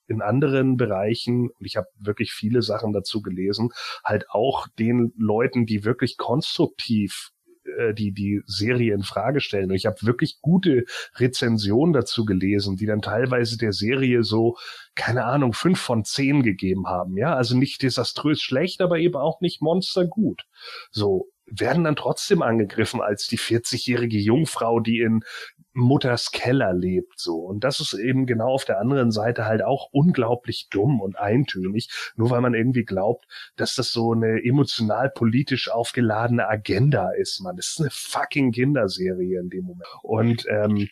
in 0.08 0.22
anderen 0.22 0.78
Bereichen, 0.78 1.50
und 1.50 1.66
ich 1.66 1.78
habe 1.78 1.88
wirklich 1.98 2.32
viele 2.32 2.62
Sachen 2.62 2.94
dazu 2.94 3.22
gelesen, 3.22 3.70
halt 4.04 4.30
auch 4.30 4.68
den 4.80 5.14
Leuten, 5.18 5.66
die 5.66 5.84
wirklich 5.84 6.18
konstruktiv 6.18 7.32
äh, 7.78 7.94
die 7.94 8.12
die 8.12 8.42
Serie 8.46 8.94
in 8.94 9.04
Frage 9.04 9.40
stellen. 9.40 9.70
Und 9.70 9.76
ich 9.76 9.86
habe 9.86 9.98
wirklich 10.02 10.40
gute 10.42 10.86
Rezensionen 11.16 11.94
dazu 11.94 12.26
gelesen, 12.26 12.78
die 12.78 12.86
dann 12.86 13.02
teilweise 13.02 13.58
der 13.58 13.74
Serie 13.74 14.24
so 14.24 14.58
keine 14.96 15.26
Ahnung 15.26 15.54
fünf 15.54 15.80
von 15.80 16.04
zehn 16.04 16.44
gegeben 16.44 16.88
haben. 16.88 17.18
Ja, 17.18 17.36
also 17.36 17.58
nicht 17.58 17.82
desaströs 17.82 18.42
schlecht, 18.42 18.82
aber 18.82 19.00
eben 19.00 19.16
auch 19.16 19.42
nicht 19.42 19.62
monstergut. 19.62 20.44
So 20.92 21.30
werden 21.46 21.84
dann 21.84 21.96
trotzdem 21.96 22.42
angegriffen 22.42 23.02
als 23.02 23.28
die 23.28 23.38
40-jährige 23.38 24.18
Jungfrau, 24.18 24.80
die 24.80 25.00
in 25.00 25.24
Mutters 25.76 26.32
Keller 26.32 26.74
lebt, 26.74 27.20
so. 27.20 27.38
Und 27.40 27.64
das 27.64 27.82
ist 27.82 27.94
eben 27.94 28.26
genau 28.26 28.48
auf 28.54 28.66
der 28.66 28.80
anderen 28.80 29.12
Seite 29.12 29.46
halt 29.46 29.62
auch 29.62 29.90
unglaublich 29.92 30.70
dumm 30.72 31.02
und 31.02 31.18
eintönig, 31.18 31.90
nur 32.16 32.30
weil 32.30 32.42
man 32.42 32.54
irgendwie 32.54 32.86
glaubt, 32.86 33.26
dass 33.58 33.76
das 33.76 33.92
so 33.92 34.14
eine 34.14 34.44
emotional 34.44 35.10
politisch 35.10 35.70
aufgeladene 35.70 36.48
Agenda 36.48 37.12
ist, 37.12 37.42
man. 37.42 37.58
Das 37.58 37.68
ist 37.68 37.82
eine 37.82 37.90
fucking 37.92 38.54
Kinderserie 38.54 39.40
in 39.40 39.50
dem 39.50 39.66
Moment. 39.66 39.88
Und, 40.02 40.46
ähm, 40.50 40.88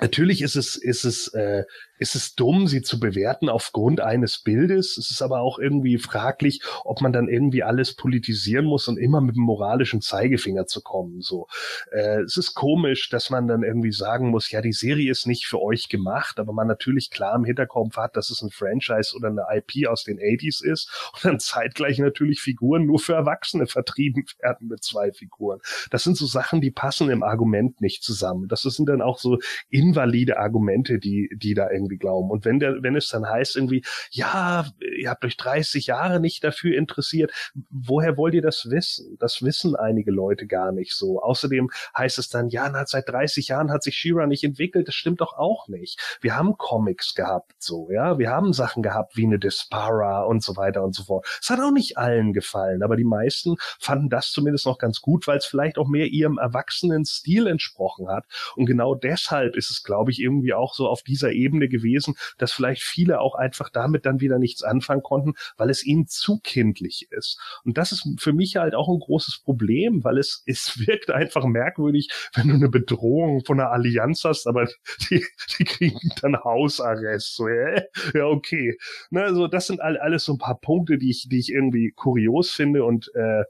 Natürlich 0.00 0.42
ist 0.42 0.56
es, 0.56 0.74
ist 0.74 1.04
es, 1.04 1.28
äh, 1.34 1.62
ist 1.98 2.16
es 2.16 2.34
dumm, 2.34 2.66
sie 2.66 2.82
zu 2.82 2.98
bewerten 2.98 3.48
aufgrund 3.48 4.00
eines 4.00 4.38
Bildes. 4.38 4.96
Es 4.96 5.10
ist 5.10 5.22
aber 5.22 5.40
auch 5.40 5.58
irgendwie 5.58 5.98
fraglich, 5.98 6.60
ob 6.84 7.00
man 7.00 7.12
dann 7.12 7.28
irgendwie 7.28 7.62
alles 7.62 7.94
politisieren 7.94 8.64
muss 8.64 8.88
und 8.88 8.98
immer 8.98 9.20
mit 9.20 9.36
dem 9.36 9.44
moralischen 9.44 10.00
Zeigefinger 10.00 10.66
zu 10.66 10.82
kommen. 10.82 11.20
So, 11.20 11.46
äh, 11.92 12.22
es 12.22 12.36
ist 12.36 12.54
komisch, 12.54 13.08
dass 13.10 13.30
man 13.30 13.46
dann 13.46 13.62
irgendwie 13.62 13.92
sagen 13.92 14.30
muss, 14.30 14.50
ja, 14.50 14.60
die 14.60 14.72
Serie 14.72 15.10
ist 15.10 15.26
nicht 15.26 15.46
für 15.46 15.60
euch 15.62 15.88
gemacht, 15.88 16.40
aber 16.40 16.52
man 16.52 16.66
natürlich 16.66 17.10
klar 17.10 17.36
im 17.36 17.44
Hinterkopf 17.44 17.96
hat, 17.96 18.16
dass 18.16 18.30
es 18.30 18.42
ein 18.42 18.50
Franchise 18.50 19.14
oder 19.16 19.28
eine 19.28 19.44
IP 19.52 19.86
aus 19.88 20.04
den 20.04 20.18
80s 20.18 20.64
ist 20.64 21.10
und 21.14 21.24
dann 21.24 21.40
zeitgleich 21.40 21.98
natürlich 21.98 22.40
Figuren 22.40 22.86
nur 22.86 22.98
für 22.98 23.14
Erwachsene 23.14 23.66
vertrieben 23.66 24.24
werden 24.40 24.68
mit 24.68 24.82
zwei 24.82 25.12
Figuren. 25.12 25.60
Das 25.90 26.02
sind 26.02 26.16
so 26.16 26.26
Sachen, 26.26 26.60
die 26.60 26.70
passen 26.70 27.08
im 27.10 27.22
Argument 27.22 27.80
nicht 27.80 28.02
zusammen. 28.02 28.48
Das 28.48 28.62
sind 28.62 28.88
dann 28.88 29.02
auch 29.02 29.18
so 29.18 29.38
invalide 29.68 30.38
Argumente, 30.38 30.98
die, 30.98 31.30
die 31.36 31.54
da 31.54 31.70
irgendwie 31.70 31.83
glauben. 31.88 32.30
Und 32.30 32.44
wenn 32.44 32.58
der, 32.58 32.82
wenn 32.82 32.96
es 32.96 33.08
dann 33.08 33.28
heißt 33.28 33.56
irgendwie, 33.56 33.84
ja, 34.10 34.66
ihr 34.98 35.10
habt 35.10 35.24
euch 35.24 35.36
30 35.36 35.86
Jahre 35.86 36.20
nicht 36.20 36.44
dafür 36.44 36.76
interessiert, 36.76 37.32
woher 37.70 38.16
wollt 38.16 38.34
ihr 38.34 38.42
das 38.42 38.70
wissen? 38.70 39.16
Das 39.18 39.42
wissen 39.42 39.76
einige 39.76 40.10
Leute 40.10 40.46
gar 40.46 40.72
nicht 40.72 40.94
so. 40.94 41.20
Außerdem 41.22 41.70
heißt 41.96 42.18
es 42.18 42.28
dann, 42.28 42.48
ja, 42.48 42.68
na, 42.68 42.84
seit 42.86 43.08
30 43.08 43.48
Jahren 43.48 43.70
hat 43.70 43.82
sich 43.82 43.96
Shira 43.96 44.26
nicht 44.26 44.44
entwickelt. 44.44 44.88
Das 44.88 44.94
stimmt 44.94 45.20
doch 45.20 45.36
auch 45.36 45.68
nicht. 45.68 46.18
Wir 46.20 46.36
haben 46.36 46.56
Comics 46.56 47.14
gehabt, 47.14 47.54
so, 47.58 47.90
ja. 47.90 48.18
Wir 48.18 48.30
haben 48.30 48.52
Sachen 48.52 48.82
gehabt 48.82 49.16
wie 49.16 49.24
eine 49.24 49.38
Despara 49.38 50.22
und 50.22 50.42
so 50.42 50.56
weiter 50.56 50.82
und 50.82 50.94
so 50.94 51.04
fort. 51.04 51.26
Es 51.40 51.50
hat 51.50 51.60
auch 51.60 51.72
nicht 51.72 51.98
allen 51.98 52.32
gefallen, 52.32 52.82
aber 52.82 52.96
die 52.96 53.04
meisten 53.04 53.56
fanden 53.78 54.08
das 54.08 54.30
zumindest 54.30 54.66
noch 54.66 54.78
ganz 54.78 55.00
gut, 55.00 55.26
weil 55.26 55.38
es 55.38 55.46
vielleicht 55.46 55.78
auch 55.78 55.88
mehr 55.88 56.06
ihrem 56.06 56.38
erwachsenen 56.38 57.04
Stil 57.04 57.46
entsprochen 57.46 58.08
hat. 58.08 58.24
Und 58.56 58.66
genau 58.66 58.94
deshalb 58.94 59.56
ist 59.56 59.70
es, 59.70 59.82
glaube 59.82 60.10
ich, 60.10 60.20
irgendwie 60.20 60.54
auch 60.54 60.74
so 60.74 60.88
auf 60.88 61.02
dieser 61.02 61.32
Ebene 61.32 61.68
gewesen, 61.74 62.14
dass 62.38 62.52
vielleicht 62.52 62.82
viele 62.82 63.20
auch 63.20 63.34
einfach 63.34 63.70
damit 63.70 64.06
dann 64.06 64.20
wieder 64.20 64.38
nichts 64.38 64.62
anfangen 64.62 65.02
konnten, 65.02 65.34
weil 65.56 65.70
es 65.70 65.84
ihnen 65.84 66.06
zu 66.06 66.38
kindlich 66.42 67.08
ist. 67.10 67.38
Und 67.64 67.78
das 67.78 67.92
ist 67.92 68.06
für 68.18 68.32
mich 68.32 68.56
halt 68.56 68.74
auch 68.74 68.88
ein 68.88 68.98
großes 68.98 69.40
Problem, 69.42 70.04
weil 70.04 70.18
es, 70.18 70.42
es 70.46 70.86
wirkt 70.86 71.10
einfach 71.10 71.44
merkwürdig, 71.44 72.10
wenn 72.34 72.48
du 72.48 72.54
eine 72.54 72.68
Bedrohung 72.68 73.44
von 73.44 73.60
einer 73.60 73.70
Allianz 73.70 74.24
hast, 74.24 74.46
aber 74.46 74.66
die, 75.10 75.24
die 75.58 75.64
kriegen 75.64 76.10
dann 76.20 76.42
Hausarrest. 76.42 77.34
So, 77.34 77.48
ja, 77.48 77.82
ja 78.14 78.26
okay. 78.26 78.76
Na, 79.10 79.22
also 79.22 79.48
das 79.48 79.66
sind 79.66 79.80
all, 79.80 79.96
alles 79.98 80.24
so 80.24 80.32
ein 80.32 80.38
paar 80.38 80.60
Punkte, 80.60 80.98
die 80.98 81.10
ich, 81.10 81.28
die 81.28 81.38
ich 81.38 81.50
irgendwie 81.50 81.90
kurios 81.90 82.50
finde 82.50 82.84
und 82.84 83.10
äh, 83.14 83.44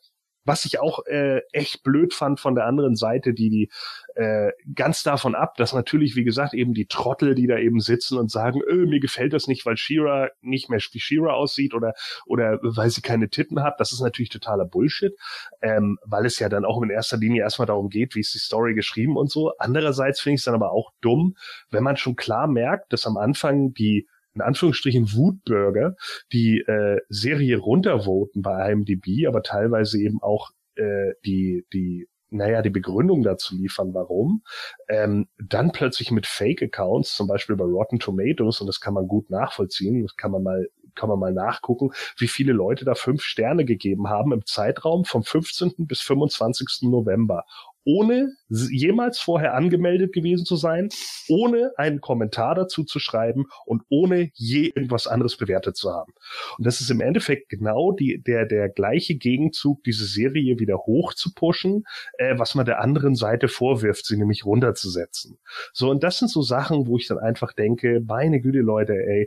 was 0.44 0.64
ich 0.64 0.80
auch 0.80 1.04
äh, 1.06 1.40
echt 1.52 1.82
blöd 1.82 2.14
fand 2.14 2.40
von 2.40 2.54
der 2.54 2.66
anderen 2.66 2.96
Seite, 2.96 3.34
die 3.34 3.50
die 3.50 3.70
äh, 4.14 4.52
ganz 4.74 5.02
davon 5.02 5.34
ab, 5.34 5.56
dass 5.56 5.72
natürlich, 5.72 6.16
wie 6.16 6.24
gesagt, 6.24 6.54
eben 6.54 6.74
die 6.74 6.86
Trottel, 6.86 7.34
die 7.34 7.46
da 7.46 7.58
eben 7.58 7.80
sitzen 7.80 8.18
und 8.18 8.30
sagen, 8.30 8.60
öh, 8.62 8.86
mir 8.86 9.00
gefällt 9.00 9.32
das 9.32 9.46
nicht, 9.46 9.66
weil 9.66 9.76
Shira 9.76 10.28
nicht 10.40 10.70
mehr 10.70 10.80
wie 10.92 11.00
Shira 11.00 11.32
aussieht 11.32 11.74
oder 11.74 11.94
oder 12.26 12.58
weil 12.62 12.90
sie 12.90 13.00
keine 13.00 13.28
Titten 13.28 13.62
hat, 13.62 13.80
das 13.80 13.92
ist 13.92 14.00
natürlich 14.00 14.28
totaler 14.28 14.66
Bullshit, 14.66 15.14
ähm, 15.62 15.98
weil 16.04 16.26
es 16.26 16.38
ja 16.38 16.48
dann 16.48 16.64
auch 16.64 16.80
in 16.82 16.90
erster 16.90 17.16
Linie 17.16 17.42
erstmal 17.42 17.66
darum 17.66 17.88
geht, 17.88 18.14
wie 18.14 18.20
ist 18.20 18.34
die 18.34 18.38
Story 18.38 18.74
geschrieben 18.74 19.16
und 19.16 19.30
so. 19.30 19.52
Andererseits 19.58 20.20
finde 20.20 20.34
ich 20.34 20.40
es 20.40 20.44
dann 20.44 20.54
aber 20.54 20.72
auch 20.72 20.92
dumm, 21.00 21.36
wenn 21.70 21.82
man 21.82 21.96
schon 21.96 22.16
klar 22.16 22.46
merkt, 22.46 22.92
dass 22.92 23.06
am 23.06 23.16
Anfang 23.16 23.72
die 23.72 24.06
in 24.34 24.40
Anführungsstrichen 24.40 25.12
Wutbürger 25.12 25.96
die 26.32 26.60
äh, 26.60 27.00
Serie 27.08 27.58
runtervoten 27.58 28.42
bei 28.42 28.72
IMDb, 28.72 29.26
aber 29.26 29.42
teilweise 29.42 30.00
eben 30.00 30.22
auch 30.22 30.50
äh, 30.76 31.12
die, 31.24 31.66
die 31.72 32.08
naja, 32.30 32.62
die 32.62 32.70
Begründung 32.70 33.22
dazu 33.22 33.54
liefern, 33.54 33.94
warum, 33.94 34.42
ähm, 34.88 35.28
dann 35.38 35.70
plötzlich 35.70 36.10
mit 36.10 36.26
Fake-Accounts, 36.26 37.14
zum 37.14 37.28
Beispiel 37.28 37.54
bei 37.54 37.64
Rotten 37.64 38.00
Tomatoes, 38.00 38.60
und 38.60 38.66
das 38.66 38.80
kann 38.80 38.94
man 38.94 39.06
gut 39.06 39.30
nachvollziehen, 39.30 40.02
das 40.02 40.16
kann 40.16 40.32
man 40.32 40.42
mal 40.42 40.68
kann 40.96 41.08
man 41.08 41.18
mal 41.18 41.32
nachgucken, 41.32 41.90
wie 42.16 42.28
viele 42.28 42.52
Leute 42.52 42.84
da 42.84 42.94
fünf 42.94 43.22
Sterne 43.22 43.64
gegeben 43.64 44.08
haben 44.08 44.32
im 44.32 44.46
Zeitraum 44.46 45.04
vom 45.04 45.24
15. 45.24 45.86
bis 45.88 46.00
25. 46.02 46.88
November 46.88 47.44
ohne 47.84 48.32
jemals 48.48 49.18
vorher 49.18 49.54
angemeldet 49.54 50.12
gewesen 50.12 50.46
zu 50.46 50.56
sein, 50.56 50.88
ohne 51.28 51.72
einen 51.76 52.00
Kommentar 52.00 52.54
dazu 52.54 52.84
zu 52.84 52.98
schreiben 52.98 53.46
und 53.66 53.82
ohne 53.88 54.30
je 54.34 54.66
irgendwas 54.74 55.06
anderes 55.06 55.36
bewertet 55.36 55.76
zu 55.76 55.90
haben. 55.90 56.12
Und 56.58 56.66
das 56.66 56.80
ist 56.80 56.90
im 56.90 57.00
Endeffekt 57.00 57.48
genau 57.48 57.92
die, 57.92 58.22
der, 58.22 58.46
der 58.46 58.68
gleiche 58.68 59.16
Gegenzug, 59.16 59.82
diese 59.84 60.06
Serie 60.06 60.58
wieder 60.58 60.78
hoch 60.78 61.14
zu 61.14 61.32
pushen, 61.34 61.84
äh, 62.18 62.38
was 62.38 62.54
man 62.54 62.66
der 62.66 62.80
anderen 62.80 63.14
Seite 63.14 63.48
vorwirft, 63.48 64.06
sie 64.06 64.16
nämlich 64.16 64.44
runterzusetzen. 64.44 65.38
So, 65.72 65.90
und 65.90 66.02
das 66.02 66.18
sind 66.18 66.30
so 66.30 66.42
Sachen, 66.42 66.86
wo 66.86 66.96
ich 66.96 67.06
dann 67.06 67.18
einfach 67.18 67.52
denke, 67.52 68.02
meine 68.06 68.40
Güte, 68.40 68.60
Leute, 68.60 68.94
ey, 68.94 69.26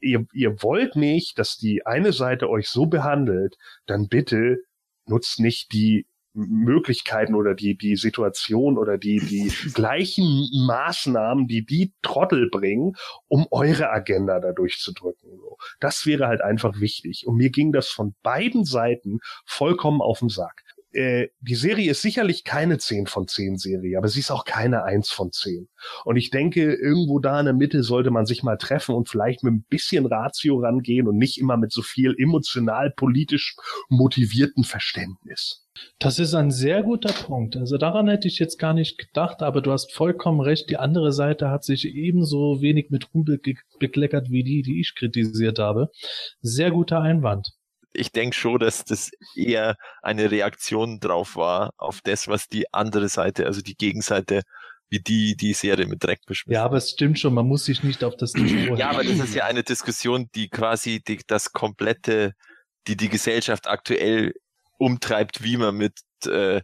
ihr, 0.00 0.26
ihr 0.32 0.62
wollt 0.62 0.96
nicht, 0.96 1.38
dass 1.38 1.56
die 1.56 1.86
eine 1.86 2.12
Seite 2.12 2.48
euch 2.48 2.68
so 2.68 2.86
behandelt, 2.86 3.56
dann 3.86 4.08
bitte 4.08 4.58
nutzt 5.06 5.40
nicht 5.40 5.72
die 5.72 6.06
Möglichkeiten 6.32 7.34
oder 7.34 7.54
die, 7.54 7.76
die 7.76 7.96
Situation 7.96 8.78
oder 8.78 8.98
die, 8.98 9.18
die 9.18 9.52
gleichen 9.74 10.48
Maßnahmen, 10.66 11.46
die 11.46 11.64
die 11.64 11.92
Trottel 12.02 12.48
bringen, 12.50 12.94
um 13.28 13.46
eure 13.50 13.90
Agenda 13.90 14.40
da 14.40 14.52
durchzudrücken. 14.52 15.30
Das 15.80 16.06
wäre 16.06 16.26
halt 16.26 16.40
einfach 16.40 16.80
wichtig. 16.80 17.26
Und 17.26 17.36
mir 17.36 17.50
ging 17.50 17.72
das 17.72 17.88
von 17.88 18.14
beiden 18.22 18.64
Seiten 18.64 19.18
vollkommen 19.44 20.00
auf 20.00 20.20
den 20.20 20.28
Sack. 20.28 20.62
äh, 20.92 21.28
die 21.40 21.54
Serie 21.54 21.92
ist 21.92 22.02
sicherlich 22.02 22.44
keine 22.44 22.78
10 22.78 23.06
von 23.06 23.28
10 23.28 23.58
Serie, 23.58 23.96
aber 23.96 24.08
sie 24.08 24.20
ist 24.20 24.30
auch 24.30 24.44
keine 24.44 24.82
1 24.84 25.10
von 25.10 25.30
10. 25.30 25.68
Und 26.04 26.16
ich 26.16 26.30
denke, 26.30 26.74
irgendwo 26.74 27.20
da 27.20 27.38
in 27.38 27.46
der 27.46 27.54
Mitte 27.54 27.82
sollte 27.82 28.10
man 28.10 28.26
sich 28.26 28.42
mal 28.42 28.56
treffen 28.56 28.94
und 28.94 29.08
vielleicht 29.08 29.44
mit 29.44 29.54
ein 29.54 29.64
bisschen 29.68 30.06
Ratio 30.06 30.58
rangehen 30.58 31.06
und 31.06 31.16
nicht 31.16 31.38
immer 31.38 31.56
mit 31.56 31.72
so 31.72 31.82
viel 31.82 32.14
emotional 32.18 32.90
politisch 32.90 33.56
motivierten 33.88 34.64
Verständnis. 34.64 35.64
Das 35.98 36.18
ist 36.18 36.34
ein 36.34 36.50
sehr 36.50 36.82
guter 36.82 37.12
Punkt. 37.12 37.56
Also 37.56 37.78
daran 37.78 38.08
hätte 38.08 38.28
ich 38.28 38.38
jetzt 38.38 38.58
gar 38.58 38.74
nicht 38.74 38.98
gedacht, 38.98 39.42
aber 39.42 39.62
du 39.62 39.72
hast 39.72 39.92
vollkommen 39.92 40.40
recht. 40.40 40.68
Die 40.68 40.76
andere 40.76 41.12
Seite 41.12 41.48
hat 41.50 41.64
sich 41.64 41.86
ebenso 41.86 42.60
wenig 42.60 42.90
mit 42.90 43.14
Ruhm 43.14 43.24
bekleckert 43.78 44.30
wie 44.30 44.42
die, 44.42 44.62
die 44.62 44.80
ich 44.80 44.94
kritisiert 44.94 45.58
habe. 45.58 45.90
Sehr 46.40 46.70
guter 46.70 47.00
Einwand 47.00 47.52
ich 47.92 48.12
denke 48.12 48.36
schon, 48.36 48.58
dass 48.58 48.84
das 48.84 49.10
eher 49.34 49.76
eine 50.02 50.30
Reaktion 50.30 51.00
drauf 51.00 51.36
war, 51.36 51.72
auf 51.76 52.00
das, 52.02 52.28
was 52.28 52.48
die 52.48 52.72
andere 52.72 53.08
Seite, 53.08 53.46
also 53.46 53.62
die 53.62 53.76
Gegenseite, 53.76 54.42
wie 54.88 55.00
die 55.00 55.36
die 55.36 55.52
Serie 55.52 55.86
mit 55.86 56.02
Dreck 56.02 56.20
beschmissen. 56.26 56.54
Ja, 56.54 56.64
aber 56.64 56.76
es 56.76 56.90
stimmt 56.90 57.18
schon, 57.18 57.34
man 57.34 57.46
muss 57.46 57.64
sich 57.64 57.82
nicht 57.82 58.02
auf 58.02 58.16
das 58.16 58.32
ja, 58.36 58.90
aber 58.90 59.04
das 59.04 59.18
ist 59.18 59.34
ja 59.34 59.44
eine 59.44 59.62
Diskussion, 59.62 60.28
die 60.34 60.48
quasi 60.48 61.00
die, 61.06 61.20
das 61.26 61.52
komplette, 61.52 62.34
die 62.86 62.96
die 62.96 63.08
Gesellschaft 63.08 63.66
aktuell 63.66 64.34
umtreibt, 64.80 65.42
wie 65.42 65.56
man 65.56 65.76
mit 65.76 66.00
äh, 66.26 66.62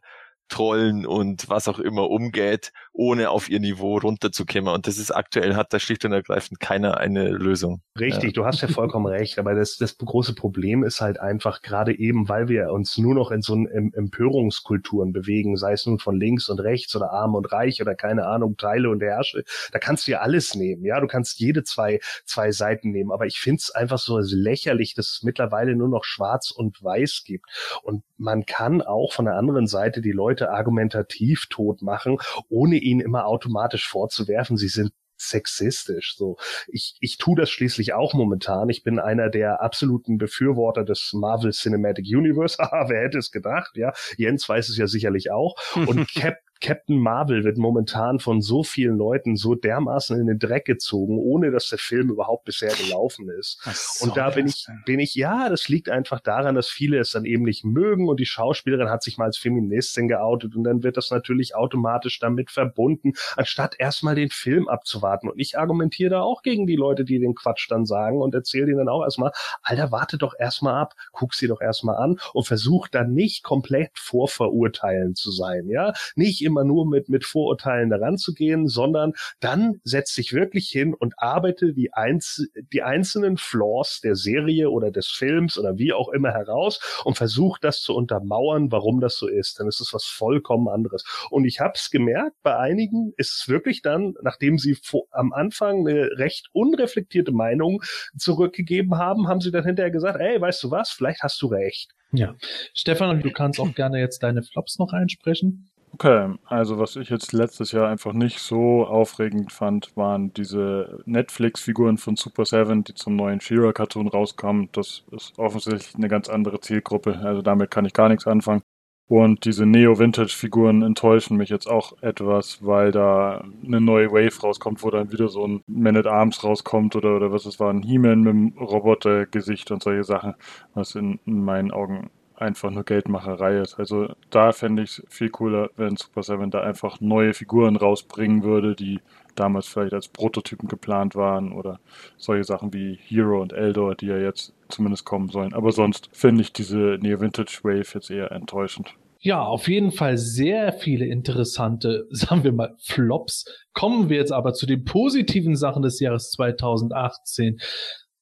Trollen 0.49 1.07
und 1.07 1.49
was 1.49 1.69
auch 1.69 1.79
immer 1.79 2.09
umgeht, 2.09 2.73
ohne 2.93 3.31
auf 3.31 3.49
ihr 3.49 3.61
Niveau 3.61 3.99
runterzukommen. 3.99 4.73
Und 4.73 4.87
das 4.87 4.99
ist 4.99 5.11
aktuell, 5.11 5.57
hat 5.57 5.73
da 5.73 5.79
schlicht 5.79 6.05
und 6.05 6.13
ergreifend 6.13 6.61
keiner 6.61 6.99
eine 6.99 7.31
Lösung. 7.31 7.83
Richtig, 7.99 8.25
ja. 8.25 8.33
du 8.33 8.45
hast 8.45 8.63
ja 8.63 8.69
vollkommen 8.69 9.07
recht. 9.07 9.39
Aber 9.39 9.55
das, 9.55 9.77
das 9.77 9.99
große 9.99 10.35
Problem 10.35 10.85
ist 10.85 11.01
halt 11.01 11.21
einfach, 11.21 11.63
gerade 11.63 11.99
eben, 11.99 12.29
weil 12.29 12.49
wir 12.49 12.71
uns 12.71 12.97
nur 12.97 13.15
noch 13.15 13.31
in 13.31 13.43
so 13.43 13.55
einen 13.55 13.93
Empörungskulturen 13.93 15.13
bewegen, 15.13 15.57
sei 15.57 15.73
es 15.73 15.87
nun 15.87 15.99
von 15.99 16.19
links 16.19 16.49
und 16.49 16.61
rechts 16.61 16.95
oder 16.95 17.11
arm 17.11 17.35
und 17.35 17.51
reich 17.53 17.83
oder 17.83 17.95
keine 17.95 18.27
Ahnung, 18.27 18.57
Teile 18.57 18.89
und 18.91 19.03
Herrsche, 19.03 19.45
da 19.73 19.79
kannst 19.79 20.07
du 20.07 20.13
ja 20.13 20.21
alles 20.21 20.55
nehmen. 20.55 20.85
Ja, 20.85 21.01
du 21.01 21.07
kannst 21.07 21.41
jede 21.41 21.65
zwei, 21.65 22.01
zwei 22.25 22.53
Seiten 22.53 22.91
nehmen. 22.91 23.11
Aber 23.11 23.27
ich 23.27 23.41
finde 23.41 23.61
es 23.61 23.71
einfach 23.71 23.99
so 23.99 24.19
lächerlich, 24.19 24.95
dass 24.95 25.11
es 25.11 25.23
mittlerweile 25.23 25.75
nur 25.75 25.89
noch 25.89 26.05
schwarz 26.05 26.51
und 26.51 26.83
weiß 26.83 27.23
gibt. 27.25 27.47
Und 27.83 28.05
man 28.17 28.47
kann 28.47 28.83
auch 28.83 29.13
von 29.13 29.25
der 29.25 29.35
anderen 29.35 29.67
Seite 29.67 30.01
die 30.01 30.13
Leute 30.13 30.36
Leute 30.37 30.51
argumentativ 30.51 31.47
tot 31.49 31.81
machen, 31.81 32.19
ohne 32.49 32.77
ihnen 32.77 33.01
immer 33.01 33.27
automatisch 33.27 33.89
vorzuwerfen, 33.89 34.57
sie 34.57 34.69
sind 34.69 34.93
sexistisch. 35.19 36.15
So, 36.17 36.37
ich, 36.69 36.97
ich 37.01 37.17
tue 37.17 37.37
das 37.37 37.49
schließlich 37.49 37.95
auch 37.95 38.13
momentan. 38.13 38.69
Ich 38.69 38.83
bin 38.83 38.99
einer 38.99 39.31
der 39.31 39.63
absoluten 39.63 40.19
Befürworter 40.19 40.85
des 40.85 41.13
Marvel 41.15 41.53
Cinematic 41.53 42.05
Universe. 42.07 42.59
Haha, 42.59 42.87
wer 42.91 43.05
hätte 43.05 43.17
es 43.17 43.31
gedacht? 43.31 43.71
Ja, 43.77 43.95
Jens 44.19 44.47
weiß 44.47 44.69
es 44.69 44.77
ja 44.77 44.87
sicherlich 44.87 45.31
auch. 45.31 45.55
Und 45.75 46.07
Cap 46.15 46.37
Captain 46.61 46.99
Marvel 46.99 47.45
wird 47.45 47.59
momentan 47.59 48.19
von 48.19 48.41
so 48.41 48.63
vielen 48.63 48.97
Leuten 48.97 49.37
so 49.37 49.55
dermaßen 49.55 50.19
in 50.21 50.27
den 50.27 50.39
Dreck 50.39 50.65
gezogen, 50.65 51.19
ohne 51.19 51.51
dass 51.51 51.69
der 51.69 51.79
Film 51.79 52.11
überhaupt 52.11 52.45
bisher 52.45 52.73
gelaufen 52.75 53.29
ist. 53.29 53.61
Und 54.01 54.17
da 54.17 54.31
bin 54.31 54.47
ich, 54.47 54.67
bin 54.85 55.01
ich, 55.01 55.15
ja, 55.15 55.49
das 55.49 55.69
liegt 55.69 55.89
einfach 55.89 56.21
daran, 56.21 56.55
dass 56.55 56.69
viele 56.69 56.99
es 56.99 57.11
dann 57.11 57.25
eben 57.25 57.45
nicht 57.45 57.65
mögen 57.65 58.09
und 58.09 58.21
die 58.21 58.27
Schauspielerin 58.27 58.91
hat 58.91 59.03
sich 59.03 59.19
mal 59.19 59.27
als 59.27 59.39
Feministin 59.39 60.09
geoutet 60.09 60.57
und 60.57 60.65
dann 60.65 60.83
wird 60.83 60.97
das 60.97 61.11
natürlich 61.11 61.55
automatisch 61.55 62.19
damit 62.19 62.51
verbunden, 62.51 63.13
anstatt 63.37 63.77
erstmal 63.79 64.15
den 64.15 64.31
Film 64.31 64.69
abzuwarten. 64.69 65.29
Und 65.29 65.39
ich 65.39 65.59
argumentiere 65.59 66.11
da 66.11 66.21
auch 66.23 66.43
gegen 66.43 66.67
die 66.67 66.77
Leute, 66.77 67.05
die 67.05 67.19
den 67.19 67.35
Quatsch 67.35 67.71
dann 67.71 67.87
sagen 67.87 68.21
und 68.21 68.35
erzähle 68.35 68.69
ihnen 68.69 68.79
dann 68.79 68.89
auch 68.89 69.03
erstmal, 69.03 69.33
Alter, 69.63 69.93
warte 69.93 70.19
doch 70.19 70.35
erstmal 70.39 70.75
ab, 70.75 70.95
guck 71.13 71.35
sie 71.35 71.49
doch 71.49 71.61
erstmal 71.61 71.97
an 71.97 72.19
und 72.33 72.47
versuch 72.47 72.89
dann 72.89 73.13
nicht 73.13 73.43
komplett 73.43 73.91
vorverurteilen 73.95 75.15
zu 75.15 75.31
sein, 75.31 75.69
ja? 75.69 75.93
Nicht 76.15 76.46
immer 76.47 76.65
nur 76.65 76.87
mit, 76.87 77.09
mit 77.09 77.25
Vorurteilen 77.25 77.91
daran 77.91 78.17
zu 78.17 78.33
gehen, 78.33 78.69
sondern 78.69 79.13
dann 79.41 79.81
setz 79.85 80.15
dich 80.15 80.33
wirklich 80.33 80.69
hin 80.69 80.95
und 80.95 81.15
arbeite 81.19 81.75
die, 81.75 81.93
einz 81.93 82.47
die 82.73 82.83
einzelnen 82.83 83.37
Flaws 83.37 84.01
der 84.03 84.15
Serie 84.15 84.71
oder 84.71 84.91
des 84.91 85.09
Films 85.09 85.59
oder 85.59 85.77
wie 85.77 85.93
auch 85.93 86.09
immer 86.09 86.33
heraus 86.33 87.03
und 87.05 87.17
versuch 87.17 87.59
das 87.59 87.83
zu 87.83 87.95
untermauern, 87.95 88.73
warum 88.73 89.01
das 89.01 89.17
so 89.17 89.27
ist. 89.27 89.59
Denn 89.59 89.67
es 89.67 89.81
ist 89.81 89.93
was 89.93 90.05
vollkommen 90.05 90.69
anderes. 90.69 91.05
Und 91.31 91.45
ich 91.45 91.61
habe 91.61 91.73
es 91.75 91.91
gemerkt, 91.91 92.37
bei 92.43 92.57
einigen 92.57 93.13
ist 93.17 93.41
es 93.41 93.49
wirklich 93.49 93.83
dann, 93.83 94.15
nachdem 94.23 94.59
sie 94.59 94.79
am 95.11 95.33
Anfang 95.33 95.87
eine 95.87 96.11
recht 96.17 96.49
unreflektierte 96.53 97.33
Meinung 97.33 97.83
zurückgegeben 98.17 98.97
haben, 98.97 99.29
haben 99.29 99.41
sie 99.41 99.51
dann 99.51 99.65
hinterher 99.65 99.91
gesagt, 99.91 100.21
ey, 100.21 100.41
weißt 100.41 100.63
du 100.63 100.71
was, 100.71 100.91
vielleicht 100.91 101.23
hast 101.23 101.41
du 101.43 101.47
recht. 101.49 101.93
Ja. 102.13 102.35
Stefan, 102.73 103.21
du 103.21 103.31
kannst 103.31 103.61
auch 103.61 103.75
gerne 103.75 103.99
jetzt 103.99 104.23
deine 104.23 104.43
Flops 104.43 104.79
noch 104.79 104.93
einsprechen. 104.93 105.69
Okay, 105.93 106.35
also 106.45 106.79
was 106.79 106.97
ich 106.97 107.09
jetzt 107.09 107.33
letztes 107.33 107.73
Jahr 107.73 107.89
einfach 107.89 108.13
nicht 108.13 108.41
so 108.41 108.85
aufregend 108.87 109.51
fand, 109.51 109.97
waren 109.97 110.33
diese 110.35 111.03
Netflix-Figuren 111.07 111.97
von 111.97 112.17
Super 112.17 112.45
Seven, 112.45 112.85
die 112.85 112.95
zum 112.95 113.17
neuen 113.17 113.41
She-Ra-Cartoon 113.41 114.09
rauskommen. 114.09 114.69
Das 114.73 115.05
ist 115.13 115.39
offensichtlich 115.39 115.95
eine 115.95 116.09
ganz 116.09 116.29
andere 116.29 116.61
Zielgruppe, 116.61 117.19
also 117.21 117.41
damit 117.41 117.71
kann 117.71 117.87
ich 117.87 117.95
gar 117.95 118.11
nichts 118.11 118.27
anfangen. 118.27 118.63
Und 119.09 119.45
diese 119.45 119.67
Neo-Vintage-Figuren 119.67 120.83
enttäuschen 120.83 121.37
mich 121.37 121.49
jetzt 121.49 121.69
auch 121.69 121.93
etwas, 122.03 122.65
weil 122.67 122.91
da 122.91 123.45
eine 123.65 123.81
neue 123.81 124.11
Wave 124.11 124.41
rauskommt, 124.43 124.83
wo 124.83 124.91
dann 124.91 125.13
wieder 125.13 125.29
so 125.29 125.47
ein 125.47 125.63
Man 125.69 125.97
at 125.97 126.09
Arms 126.09 126.43
rauskommt 126.43 126.97
oder, 126.97 127.15
oder 127.17 127.31
was 127.33 127.47
es 127.47 127.61
war, 127.61 127.73
ein 127.73 127.85
He-Man 127.85 128.21
mit 128.23 128.31
einem 128.31 128.59
Robotergesicht 128.59 129.71
und 129.71 129.83
solche 129.83 130.03
Sachen, 130.03 130.35
was 130.75 130.97
in, 130.97 131.21
in 131.25 131.45
meinen 131.45 131.71
Augen 131.71 132.11
einfach 132.37 132.71
nur 132.71 132.85
Geldmacherei 132.85 133.61
ist. 133.61 133.79
Also 133.79 134.09
da 134.31 134.53
fände 134.53 134.83
ich 134.83 134.99
es 134.99 135.03
viel 135.09 135.31
cooler, 135.31 135.71
wenn 135.77 135.97
Super 135.97 136.23
Seven 136.23 136.51
da 136.51 136.61
einfach 136.61 137.01
neue 137.01 137.35
Figuren 137.35 137.77
rausbringen 137.77 138.43
würde, 138.43 138.75
die 138.75 139.01
damals 139.35 139.67
vielleicht 139.69 139.93
als 139.93 140.09
Prototypen 140.09 140.69
geplant 140.69 141.15
waren 141.15 141.53
oder 141.53 141.79
solche 142.17 142.45
Sachen 142.45 142.73
wie 142.73 142.99
Hero 143.03 143.41
und 143.41 143.53
Eldor, 143.53 143.95
die 143.95 144.07
ja 144.07 144.19
jetzt 144.19 144.55
zumindest 144.69 145.05
kommen 145.05 145.29
sollen. 145.29 145.55
Aber 145.55 145.73
sonst 145.73 146.09
finde 146.13 146.43
ich 146.43 146.53
diese 146.53 146.99
Neo 147.01 147.21
Vintage 147.21 147.61
Wave 147.63 147.87
jetzt 147.95 148.11
eher 148.11 148.33
enttäuschend. 148.33 148.95
Ja, 149.21 149.43
auf 149.43 149.67
jeden 149.69 149.93
Fall 149.93 150.19
sehr 150.19 150.73
viele 150.73 151.07
interessante, 151.07 152.07
sagen 152.11 152.45
wir 152.45 152.53
mal, 152.53 152.75
Flops. 152.79 153.45
Kommen 153.73 154.09
wir 154.09 154.19
jetzt 154.19 154.33
aber 154.33 154.53
zu 154.53 154.67
den 154.67 154.85
positiven 154.85 155.57
Sachen 155.57 155.83
des 155.83 156.01
Jahres 156.01 156.31
2018 156.33 157.59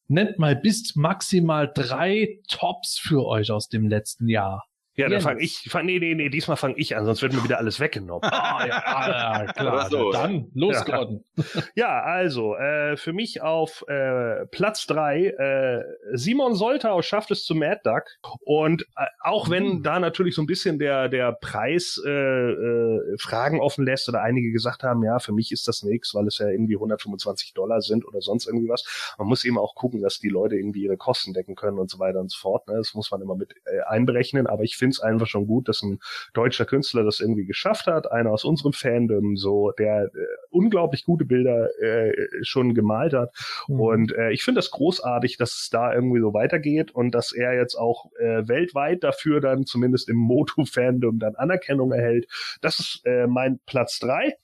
nennt 0.08 0.38
mal 0.38 0.56
bis 0.56 0.94
maximal 0.96 1.70
drei 1.72 2.40
Tops 2.48 2.98
für 2.98 3.26
euch 3.26 3.50
aus 3.50 3.68
dem 3.68 3.88
letzten 3.88 4.28
Jahr. 4.28 4.64
Ja, 4.96 5.08
dann 5.08 5.20
fange 5.20 5.42
ich, 5.42 5.66
fang, 5.68 5.86
nee, 5.86 5.98
nee, 5.98 6.14
nee, 6.14 6.28
diesmal 6.28 6.56
fange 6.56 6.76
ich 6.76 6.96
an, 6.96 7.04
sonst 7.04 7.20
wird 7.20 7.32
mir 7.32 7.42
wieder 7.42 7.58
alles 7.58 7.80
weggenommen. 7.80 8.22
ah, 8.32 8.66
ja, 8.66 8.82
ah, 8.84 9.52
klar. 9.52 9.90
So, 9.94 10.12
dann, 10.12 10.50
los, 10.54 10.74
ja. 10.74 10.84
Gordon. 10.84 11.24
ja, 11.74 12.00
also, 12.00 12.54
äh, 12.56 12.96
für 12.96 13.12
mich 13.12 13.42
auf 13.42 13.84
äh, 13.88 14.46
Platz 14.46 14.86
drei 14.86 15.26
äh, 15.26 15.82
Simon 16.16 16.54
Soltau 16.54 17.02
schafft 17.02 17.30
es 17.32 17.44
zu 17.44 17.54
Mad 17.54 17.80
Duck. 17.84 18.04
Und 18.44 18.82
äh, 18.96 19.06
auch 19.20 19.50
wenn 19.50 19.78
mhm. 19.78 19.82
da 19.82 19.98
natürlich 19.98 20.34
so 20.34 20.42
ein 20.42 20.46
bisschen 20.46 20.78
der, 20.78 21.08
der 21.08 21.32
Preis 21.32 22.00
äh, 22.04 22.10
äh, 22.10 23.18
Fragen 23.18 23.60
offen 23.60 23.84
lässt 23.84 24.08
oder 24.08 24.22
einige 24.22 24.52
gesagt 24.52 24.84
haben, 24.84 25.02
ja, 25.02 25.18
für 25.18 25.32
mich 25.32 25.50
ist 25.50 25.66
das 25.66 25.82
nichts, 25.82 26.14
weil 26.14 26.26
es 26.26 26.38
ja 26.38 26.48
irgendwie 26.48 26.76
125 26.76 27.52
Dollar 27.54 27.80
sind 27.80 28.06
oder 28.06 28.20
sonst 28.20 28.46
irgendwie 28.46 28.68
was. 28.68 29.14
Man 29.18 29.26
muss 29.26 29.44
eben 29.44 29.58
auch 29.58 29.74
gucken, 29.74 30.00
dass 30.02 30.18
die 30.18 30.28
Leute 30.28 30.56
irgendwie 30.56 30.84
ihre 30.84 30.96
Kosten 30.96 31.32
decken 31.32 31.56
können 31.56 31.78
und 31.78 31.90
so 31.90 31.98
weiter 31.98 32.20
und 32.20 32.30
so 32.30 32.38
fort. 32.38 32.68
Ne? 32.68 32.76
Das 32.76 32.94
muss 32.94 33.10
man 33.10 33.20
immer 33.20 33.34
mit 33.34 33.54
äh, 33.64 33.80
einberechnen, 33.88 34.46
aber 34.46 34.62
ich 34.62 34.76
finde 34.76 34.83
es 34.90 35.00
einfach 35.00 35.26
schon 35.26 35.46
gut, 35.46 35.68
dass 35.68 35.82
ein 35.82 36.00
deutscher 36.32 36.64
Künstler 36.64 37.04
das 37.04 37.20
irgendwie 37.20 37.46
geschafft 37.46 37.86
hat, 37.86 38.10
einer 38.10 38.30
aus 38.30 38.44
unserem 38.44 38.72
Fandom, 38.72 39.36
so 39.36 39.72
der 39.72 40.04
äh, 40.04 40.08
unglaublich 40.50 41.04
gute 41.04 41.24
Bilder 41.24 41.68
äh, 41.80 42.12
schon 42.42 42.74
gemalt 42.74 43.12
hat. 43.12 43.34
Mhm. 43.68 43.80
Und 43.80 44.12
äh, 44.12 44.30
ich 44.30 44.42
finde 44.42 44.58
das 44.58 44.70
großartig, 44.70 45.36
dass 45.36 45.52
es 45.52 45.70
da 45.70 45.92
irgendwie 45.92 46.20
so 46.20 46.34
weitergeht 46.34 46.92
und 46.92 47.12
dass 47.12 47.32
er 47.32 47.54
jetzt 47.54 47.74
auch 47.74 48.10
äh, 48.18 48.46
weltweit 48.48 49.04
dafür 49.04 49.40
dann 49.40 49.66
zumindest 49.66 50.08
im 50.08 50.16
Moto-Fandom 50.16 51.18
dann 51.18 51.34
Anerkennung 51.36 51.92
erhält. 51.92 52.26
Das 52.60 52.78
ist 52.78 53.02
äh, 53.04 53.26
mein 53.26 53.60
Platz 53.66 53.98
drei 53.98 54.36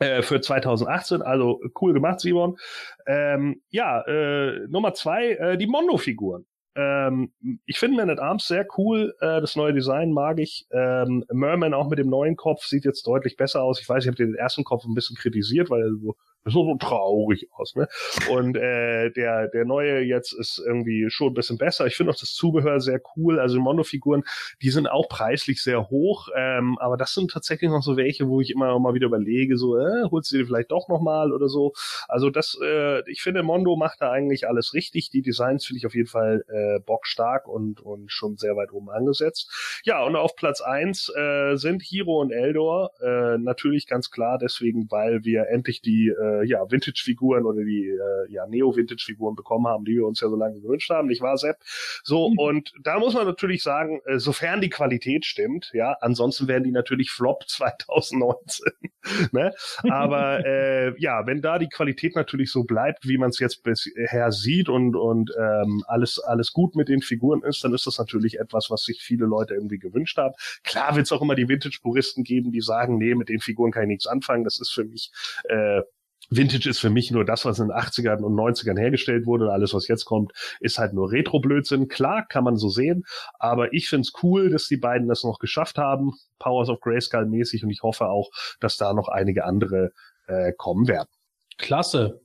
äh, 0.00 0.22
für 0.22 0.40
2018. 0.40 1.22
Also 1.22 1.60
cool 1.80 1.92
gemacht, 1.92 2.20
Simon. 2.20 2.58
Ähm, 3.06 3.62
ja, 3.70 4.00
äh, 4.02 4.66
Nummer 4.68 4.94
zwei, 4.94 5.32
äh, 5.32 5.58
die 5.58 5.66
Mondo-Figuren. 5.66 6.46
Ähm, 6.76 7.32
ich 7.66 7.78
finde 7.78 7.96
Man 7.96 8.10
at 8.10 8.20
Arms 8.20 8.46
sehr 8.46 8.66
cool. 8.78 9.14
Äh, 9.20 9.40
das 9.40 9.56
neue 9.56 9.74
Design 9.74 10.12
mag 10.12 10.38
ich. 10.38 10.66
Ähm, 10.72 11.24
Merman 11.32 11.74
auch 11.74 11.88
mit 11.88 11.98
dem 11.98 12.08
neuen 12.08 12.36
Kopf 12.36 12.64
sieht 12.64 12.84
jetzt 12.84 13.06
deutlich 13.06 13.36
besser 13.36 13.62
aus. 13.62 13.80
Ich 13.80 13.88
weiß, 13.88 14.04
ich 14.04 14.08
habe 14.08 14.16
den 14.16 14.34
ersten 14.34 14.64
Kopf 14.64 14.84
ein 14.84 14.94
bisschen 14.94 15.16
kritisiert, 15.16 15.70
weil 15.70 15.82
er 15.82 15.90
so 15.90 16.16
so, 16.44 16.64
so 16.64 16.76
traurig 16.76 17.48
aus. 17.52 17.74
Ne? 17.76 17.88
Und 18.30 18.56
äh, 18.56 19.10
der, 19.10 19.48
der 19.48 19.64
neue 19.64 20.00
jetzt 20.00 20.32
ist 20.32 20.62
irgendwie 20.64 21.10
schon 21.10 21.28
ein 21.28 21.34
bisschen 21.34 21.58
besser. 21.58 21.86
Ich 21.86 21.96
finde 21.96 22.12
auch 22.12 22.18
das 22.18 22.32
Zubehör 22.34 22.80
sehr 22.80 23.00
cool. 23.16 23.38
Also 23.38 23.60
Mono-Figuren, 23.60 24.24
die 24.62 24.70
sind 24.70 24.86
auch 24.86 25.08
preislich 25.08 25.62
sehr 25.62 25.90
hoch, 25.90 26.28
ähm, 26.36 26.78
aber 26.78 26.96
das 26.96 27.14
sind 27.14 27.30
tatsächlich 27.30 27.70
noch 27.70 27.82
so 27.82 27.96
welche, 27.96 28.28
wo 28.28 28.40
ich 28.40 28.50
immer 28.50 28.78
mal 28.78 28.94
wieder 28.94 29.06
überlege, 29.06 29.56
so, 29.56 29.76
äh, 29.78 30.04
holst 30.10 30.32
du 30.32 30.38
dir 30.38 30.46
vielleicht 30.46 30.70
doch 30.70 30.88
nochmal 30.88 31.32
oder 31.32 31.48
so. 31.48 31.72
Also 32.08 32.30
das, 32.30 32.58
äh, 32.62 33.08
ich 33.10 33.22
finde, 33.22 33.42
Mondo 33.42 33.76
macht 33.76 34.00
da 34.00 34.10
eigentlich 34.10 34.48
alles 34.48 34.74
richtig. 34.74 35.10
Die 35.10 35.22
Designs 35.22 35.66
finde 35.66 35.78
ich 35.78 35.86
auf 35.86 35.94
jeden 35.94 36.08
Fall 36.08 36.44
äh, 36.48 36.80
bockstark 36.80 37.46
und, 37.48 37.80
und 37.80 38.10
schon 38.10 38.36
sehr 38.36 38.56
weit 38.56 38.72
oben 38.72 38.90
angesetzt. 38.90 39.80
Ja, 39.84 40.04
und 40.04 40.16
auf 40.16 40.36
Platz 40.36 40.60
eins 40.60 41.12
äh, 41.14 41.56
sind 41.56 41.82
Hiro 41.82 42.20
und 42.20 42.32
Eldor. 42.32 42.92
Äh, 43.00 43.38
natürlich 43.38 43.86
ganz 43.86 44.10
klar 44.10 44.38
deswegen, 44.38 44.90
weil 44.90 45.24
wir 45.24 45.48
endlich 45.48 45.80
die 45.82 46.08
äh, 46.08 46.29
äh, 46.30 46.44
ja, 46.44 46.70
Vintage-Figuren 46.70 47.44
oder 47.44 47.62
die 47.62 47.88
äh, 47.88 48.32
ja, 48.32 48.46
Neo-Vintage-Figuren 48.46 49.34
bekommen 49.34 49.66
haben, 49.66 49.84
die 49.84 49.96
wir 49.96 50.06
uns 50.06 50.20
ja 50.20 50.28
so 50.28 50.36
lange 50.36 50.60
gewünscht 50.60 50.90
haben, 50.90 51.08
nicht 51.08 51.20
wahr, 51.20 51.36
Sepp? 51.36 51.56
So, 52.02 52.30
mhm. 52.30 52.38
und 52.38 52.72
da 52.82 52.98
muss 52.98 53.14
man 53.14 53.26
natürlich 53.26 53.62
sagen, 53.62 54.00
äh, 54.06 54.18
sofern 54.18 54.60
die 54.60 54.70
Qualität 54.70 55.24
stimmt, 55.24 55.70
ja, 55.72 55.96
ansonsten 56.00 56.48
werden 56.48 56.64
die 56.64 56.72
natürlich 56.72 57.10
Flop 57.10 57.44
2019. 57.48 58.72
ne? 59.32 59.52
Aber 59.88 60.44
äh, 60.46 61.00
ja, 61.00 61.26
wenn 61.26 61.40
da 61.42 61.58
die 61.58 61.68
Qualität 61.68 62.16
natürlich 62.16 62.50
so 62.50 62.64
bleibt, 62.64 63.06
wie 63.06 63.18
man 63.18 63.30
es 63.30 63.38
jetzt 63.38 63.62
bisher 63.62 64.32
sieht 64.32 64.68
und, 64.68 64.96
und 64.96 65.32
ähm, 65.38 65.82
alles, 65.86 66.18
alles 66.18 66.52
gut 66.52 66.76
mit 66.76 66.88
den 66.88 67.02
Figuren 67.02 67.42
ist, 67.42 67.64
dann 67.64 67.74
ist 67.74 67.86
das 67.86 67.98
natürlich 67.98 68.38
etwas, 68.38 68.70
was 68.70 68.82
sich 68.84 69.02
viele 69.02 69.26
Leute 69.26 69.54
irgendwie 69.54 69.78
gewünscht 69.78 70.18
haben. 70.18 70.34
Klar 70.64 70.96
wird 70.96 71.06
es 71.06 71.12
auch 71.12 71.22
immer 71.22 71.34
die 71.34 71.48
Vintage-Puristen 71.48 72.24
geben, 72.24 72.52
die 72.52 72.60
sagen, 72.60 72.98
nee, 72.98 73.14
mit 73.14 73.28
den 73.28 73.40
Figuren 73.40 73.72
kann 73.72 73.84
ich 73.84 73.88
nichts 73.88 74.06
anfangen. 74.06 74.44
Das 74.44 74.60
ist 74.60 74.70
für 74.70 74.84
mich 74.84 75.10
äh, 75.48 75.82
Vintage 76.30 76.70
ist 76.70 76.78
für 76.78 76.90
mich 76.90 77.10
nur 77.10 77.24
das, 77.24 77.44
was 77.44 77.58
in 77.58 77.68
den 77.68 77.76
80ern 77.76 78.22
und 78.22 78.34
90ern 78.34 78.78
hergestellt 78.78 79.26
wurde. 79.26 79.46
Und 79.46 79.50
alles, 79.50 79.74
was 79.74 79.88
jetzt 79.88 80.04
kommt, 80.04 80.32
ist 80.60 80.78
halt 80.78 80.92
nur 80.92 81.10
Retro-Blödsinn. 81.10 81.88
Klar, 81.88 82.24
kann 82.26 82.44
man 82.44 82.56
so 82.56 82.68
sehen. 82.68 83.04
Aber 83.38 83.72
ich 83.72 83.88
find's 83.88 84.12
cool, 84.22 84.50
dass 84.50 84.66
die 84.66 84.76
beiden 84.76 85.08
das 85.08 85.24
noch 85.24 85.38
geschafft 85.40 85.76
haben. 85.76 86.12
Powers 86.38 86.68
of 86.68 86.80
Grayskull 86.80 87.26
mäßig. 87.26 87.64
Und 87.64 87.70
ich 87.70 87.82
hoffe 87.82 88.06
auch, 88.06 88.30
dass 88.60 88.76
da 88.76 88.92
noch 88.94 89.08
einige 89.08 89.44
andere 89.44 89.92
äh, 90.28 90.52
kommen 90.56 90.86
werden. 90.86 91.08
Klasse. 91.58 92.20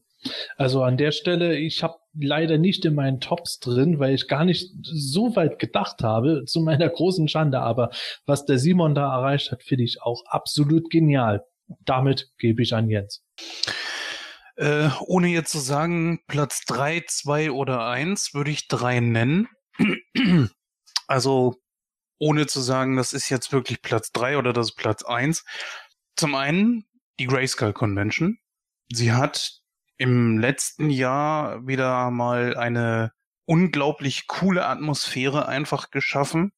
Also 0.58 0.84
an 0.84 0.98
der 0.98 1.12
Stelle, 1.12 1.58
ich 1.58 1.84
habe 1.84 1.96
leider 2.14 2.58
nicht 2.58 2.86
in 2.86 2.96
meinen 2.96 3.20
Tops 3.20 3.60
drin, 3.60 4.00
weil 4.00 4.14
ich 4.14 4.28
gar 4.28 4.46
nicht 4.46 4.72
so 4.82 5.36
weit 5.36 5.60
gedacht 5.60 6.04
habe, 6.04 6.44
zu 6.46 6.62
meiner 6.62 6.90
großen 6.90 7.28
Schande. 7.28 7.60
Aber 7.60 7.90
was 8.26 8.46
der 8.46 8.60
Simon 8.60 8.96
da 8.96 9.12
erreicht 9.14 9.52
hat, 9.52 9.64
finde 9.64 9.84
ich 9.84 10.02
auch 10.02 10.24
absolut 10.28 10.90
genial. 10.90 11.44
Damit 11.84 12.30
gebe 12.38 12.62
ich 12.62 12.74
an 12.74 12.90
Jens. 12.90 13.25
Äh, 14.58 14.90
ohne 15.02 15.28
jetzt 15.28 15.52
zu 15.52 15.60
sagen, 15.60 16.22
Platz 16.28 16.62
drei, 16.66 17.04
zwei 17.08 17.52
oder 17.52 17.86
eins, 17.88 18.34
würde 18.34 18.52
ich 18.52 18.68
drei 18.68 19.00
nennen. 19.00 19.50
also 21.08 21.56
ohne 22.20 22.48
zu 22.48 22.62
sagen, 22.62 22.96
das 22.96 23.14
ist 23.14 23.30
jetzt 23.30 23.52
wirklich 23.52 23.82
Platz 23.82 24.12
drei 24.12 24.38
oder 24.38 24.54
das 24.54 24.70
ist 24.70 24.76
Platz 24.76 25.04
eins. 25.04 25.44
Zum 26.16 26.36
einen 26.36 26.86
die 27.20 27.28
Grayskull 27.28 27.74
Convention. 27.74 28.38
Sie 28.92 29.12
hat 29.12 29.60
im 29.98 30.38
letzten 30.38 30.90
Jahr 30.90 31.66
wieder 31.68 32.12
mal 32.12 32.56
eine 32.56 33.12
unglaublich 33.46 34.28
coole 34.28 34.66
Atmosphäre 34.66 35.48
einfach 35.48 35.92
geschaffen, 35.92 36.52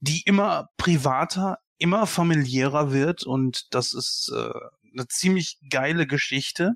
die 0.00 0.22
immer 0.24 0.68
privater, 0.76 1.58
immer 1.78 2.06
familiärer 2.06 2.92
wird 2.92 3.24
und 3.24 3.74
das 3.74 3.92
ist 3.92 4.32
äh, 4.34 4.50
eine 4.96 5.08
ziemlich 5.08 5.58
geile 5.70 6.06
Geschichte. 6.06 6.72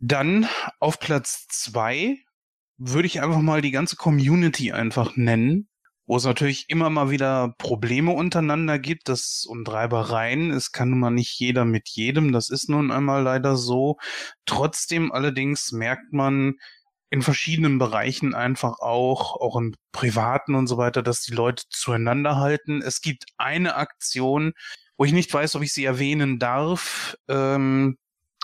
Dann 0.00 0.48
auf 0.80 0.98
Platz 0.98 1.46
zwei 1.48 2.18
würde 2.76 3.06
ich 3.06 3.22
einfach 3.22 3.40
mal 3.40 3.62
die 3.62 3.70
ganze 3.70 3.96
Community 3.96 4.72
einfach 4.72 5.16
nennen, 5.16 5.68
wo 6.06 6.16
es 6.16 6.24
natürlich 6.24 6.68
immer 6.68 6.90
mal 6.90 7.10
wieder 7.10 7.54
Probleme 7.58 8.12
untereinander 8.12 8.78
gibt, 8.78 9.08
das 9.08 9.46
und 9.48 9.68
Reibereien. 9.70 10.50
Es 10.50 10.72
kann 10.72 10.90
nun 10.90 10.98
mal 10.98 11.10
nicht 11.10 11.38
jeder 11.38 11.64
mit 11.64 11.88
jedem, 11.88 12.32
das 12.32 12.50
ist 12.50 12.68
nun 12.68 12.90
einmal 12.90 13.22
leider 13.22 13.56
so. 13.56 13.96
Trotzdem 14.46 15.12
allerdings 15.12 15.72
merkt 15.72 16.12
man 16.12 16.56
in 17.10 17.22
verschiedenen 17.22 17.78
Bereichen 17.78 18.34
einfach 18.34 18.80
auch, 18.80 19.40
auch 19.40 19.56
im 19.56 19.74
Privaten 19.92 20.56
und 20.56 20.66
so 20.66 20.76
weiter, 20.76 21.00
dass 21.02 21.22
die 21.22 21.32
Leute 21.32 21.62
zueinander 21.70 22.38
halten. 22.38 22.82
Es 22.82 23.00
gibt 23.00 23.26
eine 23.36 23.76
Aktion, 23.76 24.52
wo 24.96 25.04
ich 25.04 25.12
nicht 25.12 25.32
weiß, 25.32 25.56
ob 25.56 25.62
ich 25.62 25.72
sie 25.72 25.84
erwähnen 25.84 26.38
darf. 26.38 27.16
Ähm, 27.28 27.98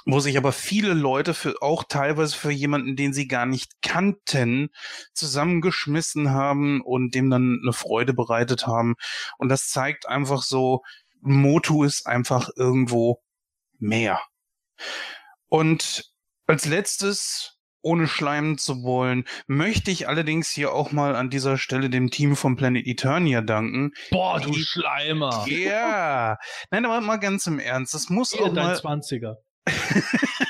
wo 0.06 0.20
sich 0.20 0.36
aber 0.38 0.52
viele 0.52 0.94
Leute 0.94 1.34
für 1.34 1.60
auch 1.60 1.84
teilweise 1.84 2.36
für 2.36 2.50
jemanden, 2.50 2.96
den 2.96 3.12
sie 3.12 3.28
gar 3.28 3.46
nicht 3.46 3.82
kannten, 3.82 4.70
zusammengeschmissen 5.12 6.30
haben 6.30 6.80
und 6.80 7.14
dem 7.14 7.30
dann 7.30 7.60
eine 7.62 7.72
Freude 7.72 8.14
bereitet 8.14 8.66
haben. 8.66 8.94
Und 9.38 9.50
das 9.50 9.68
zeigt 9.68 10.08
einfach 10.08 10.42
so, 10.42 10.82
Motu 11.20 11.84
ist 11.84 12.06
einfach 12.06 12.48
irgendwo 12.56 13.22
mehr. 13.78 14.20
Und 15.48 16.10
als 16.46 16.64
letztes, 16.64 17.58
ohne 17.82 18.08
schleimen 18.08 18.58
zu 18.58 18.82
wollen, 18.82 19.24
möchte 19.46 19.90
ich 19.90 20.08
allerdings 20.08 20.50
hier 20.50 20.72
auch 20.72 20.92
mal 20.92 21.16
an 21.16 21.30
dieser 21.30 21.58
Stelle 21.58 21.90
dem 21.90 22.10
Team 22.10 22.36
von 22.36 22.56
Planet 22.56 22.86
Eternia 22.86 23.40
danken. 23.40 23.92
Boah, 24.10 24.40
du 24.40 24.52
Schleimer. 24.54 25.44
Ja. 25.48 26.38
Nein, 26.70 26.84
aber 26.84 27.00
mal 27.00 27.16
ganz 27.16 27.46
im 27.46 27.58
Ernst. 27.58 27.94
Das 27.94 28.10
muss 28.10 28.32
Hier 28.32 28.42
auch 28.42 28.54
dein 28.54 28.66
mal. 28.66 28.76
20er. 28.76 29.36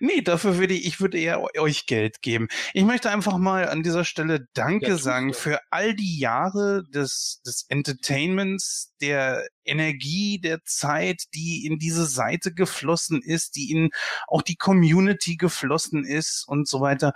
nee, 0.00 0.20
dafür 0.22 0.58
würde 0.58 0.74
ich, 0.74 0.86
ich 0.86 1.00
würde 1.00 1.18
eher 1.18 1.42
euch 1.58 1.86
Geld 1.86 2.22
geben. 2.22 2.48
Ich 2.72 2.84
möchte 2.84 3.10
einfach 3.10 3.38
mal 3.38 3.68
an 3.68 3.82
dieser 3.82 4.04
Stelle 4.04 4.46
Danke 4.54 4.90
Ja, 4.90 4.98
sagen 4.98 5.28
du. 5.28 5.34
für 5.34 5.60
all 5.70 5.94
die 5.94 6.18
Jahre 6.18 6.84
des, 6.88 7.40
des 7.46 7.66
Entertainments, 7.68 8.92
der 9.00 9.46
Energie, 9.64 10.40
der 10.40 10.62
Zeit, 10.64 11.24
die 11.34 11.66
in 11.66 11.78
diese 11.78 12.06
Seite 12.06 12.52
geflossen 12.52 13.22
ist, 13.22 13.56
die 13.56 13.70
in 13.70 13.90
auch 14.26 14.42
die 14.42 14.56
Community 14.56 15.36
geflossen 15.36 16.04
ist 16.04 16.44
und 16.46 16.68
so 16.68 16.80
weiter 16.80 17.12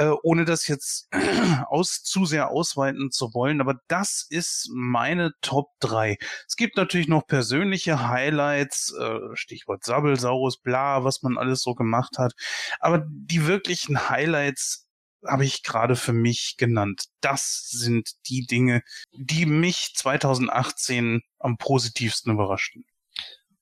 äh, 0.00 0.14
ohne 0.22 0.46
das 0.46 0.66
jetzt 0.66 1.08
aus, 1.68 2.02
zu 2.02 2.24
sehr 2.24 2.50
ausweiten 2.50 3.10
zu 3.10 3.34
wollen, 3.34 3.60
aber 3.60 3.80
das 3.86 4.26
ist 4.30 4.70
meine 4.72 5.32
Top 5.42 5.68
3. 5.80 6.16
Es 6.48 6.56
gibt 6.56 6.78
natürlich 6.78 7.06
noch 7.06 7.26
persönliche 7.26 8.08
Highlights, 8.08 8.94
äh, 8.98 9.18
Stichwort 9.34 9.84
Sabbelsaurus, 9.84 10.56
bla, 10.56 11.04
was 11.04 11.20
man 11.22 11.36
alles 11.36 11.60
so 11.60 11.74
gemacht 11.74 12.16
hat, 12.16 12.32
aber 12.78 13.04
die 13.06 13.46
wirklichen 13.46 14.08
Highlights 14.08 14.86
habe 15.26 15.44
ich 15.44 15.62
gerade 15.62 15.96
für 15.96 16.14
mich 16.14 16.54
genannt. 16.56 17.04
Das 17.20 17.68
sind 17.68 18.12
die 18.26 18.46
Dinge, 18.46 18.80
die 19.12 19.44
mich 19.44 19.92
2018 19.94 21.20
am 21.38 21.58
positivsten 21.58 22.32
überraschten. 22.32 22.86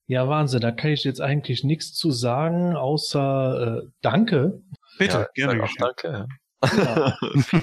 Ja, 0.06 0.28
Wahnsinn, 0.28 0.60
da 0.60 0.70
kann 0.70 0.92
ich 0.92 1.02
jetzt 1.02 1.20
eigentlich 1.20 1.64
nichts 1.64 1.94
zu 1.94 2.12
sagen, 2.12 2.76
außer 2.76 3.82
äh, 3.82 3.88
Danke. 4.02 4.62
Bitte, 4.98 5.28
ja, 5.34 5.46
gerne. 5.46 5.64
auch 5.64 5.74
danke. 5.78 6.26
Ja. 6.62 7.16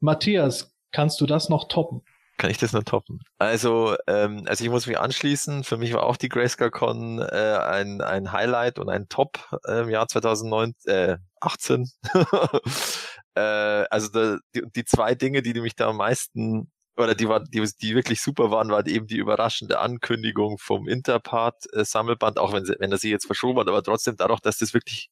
Matthias, 0.00 0.74
kannst 0.90 1.20
du 1.20 1.26
das 1.26 1.48
noch 1.48 1.68
toppen? 1.68 2.02
Kann 2.38 2.50
ich 2.50 2.58
das 2.58 2.72
noch 2.72 2.82
toppen? 2.82 3.20
Also, 3.38 3.94
ähm, 4.08 4.44
also 4.46 4.64
ich 4.64 4.70
muss 4.70 4.86
mich 4.86 4.98
anschließen. 4.98 5.62
Für 5.62 5.76
mich 5.76 5.92
war 5.92 6.02
auch 6.02 6.16
die 6.16 6.28
Grayscale 6.28 6.70
Con 6.70 7.20
äh, 7.20 7.58
ein, 7.62 8.00
ein 8.00 8.32
Highlight 8.32 8.78
und 8.78 8.88
ein 8.88 9.08
Top 9.08 9.38
äh, 9.66 9.82
im 9.82 9.90
Jahr 9.90 10.08
2019, 10.08 10.92
äh, 10.92 11.18
18. 11.40 11.88
äh, 13.34 13.40
also 13.40 14.08
da, 14.08 14.38
die, 14.54 14.62
die 14.74 14.84
zwei 14.84 15.14
Dinge, 15.14 15.42
die, 15.42 15.52
die 15.52 15.60
mich 15.60 15.76
da 15.76 15.88
am 15.88 15.98
meisten 15.98 16.70
oder 16.96 17.14
die 17.14 17.28
war, 17.28 17.40
die, 17.44 17.66
die 17.80 17.94
wirklich 17.94 18.20
super 18.20 18.50
waren, 18.50 18.70
war 18.70 18.86
eben 18.86 19.06
die 19.06 19.16
überraschende 19.16 19.78
Ankündigung 19.78 20.58
vom 20.58 20.88
Interpart 20.88 21.72
äh, 21.72 21.84
Sammelband, 21.84 22.38
auch 22.38 22.52
wenn, 22.52 22.64
sie, 22.64 22.74
wenn 22.78 22.92
er 22.92 22.98
sie 22.98 23.10
jetzt 23.10 23.26
verschoben 23.26 23.60
hat, 23.60 23.68
aber 23.68 23.82
trotzdem 23.82 24.16
dadurch, 24.16 24.40
dass 24.40 24.58
das 24.58 24.74
wirklich 24.74 25.10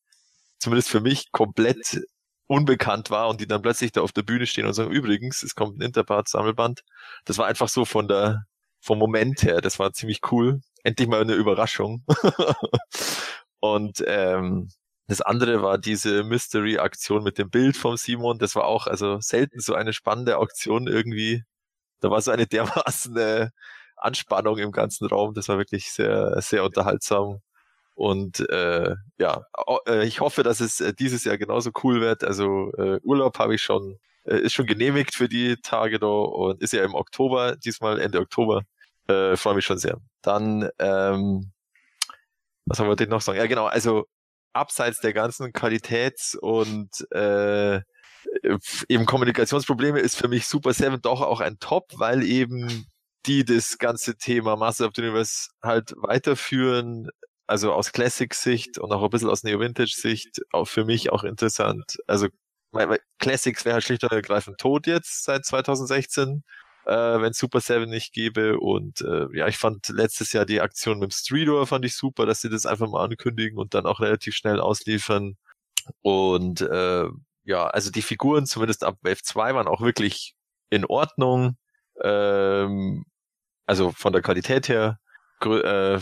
zumindest 0.61 0.91
für 0.91 1.01
mich 1.01 1.33
komplett 1.33 2.01
unbekannt 2.47 3.11
war 3.11 3.29
und 3.29 3.41
die 3.41 3.47
dann 3.47 3.63
plötzlich 3.63 3.93
da 3.93 4.03
auf 4.03 4.13
der 4.13 4.23
Bühne 4.23 4.47
stehen 4.47 4.67
und 4.67 4.75
sagen, 4.75 4.91
übrigens, 4.91 5.43
es 5.43 5.55
kommt 5.55 5.79
ein 5.79 5.83
Interpart-Sammelband. 5.83 6.83
Das 7.25 7.39
war 7.39 7.47
einfach 7.47 7.69
so 7.69 7.85
von 7.85 8.09
der, 8.09 8.45
vom 8.81 8.99
Moment 8.99 9.43
her, 9.43 9.61
das 9.61 9.79
war 9.79 9.93
ziemlich 9.93 10.21
cool. 10.33 10.61
Endlich 10.85 11.09
mal 11.09 11.21
eine 11.21 11.35
Überraschung. 11.35 12.05
und 13.61 14.03
ähm, 14.07 14.69
das 15.07 15.21
andere 15.21 15.63
war 15.63 15.79
diese 15.79 16.25
Mystery-Aktion 16.25 17.25
mit 17.25 17.39
dem 17.39 17.51
Bild 17.51 17.77
vom 17.77 17.97
Simon. 17.97 18.39
Das 18.39 18.55
war 18.55 18.65
auch 18.67 18.87
also 18.87 19.21
selten 19.21 19.61
so 19.61 19.75
eine 19.75 19.93
spannende 19.93 20.39
Auktion 20.39 20.87
irgendwie. 20.87 21.45
Da 22.01 22.11
war 22.11 22.21
so 22.23 22.31
eine 22.31 22.47
dermaßen 22.49 23.17
äh, 23.17 23.51
Anspannung 23.97 24.59
im 24.59 24.73
ganzen 24.73 25.07
Raum. 25.09 25.35
Das 25.35 25.49
war 25.49 25.59
wirklich 25.59 25.93
sehr, 25.93 26.41
sehr 26.43 26.65
unterhaltsam. 26.65 27.41
Und 28.01 28.49
äh, 28.49 28.95
ja, 29.19 29.45
äh, 29.87 30.07
ich 30.07 30.21
hoffe, 30.21 30.43
dass 30.43 30.61
es 30.61 30.81
äh, 30.81 30.95
dieses 30.95 31.25
Jahr 31.25 31.37
genauso 31.37 31.71
cool 31.85 32.01
wird. 32.01 32.25
Also 32.25 32.73
äh, 32.79 32.99
Urlaub 33.03 33.39
habe 33.39 33.57
ich 33.57 33.61
schon, 33.61 33.99
äh, 34.25 34.39
ist 34.39 34.55
schon 34.55 34.65
genehmigt 34.65 35.15
für 35.15 35.29
die 35.29 35.57
Tage 35.57 35.99
da 35.99 36.07
und 36.07 36.63
ist 36.63 36.73
ja 36.73 36.83
im 36.83 36.95
Oktober, 36.95 37.57
diesmal 37.57 38.01
Ende 38.01 38.21
Oktober. 38.21 38.63
Äh, 39.07 39.37
Freue 39.37 39.55
mich 39.57 39.67
schon 39.67 39.77
sehr. 39.77 39.99
Dann, 40.23 40.71
ähm, 40.79 41.53
was 42.65 42.79
wollte 42.79 43.05
ich 43.05 43.11
noch 43.11 43.21
sagen? 43.21 43.37
Ja, 43.37 43.47
genau, 43.47 43.67
also 43.67 44.07
abseits 44.55 45.01
der 45.01 45.13
ganzen 45.13 45.53
Qualitäts- 45.53 46.35
und 46.35 47.07
äh, 47.13 47.83
eben 48.89 49.05
Kommunikationsprobleme 49.05 50.01
ist 50.01 50.17
für 50.17 50.29
mich 50.29 50.47
Super 50.47 50.73
Seven 50.73 51.03
doch 51.03 51.21
auch 51.21 51.41
ein 51.41 51.59
Top, 51.59 51.91
weil 51.97 52.23
eben 52.23 52.87
die 53.27 53.45
das 53.45 53.77
ganze 53.77 54.17
Thema 54.17 54.57
Master 54.57 54.87
of 54.87 54.93
the 54.97 55.03
Universe 55.03 55.51
halt 55.63 55.93
weiterführen, 55.99 57.11
also 57.51 57.73
aus 57.73 57.91
Classic-Sicht 57.93 58.79
und 58.79 58.93
auch 58.93 59.03
ein 59.03 59.11
bisschen 59.11 59.29
aus 59.29 59.43
Neo-Vintage-Sicht, 59.43 60.43
auch 60.53 60.67
für 60.67 60.85
mich 60.85 61.11
auch 61.11 61.25
interessant. 61.25 61.99
Also 62.07 62.29
Classics 63.19 63.65
wäre 63.65 63.75
halt 63.75 63.85
schlicht 63.85 64.05
und 64.05 64.13
ergreifend 64.13 64.59
tot 64.59 64.87
jetzt 64.87 65.25
seit 65.25 65.45
2016, 65.45 66.45
äh, 66.87 66.93
wenn 66.93 67.33
Super 67.33 67.61
7 67.61 67.91
nicht 67.91 68.13
gäbe. 68.13 68.61
Und 68.61 69.01
äh, 69.01 69.27
ja, 69.37 69.49
ich 69.49 69.59
fand 69.59 69.89
letztes 69.89 70.33
Jahr 70.33 70.47
die 70.47 70.61
Aktion 70.61 71.01
mit 71.01 71.11
dem 71.11 71.15
Streetor 71.15 71.67
fand 71.67 71.85
ich 71.85 71.97
super, 71.97 72.25
dass 72.25 72.41
sie 72.41 72.51
das 72.51 72.67
einfach 72.67 72.89
mal 72.89 73.05
ankündigen 73.05 73.59
und 73.59 73.75
dann 73.75 73.87
auch 73.87 73.99
relativ 73.99 74.37
schnell 74.37 74.61
ausliefern. 74.61 75.37
Und 76.03 76.61
äh, 76.61 77.07
ja, 77.43 77.67
also 77.67 77.91
die 77.91 78.03
Figuren, 78.03 78.47
zumindest 78.47 78.85
ab 78.85 78.99
Wave 79.03 79.23
2, 79.25 79.55
waren 79.57 79.67
auch 79.67 79.81
wirklich 79.81 80.37
in 80.71 80.85
Ordnung. 80.85 81.57
Ähm, 82.01 83.05
also 83.67 83.91
von 83.91 84.13
der 84.13 84.23
Qualität 84.23 84.69
her. 84.69 85.01
Äh, 85.43 85.99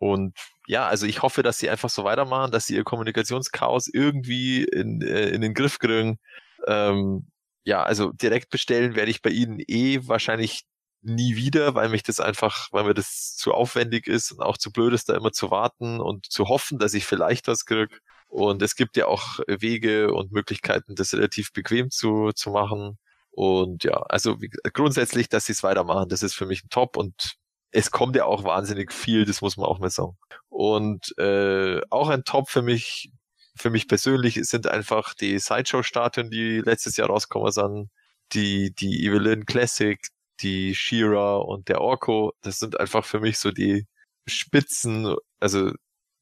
und 0.00 0.34
ja, 0.66 0.86
also 0.88 1.06
ich 1.06 1.22
hoffe, 1.22 1.42
dass 1.42 1.58
sie 1.58 1.68
einfach 1.68 1.90
so 1.90 2.04
weitermachen, 2.04 2.52
dass 2.52 2.66
sie 2.66 2.74
ihr 2.74 2.84
Kommunikationschaos 2.84 3.86
irgendwie 3.88 4.64
in, 4.64 5.02
äh, 5.02 5.28
in 5.28 5.42
den 5.42 5.52
Griff 5.52 5.78
kriegen. 5.78 6.18
Ähm, 6.66 7.28
ja, 7.64 7.82
also 7.82 8.10
direkt 8.12 8.48
bestellen 8.50 8.96
werde 8.96 9.10
ich 9.10 9.20
bei 9.20 9.30
ihnen 9.30 9.60
eh 9.60 10.00
wahrscheinlich 10.08 10.62
nie 11.02 11.36
wieder, 11.36 11.74
weil 11.74 11.90
mich 11.90 12.02
das 12.02 12.18
einfach, 12.18 12.68
weil 12.72 12.84
mir 12.84 12.94
das 12.94 13.36
zu 13.36 13.52
aufwendig 13.52 14.06
ist 14.06 14.32
und 14.32 14.40
auch 14.40 14.56
zu 14.56 14.72
blöd 14.72 14.94
ist, 14.94 15.10
da 15.10 15.16
immer 15.16 15.32
zu 15.32 15.50
warten 15.50 16.00
und 16.00 16.26
zu 16.32 16.48
hoffen, 16.48 16.78
dass 16.78 16.94
ich 16.94 17.04
vielleicht 17.04 17.46
was 17.46 17.66
kriege. 17.66 17.94
Und 18.28 18.62
es 18.62 18.76
gibt 18.76 18.96
ja 18.96 19.06
auch 19.06 19.40
Wege 19.48 20.14
und 20.14 20.32
Möglichkeiten, 20.32 20.94
das 20.94 21.12
relativ 21.12 21.52
bequem 21.52 21.90
zu, 21.90 22.32
zu 22.32 22.50
machen. 22.50 22.98
Und 23.32 23.84
ja, 23.84 23.98
also 24.08 24.40
wie, 24.40 24.50
grundsätzlich, 24.72 25.28
dass 25.28 25.46
sie 25.46 25.52
es 25.52 25.62
weitermachen, 25.62 26.08
das 26.08 26.22
ist 26.22 26.34
für 26.34 26.46
mich 26.46 26.64
ein 26.64 26.70
Top 26.70 26.96
und 26.96 27.39
es 27.72 27.90
kommt 27.90 28.16
ja 28.16 28.24
auch 28.24 28.44
wahnsinnig 28.44 28.92
viel, 28.92 29.24
das 29.24 29.40
muss 29.40 29.56
man 29.56 29.66
auch 29.66 29.78
mal 29.78 29.90
sagen. 29.90 30.16
Und 30.48 31.16
äh, 31.18 31.80
auch 31.90 32.08
ein 32.08 32.24
Top 32.24 32.50
für 32.50 32.62
mich, 32.62 33.12
für 33.56 33.70
mich 33.70 33.88
persönlich 33.88 34.34
sind 34.42 34.66
einfach 34.66 35.14
die 35.14 35.38
Sideshow-Statuen, 35.38 36.30
die 36.30 36.60
letztes 36.60 36.96
Jahr 36.96 37.08
rausgekommen 37.08 37.52
sind, 37.52 37.90
die, 38.32 38.72
die 38.74 39.04
Evelyn 39.04 39.46
Classic, 39.46 40.00
die 40.40 40.74
Shira 40.74 41.36
und 41.36 41.68
der 41.68 41.80
Orko. 41.80 42.32
Das 42.42 42.58
sind 42.58 42.78
einfach 42.80 43.04
für 43.04 43.20
mich 43.20 43.38
so 43.38 43.50
die 43.50 43.86
Spitzen, 44.26 45.14
also 45.38 45.72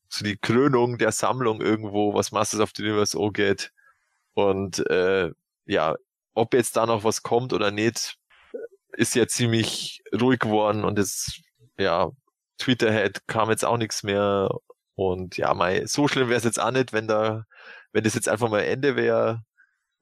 so 0.09 0.25
die 0.25 0.37
Krönung 0.37 0.99
der 0.99 1.13
Sammlung 1.13 1.61
irgendwo, 1.61 2.15
was 2.15 2.33
Masters 2.33 2.61
of 2.61 2.73
the 2.77 2.83
Universe 2.83 3.17
geht. 3.33 3.73
Und 4.35 4.87
äh, 4.91 5.31
ja, 5.67 5.97
ob 6.35 6.55
jetzt 6.55 6.77
da 6.77 6.87
noch 6.87 7.05
was 7.05 7.23
kommt 7.23 7.53
oder 7.53 7.71
nicht, 7.71 8.18
ist 8.93 9.15
ja 9.15 9.27
ziemlich 9.27 10.03
ruhig 10.21 10.39
geworden 10.41 10.85
und 10.85 10.99
es, 10.99 11.41
ja, 11.79 12.11
Tweeterhead 12.59 13.27
kam 13.27 13.51
jetzt 13.51 13.65
auch 13.65 13.79
nichts 13.79 14.03
mehr. 14.03 14.51
Und 14.95 15.37
ja, 15.37 15.55
mal 15.55 15.87
so 15.87 16.09
schlimm 16.09 16.29
wäre 16.29 16.39
es 16.39 16.45
jetzt 16.45 16.61
auch 16.61 16.73
nicht, 16.73 16.93
wenn 16.93 17.07
da, 17.09 17.45
wenn 17.93 18.05
das 18.05 18.15
jetzt 18.15 18.29
einfach 18.29 18.51
mal 18.51 18.61
Ende 18.61 18.97
wäre. 18.97 19.45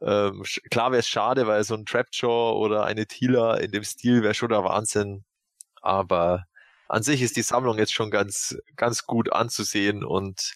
Ähm, 0.02 0.42
klar 0.70 0.90
wäre 0.92 1.00
es 1.00 1.08
schade, 1.08 1.46
weil 1.46 1.64
so 1.64 1.74
ein 1.74 1.86
Trapjaw 1.86 2.58
oder 2.58 2.84
eine 2.84 3.06
Tila 3.06 3.56
in 3.56 3.72
dem 3.72 3.84
Stil 3.84 4.22
wäre 4.22 4.34
schon 4.34 4.50
der 4.50 4.64
Wahnsinn. 4.64 5.24
Aber 5.82 6.46
an 6.88 7.02
sich 7.02 7.22
ist 7.22 7.36
die 7.36 7.42
Sammlung 7.42 7.78
jetzt 7.78 7.94
schon 7.94 8.10
ganz, 8.10 8.56
ganz 8.76 9.04
gut 9.06 9.32
anzusehen 9.32 10.04
und 10.04 10.54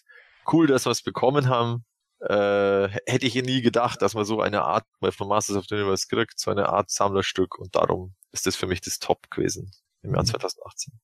cool, 0.51 0.67
dass 0.67 0.85
wir 0.85 0.91
es 0.91 1.03
bekommen 1.03 1.49
haben. 1.49 1.85
Äh, 2.21 2.89
hätte 3.07 3.25
ich 3.25 3.35
nie 3.35 3.61
gedacht, 3.61 4.01
dass 4.01 4.13
man 4.15 4.25
so 4.25 4.41
eine 4.41 4.63
Art 4.63 4.85
von 5.11 5.27
Masters 5.27 5.57
of 5.57 5.65
the 5.69 5.75
Universe 5.75 6.07
kriegt, 6.07 6.39
so 6.39 6.51
eine 6.51 6.69
Art 6.69 6.91
Sammlerstück 6.91 7.57
und 7.59 7.75
darum 7.75 8.15
ist 8.31 8.47
das 8.47 8.55
für 8.55 8.67
mich 8.67 8.81
das 8.81 8.99
Top 8.99 9.29
gewesen 9.29 9.71
im 10.03 10.13
Jahr 10.13 10.25
2018. 10.25 10.93
Mhm. 10.93 10.97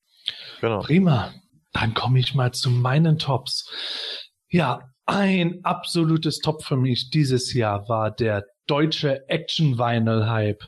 Genau. 0.61 0.79
Prima. 0.81 1.33
Dann 1.73 1.93
komme 1.93 2.19
ich 2.19 2.33
mal 2.33 2.53
zu 2.53 2.69
meinen 2.69 3.19
Tops. 3.19 3.69
Ja, 4.49 4.89
ein 5.05 5.59
absolutes 5.63 6.39
Top 6.39 6.63
für 6.63 6.77
mich 6.77 7.09
dieses 7.09 7.53
Jahr 7.53 7.87
war 7.87 8.11
der 8.11 8.45
deutsche 8.65 9.27
Action 9.29 9.77
Vinyl 9.77 10.27
Hype. 10.27 10.63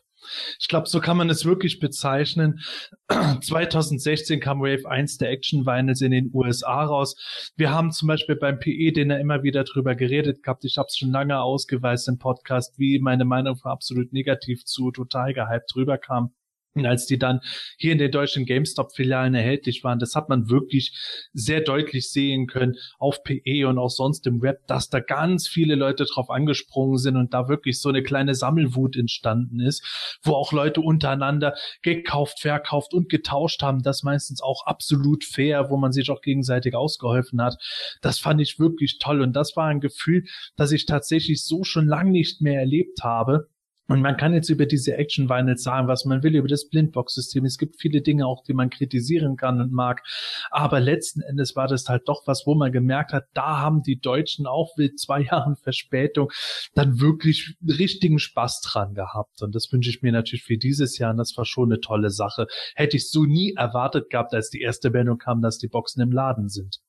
Ich 0.60 0.68
glaube, 0.68 0.88
so 0.88 1.00
kann 1.00 1.18
man 1.18 1.30
es 1.30 1.46
wirklich 1.46 1.80
bezeichnen. 1.80 2.60
2016 3.42 4.40
kam 4.40 4.60
Wave 4.60 4.88
1 4.88 5.18
der 5.18 5.32
Action 5.32 5.66
Vinyls 5.66 6.02
in 6.02 6.12
den 6.12 6.30
USA 6.34 6.84
raus. 6.84 7.16
Wir 7.56 7.72
haben 7.72 7.92
zum 7.92 8.08
Beispiel 8.08 8.36
beim 8.36 8.60
PE, 8.60 8.92
den 8.92 9.12
er 9.12 9.20
immer 9.20 9.44
wieder 9.44 9.64
drüber 9.64 9.96
geredet 9.96 10.44
gehabt. 10.44 10.66
Ich 10.66 10.78
habe 10.78 10.88
es 10.88 10.98
schon 10.98 11.12
lange 11.12 11.42
ausgeweist 11.42 12.08
im 12.08 12.18
Podcast, 12.18 12.78
wie 12.78 13.00
meine 13.00 13.26
Meinung 13.26 13.58
war 13.64 13.72
absolut 13.72 14.14
negativ 14.14 14.66
zu 14.66 14.92
total 14.92 15.34
gehypt 15.34 15.74
drüber 15.74 15.98
kam. 15.98 16.34
Als 16.76 17.08
die 17.08 17.18
dann 17.18 17.42
hier 17.78 17.92
in 17.92 17.98
den 17.98 18.12
deutschen 18.12 18.46
GameStop-Filialen 18.46 19.34
erhältlich 19.34 19.84
waren, 19.84 19.98
das 19.98 20.14
hat 20.14 20.30
man 20.30 20.50
wirklich 20.50 20.96
sehr 21.34 21.62
deutlich 21.62 22.12
sehen 22.12 22.46
können 22.46 22.76
auf 23.00 23.24
PE 23.24 23.68
und 23.68 23.80
auch 23.80 23.90
sonst 23.90 24.28
im 24.28 24.42
Web, 24.42 24.68
dass 24.68 24.90
da 24.90 25.00
ganz 25.00 25.48
viele 25.48 25.74
Leute 25.74 26.06
drauf 26.06 26.30
angesprungen 26.30 26.98
sind 26.98 27.18
und 27.18 27.34
da 27.34 27.50
wirklich 27.50 27.82
so 27.82 27.90
eine 27.90 28.04
kleine 28.04 28.36
Sammelwut 28.36 28.96
entstanden 28.96 29.60
ist, 29.60 30.20
wo 30.22 30.34
auch 30.34 30.52
Leute 30.52 30.82
untereinander 30.82 31.56
gekauft, 31.82 32.40
verkauft 32.40 32.94
und 32.94 33.10
getauscht 33.10 33.64
haben. 33.64 33.82
Das 33.82 34.04
meistens 34.04 34.42
auch 34.42 34.66
absolut 34.66 35.24
fair, 35.24 35.72
wo 35.72 35.78
man 35.78 35.92
sich 35.92 36.12
auch 36.12 36.22
gegenseitig 36.22 36.76
ausgeholfen 36.76 37.42
hat. 37.42 37.58
Das 38.02 38.20
fand 38.20 38.42
ich 38.42 38.60
wirklich 38.60 39.00
toll 39.00 39.22
und 39.22 39.34
das 39.34 39.56
war 39.56 39.66
ein 39.66 39.80
Gefühl, 39.80 40.26
das 40.56 40.72
ich 40.72 40.86
tatsächlich 40.86 41.44
so 41.44 41.64
schon 41.64 41.88
lange 41.88 42.12
nicht 42.12 42.42
mehr 42.42 42.60
erlebt 42.60 43.04
habe 43.04 43.50
und 43.90 44.02
man 44.02 44.18
kann 44.18 44.34
jetzt 44.36 44.50
über 44.50 44.68
diese 44.68 44.96
Action 44.96 45.30
Vinyls 45.30 45.64
sagen, 45.64 45.88
was 45.88 46.06
man 46.06 46.22
will, 46.22 46.36
über 46.36 46.48
das 46.48 46.70
Blindbox-System. 46.70 47.44
Es 47.44 47.58
gibt 47.58 47.82
viele 47.82 48.02
Dinge 48.02 48.28
auch, 48.28 48.44
die 48.44 48.54
man 48.54 48.70
kritisieren 48.70 49.36
kann 49.36 49.60
und 49.60 49.72
mag. 49.72 50.04
Aber 50.52 50.80
letzten 50.80 51.22
Endes 51.22 51.56
war 51.56 51.68
das 51.68 51.88
halt 51.88 52.04
doch 52.08 52.22
was, 52.28 52.46
wo 52.46 52.54
man 52.54 52.72
gemerkt 52.72 53.14
hat, 53.14 53.26
da 53.34 53.60
haben 53.60 53.82
die 53.82 54.00
Deutschen 54.00 54.46
auch 54.46 54.78
mit 54.78 55.00
zwei 55.00 55.22
Jahren 55.30 55.56
Verspätung 55.56 56.32
dann 56.76 57.02
wirklich 57.02 57.56
richtigen 57.68 58.20
Spaß 58.20 58.62
dran 58.62 58.94
gehabt. 58.94 59.42
Und 59.42 59.56
das 59.56 59.72
wünsche 59.72 59.90
ich 59.90 60.04
mir 60.04 60.12
natürlich 60.12 60.44
für 60.44 60.58
dieses 60.58 61.00
Jahr. 61.00 61.10
Und 61.10 61.18
das 61.18 61.36
war 61.36 61.46
schon 61.46 61.72
eine 61.72 61.82
tolle 61.82 62.12
Sache. 62.12 62.46
Hätte 62.76 62.98
ich 62.98 63.10
so 63.10 63.24
nie 63.26 63.56
erwartet 63.56 64.12
gehabt, 64.12 64.36
als 64.36 64.52
die 64.52 64.62
erste 64.62 64.92
Meldung 64.92 65.18
kam, 65.18 65.42
dass 65.42 65.58
die 65.58 65.68
Boxen 65.68 66.02
im 66.02 66.12
Laden 66.12 66.48
sind. 66.48 66.80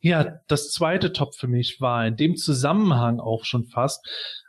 Ja, 0.00 0.40
das 0.46 0.70
zweite 0.70 1.12
Top 1.12 1.34
für 1.34 1.48
mich 1.48 1.80
war 1.80 2.06
in 2.06 2.16
dem 2.16 2.36
Zusammenhang 2.36 3.18
auch 3.18 3.44
schon 3.44 3.66
fast 3.66 4.06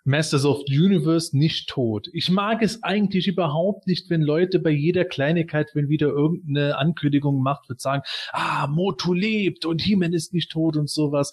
Masters 0.09 0.43
of 0.43 0.63
the 0.67 0.79
Universe 0.79 1.37
nicht 1.37 1.69
tot. 1.69 2.09
Ich 2.13 2.29
mag 2.29 2.63
es 2.63 2.81
eigentlich 2.81 3.27
überhaupt 3.27 3.85
nicht, 3.85 4.09
wenn 4.09 4.21
Leute 4.21 4.57
bei 4.59 4.71
jeder 4.71 5.05
Kleinigkeit, 5.05 5.69
wenn 5.75 5.87
wieder 5.87 6.07
irgendeine 6.07 6.77
Ankündigung 6.77 7.43
macht, 7.43 7.69
wird 7.69 7.79
sagen, 7.79 8.01
ah, 8.31 8.65
Motu 8.67 9.13
lebt 9.13 9.65
und 9.65 9.81
He-Man 9.81 10.13
ist 10.13 10.33
nicht 10.33 10.51
tot 10.51 10.77
und 10.77 10.89
sowas. 10.89 11.31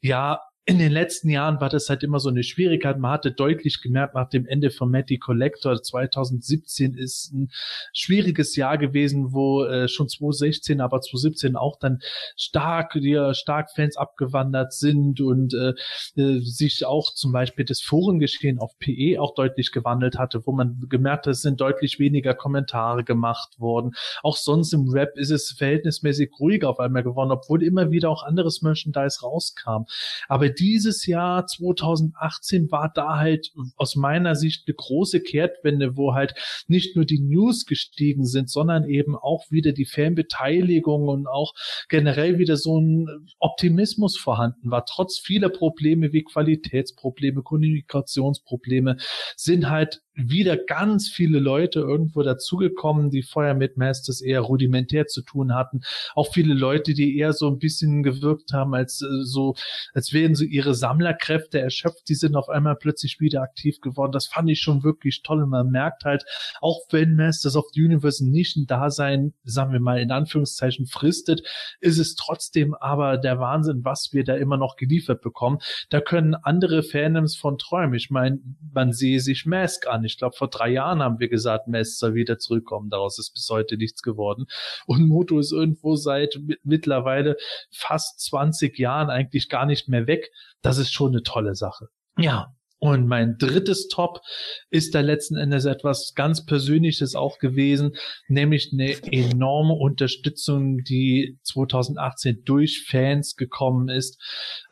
Ja, 0.00 0.40
in 0.68 0.80
den 0.80 0.90
letzten 0.90 1.28
Jahren 1.28 1.60
war 1.60 1.68
das 1.68 1.88
halt 1.88 2.02
immer 2.02 2.18
so 2.18 2.28
eine 2.28 2.42
Schwierigkeit. 2.42 2.98
Man 2.98 3.12
hatte 3.12 3.30
deutlich 3.30 3.80
gemerkt, 3.80 4.16
nach 4.16 4.28
dem 4.28 4.46
Ende 4.46 4.70
von 4.70 4.90
Matty 4.90 5.16
Collector 5.16 5.80
2017 5.80 6.94
ist 6.94 7.32
ein 7.32 7.52
schwieriges 7.92 8.56
Jahr 8.56 8.76
gewesen, 8.76 9.32
wo 9.32 9.64
äh, 9.64 9.86
schon 9.86 10.08
2016, 10.08 10.80
aber 10.80 11.00
2017 11.00 11.54
auch 11.54 11.78
dann 11.78 12.00
stark, 12.36 12.94
die 12.94 13.16
stark 13.34 13.70
Fans 13.70 13.96
abgewandert 13.96 14.72
sind 14.72 15.20
und 15.20 15.54
äh, 15.54 15.72
äh, 16.20 16.40
sich 16.40 16.84
auch 16.84 17.14
zum 17.14 17.30
Beispiel 17.30 17.64
das 17.64 17.80
Forengeschehen 17.80 18.58
auf 18.58 18.76
PE 18.80 19.20
auch 19.20 19.34
deutlich 19.34 19.70
gewandelt 19.70 20.18
hatte, 20.18 20.46
wo 20.46 20.52
man 20.52 20.84
gemerkt 20.88 21.28
hat, 21.28 21.34
es 21.34 21.42
sind 21.42 21.60
deutlich 21.60 22.00
weniger 22.00 22.34
Kommentare 22.34 23.04
gemacht 23.04 23.60
worden. 23.60 23.92
Auch 24.24 24.36
sonst 24.36 24.72
im 24.72 24.92
Web 24.92 25.16
ist 25.16 25.30
es 25.30 25.52
verhältnismäßig 25.52 26.32
ruhiger 26.40 26.70
auf 26.70 26.80
einmal 26.80 27.04
geworden, 27.04 27.30
obwohl 27.30 27.62
immer 27.62 27.92
wieder 27.92 28.10
auch 28.10 28.24
anderes 28.24 28.62
Merchandise 28.62 29.20
rauskam. 29.22 29.84
Aber 30.26 30.55
dieses 30.58 31.06
Jahr 31.06 31.46
2018 31.46 32.70
war 32.70 32.90
da 32.94 33.16
halt 33.16 33.52
aus 33.76 33.96
meiner 33.96 34.34
Sicht 34.34 34.64
eine 34.66 34.74
große 34.74 35.20
Kehrtwende, 35.20 35.96
wo 35.96 36.14
halt 36.14 36.34
nicht 36.66 36.96
nur 36.96 37.04
die 37.04 37.20
News 37.20 37.66
gestiegen 37.66 38.24
sind, 38.24 38.50
sondern 38.50 38.88
eben 38.88 39.16
auch 39.16 39.44
wieder 39.50 39.72
die 39.72 39.86
Fanbeteiligung 39.86 41.08
und 41.08 41.26
auch 41.26 41.52
generell 41.88 42.38
wieder 42.38 42.56
so 42.56 42.80
ein 42.80 43.06
Optimismus 43.38 44.16
vorhanden 44.16 44.70
war. 44.70 44.84
Trotz 44.86 45.18
vieler 45.18 45.48
Probleme 45.48 46.12
wie 46.12 46.24
Qualitätsprobleme, 46.24 47.42
Kommunikationsprobleme 47.42 48.96
sind 49.36 49.70
halt 49.70 50.02
wieder 50.16 50.56
ganz 50.56 51.08
viele 51.08 51.38
Leute 51.38 51.80
irgendwo 51.80 52.22
dazugekommen, 52.22 53.10
die 53.10 53.22
vorher 53.22 53.54
mit 53.54 53.76
Masters 53.76 54.22
eher 54.22 54.40
rudimentär 54.40 55.06
zu 55.06 55.22
tun 55.22 55.54
hatten. 55.54 55.82
Auch 56.14 56.32
viele 56.32 56.54
Leute, 56.54 56.94
die 56.94 57.16
eher 57.16 57.34
so 57.34 57.48
ein 57.48 57.58
bisschen 57.58 58.02
gewirkt 58.02 58.52
haben, 58.52 58.74
als 58.74 59.02
äh, 59.02 59.06
so, 59.22 59.54
als 59.92 60.12
wären 60.12 60.34
so 60.34 60.44
ihre 60.44 60.74
Sammlerkräfte 60.74 61.60
erschöpft, 61.60 62.08
die 62.08 62.14
sind 62.14 62.34
auf 62.34 62.48
einmal 62.48 62.76
plötzlich 62.76 63.20
wieder 63.20 63.42
aktiv 63.42 63.80
geworden. 63.80 64.12
Das 64.12 64.26
fand 64.26 64.48
ich 64.50 64.60
schon 64.60 64.82
wirklich 64.82 65.22
toll. 65.22 65.42
Und 65.42 65.50
man 65.50 65.70
merkt 65.70 66.04
halt, 66.04 66.24
auch 66.60 66.80
wenn 66.90 67.14
Masters 67.14 67.56
of 67.56 67.66
the 67.74 67.82
Universe 67.82 68.26
nicht 68.26 68.56
ein 68.56 68.66
Dasein, 68.66 69.34
sagen 69.44 69.72
wir 69.72 69.80
mal 69.80 70.00
in 70.00 70.10
Anführungszeichen, 70.10 70.86
fristet, 70.86 71.42
ist 71.80 71.98
es 71.98 72.14
trotzdem 72.14 72.74
aber 72.74 73.18
der 73.18 73.38
Wahnsinn, 73.38 73.84
was 73.84 74.10
wir 74.12 74.24
da 74.24 74.34
immer 74.34 74.56
noch 74.56 74.76
geliefert 74.76 75.20
bekommen. 75.20 75.58
Da 75.90 76.00
können 76.00 76.34
andere 76.34 76.82
Fandoms 76.82 77.36
von 77.36 77.58
träumen. 77.58 77.94
Ich 77.94 78.10
meine, 78.10 78.38
man 78.72 78.92
sehe 78.92 79.20
sich 79.20 79.44
Mask 79.44 79.86
an. 79.86 80.05
Ich 80.06 80.18
glaube, 80.18 80.36
vor 80.36 80.48
drei 80.48 80.70
Jahren 80.70 81.02
haben 81.02 81.18
wir 81.18 81.28
gesagt, 81.28 81.68
Mask 81.68 81.98
soll 81.98 82.14
wieder 82.14 82.38
zurückkommen. 82.38 82.90
Daraus 82.90 83.18
ist 83.18 83.34
bis 83.34 83.48
heute 83.50 83.76
nichts 83.76 84.02
geworden. 84.02 84.46
Und 84.86 85.06
Moto 85.06 85.38
ist 85.38 85.52
irgendwo 85.52 85.96
seit 85.96 86.38
mittlerweile 86.62 87.36
fast 87.70 88.20
20 88.20 88.78
Jahren 88.78 89.10
eigentlich 89.10 89.48
gar 89.48 89.66
nicht 89.66 89.88
mehr 89.88 90.06
weg. 90.06 90.30
Das 90.62 90.78
ist 90.78 90.92
schon 90.92 91.12
eine 91.12 91.22
tolle 91.22 91.54
Sache. 91.54 91.88
Ja, 92.18 92.55
und 92.78 93.06
mein 93.06 93.38
drittes 93.38 93.88
Top 93.88 94.20
ist 94.68 94.94
da 94.94 95.00
letzten 95.00 95.36
Endes 95.36 95.64
etwas 95.64 96.12
ganz 96.14 96.44
Persönliches 96.44 97.14
auch 97.14 97.38
gewesen, 97.38 97.96
nämlich 98.28 98.70
eine 98.72 98.92
enorme 99.10 99.72
Unterstützung, 99.72 100.84
die 100.84 101.38
2018 101.42 102.42
durch 102.44 102.84
Fans 102.86 103.36
gekommen 103.36 103.88
ist, 103.88 104.20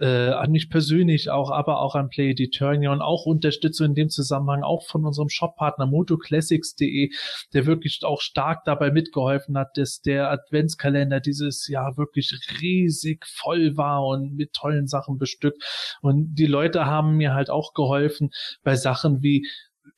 äh, 0.00 0.28
an 0.28 0.50
mich 0.50 0.68
persönlich 0.68 1.30
auch, 1.30 1.50
aber 1.50 1.80
auch 1.80 1.94
an 1.94 2.10
Play 2.10 2.32
Eternia 2.32 2.92
und 2.92 3.00
auch 3.00 3.24
Unterstützung 3.24 3.88
in 3.88 3.94
dem 3.94 4.08
Zusammenhang 4.10 4.62
auch 4.62 4.86
von 4.86 5.06
unserem 5.06 5.30
Shoppartner 5.30 5.86
motoclassics.de, 5.86 7.10
der 7.54 7.66
wirklich 7.66 8.00
auch 8.02 8.20
stark 8.20 8.64
dabei 8.66 8.90
mitgeholfen 8.90 9.56
hat, 9.56 9.78
dass 9.78 10.02
der 10.02 10.30
Adventskalender 10.30 11.20
dieses 11.20 11.68
Jahr 11.68 11.96
wirklich 11.96 12.32
riesig 12.60 13.24
voll 13.26 13.78
war 13.78 14.04
und 14.04 14.34
mit 14.34 14.52
tollen 14.52 14.88
Sachen 14.88 15.16
bestückt. 15.16 15.62
Und 16.02 16.34
die 16.34 16.46
Leute 16.46 16.84
haben 16.84 17.16
mir 17.16 17.32
halt 17.32 17.48
auch 17.48 17.72
geholfen, 17.72 17.93
geholfen 17.94 18.30
bei 18.62 18.76
Sachen 18.76 19.22
wie 19.22 19.46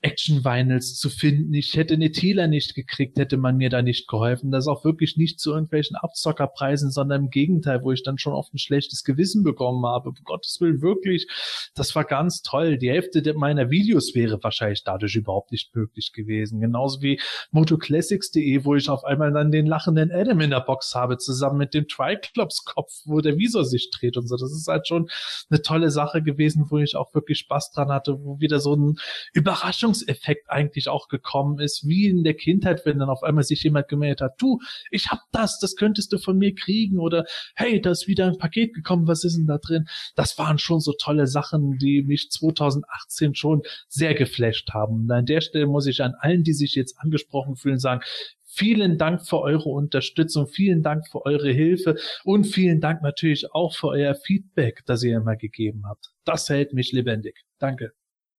Action 0.02 0.44
Vinyls 0.44 0.96
zu 0.96 1.08
finden. 1.10 1.54
Ich 1.54 1.74
hätte 1.74 1.94
eine 1.94 2.12
Thieler 2.12 2.48
nicht 2.48 2.74
gekriegt, 2.74 3.18
hätte 3.18 3.36
man 3.36 3.56
mir 3.56 3.70
da 3.70 3.82
nicht 3.82 4.08
geholfen. 4.08 4.50
Das 4.50 4.66
auch 4.66 4.84
wirklich 4.84 5.16
nicht 5.16 5.40
zu 5.40 5.52
irgendwelchen 5.52 5.96
Abzockerpreisen, 5.96 6.90
sondern 6.90 7.24
im 7.24 7.30
Gegenteil, 7.30 7.82
wo 7.82 7.92
ich 7.92 8.02
dann 8.02 8.18
schon 8.18 8.32
oft 8.32 8.52
ein 8.52 8.58
schlechtes 8.58 9.04
Gewissen 9.04 9.42
bekommen 9.42 9.84
habe. 9.86 10.10
Um 10.10 10.16
Gottes 10.24 10.60
Willen, 10.60 10.82
wirklich, 10.82 11.28
das 11.74 11.94
war 11.94 12.04
ganz 12.04 12.42
toll. 12.42 12.78
Die 12.78 12.90
Hälfte 12.90 13.34
meiner 13.34 13.70
Videos 13.70 14.14
wäre 14.14 14.42
wahrscheinlich 14.42 14.84
dadurch 14.84 15.14
überhaupt 15.14 15.52
nicht 15.52 15.74
möglich 15.74 16.12
gewesen. 16.12 16.60
Genauso 16.60 17.00
wie 17.02 17.20
motoclassics.de, 17.50 18.64
wo 18.64 18.74
ich 18.74 18.88
auf 18.88 19.04
einmal 19.04 19.32
dann 19.32 19.50
den 19.50 19.66
lachenden 19.66 20.12
Adam 20.12 20.40
in 20.40 20.50
der 20.50 20.60
Box 20.60 20.94
habe, 20.94 21.18
zusammen 21.18 21.58
mit 21.58 21.74
dem 21.74 21.88
Triclops 21.88 22.64
Kopf, 22.64 22.92
wo 23.04 23.20
der 23.20 23.38
Visor 23.38 23.64
sich 23.64 23.90
dreht 23.90 24.16
und 24.16 24.28
so. 24.28 24.36
Das 24.36 24.52
ist 24.52 24.68
halt 24.68 24.86
schon 24.86 25.08
eine 25.48 25.62
tolle 25.62 25.90
Sache 25.90 26.22
gewesen, 26.22 26.66
wo 26.70 26.78
ich 26.78 26.96
auch 26.96 27.14
wirklich 27.14 27.38
Spaß 27.38 27.72
dran 27.72 27.88
hatte, 27.88 28.18
wo 28.22 28.40
wieder 28.40 28.60
so 28.60 28.74
ein 28.74 28.98
Überraschung 29.32 29.75
Überraschungseffekt 29.76 30.50
eigentlich 30.50 30.88
auch 30.88 31.08
gekommen 31.08 31.58
ist, 31.58 31.86
wie 31.86 32.06
in 32.06 32.24
der 32.24 32.34
Kindheit, 32.34 32.84
wenn 32.84 32.98
dann 32.98 33.08
auf 33.08 33.22
einmal 33.22 33.44
sich 33.44 33.62
jemand 33.62 33.88
gemeldet 33.88 34.20
hat, 34.20 34.34
du, 34.38 34.60
ich 34.90 35.08
hab 35.08 35.20
das, 35.32 35.58
das 35.58 35.76
könntest 35.76 36.12
du 36.12 36.18
von 36.18 36.38
mir 36.38 36.54
kriegen 36.54 36.98
oder 36.98 37.24
hey, 37.54 37.80
da 37.80 37.90
ist 37.90 38.06
wieder 38.06 38.26
ein 38.26 38.38
Paket 38.38 38.74
gekommen, 38.74 39.06
was 39.06 39.24
ist 39.24 39.36
denn 39.36 39.46
da 39.46 39.58
drin? 39.58 39.86
Das 40.14 40.38
waren 40.38 40.58
schon 40.58 40.80
so 40.80 40.92
tolle 40.92 41.26
Sachen, 41.26 41.78
die 41.78 42.02
mich 42.02 42.30
2018 42.30 43.34
schon 43.34 43.62
sehr 43.88 44.14
geflasht 44.14 44.70
haben. 44.72 45.02
Und 45.02 45.10
an 45.10 45.26
der 45.26 45.40
Stelle 45.40 45.66
muss 45.66 45.86
ich 45.86 46.02
an 46.02 46.14
allen, 46.18 46.42
die 46.42 46.54
sich 46.54 46.74
jetzt 46.74 46.98
angesprochen 46.98 47.56
fühlen, 47.56 47.78
sagen, 47.78 48.02
Vielen 48.48 48.96
Dank 48.96 49.26
für 49.26 49.40
eure 49.40 49.68
Unterstützung, 49.68 50.46
vielen 50.46 50.82
Dank 50.82 51.06
für 51.08 51.26
eure 51.26 51.50
Hilfe 51.50 51.96
und 52.24 52.44
vielen 52.44 52.80
Dank 52.80 53.02
natürlich 53.02 53.52
auch 53.52 53.74
für 53.74 53.88
euer 53.88 54.14
Feedback, 54.14 54.82
das 54.86 55.02
ihr 55.02 55.18
immer 55.18 55.36
gegeben 55.36 55.82
habt. 55.86 56.12
Das 56.24 56.48
hält 56.48 56.72
mich 56.72 56.90
lebendig. 56.90 57.44
Danke 57.58 57.92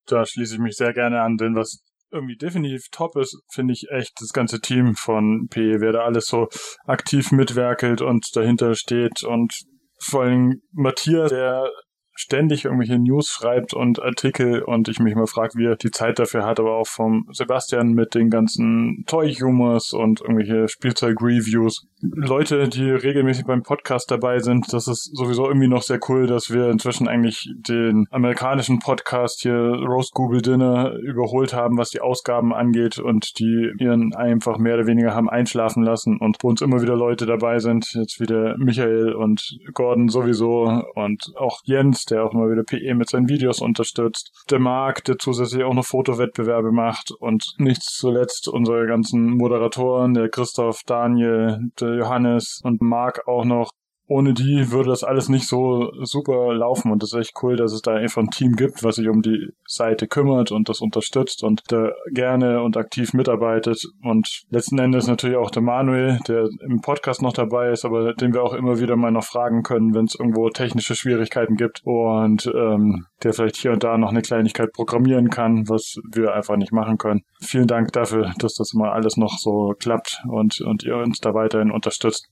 da 0.08 0.26
schließe 0.26 0.56
ich 0.56 0.60
mich 0.60 0.76
sehr 0.76 0.94
gerne 0.94 1.22
an, 1.22 1.38
denn 1.38 1.56
was 1.56 1.84
irgendwie 2.12 2.38
definitiv 2.38 2.84
top 2.92 3.18
ist, 3.18 3.38
finde 3.52 3.74
ich 3.74 3.88
echt 3.92 4.14
das 4.20 4.32
ganze 4.32 4.60
Team 4.60 4.96
von 4.96 5.48
PE, 5.50 5.82
wer 5.82 5.92
da 5.92 6.00
alles 6.06 6.28
so 6.28 6.48
aktiv 6.86 7.32
mitwerkelt 7.32 8.02
und 8.02 8.26
dahinter 8.34 8.76
steht. 8.76 9.24
Und 9.24 9.54
vor 10.00 10.24
allem 10.24 10.62
Matthias, 10.72 11.30
der 11.30 11.70
ständig 12.18 12.66
irgendwelche 12.66 13.00
News 13.00 13.28
schreibt 13.28 13.74
und 13.74 14.02
Artikel 14.02 14.64
und 14.64 14.90
ich 14.90 15.00
mich 15.00 15.16
mal 15.16 15.28
frage, 15.28 15.54
wie 15.56 15.66
er 15.66 15.76
die 15.76 15.92
Zeit 15.92 16.20
dafür 16.20 16.46
hat, 16.46 16.60
aber 16.60 16.76
auch 16.76 16.88
vom 16.88 17.28
Sebastian 17.32 17.94
mit 17.94 18.16
den 18.16 18.30
ganzen 18.30 19.04
Toy-Humors 19.08 19.94
und 19.94 20.22
irgendwelche 20.22 20.68
Spielzeug-Reviews. 20.68 21.86
Leute, 22.02 22.70
die 22.70 22.90
regelmäßig 22.90 23.46
beim 23.46 23.64
Podcast 23.64 24.10
dabei 24.12 24.40
sind, 24.40 24.72
das 24.72 24.88
ist 24.88 25.16
sowieso 25.16 25.48
irgendwie 25.48 25.68
noch 25.68 25.84
sehr 25.84 26.00
cool, 26.10 26.28
dass 26.28 26.52
wir 26.52 26.70
inzwischen 26.70 27.08
eigentlich 27.08 27.50
den 27.56 28.06
amerikanischen 28.12 28.80
Podcast 28.80 29.42
hier 29.42 29.54
Roast 29.54 30.14
Google 30.14 30.42
Dinner 30.42 30.94
überholt 30.94 31.54
haben, 31.54 31.78
was 31.78 31.90
die 31.90 32.02
Ausgaben 32.02 32.54
angeht 32.54 33.00
und 33.00 33.40
die 33.40 33.72
ihren 33.80 34.16
einfach 34.16 34.58
mehr 34.58 34.76
oder 34.76 34.88
weniger 34.88 35.14
haben 35.14 35.30
einschlafen 35.30 35.84
lassen 35.84 36.18
und 36.18 36.38
wo 36.42 36.50
uns 36.50 36.62
immer 36.62 36.82
wieder 36.82 36.96
Leute 36.96 37.26
dabei 37.26 37.60
sind, 37.60 37.88
jetzt 37.94 38.20
wieder 38.20 38.56
Michael 38.58 39.14
und 39.14 39.58
Gordon 39.74 40.10
sowieso 40.10 40.84
und 40.96 41.32
auch 41.36 41.62
Jens, 41.64 42.07
der 42.10 42.24
auch 42.24 42.34
immer 42.34 42.50
wieder 42.50 42.64
PE 42.64 42.96
mit 42.96 43.10
seinen 43.10 43.30
Videos 43.30 43.62
unterstützt. 43.62 44.32
Der 44.50 44.60
Marc, 44.60 45.04
der 45.06 45.18
zusätzlich 45.18 45.64
auch 45.64 45.74
noch 45.74 45.86
Fotowettbewerbe 45.86 46.72
macht 46.72 47.12
und 47.12 47.44
nicht 47.58 47.82
zuletzt 47.84 48.48
unsere 48.48 48.88
ganzen 48.88 49.38
Moderatoren, 49.38 50.14
der 50.14 50.30
Christoph, 50.30 50.82
Daniel, 50.86 51.60
der 51.80 51.96
Johannes 51.96 52.62
und 52.64 52.82
Marc 52.82 53.28
auch 53.28 53.46
noch, 53.46 53.72
ohne 54.08 54.34
die 54.34 54.72
würde 54.72 54.90
das 54.90 55.04
alles 55.04 55.28
nicht 55.30 55.48
so 55.48 55.92
super 56.02 56.54
laufen 56.54 56.92
und 56.92 57.04
das 57.04 57.14
ist 57.14 57.20
echt 57.20 57.34
cool, 57.44 57.58
dass 57.58 57.74
es 57.74 57.82
da 57.82 57.94
einfach 57.94 58.22
ein 58.22 58.30
Team 58.30 58.54
gibt, 58.54 58.84
was 58.84 58.96
sich 58.96 59.10
um 59.10 59.22
die 59.22 59.50
Seite 59.66 60.08
kümmert 60.08 60.52
und 60.52 60.70
das 60.70 60.80
unterstützt 60.80 61.44
und 61.44 61.62
da 61.68 61.92
gerne 62.14 62.62
und 62.64 62.78
aktiv 62.78 63.14
mitarbeitet 63.14 63.84
und 64.04 64.44
letzten 64.50 64.80
Endes 64.80 65.08
natürlich 65.08 65.36
auch 65.36 65.52
der 65.52 65.62
Manuel, 65.62 66.20
der 66.28 66.48
im 66.62 66.80
Podcast 66.82 67.22
noch 67.22 67.34
dabei 67.34 67.72
ist, 67.72 67.84
aber 67.84 68.14
den 68.14 68.34
wir 68.34 68.44
auch 68.44 68.54
immer 68.54 68.80
wieder 68.80 68.96
mal 68.96 69.12
noch 69.12 69.26
fragen 69.26 69.62
können, 69.64 69.94
wenn 69.94 70.06
es 70.06 70.16
irgendwo 70.16 70.50
technische 70.50 70.96
Schwierigkeiten 70.96 71.56
gibt 71.56 71.82
und 71.84 72.48
ähm, 72.48 73.06
der 73.24 73.34
vielleicht 73.34 73.58
hier 73.58 73.74
und 73.74 73.84
da 73.84 73.98
noch 73.98 74.10
eine 74.10 74.22
Kleinigkeit 74.22 74.72
programmieren 74.72 75.30
kann, 75.30 75.68
was 75.68 75.98
wir 76.14 76.34
einfach 76.34 76.56
nicht 76.56 76.72
machen 76.72 76.98
können. 76.98 77.24
Vielen 77.42 77.68
Dank 77.68 77.92
dafür, 77.92 78.34
dass 78.40 78.56
das 78.56 78.74
mal 78.74 78.92
alles 78.92 79.18
noch 79.18 79.38
so 79.38 79.74
klappt 79.78 80.22
und, 80.30 80.62
und 80.62 80.84
ihr 80.84 80.96
uns 80.96 81.20
da 81.20 81.34
weiterhin 81.34 81.72
unterstützt. 81.72 82.30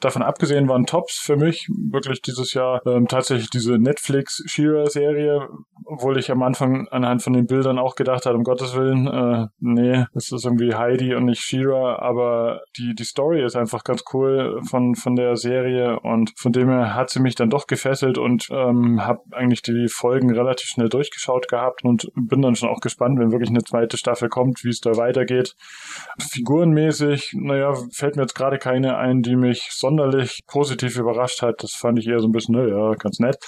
Davon 0.00 0.22
abgesehen 0.22 0.68
waren 0.68 0.84
Tops 0.84 1.18
für 1.18 1.36
mich 1.36 1.68
wirklich 1.90 2.20
dieses 2.20 2.52
Jahr 2.52 2.82
ähm, 2.86 3.08
tatsächlich 3.08 3.48
diese 3.48 3.78
Netflix 3.78 4.42
Shira-Serie, 4.46 5.48
obwohl 5.86 6.18
ich 6.18 6.30
am 6.30 6.42
Anfang 6.42 6.86
anhand 6.88 7.22
von 7.22 7.32
den 7.32 7.46
Bildern 7.46 7.78
auch 7.78 7.94
gedacht 7.94 8.26
habe, 8.26 8.36
um 8.36 8.44
Gottes 8.44 8.76
Willen, 8.76 9.06
äh, 9.06 9.46
nee, 9.58 10.04
das 10.12 10.30
ist 10.32 10.44
irgendwie 10.44 10.74
Heidi 10.74 11.14
und 11.14 11.24
nicht 11.24 11.40
Shira, 11.40 11.98
aber 12.00 12.60
die, 12.76 12.94
die 12.94 13.04
Story 13.04 13.42
ist 13.42 13.56
einfach 13.56 13.84
ganz 13.84 14.04
cool 14.12 14.60
von, 14.68 14.96
von 14.96 15.16
der 15.16 15.36
Serie 15.36 15.98
und 16.00 16.32
von 16.36 16.52
dem 16.52 16.68
her 16.68 16.94
hat 16.94 17.08
sie 17.08 17.20
mich 17.20 17.34
dann 17.34 17.48
doch 17.48 17.66
gefesselt 17.66 18.18
und 18.18 18.48
ähm, 18.50 19.02
habe 19.02 19.20
eigentlich 19.32 19.62
die 19.62 19.88
Folgen 19.88 20.30
relativ 20.34 20.68
schnell 20.68 20.90
durchgeschaut 20.90 21.48
gehabt 21.48 21.84
und 21.84 22.10
bin 22.14 22.42
dann 22.42 22.54
schon 22.54 22.68
auch 22.68 22.80
gespannt, 22.80 23.18
wenn 23.18 23.32
wirklich 23.32 23.50
eine 23.50 23.64
zweite 23.64 23.96
Staffel 23.96 24.28
kommt, 24.28 24.62
wie 24.62 24.70
es 24.70 24.80
da 24.80 24.98
weitergeht. 24.98 25.54
Figurenmäßig, 26.20 27.32
naja, 27.34 27.72
fällt 27.94 28.16
mir 28.16 28.22
jetzt 28.22 28.34
gerade 28.34 28.58
keine 28.58 28.98
ein, 28.98 29.22
die 29.22 29.36
mich 29.36 29.68
so 29.70 29.85
sonderlich 29.86 30.40
positiv 30.46 30.96
überrascht 30.96 31.42
hat. 31.42 31.62
Das 31.62 31.72
fand 31.72 31.98
ich 31.98 32.08
eher 32.08 32.18
so 32.18 32.26
ein 32.26 32.32
bisschen, 32.32 32.56
naja, 32.56 32.94
ganz 32.94 33.20
nett. 33.20 33.38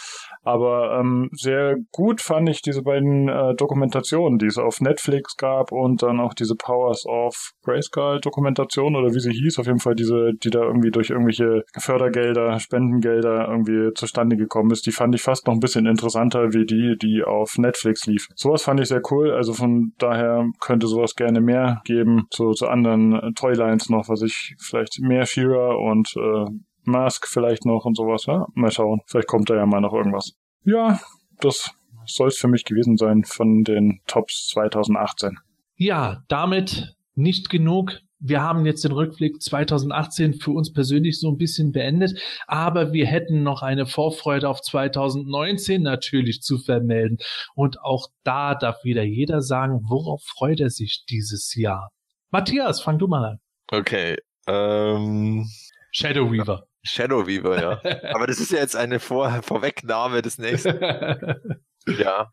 Aber 0.42 0.98
ähm, 0.98 1.28
sehr 1.32 1.76
gut 1.92 2.20
fand 2.20 2.48
ich 2.48 2.62
diese 2.62 2.82
beiden 2.82 3.28
äh, 3.28 3.54
Dokumentationen, 3.54 4.38
die 4.38 4.46
es 4.46 4.58
auf 4.58 4.80
Netflix 4.80 5.36
gab 5.36 5.72
und 5.72 6.02
dann 6.02 6.20
auch 6.20 6.34
diese 6.34 6.54
Powers 6.54 7.06
of 7.06 7.52
Grayskull 7.64 8.20
Dokumentation 8.20 8.96
oder 8.96 9.14
wie 9.14 9.20
sie 9.20 9.32
hieß, 9.32 9.58
auf 9.58 9.66
jeden 9.66 9.80
Fall 9.80 9.94
diese, 9.94 10.32
die 10.42 10.50
da 10.50 10.62
irgendwie 10.62 10.90
durch 10.90 11.10
irgendwelche 11.10 11.64
Fördergelder, 11.76 12.58
Spendengelder 12.58 13.48
irgendwie 13.48 13.92
zustande 13.94 14.36
gekommen 14.36 14.70
ist. 14.70 14.86
Die 14.86 14.92
fand 14.92 15.14
ich 15.14 15.22
fast 15.22 15.46
noch 15.46 15.54
ein 15.54 15.60
bisschen 15.60 15.86
interessanter 15.86 16.52
wie 16.52 16.64
die, 16.64 16.96
die 17.00 17.22
auf 17.24 17.58
Netflix 17.58 18.06
lief. 18.06 18.28
Sowas 18.34 18.62
fand 18.62 18.80
ich 18.80 18.88
sehr 18.88 19.02
cool. 19.10 19.32
Also 19.32 19.52
von 19.52 19.92
daher 19.98 20.46
könnte 20.60 20.86
sowas 20.86 21.14
gerne 21.14 21.40
mehr 21.40 21.80
geben 21.84 22.26
zu, 22.30 22.52
zu 22.52 22.68
anderen 22.68 23.34
Toylines 23.34 23.88
noch, 23.88 24.08
was 24.08 24.22
ich 24.22 24.54
vielleicht 24.58 25.00
mehr 25.00 25.26
Shira 25.26 25.74
und 25.74 26.14
äh, 26.16 26.50
Mask 26.88 27.26
vielleicht 27.28 27.64
noch 27.64 27.84
und 27.84 27.96
sowas. 27.96 28.26
Ja? 28.26 28.46
Mal 28.54 28.70
schauen. 28.72 29.00
Vielleicht 29.06 29.28
kommt 29.28 29.50
da 29.50 29.54
ja 29.54 29.66
mal 29.66 29.80
noch 29.80 29.92
irgendwas. 29.92 30.32
Ja, 30.64 30.98
das 31.40 31.70
soll 32.06 32.28
es 32.28 32.38
für 32.38 32.48
mich 32.48 32.64
gewesen 32.64 32.96
sein 32.96 33.24
von 33.24 33.64
den 33.64 34.00
Tops 34.06 34.48
2018. 34.48 35.38
Ja, 35.76 36.22
damit 36.28 36.96
nicht 37.14 37.50
genug. 37.50 38.00
wir 38.20 38.42
haben 38.42 38.66
jetzt 38.66 38.84
den 38.84 38.92
Rückblick 38.92 39.40
2018 39.40 40.34
für 40.34 40.50
uns 40.50 40.72
persönlich 40.72 41.20
so 41.20 41.30
ein 41.30 41.36
bisschen 41.36 41.72
beendet, 41.72 42.20
aber 42.46 42.92
wir 42.92 43.06
hätten 43.06 43.42
noch 43.42 43.62
eine 43.62 43.86
Vorfreude 43.86 44.48
auf 44.48 44.60
2019 44.60 45.82
natürlich 45.82 46.42
zu 46.42 46.58
vermelden. 46.58 47.18
Und 47.54 47.80
auch 47.80 48.08
da 48.24 48.54
darf 48.54 48.82
wieder 48.82 49.04
jeder 49.04 49.40
sagen, 49.40 49.82
worauf 49.88 50.22
freut 50.24 50.60
er 50.60 50.70
sich 50.70 51.04
dieses 51.08 51.54
Jahr? 51.54 51.90
Matthias, 52.30 52.80
fang 52.80 52.98
du 52.98 53.06
mal 53.06 53.24
an. 53.24 53.38
Okay. 53.70 54.16
Ähm, 54.46 55.46
Shadow 55.92 56.30
Weaver. 56.32 56.67
Shadow 56.88 57.26
Weaver, 57.26 57.60
ja. 57.60 57.80
Aber 58.14 58.26
das 58.26 58.40
ist 58.40 58.52
ja 58.52 58.58
jetzt 58.58 58.76
eine 58.76 59.00
Vor 59.00 59.42
Vorwegnahme 59.42 60.22
des 60.22 60.38
nächsten. 60.38 60.80
ja. 61.86 62.30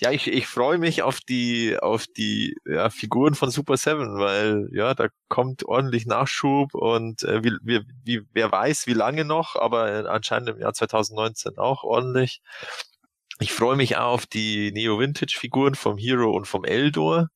Ja, 0.00 0.10
ich, 0.10 0.26
ich 0.26 0.48
freue 0.48 0.78
mich 0.78 1.02
auf 1.02 1.20
die, 1.20 1.78
auf 1.78 2.06
die 2.06 2.56
ja, 2.66 2.90
Figuren 2.90 3.34
von 3.36 3.50
Super 3.50 3.76
Seven, 3.76 4.18
weil 4.18 4.68
ja, 4.72 4.92
da 4.94 5.06
kommt 5.28 5.64
ordentlich 5.64 6.04
Nachschub 6.04 6.74
und 6.74 7.22
äh, 7.22 7.44
wie, 7.44 7.52
wie, 7.62 7.80
wie, 8.02 8.22
wer 8.32 8.50
weiß, 8.50 8.88
wie 8.88 8.92
lange 8.92 9.24
noch, 9.24 9.54
aber 9.54 10.10
anscheinend 10.10 10.48
im 10.48 10.58
Jahr 10.58 10.74
2019 10.74 11.58
auch 11.58 11.84
ordentlich. 11.84 12.42
Ich 13.38 13.52
freue 13.52 13.76
mich 13.76 13.96
auch 13.96 14.14
auf 14.14 14.26
die 14.26 14.72
Neo-Vintage-Figuren 14.72 15.76
vom 15.76 15.96
Hero 15.96 16.30
und 16.32 16.46
vom 16.46 16.64
Eldor. 16.64 17.28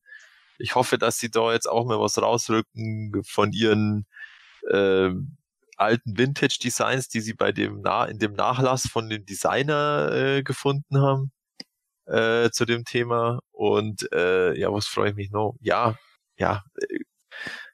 Ich 0.59 0.75
hoffe, 0.75 0.99
dass 0.99 1.19
sie 1.19 1.31
da 1.31 1.53
jetzt 1.53 1.69
auch 1.69 1.85
mal 1.87 2.01
was 2.01 2.21
rausrücken 2.21 3.23
von 3.25 3.53
ihren 3.53 4.07
äh, 4.71 5.11
alten 5.79 6.19
Vintage-Designs, 6.19 7.09
die 7.09 7.21
sie 7.21 7.35
bei 7.35 7.53
dem 7.53 7.81
Na 7.83 8.05
in 8.07 8.19
dem 8.19 8.33
Nachlass 8.35 8.89
von 8.89 9.09
dem 9.09 9.25
Designer 9.25 10.11
äh, 10.13 10.43
gefunden 10.43 11.01
haben 11.01 11.33
äh, 12.07 12.51
zu 12.51 12.65
dem 12.65 12.85
Thema. 12.85 13.41
Und 13.53 14.11
äh, 14.13 14.59
ja, 14.59 14.73
was 14.73 14.87
freue 14.87 15.11
ich 15.11 15.17
mich 15.17 15.31
noch? 15.31 15.57
Ja, 15.61 15.97
ja, 16.39 16.65
äh, 16.81 16.99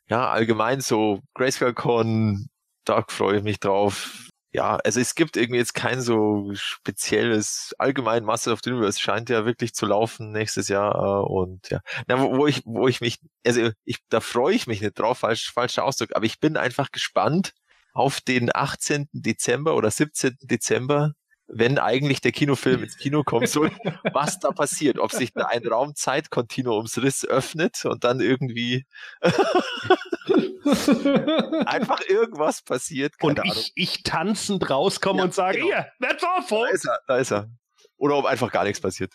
ja, 0.08 0.30
allgemein 0.30 0.80
so 0.80 1.20
Grayscale 1.34 1.74
Con, 1.74 2.48
da 2.84 3.04
freue 3.08 3.38
ich 3.38 3.42
mich 3.44 3.60
drauf. 3.60 4.28
Ja, 4.52 4.76
also 4.84 5.00
es 5.00 5.16
gibt 5.16 5.36
irgendwie 5.36 5.58
jetzt 5.58 5.74
kein 5.74 6.00
so 6.00 6.52
spezielles, 6.54 7.74
allgemein 7.78 8.24
Master 8.24 8.52
of 8.52 8.60
the 8.62 8.70
Universe 8.70 9.00
scheint 9.00 9.28
ja 9.28 9.44
wirklich 9.46 9.74
zu 9.74 9.84
laufen 9.86 10.30
nächstes 10.30 10.68
Jahr 10.68 10.94
äh, 10.94 11.26
und 11.26 11.70
ja, 11.70 11.80
Na, 12.06 12.20
wo, 12.20 12.36
wo 12.36 12.46
ich, 12.46 12.62
wo 12.64 12.86
ich 12.86 13.00
mich, 13.00 13.18
also 13.44 13.70
ich, 13.84 13.98
da 14.10 14.20
freue 14.20 14.54
ich 14.54 14.68
mich 14.68 14.80
nicht 14.80 14.96
drauf, 14.98 15.18
falsch, 15.18 15.52
falscher 15.52 15.84
Ausdruck, 15.84 16.14
aber 16.14 16.26
ich 16.26 16.38
bin 16.38 16.56
einfach 16.56 16.92
gespannt 16.92 17.52
auf 17.94 18.20
den 18.20 18.50
18. 18.54 19.08
Dezember 19.12 19.74
oder 19.76 19.90
17. 19.90 20.36
Dezember, 20.42 21.12
wenn 21.46 21.78
eigentlich 21.78 22.20
der 22.20 22.32
Kinofilm 22.32 22.82
ins 22.82 22.98
Kino 22.98 23.22
kommen 23.22 23.46
soll, 23.46 23.70
was 24.12 24.38
da 24.40 24.50
passiert, 24.50 24.98
ob 24.98 25.12
sich 25.12 25.32
da 25.32 25.46
ein 25.46 25.66
Raum-Zeit-Kontinuumsriss 25.66 27.24
öffnet 27.24 27.84
und 27.84 28.04
dann 28.04 28.20
irgendwie 28.20 28.84
einfach 31.66 32.00
irgendwas 32.08 32.62
passiert. 32.62 33.14
und 33.20 33.40
ich, 33.44 33.72
ich 33.74 34.02
tanzend 34.02 34.68
rauskomme 34.68 35.18
Ja, 35.18 35.24
und 35.24 35.34
sage, 35.34 35.58
genau. 35.58 35.68
hier, 35.68 35.86
that's 36.00 36.24
all, 36.24 36.44
Da 36.48 36.66
ist 36.68 36.86
er, 36.86 36.98
da 37.06 37.16
ist 37.18 37.32
er. 37.32 37.50
Oder 37.96 38.16
ob 38.16 38.26
einfach 38.26 38.50
gar 38.50 38.64
nichts 38.64 38.80
passiert. 38.80 39.14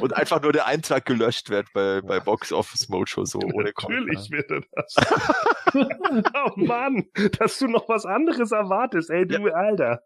Und 0.00 0.12
einfach 0.14 0.40
nur 0.42 0.52
der 0.52 0.66
Eintrag 0.66 1.04
gelöscht 1.04 1.50
wird 1.50 1.66
bei, 1.72 2.00
bei 2.00 2.20
Box 2.20 2.52
Office 2.52 2.88
Mojo, 2.88 3.24
so 3.24 3.38
ohne 3.38 3.72
Natürlich 3.76 4.30
wird 4.30 4.50
er 4.50 4.62
das. 4.72 4.94
oh 6.34 6.52
Mann, 6.56 7.04
dass 7.38 7.58
du 7.58 7.68
noch 7.68 7.88
was 7.88 8.06
anderes 8.06 8.50
erwartest, 8.52 9.10
ey, 9.10 9.26
du 9.26 9.54
Alter. 9.54 10.02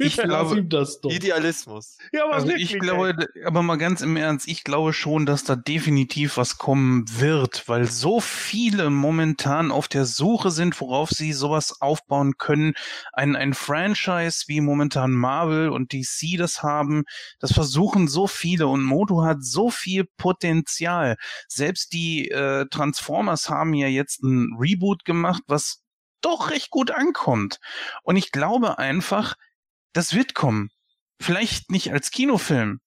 Ich 0.00 0.16
Lass 0.16 0.26
glaube, 0.26 0.64
das 0.64 1.00
doch. 1.00 1.10
Idealismus. 1.10 1.98
Ja, 2.12 2.24
aber 2.24 2.34
Also 2.34 2.48
wirklich, 2.48 2.74
ich 2.74 2.78
glaube, 2.80 3.14
aber 3.44 3.62
mal 3.62 3.76
ganz 3.76 4.00
im 4.00 4.16
Ernst, 4.16 4.48
ich 4.48 4.64
glaube 4.64 4.92
schon, 4.92 5.26
dass 5.26 5.44
da 5.44 5.54
definitiv 5.54 6.36
was 6.36 6.58
kommen 6.58 7.04
wird, 7.20 7.68
weil 7.68 7.86
so 7.86 8.20
viele 8.20 8.90
momentan 8.90 9.70
auf 9.70 9.86
der 9.88 10.04
Suche 10.04 10.50
sind, 10.50 10.80
worauf 10.80 11.10
sie 11.10 11.32
sowas 11.32 11.80
aufbauen 11.80 12.36
können. 12.38 12.74
Ein, 13.12 13.36
ein 13.36 13.54
Franchise 13.54 14.44
wie 14.48 14.60
momentan 14.60 15.12
Marvel 15.12 15.68
und 15.70 15.92
DC 15.92 16.36
das 16.38 16.62
haben, 16.62 17.04
das 17.38 17.52
versuchen 17.52 18.08
so 18.08 18.26
viele 18.26 18.66
und 18.66 18.82
Moto 18.82 19.22
hat 19.22 19.44
so 19.44 19.70
viel 19.70 20.04
Potenzial. 20.16 21.16
Selbst 21.48 21.92
die 21.92 22.28
äh, 22.30 22.66
Transformers 22.70 23.48
haben 23.48 23.72
ja 23.74 23.86
jetzt 23.86 24.22
ein 24.22 24.56
Reboot 24.58 25.04
gemacht, 25.04 25.42
was 25.46 25.82
doch 26.20 26.50
recht 26.50 26.70
gut 26.70 26.90
ankommt. 26.90 27.60
Und 28.02 28.16
ich 28.16 28.32
glaube 28.32 28.78
einfach, 28.78 29.36
das 29.96 30.14
wird 30.14 30.34
kommen. 30.34 30.70
Vielleicht 31.20 31.70
nicht 31.70 31.92
als 31.92 32.10
Kinofilm, 32.10 32.80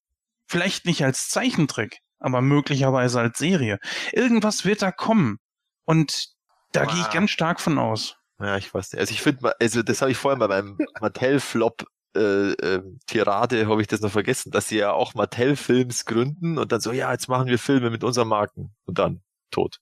vielleicht 0.47 0.85
nicht 0.85 1.03
als 1.03 1.29
Zeichentrick, 1.29 1.99
aber 2.19 2.41
möglicherweise 2.41 3.19
als 3.19 3.39
Serie. 3.39 3.79
Irgendwas 4.11 4.65
wird 4.65 4.81
da 4.81 4.91
kommen. 4.91 5.37
Und 5.85 6.27
da 6.71 6.85
gehe 6.85 6.99
ich 6.99 7.05
Wow. 7.05 7.13
ganz 7.13 7.31
stark 7.31 7.59
von 7.59 7.79
aus. 7.79 8.15
Ja, 8.39 8.57
ich 8.57 8.73
weiß 8.73 8.93
nicht. 8.93 8.99
Also 8.99 9.11
ich 9.13 9.21
finde, 9.21 9.53
also 9.59 9.81
das 9.81 10.01
habe 10.01 10.11
ich 10.11 10.17
vorhin 10.17 10.39
bei 10.39 10.47
meinem 10.47 10.77
Mattel-Flop 11.01 11.85
äh, 12.15 12.51
äh, 12.53 12.81
Tirade 13.05 13.67
habe 13.67 13.81
ich 13.81 13.87
das 13.87 14.01
noch 14.01 14.11
vergessen, 14.11 14.51
dass 14.51 14.67
sie 14.67 14.77
ja 14.77 14.91
auch 14.91 15.13
Mattel-Films 15.13 16.05
gründen 16.05 16.57
und 16.57 16.71
dann 16.71 16.81
so, 16.81 16.91
ja, 16.91 17.11
jetzt 17.11 17.27
machen 17.27 17.47
wir 17.47 17.59
Filme 17.59 17.89
mit 17.91 18.03
unseren 18.03 18.27
Marken 18.27 18.75
und 18.85 18.97
dann 18.97 19.21
tot. 19.51 19.77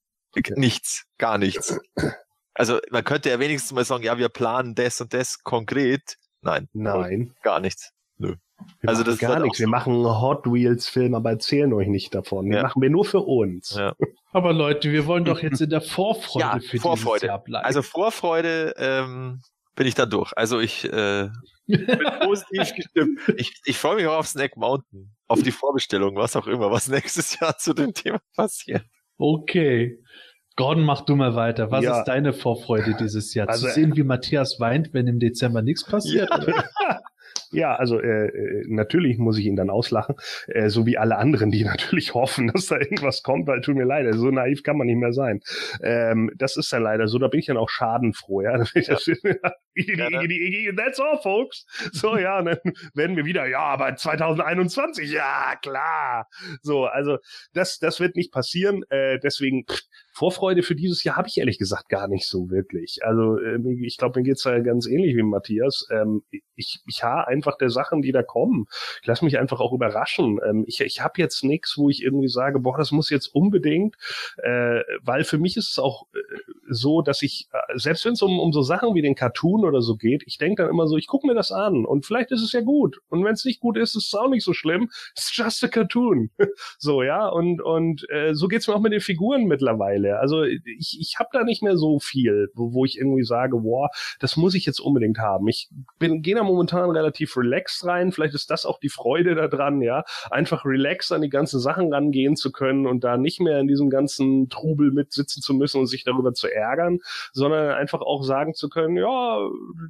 Nichts, 0.55 1.05
gar 1.17 1.37
nichts. 1.37 1.79
Also 2.53 2.79
man 2.91 3.03
könnte 3.03 3.29
ja 3.29 3.39
wenigstens 3.39 3.71
mal 3.71 3.85
sagen, 3.85 4.03
ja, 4.03 4.17
wir 4.17 4.29
planen 4.29 4.75
das 4.75 4.99
und 4.99 5.13
das 5.13 5.39
konkret. 5.43 6.17
Nein, 6.41 6.67
Nein, 6.73 7.33
gar 7.43 7.59
nichts. 7.59 7.91
wir 8.17 8.37
Also 8.85 9.03
das 9.03 9.17
gar 9.19 9.31
wird 9.35 9.43
nichts. 9.43 9.59
Wir 9.59 9.67
machen 9.67 9.93
einen 9.93 10.21
Hot 10.21 10.45
Wheels 10.45 10.87
Film, 10.87 11.13
aber 11.15 11.31
erzählen 11.31 11.71
euch 11.73 11.87
nicht 11.87 12.13
davon. 12.15 12.45
Den 12.45 12.53
Ja. 12.57 12.63
machen 12.63 12.81
wir 12.81 12.89
nur 12.89 13.05
für 13.05 13.19
uns. 13.19 13.75
Ja. 13.77 13.93
Aber 14.33 14.53
Leute, 14.53 14.91
wir 14.91 15.07
wollen 15.07 15.25
doch 15.25 15.39
jetzt 15.41 15.61
in 15.61 15.69
der 15.69 15.81
Vorfreude 15.81 16.45
Ja, 16.45 16.53
für 16.59 16.59
dieses 16.59 16.81
Vorfreude. 16.81 17.27
Jahr 17.27 17.43
bleiben. 17.43 17.65
Also 17.65 17.81
Vorfreude 17.81 18.73
ähm, 18.77 19.41
bin 19.75 19.87
ich 19.87 19.95
dann 19.95 20.09
durch. 20.09 20.31
Also 20.35 20.59
ich 20.59 20.83
äh, 20.85 21.29
bin 21.65 21.87
positiv 22.21 22.73
gestimmt. 22.75 23.19
Ich, 23.37 23.53
ich 23.65 23.77
freue 23.77 23.95
mich 23.95 24.05
auch 24.05 24.17
auf 24.17 24.27
Snack 24.27 24.55
Mountain, 24.57 25.15
auf 25.27 25.41
die 25.41 25.51
Vorbestellung, 25.51 26.15
was 26.17 26.35
auch 26.35 26.45
immer, 26.45 26.69
was 26.71 26.87
nächstes 26.89 27.39
Jahr 27.39 27.57
zu 27.57 27.73
dem 27.73 27.93
Thema 27.93 28.19
passiert. 28.35 28.83
Okay. 29.17 29.97
Gordon, 30.57 30.83
mach 30.83 31.01
du 31.05 31.15
mal 31.15 31.35
weiter. 31.35 31.71
Was 31.71 31.85
Ja. 31.85 31.99
ist 31.99 32.05
deine 32.05 32.33
Vorfreude 32.33 32.95
dieses 32.99 33.33
Jahr? 33.33 33.47
Also- 33.47 33.67
Zu 33.67 33.73
sehen, 33.73 33.95
wie 33.95 34.03
Matthias 34.03 34.59
weint, 34.59 34.93
wenn 34.93 35.07
im 35.07 35.19
Dezember 35.19 35.61
nichts 35.61 35.85
passiert? 35.85 36.29
oder? 36.31 36.65
Ja, 37.51 37.75
also 37.75 38.01
äh, 38.01 38.27
äh, 38.27 38.65
natürlich 38.67 39.17
muss 39.19 39.37
ich 39.37 39.45
ihn 39.45 39.55
dann 39.55 39.69
auslachen, 39.69 40.15
äh, 40.47 40.67
so 40.67 40.85
wie 40.85 40.97
alle 40.97 41.17
anderen, 41.17 41.49
die 41.49 41.63
natürlich 41.87 42.13
hoffen, 42.13 42.47
dass 42.53 42.65
da 42.65 42.77
irgendwas 42.77 43.23
kommt, 43.23 43.47
weil 43.47 43.61
tut 43.61 43.75
mir 43.77 43.85
leid, 43.85 44.05
so 44.15 44.31
naiv 44.31 44.63
kann 44.63 44.77
man 44.77 44.87
nicht 44.87 44.97
mehr 44.97 45.13
sein. 45.13 45.39
Ähm, 45.81 46.29
das 46.35 46.57
ist 46.57 46.73
dann 46.73 46.83
leider 46.83 47.07
so, 47.07 47.19
da 47.19 47.29
bin 47.29 47.39
ich 47.39 47.45
dann 47.45 47.55
auch 47.55 47.69
schadenfroh, 47.69 48.41
ja. 48.41 48.57
Gerne. 48.73 49.39
That's 50.77 50.99
all, 50.99 51.19
folks. 51.21 51.65
So, 51.91 52.17
ja, 52.17 52.39
und 52.39 52.45
dann 52.45 52.59
werden 52.93 53.15
wir 53.15 53.25
wieder, 53.25 53.45
ja, 53.47 53.59
aber 53.59 53.95
2021, 53.95 55.11
ja, 55.11 55.55
klar. 55.61 56.27
So, 56.61 56.85
also 56.85 57.17
das, 57.53 57.79
das 57.79 57.99
wird 57.99 58.15
nicht 58.15 58.31
passieren, 58.31 58.83
äh, 58.89 59.19
deswegen 59.19 59.65
pff, 59.65 59.81
Vorfreude 60.17 60.63
für 60.63 60.73
dieses 60.73 61.03
Jahr 61.03 61.15
habe 61.15 61.27
ich 61.27 61.37
ehrlich 61.37 61.59
gesagt 61.59 61.89
gar 61.89 62.07
nicht 62.07 62.27
so 62.27 62.49
wirklich. 62.49 63.01
Also 63.03 63.37
äh, 63.37 63.59
ich 63.83 63.97
glaube, 63.97 64.19
mir 64.19 64.23
geht's 64.25 64.41
da 64.41 64.57
ganz 64.59 64.87
ähnlich 64.87 65.15
wie 65.15 65.21
Matthias. 65.21 65.87
Ähm, 65.91 66.23
ich, 66.55 66.79
ich 66.87 67.03
habe 67.03 67.27
einfach 67.27 67.55
der 67.59 67.69
Sachen, 67.69 68.01
die 68.01 68.11
da 68.11 68.23
kommen. 68.23 68.65
Ich 69.01 69.07
lasse 69.07 69.23
mich 69.23 69.37
einfach 69.37 69.59
auch 69.59 69.73
überraschen. 69.73 70.39
Ähm, 70.43 70.63
ich 70.65 70.81
ich 70.81 71.01
habe 71.01 71.21
jetzt 71.21 71.43
nichts, 71.43 71.77
wo 71.77 71.91
ich 71.91 72.01
irgendwie 72.01 72.29
sage, 72.29 72.59
boah, 72.59 72.75
das 72.77 72.91
muss 72.91 73.11
jetzt 73.11 73.27
unbedingt, 73.27 73.95
äh, 74.37 74.81
weil 75.03 75.23
für 75.23 75.37
mich 75.37 75.55
ist 75.55 75.69
es 75.69 75.77
auch 75.77 76.07
äh, 76.15 76.19
so, 76.67 77.03
dass 77.03 77.21
ich, 77.21 77.47
äh, 77.51 77.77
selbst 77.77 78.03
wenn 78.05 78.13
es 78.13 78.21
um, 78.23 78.39
um 78.39 78.51
so 78.51 78.63
Sachen 78.63 78.95
wie 78.95 79.03
den 79.03 79.13
Cartoon 79.13 79.63
oder 79.67 79.81
so 79.81 79.95
geht, 79.95 80.23
ich 80.25 80.37
denke 80.37 80.63
dann 80.63 80.71
immer 80.71 80.87
so, 80.87 80.97
ich 80.97 81.07
gucke 81.07 81.27
mir 81.27 81.33
das 81.33 81.51
an 81.51 81.85
und 81.85 82.05
vielleicht 82.05 82.31
ist 82.31 82.41
es 82.41 82.51
ja 82.51 82.61
gut. 82.61 82.99
Und 83.09 83.23
wenn 83.23 83.33
es 83.33 83.45
nicht 83.45 83.59
gut 83.59 83.77
ist, 83.77 83.95
ist 83.95 84.07
es 84.07 84.13
auch 84.13 84.29
nicht 84.29 84.43
so 84.43 84.53
schlimm. 84.53 84.89
It's 85.11 85.35
just 85.35 85.63
a 85.63 85.67
cartoon. 85.67 86.29
so, 86.77 87.03
ja, 87.03 87.27
und, 87.27 87.61
und 87.61 88.09
äh, 88.09 88.33
so 88.33 88.47
geht's 88.47 88.67
mir 88.67 88.75
auch 88.75 88.81
mit 88.81 88.93
den 88.93 89.01
Figuren 89.01 89.45
mittlerweile. 89.45 90.19
Also 90.19 90.43
ich, 90.43 90.97
ich 90.99 91.15
habe 91.19 91.29
da 91.31 91.43
nicht 91.43 91.63
mehr 91.63 91.77
so 91.77 91.99
viel, 91.99 92.49
wo, 92.53 92.73
wo 92.73 92.85
ich 92.85 92.97
irgendwie 92.97 93.23
sage, 93.23 93.57
boah, 93.57 93.89
das 94.19 94.37
muss 94.37 94.55
ich 94.55 94.65
jetzt 94.65 94.79
unbedingt 94.79 95.19
haben. 95.19 95.47
Ich 95.47 95.69
bin 95.99 96.21
gehe 96.21 96.35
da 96.35 96.43
momentan 96.43 96.89
relativ 96.89 97.37
relaxed 97.37 97.85
rein. 97.85 98.11
Vielleicht 98.11 98.35
ist 98.35 98.49
das 98.49 98.65
auch 98.65 98.79
die 98.79 98.89
Freude 98.89 99.35
daran, 99.35 99.81
ja, 99.81 100.03
einfach 100.31 100.65
relaxed 100.65 101.11
an 101.11 101.21
die 101.21 101.29
ganzen 101.29 101.59
Sachen 101.59 101.93
rangehen 101.93 102.35
zu 102.35 102.51
können 102.51 102.87
und 102.87 103.03
da 103.03 103.17
nicht 103.17 103.39
mehr 103.39 103.59
in 103.59 103.67
diesem 103.67 103.89
ganzen 103.89 104.49
Trubel 104.49 104.91
mitsitzen 104.91 105.41
zu 105.41 105.53
müssen 105.53 105.79
und 105.79 105.87
sich 105.87 106.03
darüber 106.03 106.33
zu 106.33 106.47
ärgern, 106.47 106.99
sondern 107.33 107.71
einfach 107.71 108.01
auch 108.01 108.23
sagen 108.23 108.53
zu 108.53 108.69
können, 108.69 108.97
ja, 108.97 109.39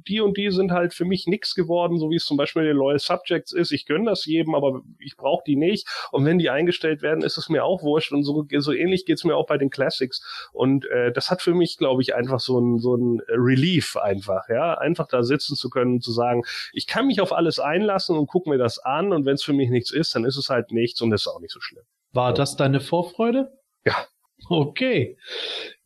die 0.06 0.20
und 0.20 0.36
die 0.36 0.50
sind 0.50 0.72
halt 0.72 0.94
für 0.94 1.04
mich 1.04 1.26
nix 1.26 1.54
geworden, 1.54 1.98
so 1.98 2.10
wie 2.10 2.16
es 2.16 2.24
zum 2.24 2.36
Beispiel 2.36 2.64
den 2.64 2.76
Loyal 2.76 2.98
Subjects 2.98 3.52
ist. 3.52 3.72
Ich 3.72 3.86
gönne 3.86 4.06
das 4.06 4.24
jedem, 4.24 4.54
aber 4.54 4.82
ich 4.98 5.16
brauche 5.16 5.42
die 5.46 5.56
nicht. 5.56 5.88
Und 6.12 6.24
wenn 6.24 6.38
die 6.38 6.50
eingestellt 6.50 7.02
werden, 7.02 7.22
ist 7.22 7.38
es 7.38 7.48
mir 7.48 7.64
auch 7.64 7.82
wurscht. 7.82 8.12
Und 8.12 8.24
so, 8.24 8.46
so 8.58 8.72
ähnlich 8.72 9.06
geht's 9.06 9.24
mir 9.24 9.36
auch 9.36 9.46
bei 9.46 9.58
den 9.58 9.70
Classics. 9.70 10.22
Und 10.52 10.86
äh, 10.86 11.12
das 11.12 11.30
hat 11.30 11.42
für 11.42 11.54
mich, 11.54 11.78
glaube 11.78 12.02
ich, 12.02 12.14
einfach 12.14 12.40
so 12.40 12.58
ein, 12.58 12.78
so 12.78 12.96
ein 12.96 13.20
Relief 13.28 13.96
einfach, 13.96 14.48
ja, 14.48 14.74
einfach 14.74 15.06
da 15.08 15.22
sitzen 15.22 15.56
zu 15.56 15.70
können 15.70 15.94
und 15.94 16.02
zu 16.02 16.12
sagen, 16.12 16.42
ich 16.72 16.86
kann 16.86 17.06
mich 17.06 17.20
auf 17.20 17.32
alles 17.32 17.58
einlassen 17.58 18.16
und 18.16 18.26
gucke 18.26 18.50
mir 18.50 18.58
das 18.58 18.78
an 18.78 19.12
und 19.12 19.24
wenn 19.24 19.34
es 19.34 19.42
für 19.42 19.52
mich 19.52 19.70
nichts 19.70 19.90
ist, 19.90 20.14
dann 20.14 20.24
ist 20.24 20.36
es 20.36 20.48
halt 20.48 20.72
nichts 20.72 21.00
und 21.00 21.10
das 21.10 21.22
ist 21.22 21.28
auch 21.28 21.40
nicht 21.40 21.52
so 21.52 21.60
schlimm. 21.60 21.84
War 22.12 22.32
das 22.32 22.56
deine 22.56 22.80
Vorfreude? 22.80 23.52
Ja. 23.84 24.06
Okay. 24.48 25.18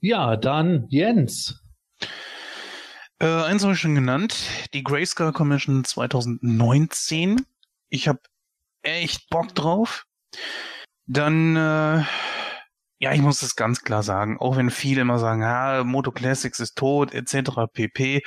Ja, 0.00 0.36
dann 0.36 0.86
Jens. 0.90 1.62
Äh, 3.22 3.44
eins 3.44 3.62
habe 3.62 3.74
ich 3.74 3.78
schon 3.78 3.94
genannt, 3.94 4.34
die 4.74 4.82
Grayscale 4.82 5.30
Commission 5.32 5.84
2019. 5.84 7.46
Ich 7.88 8.08
habe 8.08 8.18
echt 8.82 9.30
Bock 9.30 9.54
drauf. 9.54 10.06
Dann, 11.06 11.54
äh, 11.54 12.02
ja, 12.98 13.12
ich 13.12 13.20
muss 13.20 13.38
das 13.38 13.54
ganz 13.54 13.82
klar 13.82 14.02
sagen, 14.02 14.38
auch 14.40 14.56
wenn 14.56 14.70
viele 14.70 15.02
immer 15.02 15.20
sagen, 15.20 15.44
ah, 15.44 15.84
Moto 15.84 16.10
Classics 16.10 16.58
ist 16.58 16.76
tot, 16.76 17.14
etc. 17.14 17.68
pp. 17.72 18.22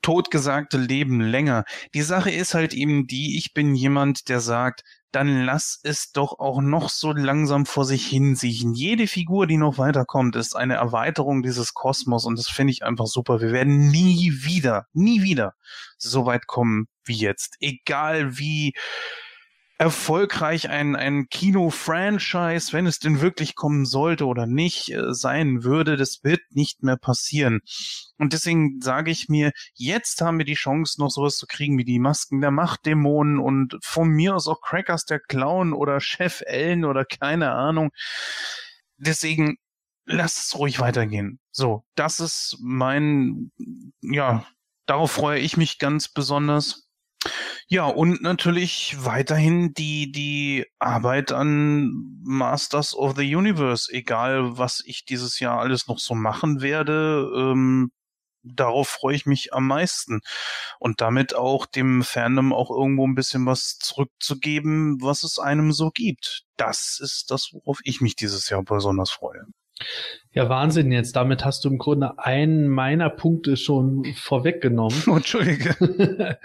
Totgesagte 0.00 0.78
leben 0.78 1.20
länger. 1.20 1.64
Die 1.92 2.00
Sache 2.00 2.30
ist 2.30 2.54
halt 2.54 2.72
eben 2.72 3.06
die, 3.06 3.36
ich 3.36 3.52
bin 3.52 3.74
jemand, 3.74 4.30
der 4.30 4.40
sagt, 4.40 4.82
dann 5.12 5.44
lass 5.44 5.78
es 5.82 6.12
doch 6.12 6.38
auch 6.38 6.60
noch 6.60 6.88
so 6.88 7.12
langsam 7.12 7.66
vor 7.66 7.84
sich 7.84 8.06
hinsiechen. 8.06 8.74
Jede 8.74 9.06
Figur, 9.06 9.46
die 9.46 9.58
noch 9.58 9.78
weiterkommt, 9.78 10.36
ist 10.36 10.56
eine 10.56 10.74
Erweiterung 10.74 11.42
dieses 11.42 11.74
Kosmos 11.74 12.24
und 12.24 12.38
das 12.38 12.48
finde 12.48 12.72
ich 12.72 12.82
einfach 12.82 13.06
super. 13.06 13.40
Wir 13.40 13.52
werden 13.52 13.88
nie 13.88 14.32
wieder, 14.42 14.86
nie 14.92 15.22
wieder 15.22 15.54
so 15.98 16.26
weit 16.26 16.46
kommen 16.46 16.88
wie 17.04 17.16
jetzt. 17.16 17.56
Egal 17.60 18.38
wie 18.38 18.74
erfolgreich 19.78 20.68
ein, 20.68 20.94
ein 20.94 21.28
Kino-Franchise, 21.28 22.72
wenn 22.72 22.86
es 22.86 22.98
denn 22.98 23.20
wirklich 23.20 23.54
kommen 23.56 23.84
sollte 23.84 24.26
oder 24.26 24.46
nicht 24.46 24.92
äh, 24.92 25.12
sein 25.12 25.64
würde, 25.64 25.96
das 25.96 26.22
wird 26.22 26.40
nicht 26.50 26.82
mehr 26.82 26.96
passieren. 26.96 27.60
Und 28.18 28.32
deswegen 28.32 28.80
sage 28.80 29.10
ich 29.10 29.28
mir, 29.28 29.50
jetzt 29.74 30.20
haben 30.20 30.38
wir 30.38 30.44
die 30.44 30.54
Chance, 30.54 31.00
noch 31.00 31.10
sowas 31.10 31.36
zu 31.36 31.46
kriegen 31.46 31.78
wie 31.78 31.84
die 31.84 31.98
Masken 31.98 32.40
der 32.40 32.50
Machtdämonen 32.50 33.38
und 33.38 33.76
von 33.82 34.08
mir 34.08 34.36
aus 34.36 34.46
auch 34.46 34.60
Crackers 34.60 35.04
der 35.04 35.20
Clown 35.20 35.72
oder 35.72 36.00
Chef 36.00 36.42
Ellen 36.46 36.84
oder 36.84 37.04
keine 37.04 37.52
Ahnung. 37.52 37.90
Deswegen 38.98 39.56
lasst 40.04 40.46
es 40.46 40.58
ruhig 40.58 40.80
weitergehen. 40.80 41.40
So, 41.50 41.84
das 41.94 42.20
ist 42.20 42.56
mein, 42.60 43.50
ja, 44.00 44.46
darauf 44.86 45.12
freue 45.12 45.40
ich 45.40 45.56
mich 45.56 45.78
ganz 45.78 46.08
besonders. 46.08 46.88
Ja, 47.68 47.86
und 47.86 48.22
natürlich 48.22 48.96
weiterhin 48.98 49.72
die, 49.74 50.12
die 50.12 50.66
Arbeit 50.78 51.32
an 51.32 52.20
Masters 52.22 52.94
of 52.94 53.16
the 53.16 53.34
Universe, 53.34 53.92
egal 53.92 54.58
was 54.58 54.82
ich 54.84 55.04
dieses 55.04 55.38
Jahr 55.40 55.60
alles 55.60 55.86
noch 55.86 55.98
so 55.98 56.14
machen 56.14 56.60
werde, 56.60 57.30
ähm, 57.34 57.92
darauf 58.42 58.88
freue 58.88 59.14
ich 59.16 59.26
mich 59.26 59.54
am 59.54 59.66
meisten. 59.66 60.20
Und 60.78 61.00
damit 61.00 61.34
auch 61.34 61.66
dem 61.66 62.02
Fandom 62.02 62.52
auch 62.52 62.70
irgendwo 62.70 63.06
ein 63.06 63.14
bisschen 63.14 63.46
was 63.46 63.78
zurückzugeben, 63.78 65.00
was 65.00 65.22
es 65.22 65.38
einem 65.38 65.72
so 65.72 65.90
gibt. 65.90 66.44
Das 66.56 66.98
ist 67.00 67.30
das, 67.30 67.50
worauf 67.52 67.78
ich 67.84 68.00
mich 68.00 68.16
dieses 68.16 68.48
Jahr 68.50 68.62
besonders 68.62 69.10
freue. 69.10 69.46
Ja, 70.34 70.48
Wahnsinn 70.48 70.90
jetzt. 70.92 71.14
Damit 71.14 71.44
hast 71.44 71.62
du 71.62 71.68
im 71.68 71.76
Grunde 71.76 72.18
einen 72.18 72.66
meiner 72.66 73.10
Punkte 73.10 73.58
schon 73.58 74.02
vorweggenommen. 74.14 75.02
Oh, 75.06 75.16
Entschuldige. 75.16 75.76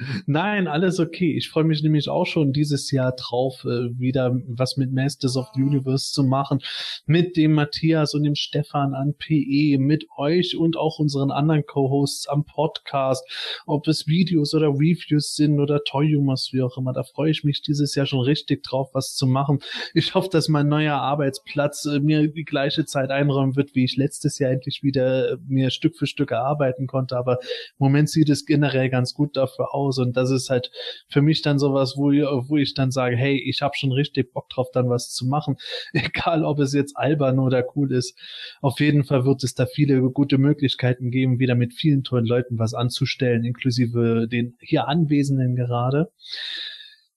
Nein, 0.26 0.68
alles 0.68 1.00
okay. 1.00 1.38
Ich 1.38 1.50
freue 1.50 1.64
mich 1.64 1.82
nämlich 1.82 2.10
auch 2.10 2.26
schon 2.26 2.52
dieses 2.52 2.92
Jahr 2.92 3.14
drauf, 3.14 3.64
äh, 3.64 3.98
wieder 3.98 4.36
was 4.46 4.76
mit 4.76 4.92
Masters 4.92 5.38
of 5.38 5.48
the 5.56 5.64
Universe 5.64 6.12
zu 6.12 6.24
machen. 6.24 6.60
Mit 7.06 7.38
dem 7.38 7.54
Matthias 7.54 8.14
und 8.14 8.24
dem 8.24 8.36
Stefan 8.36 8.94
an 8.94 9.14
PE, 9.18 9.78
mit 9.78 10.06
euch 10.18 10.58
und 10.58 10.76
auch 10.76 11.00
unseren 11.00 11.32
anderen 11.32 11.66
Co-Hosts 11.66 12.28
am 12.28 12.44
Podcast. 12.44 13.26
Ob 13.66 13.88
es 13.88 14.06
Videos 14.06 14.54
oder 14.54 14.68
Reviews 14.68 15.34
sind 15.36 15.62
oder 15.62 15.82
Toy 15.86 16.12
Humors, 16.14 16.50
wie 16.52 16.62
auch 16.62 16.78
immer. 16.78 16.92
Da 16.92 17.04
freue 17.04 17.32
ich 17.32 17.46
mich 17.46 17.62
dieses 17.62 17.96
Jahr 17.96 18.06
schon 18.06 18.20
richtig 18.20 18.64
drauf, 18.64 18.90
was 18.92 19.16
zu 19.16 19.28
machen. 19.28 19.60
Ich 19.94 20.14
hoffe, 20.14 20.28
dass 20.30 20.50
mein 20.50 20.68
neuer 20.68 20.98
Arbeitsplatz 20.98 21.86
äh, 21.86 22.02
mir 22.02 22.28
die 22.28 22.44
gleiche 22.44 22.84
Zeit 22.84 23.12
einräumen 23.28 23.56
wird, 23.56 23.76
wie 23.76 23.84
ich 23.84 23.98
letztes 23.98 24.40
Jahr 24.40 24.52
endlich 24.52 24.84
wieder 24.84 25.38
mir 25.48 25.70
Stück 25.70 25.98
für 25.98 26.08
Stück 26.08 26.32
erarbeiten 26.32 26.88
konnte. 26.88 27.18
Aber 27.18 27.40
im 27.42 27.78
Moment 27.78 28.10
sieht 28.10 28.30
es 28.30 28.46
generell 28.46 28.90
ganz 28.90 29.14
gut 29.14 29.36
dafür 29.36 29.74
aus. 29.74 29.98
Und 29.98 30.16
das 30.16 30.32
ist 30.32 30.50
halt 30.50 30.72
für 31.10 31.22
mich 31.22 31.42
dann 31.42 31.60
sowas, 31.60 31.96
wo, 31.98 32.12
wo 32.48 32.58
ich 32.58 32.74
dann 32.74 32.92
sage, 32.92 33.16
hey, 33.16 33.38
ich 33.38 33.62
habe 33.62 33.76
schon 33.78 33.92
richtig 33.92 34.34
Bock 34.34 34.50
drauf, 34.50 34.70
dann 34.72 34.90
was 34.90 35.12
zu 35.14 35.26
machen. 35.26 35.58
Egal, 35.94 36.44
ob 36.44 36.60
es 36.60 36.74
jetzt 36.74 36.98
albern 36.98 37.40
oder 37.40 37.66
cool 37.76 37.92
ist. 37.92 38.18
Auf 38.62 38.80
jeden 38.80 39.04
Fall 39.04 39.26
wird 39.26 39.44
es 39.44 39.54
da 39.54 39.66
viele 39.66 40.02
gute 40.12 40.38
Möglichkeiten 40.38 41.12
geben, 41.12 41.40
wieder 41.40 41.56
mit 41.56 41.74
vielen 41.74 42.04
tollen 42.04 42.26
Leuten 42.26 42.60
was 42.60 42.74
anzustellen, 42.74 43.44
inklusive 43.44 44.28
den 44.28 44.58
hier 44.62 44.88
Anwesenden 44.88 45.56
gerade. 45.56 46.12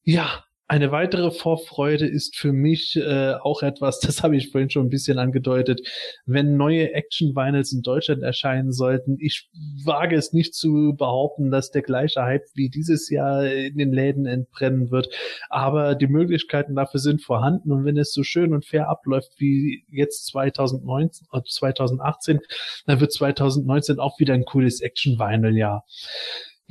Ja, 0.02 0.44
eine 0.70 0.92
weitere 0.92 1.32
Vorfreude 1.32 2.06
ist 2.06 2.36
für 2.36 2.52
mich 2.52 2.94
äh, 2.96 3.34
auch 3.34 3.64
etwas, 3.64 3.98
das 4.06 4.22
habe 4.22 4.36
ich 4.36 4.52
vorhin 4.52 4.70
schon 4.70 4.86
ein 4.86 4.88
bisschen 4.88 5.18
angedeutet, 5.18 5.80
wenn 6.26 6.56
neue 6.56 6.94
Action 6.94 7.34
Vinyls 7.34 7.72
in 7.72 7.82
Deutschland 7.82 8.22
erscheinen 8.22 8.70
sollten. 8.70 9.16
Ich 9.18 9.50
wage 9.84 10.14
es 10.14 10.32
nicht 10.32 10.54
zu 10.54 10.94
behaupten, 10.96 11.50
dass 11.50 11.72
der 11.72 11.82
gleiche 11.82 12.22
Hype 12.22 12.44
wie 12.54 12.70
dieses 12.70 13.10
Jahr 13.10 13.44
in 13.46 13.78
den 13.78 13.92
Läden 13.92 14.26
entbrennen 14.26 14.92
wird, 14.92 15.08
aber 15.48 15.96
die 15.96 16.06
Möglichkeiten 16.06 16.76
dafür 16.76 17.00
sind 17.00 17.20
vorhanden 17.20 17.72
und 17.72 17.84
wenn 17.84 17.96
es 17.96 18.12
so 18.12 18.22
schön 18.22 18.54
und 18.54 18.64
fair 18.64 18.88
abläuft 18.88 19.32
wie 19.38 19.84
jetzt 19.90 20.26
2019 20.28 21.26
oder 21.32 21.42
2018, 21.42 22.38
dann 22.86 23.00
wird 23.00 23.12
2019 23.12 23.98
auch 23.98 24.20
wieder 24.20 24.34
ein 24.34 24.44
cooles 24.44 24.80
Action 24.82 25.18
Vinyl 25.18 25.56
Jahr. 25.56 25.84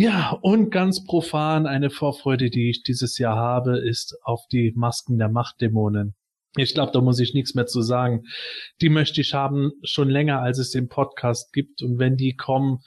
Ja, 0.02 0.40
und 0.42 0.70
ganz 0.70 1.04
profan 1.04 1.68
eine 1.68 1.90
Vorfreude, 1.90 2.50
die 2.50 2.70
ich 2.70 2.84
dieses 2.84 3.18
Jahr 3.18 3.36
habe, 3.36 3.80
ist 3.80 4.18
auf 4.24 4.48
die 4.50 4.72
Masken 4.74 5.18
der 5.18 5.28
Machtdämonen. 5.28 6.16
Ich 6.56 6.74
glaube, 6.74 6.94
da 6.94 7.02
muss 7.02 7.20
ich 7.20 7.34
nichts 7.34 7.54
mehr 7.54 7.66
zu 7.66 7.82
sagen. 7.82 8.24
Die 8.80 8.88
möchte 8.88 9.20
ich 9.20 9.34
haben 9.34 9.74
schon 9.84 10.10
länger, 10.10 10.40
als 10.40 10.58
es 10.58 10.72
den 10.72 10.88
Podcast 10.88 11.52
gibt. 11.52 11.82
Und 11.82 12.00
wenn 12.00 12.16
die 12.16 12.38
kommen, 12.38 12.80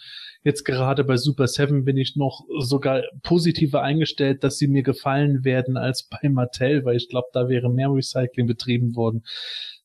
jetzt 0.43 0.64
gerade 0.64 1.05
bei 1.05 1.18
Super 1.18 1.48
Seven 1.48 1.84
bin 1.84 1.98
ich 1.98 2.16
noch 2.16 2.47
sogar 2.60 3.02
positiver 3.22 3.82
eingestellt, 3.82 4.43
dass 4.43 4.56
sie 4.56 4.68
mir 4.68 4.82
gefallen 4.82 5.44
werden 5.44 5.76
als 5.76 6.09
bei 6.09 6.30
Mattel, 6.30 6.86
weil 6.86 6.97
ich 6.97 7.10
glaube, 7.10 7.28
da 7.34 7.47
wäre 7.51 7.68
mehr 7.68 7.90
Recycling 7.93 8.47
betrieben 8.47 8.97
worden. 8.97 9.22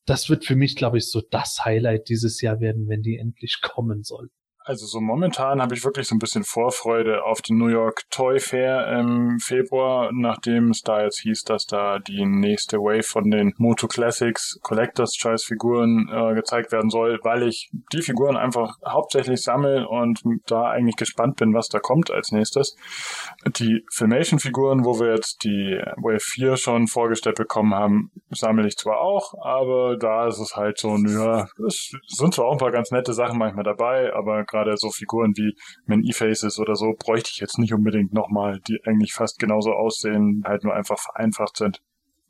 Das 0.06 0.30
wird 0.30 0.45
für 0.45 0.56
mich, 0.56 0.78
glaube 0.78 0.98
ich, 0.98 1.12
so 1.12 1.22
das 1.30 1.66
Highlight 1.66 2.08
dieses 2.08 2.40
Jahr 2.40 2.62
werden, 2.62 2.88
wenn 2.88 3.02
die 3.02 3.18
endlich 3.18 3.60
kommen 3.62 4.04
sollten. 4.04 4.37
Also 4.68 4.85
so 4.85 4.99
momentan 4.99 5.61
habe 5.61 5.76
ich 5.76 5.85
wirklich 5.85 6.10
so 6.10 6.15
ein 6.15 6.19
bisschen 6.19 6.44
Vorfreude 6.44 7.23
auf 7.23 7.41
den 7.41 7.57
New 7.57 7.69
York 7.69 8.02
Toy 8.10 8.38
Fair 8.38 8.99
im 8.99 9.39
Februar, 9.39 10.10
nachdem 10.11 10.72
es 10.72 10.81
da 10.81 11.03
jetzt 11.03 11.22
hieß, 11.22 11.44
dass 11.44 11.68
da 11.68 11.99
die 11.99 12.26
nächste 12.26 12.80
Wave 12.80 13.03
von 13.03 13.31
den 13.31 13.53
Moto 13.57 13.88
Classics 13.88 14.60
Collectors 14.64 15.14
Choice 15.14 15.45
Figuren 15.45 16.10
äh, 16.11 16.34
gezeigt 16.35 16.73
werden 16.73 16.89
soll, 16.89 17.18
weil 17.23 17.44
ich 17.44 17.69
die 17.94 18.02
Figuren 18.02 18.35
einfach 18.35 18.76
hauptsächlich 18.85 19.41
sammle 19.41 19.88
und 19.88 20.22
da 20.48 20.64
eigentlich 20.64 20.98
gespannt 20.98 21.38
bin, 21.38 21.53
was 21.53 21.69
da 21.69 21.80
kommt 21.80 22.11
als 22.11 22.34
nächstes. 22.34 22.76
Die 23.45 23.85
Filmation 23.89 24.39
Figuren, 24.39 24.84
wo 24.84 24.99
wir 24.99 25.14
jetzt 25.14 25.45
die 25.45 25.80
Wave 25.95 26.19
4 26.19 26.57
schon 26.57 26.88
vorgestellt 26.88 27.38
bekommen 27.38 27.73
haben, 27.73 28.11
sammle 28.31 28.68
ich 28.68 28.76
zwar 28.76 28.99
auch, 28.99 29.34
aber 29.41 29.95
da 29.95 30.27
ist 30.27 30.39
es 30.39 30.57
halt 30.57 30.77
so, 30.77 30.98
ja, 30.98 31.48
es 31.65 31.94
sind 32.07 32.34
zwar 32.34 32.48
auch 32.48 32.52
ein 32.52 32.57
paar 32.57 32.72
ganz 32.72 32.91
nette 32.91 33.14
Sachen 33.14 33.39
manchmal 33.39 33.64
dabei, 33.64 34.14
aber 34.14 34.44
gerade 34.58 34.78
so 34.78 34.90
Figuren 34.90 35.34
wie 35.36 35.56
Man 35.86 36.04
E-Faces 36.04 36.60
oder 36.60 36.76
so 36.76 36.94
bräuchte 36.98 37.30
ich 37.34 37.40
jetzt 37.40 37.60
nicht 37.60 37.74
unbedingt 37.74 38.14
nochmal, 38.14 38.60
die 38.68 38.80
eigentlich 38.86 39.14
fast 39.14 39.40
genauso 39.40 39.72
aussehen, 39.72 40.44
halt 40.46 40.64
nur 40.64 40.74
einfach 40.74 41.00
vereinfacht 41.00 41.58
sind. 41.58 41.82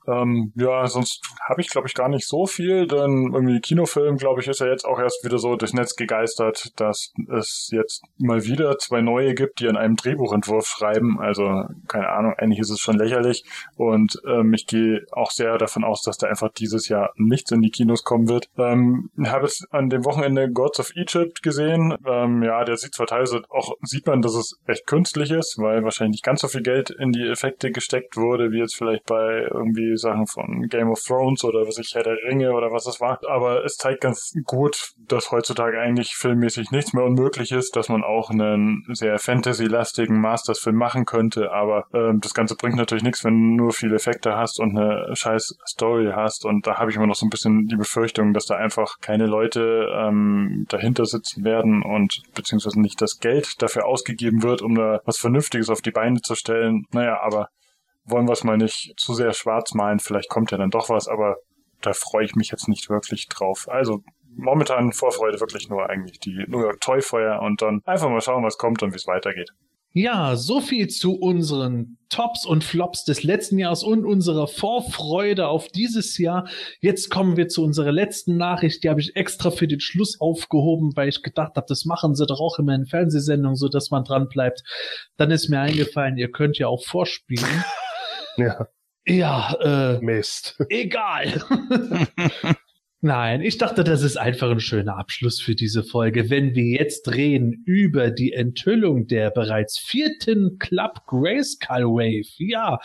Ähm, 0.07 0.53
ja, 0.55 0.87
sonst 0.87 1.21
habe 1.47 1.61
ich, 1.61 1.69
glaube 1.69 1.87
ich, 1.87 1.93
gar 1.93 2.09
nicht 2.09 2.27
so 2.27 2.45
viel, 2.45 2.87
denn 2.87 3.31
irgendwie 3.33 3.59
Kinofilm, 3.59 4.17
glaube 4.17 4.41
ich, 4.41 4.47
ist 4.47 4.59
ja 4.59 4.67
jetzt 4.67 4.85
auch 4.85 4.99
erst 4.99 5.23
wieder 5.23 5.37
so 5.37 5.55
durchs 5.55 5.73
Netz 5.73 5.95
gegeistert, 5.95 6.71
dass 6.79 7.13
es 7.29 7.69
jetzt 7.71 8.03
mal 8.17 8.45
wieder 8.45 8.77
zwei 8.77 9.01
neue 9.01 9.33
gibt, 9.35 9.59
die 9.59 9.67
an 9.67 9.77
einem 9.77 9.95
Drehbuchentwurf 9.95 10.65
schreiben. 10.67 11.19
Also, 11.19 11.65
keine 11.87 12.09
Ahnung, 12.09 12.33
eigentlich 12.37 12.59
ist 12.59 12.69
es 12.69 12.79
schon 12.79 12.97
lächerlich. 12.97 13.43
Und 13.75 14.21
ähm, 14.27 14.53
ich 14.53 14.65
gehe 14.67 15.05
auch 15.11 15.31
sehr 15.31 15.57
davon 15.57 15.83
aus, 15.83 16.01
dass 16.03 16.17
da 16.17 16.27
einfach 16.27 16.51
dieses 16.53 16.87
Jahr 16.87 17.11
nichts 17.15 17.51
in 17.51 17.61
die 17.61 17.71
Kinos 17.71 18.03
kommen 18.03 18.29
wird. 18.29 18.49
Ähm, 18.57 19.09
habe 19.25 19.45
es 19.45 19.67
an 19.71 19.89
dem 19.89 20.05
Wochenende 20.05 20.49
Gods 20.49 20.79
of 20.79 20.95
Egypt 20.95 21.43
gesehen. 21.43 21.95
Ähm, 22.05 22.43
ja, 22.43 22.63
der 22.63 22.77
sieht 22.77 22.93
zwar 22.93 23.07
teilweise 23.07 23.41
auch, 23.49 23.73
sieht 23.81 24.07
man, 24.07 24.21
dass 24.21 24.35
es 24.35 24.57
echt 24.67 24.87
künstlich 24.87 25.31
ist, 25.31 25.57
weil 25.57 25.83
wahrscheinlich 25.83 26.17
nicht 26.17 26.23
ganz 26.23 26.41
so 26.41 26.47
viel 26.47 26.63
Geld 26.63 26.89
in 26.89 27.11
die 27.11 27.27
Effekte 27.27 27.71
gesteckt 27.71 28.15
wurde, 28.15 28.51
wie 28.51 28.59
jetzt 28.59 28.75
vielleicht 28.75 29.05
bei 29.05 29.47
irgendwie 29.51 29.96
Sachen 29.97 30.27
von 30.27 30.67
Game 30.69 30.89
of 30.89 31.01
Thrones 31.01 31.43
oder 31.43 31.67
was 31.67 31.77
ich 31.77 31.93
Herr 31.93 32.03
der 32.03 32.17
Ringe 32.27 32.53
oder 32.53 32.71
was 32.71 32.87
es 32.87 32.99
war. 32.99 33.19
Aber 33.27 33.63
es 33.63 33.77
zeigt 33.77 34.01
ganz 34.01 34.33
gut, 34.45 34.91
dass 35.07 35.31
heutzutage 35.31 35.79
eigentlich 35.79 36.15
filmmäßig 36.15 36.71
nichts 36.71 36.93
mehr 36.93 37.03
unmöglich 37.03 37.51
ist, 37.51 37.75
dass 37.75 37.89
man 37.89 38.03
auch 38.03 38.29
einen 38.29 38.83
sehr 38.89 39.19
Fantasy-lastigen 39.19 40.19
Masters-Film 40.19 40.75
machen 40.75 41.05
könnte. 41.05 41.51
Aber 41.51 41.85
ähm, 41.93 42.19
das 42.21 42.33
Ganze 42.33 42.55
bringt 42.55 42.75
natürlich 42.75 43.03
nichts, 43.03 43.23
wenn 43.23 43.33
du 43.57 43.63
nur 43.63 43.73
viele 43.73 43.95
Effekte 43.95 44.35
hast 44.35 44.59
und 44.59 44.77
eine 44.77 45.15
scheiß 45.15 45.57
Story 45.67 46.11
hast. 46.13 46.45
Und 46.45 46.67
da 46.67 46.77
habe 46.77 46.91
ich 46.91 46.97
immer 46.97 47.07
noch 47.07 47.15
so 47.15 47.25
ein 47.25 47.29
bisschen 47.29 47.67
die 47.67 47.75
Befürchtung, 47.75 48.33
dass 48.33 48.45
da 48.45 48.55
einfach 48.55 48.99
keine 49.01 49.25
Leute 49.25 49.89
ähm, 49.93 50.65
dahinter 50.69 51.05
sitzen 51.05 51.43
werden 51.43 51.83
und 51.83 52.21
beziehungsweise 52.33 52.79
nicht 52.79 53.01
das 53.01 53.19
Geld 53.19 53.61
dafür 53.61 53.85
ausgegeben 53.85 54.43
wird, 54.43 54.61
um 54.61 54.75
da 54.75 55.01
was 55.05 55.17
Vernünftiges 55.17 55.69
auf 55.69 55.81
die 55.81 55.91
Beine 55.91 56.21
zu 56.21 56.35
stellen. 56.35 56.85
Naja, 56.91 57.19
aber 57.21 57.49
wollen 58.07 58.27
wir 58.27 58.33
es 58.33 58.43
mal 58.43 58.57
nicht 58.57 58.93
zu 58.97 59.13
sehr 59.13 59.33
schwarz 59.33 59.73
malen. 59.73 59.99
Vielleicht 59.99 60.29
kommt 60.29 60.51
ja 60.51 60.57
dann 60.57 60.71
doch 60.71 60.89
was, 60.89 61.07
aber 61.07 61.37
da 61.81 61.93
freue 61.93 62.25
ich 62.25 62.35
mich 62.35 62.49
jetzt 62.51 62.67
nicht 62.67 62.89
wirklich 62.89 63.27
drauf. 63.27 63.67
Also 63.69 64.03
momentan 64.35 64.93
Vorfreude 64.93 65.39
wirklich 65.39 65.69
nur 65.69 65.89
eigentlich 65.89 66.19
die 66.19 66.45
New 66.47 66.61
York 66.61 66.81
Toy 66.81 67.01
Feuer 67.01 67.41
und 67.41 67.61
dann 67.61 67.81
einfach 67.85 68.09
mal 68.09 68.21
schauen, 68.21 68.43
was 68.43 68.57
kommt 68.57 68.81
und 68.83 68.93
wie 68.93 68.97
es 68.97 69.07
weitergeht. 69.07 69.51
Ja, 69.93 70.35
so 70.35 70.61
viel 70.61 70.89
zu 70.89 71.15
unseren 71.15 71.97
Tops 72.09 72.45
und 72.45 72.63
Flops 72.63 73.03
des 73.03 73.23
letzten 73.23 73.57
Jahres 73.57 73.83
und 73.83 74.05
unserer 74.05 74.47
Vorfreude 74.47 75.47
auf 75.47 75.69
dieses 75.69 76.19
Jahr. 76.19 76.47
Jetzt 76.81 77.09
kommen 77.09 77.35
wir 77.35 77.47
zu 77.47 77.63
unserer 77.63 77.91
letzten 77.91 78.37
Nachricht. 78.37 78.83
Die 78.83 78.89
habe 78.89 79.01
ich 79.01 79.15
extra 79.15 79.49
für 79.49 79.67
den 79.67 79.79
Schluss 79.79 80.21
aufgehoben, 80.21 80.95
weil 80.95 81.09
ich 81.09 81.23
gedacht 81.23 81.55
habe, 81.55 81.65
das 81.67 81.85
machen 81.85 82.13
sie 82.13 82.27
doch 82.27 82.39
auch 82.39 82.59
immer 82.59 82.75
in 82.75 82.85
Fernsehsendungen, 82.85 83.55
so 83.55 83.69
dass 83.69 83.89
man 83.89 84.03
dran 84.03 84.27
bleibt. 84.27 84.61
Dann 85.15 85.31
ist 85.31 85.49
mir 85.49 85.61
eingefallen, 85.61 86.17
ihr 86.17 86.29
könnt 86.29 86.59
ja 86.59 86.67
auch 86.67 86.85
vorspielen. 86.85 87.63
Ja. 88.37 88.67
Ja, 89.05 89.53
äh, 89.61 89.99
Mist. 90.01 90.57
egal. 90.69 91.41
Nein, 93.01 93.41
ich 93.43 93.59
dachte, 93.59 93.83
das 93.83 94.01
ist 94.01 94.17
einfach 94.17 94.49
ein 94.49 94.59
schöner 94.59 94.97
Abschluss 94.97 95.39
für 95.39 95.53
diese 95.53 95.83
Folge. 95.83 96.31
Wenn 96.31 96.55
wir 96.55 96.65
jetzt 96.79 97.13
reden 97.13 97.61
über 97.63 98.09
die 98.09 98.33
Enthüllung 98.33 99.05
der 99.05 99.29
bereits 99.29 99.77
vierten 99.77 100.57
Club 100.57 101.05
Grayskull 101.05 101.83
Wave. 101.83 102.27
Ja, 102.39 102.79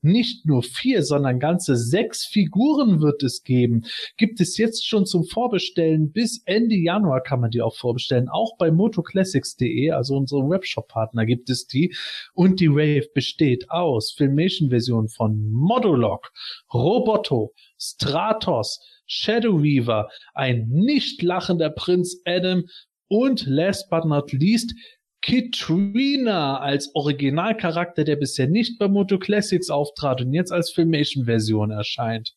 nicht 0.00 0.46
nur 0.46 0.62
vier, 0.62 1.02
sondern 1.02 1.38
ganze 1.38 1.76
sechs 1.76 2.24
Figuren 2.24 3.02
wird 3.02 3.22
es 3.22 3.42
geben. 3.42 3.82
Gibt 4.16 4.40
es 4.40 4.56
jetzt 4.56 4.88
schon 4.88 5.04
zum 5.04 5.24
Vorbestellen. 5.26 6.12
Bis 6.12 6.40
Ende 6.46 6.76
Januar 6.76 7.22
kann 7.22 7.40
man 7.40 7.50
die 7.50 7.60
auch 7.60 7.76
vorbestellen. 7.76 8.30
Auch 8.30 8.56
bei 8.56 8.70
motoclassics.de, 8.70 9.90
also 9.90 10.16
unserem 10.16 10.48
Webshop-Partner, 10.48 11.26
gibt 11.26 11.50
es 11.50 11.66
die. 11.66 11.94
Und 12.32 12.60
die 12.60 12.70
Wave 12.70 13.08
besteht 13.12 13.70
aus 13.70 14.14
Filmation-Version 14.16 15.08
von 15.08 15.50
Modulok, 15.50 16.32
Roboto, 16.72 17.52
Stratos, 17.78 18.80
Shadow 19.08 19.62
Weaver, 19.62 20.08
ein 20.34 20.68
nicht 20.68 21.22
lachender 21.22 21.70
Prinz 21.70 22.20
Adam 22.24 22.64
und 23.08 23.46
last 23.46 23.90
but 23.90 24.04
not 24.04 24.32
least 24.32 24.74
Katrina 25.22 26.60
als 26.60 26.94
Originalcharakter, 26.94 28.04
der 28.04 28.16
bisher 28.16 28.46
nicht 28.46 28.78
bei 28.78 28.86
Moto 28.86 29.18
Classics 29.18 29.68
auftrat 29.70 30.20
und 30.20 30.32
jetzt 30.32 30.52
als 30.52 30.70
Filmation-Version 30.70 31.70
erscheint. 31.72 32.34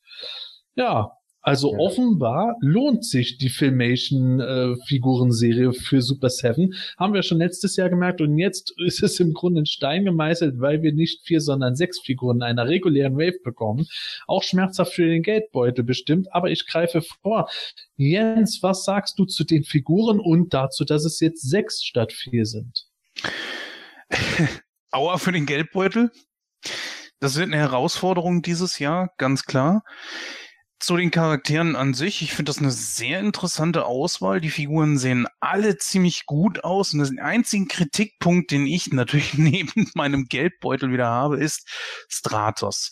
Ja, 0.76 1.12
also 1.42 1.74
Ja. 1.74 1.80
offenbar 1.80 2.56
lohnt 2.62 3.04
sich 3.06 3.38
die 3.38 3.50
Filmation-Figurenserie 3.50 5.74
für 5.74 6.02
Super 6.02 6.30
Seven. 6.30 6.74
Haben 6.98 7.14
wir 7.14 7.24
schon 7.24 7.40
letztes 7.40 7.76
Jahr 7.76 7.90
gemerkt 7.90 8.22
und 8.22 8.38
jetzt 8.38 8.74
ist 8.86 9.04
es 9.04 9.20
im 9.20 9.34
Grunde 9.34 9.60
in 9.62 9.66
Stein 9.66 10.06
gemeißelt, 10.06 10.60
weil 10.60 10.82
wir 10.82 10.94
nicht 10.94 11.26
vier, 11.26 11.42
sondern 11.42 11.76
sechs 11.76 12.00
Figuren 12.00 12.38
in 12.38 12.44
einer 12.44 12.68
regulären 12.68 13.18
Wave 13.18 13.40
bekommen. 13.44 13.88
Auch 14.28 14.44
schmerzhaft 14.44 14.94
für 14.94 15.08
den 15.08 15.24
Geldbeutel 15.24 15.84
bestimmt, 15.84 16.34
aber 16.34 16.52
ich 16.52 16.68
greife 16.68 17.02
vor. 17.22 17.50
Jens, 17.98 18.60
was 18.62 18.86
sagst 18.86 19.18
du 19.20 19.26
zu 19.26 19.44
den 19.44 19.64
Figuren 19.64 20.20
und 20.20 20.54
dazu, 20.54 20.86
dass 20.86 21.06
es 21.06 21.20
jetzt 21.20 21.48
sechs 21.50 21.84
statt 21.84 22.14
vier 22.14 22.46
sind? 22.46 22.88
Aua 24.92 25.18
für 25.18 25.32
den 25.32 25.46
Geldbeutel. 25.46 26.12
Das 27.20 27.38
wird 27.38 27.48
eine 27.48 27.58
Herausforderung 27.58 28.42
dieses 28.42 28.80
Jahr, 28.80 29.12
ganz 29.18 29.46
klar. 29.46 29.84
Zu 30.82 30.98
den 30.98 31.12
Charakteren 31.12 31.76
an 31.76 31.94
sich, 31.94 32.24
ich 32.24 32.34
finde 32.34 32.50
das 32.50 32.58
eine 32.58 32.72
sehr 32.72 33.20
interessante 33.20 33.86
Auswahl. 33.86 34.42
Die 34.42 34.50
Figuren 34.50 34.98
sehen 34.98 35.28
alle 35.40 35.78
ziemlich 35.78 36.26
gut 36.26 36.64
aus 36.64 36.94
und 36.94 37.00
das 37.00 37.12
einzige 37.22 37.68
Kritikpunkt, 37.68 38.50
den 38.50 38.66
ich 38.66 38.92
natürlich 38.92 39.34
neben 39.38 39.92
meinem 39.94 40.26
Geldbeutel 40.26 40.92
wieder 40.92 41.06
habe, 41.06 41.38
ist 41.38 41.70
Stratos. 42.10 42.90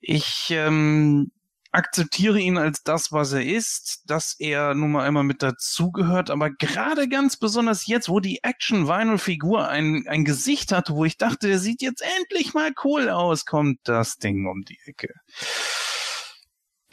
Ich 0.00 0.46
ähm, 0.48 1.30
akzeptiere 1.72 2.40
ihn 2.40 2.56
als 2.56 2.82
das, 2.84 3.12
was 3.12 3.32
er 3.32 3.44
ist, 3.44 4.04
dass 4.06 4.36
er 4.38 4.74
nun 4.74 4.92
mal 4.92 5.06
einmal 5.06 5.24
mit 5.24 5.42
dazugehört, 5.42 6.30
aber 6.30 6.48
gerade 6.52 7.06
ganz 7.06 7.36
besonders 7.36 7.86
jetzt, 7.86 8.08
wo 8.08 8.18
die 8.18 8.42
Action-Vinyl-Figur 8.42 9.68
ein, 9.68 10.06
ein 10.08 10.24
Gesicht 10.24 10.72
hatte, 10.72 10.94
wo 10.94 11.04
ich 11.04 11.18
dachte, 11.18 11.48
der 11.48 11.58
sieht 11.58 11.82
jetzt 11.82 12.02
endlich 12.18 12.54
mal 12.54 12.72
cool 12.82 13.10
aus, 13.10 13.44
kommt 13.44 13.80
das 13.84 14.16
Ding 14.16 14.46
um 14.46 14.62
die 14.62 14.78
Ecke. 14.86 15.12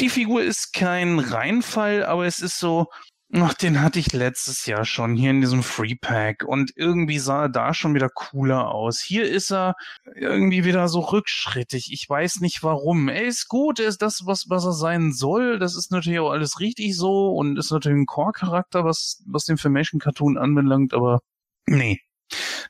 Die 0.01 0.09
Figur 0.09 0.41
ist 0.41 0.73
kein 0.73 1.19
Reinfall, 1.19 2.03
aber 2.03 2.25
es 2.25 2.39
ist 2.39 2.57
so, 2.57 2.87
ach, 3.33 3.53
den 3.53 3.81
hatte 3.81 3.99
ich 3.99 4.13
letztes 4.13 4.65
Jahr 4.65 4.83
schon 4.83 5.15
hier 5.15 5.29
in 5.29 5.41
diesem 5.41 5.61
Free 5.61 5.93
Pack 5.93 6.43
und 6.43 6.71
irgendwie 6.75 7.19
sah 7.19 7.43
er 7.43 7.49
da 7.49 7.75
schon 7.75 7.93
wieder 7.93 8.09
cooler 8.09 8.71
aus. 8.71 8.99
Hier 8.99 9.29
ist 9.29 9.51
er 9.51 9.75
irgendwie 10.15 10.65
wieder 10.65 10.87
so 10.87 11.01
rückschrittig. 11.01 11.91
Ich 11.93 12.09
weiß 12.09 12.39
nicht 12.39 12.63
warum. 12.63 13.09
Er 13.09 13.25
ist 13.25 13.47
gut, 13.47 13.79
er 13.79 13.89
ist 13.89 14.01
das, 14.01 14.25
was, 14.25 14.49
was 14.49 14.65
er 14.65 14.73
sein 14.73 15.13
soll. 15.13 15.59
Das 15.59 15.75
ist 15.75 15.91
natürlich 15.91 16.19
auch 16.19 16.31
alles 16.31 16.59
richtig 16.59 16.97
so 16.97 17.35
und 17.35 17.59
ist 17.59 17.69
natürlich 17.69 17.99
ein 17.99 18.07
Core-Charakter, 18.07 18.83
was, 18.83 19.21
was 19.27 19.45
den 19.45 19.57
Filmation 19.57 19.99
Cartoon 19.99 20.35
anbelangt, 20.35 20.95
aber 20.95 21.19
nee. 21.67 21.99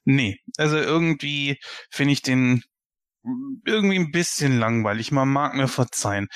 Nee. 0.04 0.38
Also 0.58 0.76
irgendwie 0.78 1.60
finde 1.92 2.12
ich 2.12 2.24
den 2.24 2.64
irgendwie 3.66 4.00
ein 4.00 4.12
bisschen 4.12 4.60
langweilig. 4.60 5.12
Man 5.12 5.30
mag 5.30 5.54
mir 5.54 5.68
verzeihen. 5.68 6.28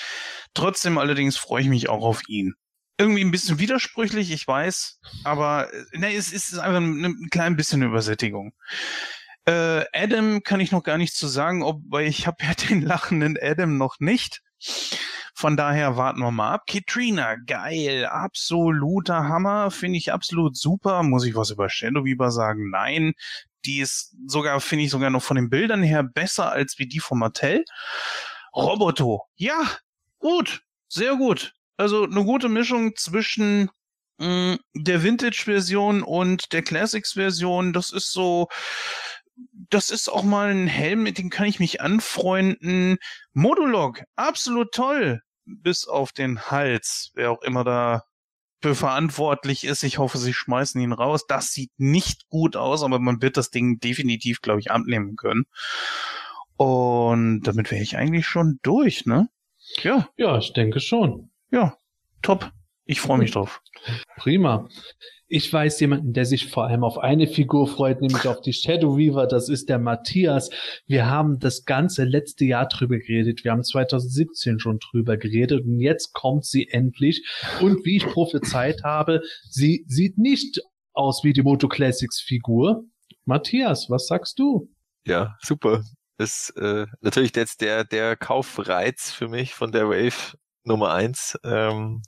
Trotzdem 0.53 0.97
allerdings 0.97 1.37
freue 1.37 1.61
ich 1.63 1.69
mich 1.69 1.89
auch 1.89 2.03
auf 2.03 2.21
ihn. 2.27 2.53
Irgendwie 2.97 3.23
ein 3.23 3.31
bisschen 3.31 3.59
widersprüchlich, 3.59 4.31
ich 4.31 4.47
weiß, 4.47 4.99
aber 5.25 5.73
äh, 5.73 5.97
ne, 5.97 6.15
es 6.15 6.31
ist 6.31 6.57
einfach 6.57 6.79
ein, 6.79 7.03
ein 7.03 7.29
klein 7.29 7.57
bisschen 7.57 7.81
Übersättigung. 7.81 8.53
Äh, 9.45 9.83
Adam 9.93 10.43
kann 10.43 10.61
ich 10.61 10.71
noch 10.71 10.83
gar 10.83 10.97
nicht 10.97 11.13
zu 11.13 11.27
sagen, 11.27 11.61
ob, 11.61 11.81
weil 11.89 12.07
ich 12.07 12.25
habe 12.25 12.37
ja 12.41 12.53
den 12.69 12.81
lachenden 12.81 13.37
Adam 13.41 13.77
noch 13.77 13.97
nicht. 13.99 14.41
Von 15.37 15.57
daher 15.57 15.97
warten 15.97 16.21
wir 16.21 16.31
mal 16.31 16.53
ab. 16.53 16.63
Katrina, 16.65 17.35
geil, 17.35 18.05
absoluter 18.05 19.27
Hammer, 19.27 19.69
finde 19.69 19.97
ich 19.97 20.13
absolut 20.13 20.55
super. 20.55 21.03
Muss 21.03 21.25
ich 21.25 21.35
was 21.35 21.49
über 21.49 21.69
Shadow 21.69 22.05
Weaver 22.05 22.31
sagen? 22.31 22.69
Nein, 22.69 23.13
die 23.65 23.79
ist 23.79 24.15
sogar, 24.27 24.59
finde 24.61 24.85
ich 24.85 24.91
sogar 24.91 25.09
noch 25.09 25.23
von 25.23 25.35
den 25.35 25.49
Bildern 25.49 25.83
her 25.83 26.03
besser 26.03 26.51
als 26.51 26.77
wie 26.79 26.87
die 26.87 26.99
von 26.99 27.19
Mattel. 27.19 27.65
Roboto, 28.55 29.23
ja, 29.35 29.69
gut, 30.19 30.61
sehr 30.87 31.15
gut. 31.15 31.53
Also 31.77 32.03
eine 32.03 32.23
gute 32.23 32.49
Mischung 32.49 32.95
zwischen 32.95 33.69
mh, 34.17 34.57
der 34.73 35.03
Vintage-Version 35.03 36.03
und 36.03 36.53
der 36.53 36.61
Classics-Version. 36.61 37.73
Das 37.73 37.91
ist 37.91 38.11
so, 38.11 38.47
das 39.69 39.89
ist 39.89 40.09
auch 40.09 40.23
mal 40.23 40.49
ein 40.49 40.67
Helm, 40.67 41.03
mit 41.03 41.17
dem 41.17 41.29
kann 41.29 41.47
ich 41.47 41.59
mich 41.59 41.81
anfreunden. 41.81 42.97
Modulog, 43.33 44.03
absolut 44.15 44.71
toll. 44.71 45.21
Bis 45.45 45.87
auf 45.87 46.11
den 46.11 46.49
Hals, 46.49 47.11
wer 47.13 47.31
auch 47.31 47.41
immer 47.41 47.63
da 47.63 48.03
für 48.65 48.73
verantwortlich 48.73 49.63
ist. 49.63 49.83
Ich 49.83 49.99
hoffe, 49.99 50.17
sie 50.17 50.33
schmeißen 50.33 50.81
ihn 50.81 50.91
raus. 50.91 51.27
Das 51.27 51.51
sieht 51.51 51.69
nicht 51.77 52.27
gut 52.29 52.55
aus, 52.55 52.81
aber 52.81 52.97
man 52.97 53.21
wird 53.21 53.37
das 53.37 53.51
Ding 53.51 53.79
definitiv, 53.79 54.41
glaube 54.41 54.59
ich, 54.59 54.71
abnehmen 54.71 55.15
können. 55.17 55.45
Und 56.57 57.43
damit 57.43 57.69
wäre 57.69 57.83
ich 57.83 57.95
eigentlich 57.95 58.25
schon 58.25 58.57
durch, 58.63 59.05
ne? 59.05 59.29
Ja, 59.83 60.09
Ja, 60.17 60.39
ich 60.39 60.51
denke 60.53 60.79
schon. 60.79 61.29
ja, 61.51 61.77
top. 62.23 62.51
Ich 62.85 63.01
freue 63.01 63.17
mich 63.17 63.31
drauf. 63.31 63.61
Prima. 64.17 64.69
Ich 65.27 65.51
weiß 65.51 65.79
jemanden, 65.79 66.13
der 66.13 66.25
sich 66.25 66.51
vor 66.51 66.65
allem 66.65 66.83
auf 66.83 66.99
eine 66.99 67.25
Figur 67.25 67.67
freut, 67.67 67.99
nämlich 67.99 68.27
auf 68.27 68.41
die 68.41 68.53
Shadow 68.53 68.95
Weaver. 68.95 69.25
Das 69.25 69.49
ist 69.49 69.69
der 69.69 69.79
Matthias. 69.79 70.51
Wir 70.85 71.07
haben 71.07 71.39
das 71.39 71.65
ganze 71.65 72.03
letzte 72.03 72.45
Jahr 72.45 72.67
drüber 72.67 72.99
geredet. 72.99 73.43
Wir 73.43 73.51
haben 73.51 73.63
2017 73.63 74.59
schon 74.59 74.77
drüber 74.77 75.17
geredet 75.17 75.65
und 75.65 75.79
jetzt 75.79 76.13
kommt 76.13 76.45
sie 76.45 76.69
endlich. 76.69 77.25
Und 77.59 77.83
wie 77.85 77.97
ich 77.97 78.05
prophezeit 78.05 78.83
habe, 78.83 79.21
sie 79.49 79.83
sieht 79.87 80.19
nicht 80.19 80.61
aus 80.93 81.23
wie 81.23 81.33
die 81.33 81.41
Moto 81.41 81.67
Classics 81.67 82.21
Figur. 82.21 82.83
Matthias, 83.25 83.89
was 83.89 84.05
sagst 84.05 84.37
du? 84.37 84.69
Ja, 85.07 85.35
super. 85.41 85.81
Ist 86.19 86.51
äh, 86.55 86.85
natürlich 87.01 87.35
jetzt 87.35 87.61
der, 87.61 87.83
der 87.83 88.15
Kaufreiz 88.15 89.11
für 89.11 89.27
mich 89.27 89.55
von 89.55 89.71
der 89.71 89.89
Wave 89.89 90.37
Nummer 90.63 90.93
eins. 90.93 91.37
Ähm, 91.43 92.03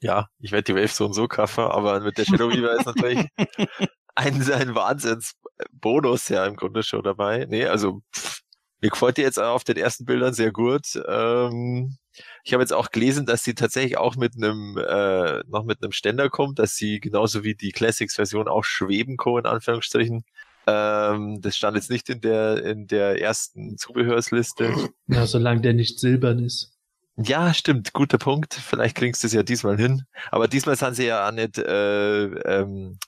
ja, 0.00 0.28
ich 0.38 0.52
werde 0.52 0.72
die 0.72 0.74
Wave 0.74 0.88
so 0.88 1.06
und 1.06 1.14
so 1.14 1.28
kaufen, 1.28 1.64
aber 1.64 2.00
mit 2.00 2.18
der 2.18 2.24
Shadow 2.24 2.50
Weaver 2.50 2.74
ist 2.78 2.86
natürlich 2.86 3.26
ein, 4.14 4.52
ein 4.52 4.74
Wahnsinnsbonus 4.74 6.28
ja 6.28 6.46
im 6.46 6.56
Grunde 6.56 6.82
schon 6.82 7.02
dabei. 7.02 7.46
Nee, 7.48 7.66
also 7.66 8.02
pff, 8.14 8.42
mir 8.80 8.90
gefällt 8.90 9.16
die 9.16 9.22
jetzt 9.22 9.40
auf 9.40 9.64
den 9.64 9.76
ersten 9.76 10.04
Bildern 10.04 10.34
sehr 10.34 10.52
gut. 10.52 11.00
Ähm, 11.08 11.96
ich 12.44 12.52
habe 12.52 12.62
jetzt 12.62 12.72
auch 12.72 12.90
gelesen, 12.90 13.26
dass 13.26 13.42
sie 13.42 13.54
tatsächlich 13.54 13.98
auch 13.98 14.16
mit 14.16 14.34
einem 14.36 14.76
äh, 14.78 15.42
noch 15.48 15.64
mit 15.64 15.82
einem 15.82 15.92
Ständer 15.92 16.30
kommt, 16.30 16.58
dass 16.58 16.74
sie 16.76 17.00
genauso 17.00 17.44
wie 17.44 17.54
die 17.54 17.72
Classics-Version 17.72 18.48
auch 18.48 18.64
schweben 18.64 19.16
kann, 19.16 19.38
in 19.38 19.46
Anführungsstrichen. 19.46 20.24
Ähm, 20.66 21.40
das 21.40 21.56
stand 21.56 21.76
jetzt 21.76 21.90
nicht 21.90 22.08
in 22.08 22.20
der 22.20 22.64
in 22.64 22.86
der 22.86 23.20
ersten 23.20 23.76
Zubehörsliste. 23.78 24.90
Ja, 25.06 25.26
solange 25.26 25.60
der 25.60 25.74
nicht 25.74 25.98
silbern 25.98 26.44
ist. 26.44 26.77
Ja, 27.20 27.52
stimmt, 27.52 27.92
guter 27.92 28.18
Punkt. 28.18 28.54
Vielleicht 28.54 28.96
kriegst 28.96 29.22
du 29.22 29.26
es 29.26 29.32
ja 29.32 29.42
diesmal 29.42 29.76
hin. 29.76 30.04
Aber 30.30 30.46
diesmal 30.46 30.76
sind 30.76 30.94
sie 30.94 31.06
ja 31.06 31.26
auch 31.26 31.32
nicht 31.32 31.58
äh, 31.58 32.24
ähm, 32.26 32.98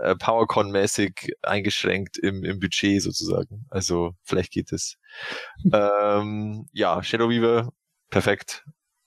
äh, 0.00 0.14
PowerCon-mäßig 0.16 1.34
eingeschränkt 1.42 2.18
im, 2.18 2.42
im 2.42 2.58
Budget 2.58 3.00
sozusagen. 3.02 3.66
Also 3.70 4.12
vielleicht 4.24 4.52
geht 4.52 4.72
es. 4.72 4.96
ähm, 5.72 6.66
ja, 6.72 7.00
Shadow 7.02 7.28
Weaver, 7.28 7.70
perfekt. 8.10 8.64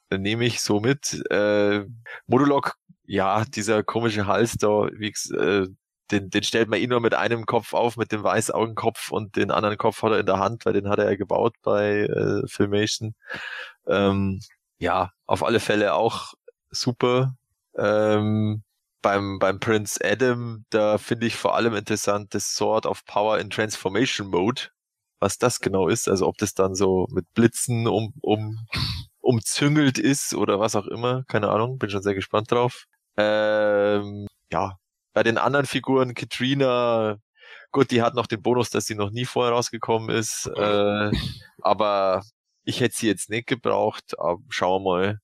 Nehme 0.10 0.46
ich 0.46 0.62
so 0.62 0.80
mit. 0.80 1.22
Äh, 1.30 1.86
Modulok 2.28 2.76
ja, 3.06 3.44
dieser 3.46 3.84
komische 3.84 4.28
Hals 4.28 4.54
da, 4.58 4.88
wie, 4.94 5.14
äh, 5.36 5.68
den, 6.12 6.30
den 6.30 6.44
stellt 6.44 6.70
man 6.70 6.80
eh 6.80 6.88
nur 6.88 7.02
mit 7.02 7.14
einem 7.14 7.46
Kopf 7.46 7.74
auf, 7.74 7.98
mit 7.98 8.12
dem 8.12 8.24
Weißaugenkopf 8.24 9.12
und 9.12 9.36
den 9.36 9.52
anderen 9.52 9.78
Kopf 9.78 10.02
hat 10.04 10.12
er 10.12 10.20
in 10.20 10.26
der 10.26 10.40
Hand, 10.40 10.66
weil 10.66 10.74
den 10.74 10.90
hat 10.90 11.00
er 11.00 11.10
ja 11.10 11.18
gebaut 11.18 11.56
bei 11.64 12.04
äh, 12.04 12.48
Filmation. 12.48 13.14
Ähm, 13.88 14.42
ja, 14.80 15.12
auf 15.26 15.44
alle 15.44 15.60
Fälle 15.60 15.94
auch 15.94 16.34
super. 16.70 17.36
Ähm, 17.78 18.64
beim, 19.02 19.40
beim 19.40 19.60
Prince 19.60 20.00
Adam, 20.04 20.66
da 20.70 20.98
finde 20.98 21.28
ich 21.28 21.36
vor 21.36 21.56
allem 21.56 21.76
interessant 21.76 22.34
das 22.34 22.56
Sword 22.56 22.86
of 22.86 23.06
Power 23.06 23.40
in 23.40 23.50
Transformation 23.50 24.28
Mode. 24.28 24.64
Was 25.20 25.38
das 25.38 25.60
genau 25.60 25.88
ist, 25.88 26.08
also 26.08 26.28
ob 26.28 26.38
das 26.38 26.54
dann 26.54 26.76
so 26.76 27.08
mit 27.10 27.26
Blitzen 27.34 27.88
um, 27.88 28.14
um, 28.22 28.58
umzüngelt 29.20 29.98
ist 29.98 30.34
oder 30.36 30.60
was 30.60 30.76
auch 30.76 30.86
immer, 30.88 31.24
keine 31.28 31.50
Ahnung, 31.50 31.80
bin 31.80 31.90
schon 31.90 32.04
sehr 32.04 32.14
gespannt 32.14 32.52
drauf. 32.52 32.86
Ähm, 33.18 34.28
ja, 34.52 34.78
bei 35.14 35.24
den 35.24 35.38
anderen 35.40 35.66
Figuren, 35.66 36.14
Katrina, 36.14 37.18
gut, 37.72 37.92
die 37.92 38.02
hat 38.04 38.14
noch 38.14 38.28
den 38.28 38.42
Bonus, 38.42 38.70
dass 38.70 38.86
sie 38.86 38.96
noch 38.96 39.10
nie 39.10 39.26
vorher 39.26 39.54
rausgekommen 39.54 40.10
ist, 40.10 40.48
äh, 40.56 41.12
aber 41.62 42.22
ich 42.68 42.82
hätte 42.82 42.96
sie 42.98 43.08
jetzt 43.08 43.30
nicht 43.30 43.48
gebraucht, 43.48 44.20
aber 44.20 44.42
schauen 44.50 44.84
wir 44.84 44.90
mal. 44.90 45.20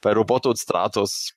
Bei 0.00 0.12
Roboto 0.12 0.50
und 0.50 0.58
Stratos, 0.58 1.34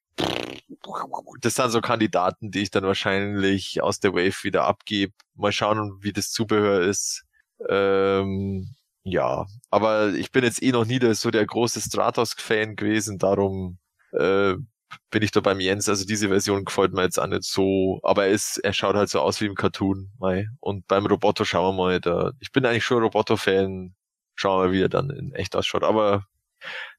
das 1.42 1.56
sind 1.56 1.72
so 1.72 1.82
Kandidaten, 1.82 2.52
die 2.52 2.62
ich 2.62 2.72
dann 2.72 2.84
wahrscheinlich 2.84 3.82
aus 3.82 4.00
der 4.00 4.14
Wave 4.14 4.44
wieder 4.44 4.64
abgebe. 4.64 5.14
Mal 5.36 5.52
schauen, 5.52 5.98
wie 6.02 6.14
das 6.14 6.32
Zubehör 6.32 6.82
ist. 6.82 7.26
Ähm, 7.70 8.76
ja, 9.04 9.46
aber 9.70 10.14
ich 10.14 10.32
bin 10.32 10.44
jetzt 10.44 10.64
eh 10.64 10.72
noch 10.72 10.86
nie 10.86 11.00
so 11.16 11.32
der 11.32 11.46
große 11.46 11.82
Stratos-Fan 11.82 12.76
gewesen, 12.76 13.18
darum 13.18 13.80
äh, 14.14 14.56
bin 15.10 15.24
ich 15.24 15.32
da 15.32 15.42
beim 15.42 15.60
Jens. 15.60 15.90
Also 15.90 16.06
diese 16.06 16.30
Version 16.30 16.66
gefällt 16.66 16.94
mir 16.94 17.04
jetzt 17.04 17.20
auch 17.20 17.28
nicht 17.28 17.44
so, 17.44 18.00
aber 18.04 18.26
er 18.28 18.32
ist, 18.32 18.58
er 18.60 18.74
schaut 18.74 18.96
halt 18.96 19.10
so 19.10 19.20
aus 19.20 19.42
wie 19.42 19.48
im 19.48 19.56
Cartoon. 19.56 20.12
Mai. 20.20 20.48
Und 20.60 20.88
beim 20.88 21.06
Roboter 21.06 21.46
schauen 21.46 21.76
wir 21.76 21.84
mal. 21.84 22.00
Da, 22.00 22.32
ich 22.40 22.52
bin 22.52 22.66
eigentlich 22.66 22.86
schon 22.86 23.04
Roboter-Fan. 23.04 23.96
Schauen 24.36 24.62
wir 24.62 24.68
mal, 24.68 24.74
wie 24.74 24.82
er 24.82 24.90
dann 24.90 25.10
in 25.10 25.34
echt 25.34 25.56
ausschaut. 25.56 25.84
Aber 25.84 26.26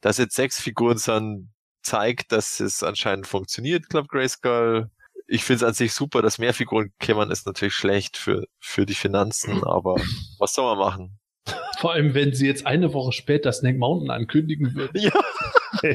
dass 0.01 0.19
jetzt 0.19 0.35
sechs 0.35 0.61
Figuren 0.61 0.99
sind, 0.99 1.53
zeigt, 1.83 2.33
dass 2.33 2.61
es 2.61 2.83
anscheinend 2.83 3.27
funktioniert, 3.27 3.89
Club 3.89 4.09
Grayskull. 4.09 4.91
Ich 5.27 5.45
finde 5.45 5.65
es 5.65 5.69
an 5.69 5.75
sich 5.75 5.93
super, 5.93 6.23
dass 6.23 6.39
mehr 6.39 6.55
Figuren 6.55 6.93
kämmern, 6.99 7.31
ist 7.31 7.47
natürlich 7.47 7.75
schlecht 7.75 8.17
für, 8.17 8.47
für 8.61 8.87
die 8.87 8.95
Finanzen, 8.95 9.63
aber 9.65 9.97
was 10.39 10.55
soll 10.55 10.77
man 10.77 10.79
machen? 10.79 11.19
Vor 11.79 11.93
allem, 11.93 12.15
wenn 12.15 12.33
sie 12.35 12.47
jetzt 12.47 12.67
eine 12.67 12.93
Woche 12.95 13.13
später 13.13 13.53
Snake 13.53 13.79
Mountain 13.79 14.11
ankündigen 14.11 14.75
würden. 14.75 15.01
Ja. 15.83 15.91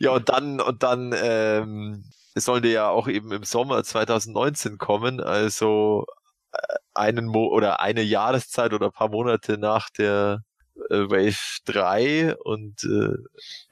ja, 0.00 0.10
und 0.10 0.28
dann, 0.28 0.60
und 0.60 0.82
dann, 0.82 1.14
ähm, 1.16 2.04
es 2.34 2.44
sollte 2.44 2.66
ja 2.68 2.88
auch 2.88 3.06
eben 3.06 3.30
im 3.30 3.44
Sommer 3.44 3.84
2019 3.84 4.78
kommen, 4.78 5.20
also 5.20 6.06
äh, 6.52 6.58
einen 7.00 7.26
Mo 7.26 7.48
oder 7.48 7.80
eine 7.80 8.02
Jahreszeit 8.02 8.72
oder 8.72 8.86
ein 8.86 8.92
paar 8.92 9.10
Monate 9.10 9.58
nach 9.58 9.90
der 9.90 10.42
äh, 10.90 11.10
Wave 11.10 11.60
3 11.64 12.36
und 12.36 12.84
äh, 12.84 13.16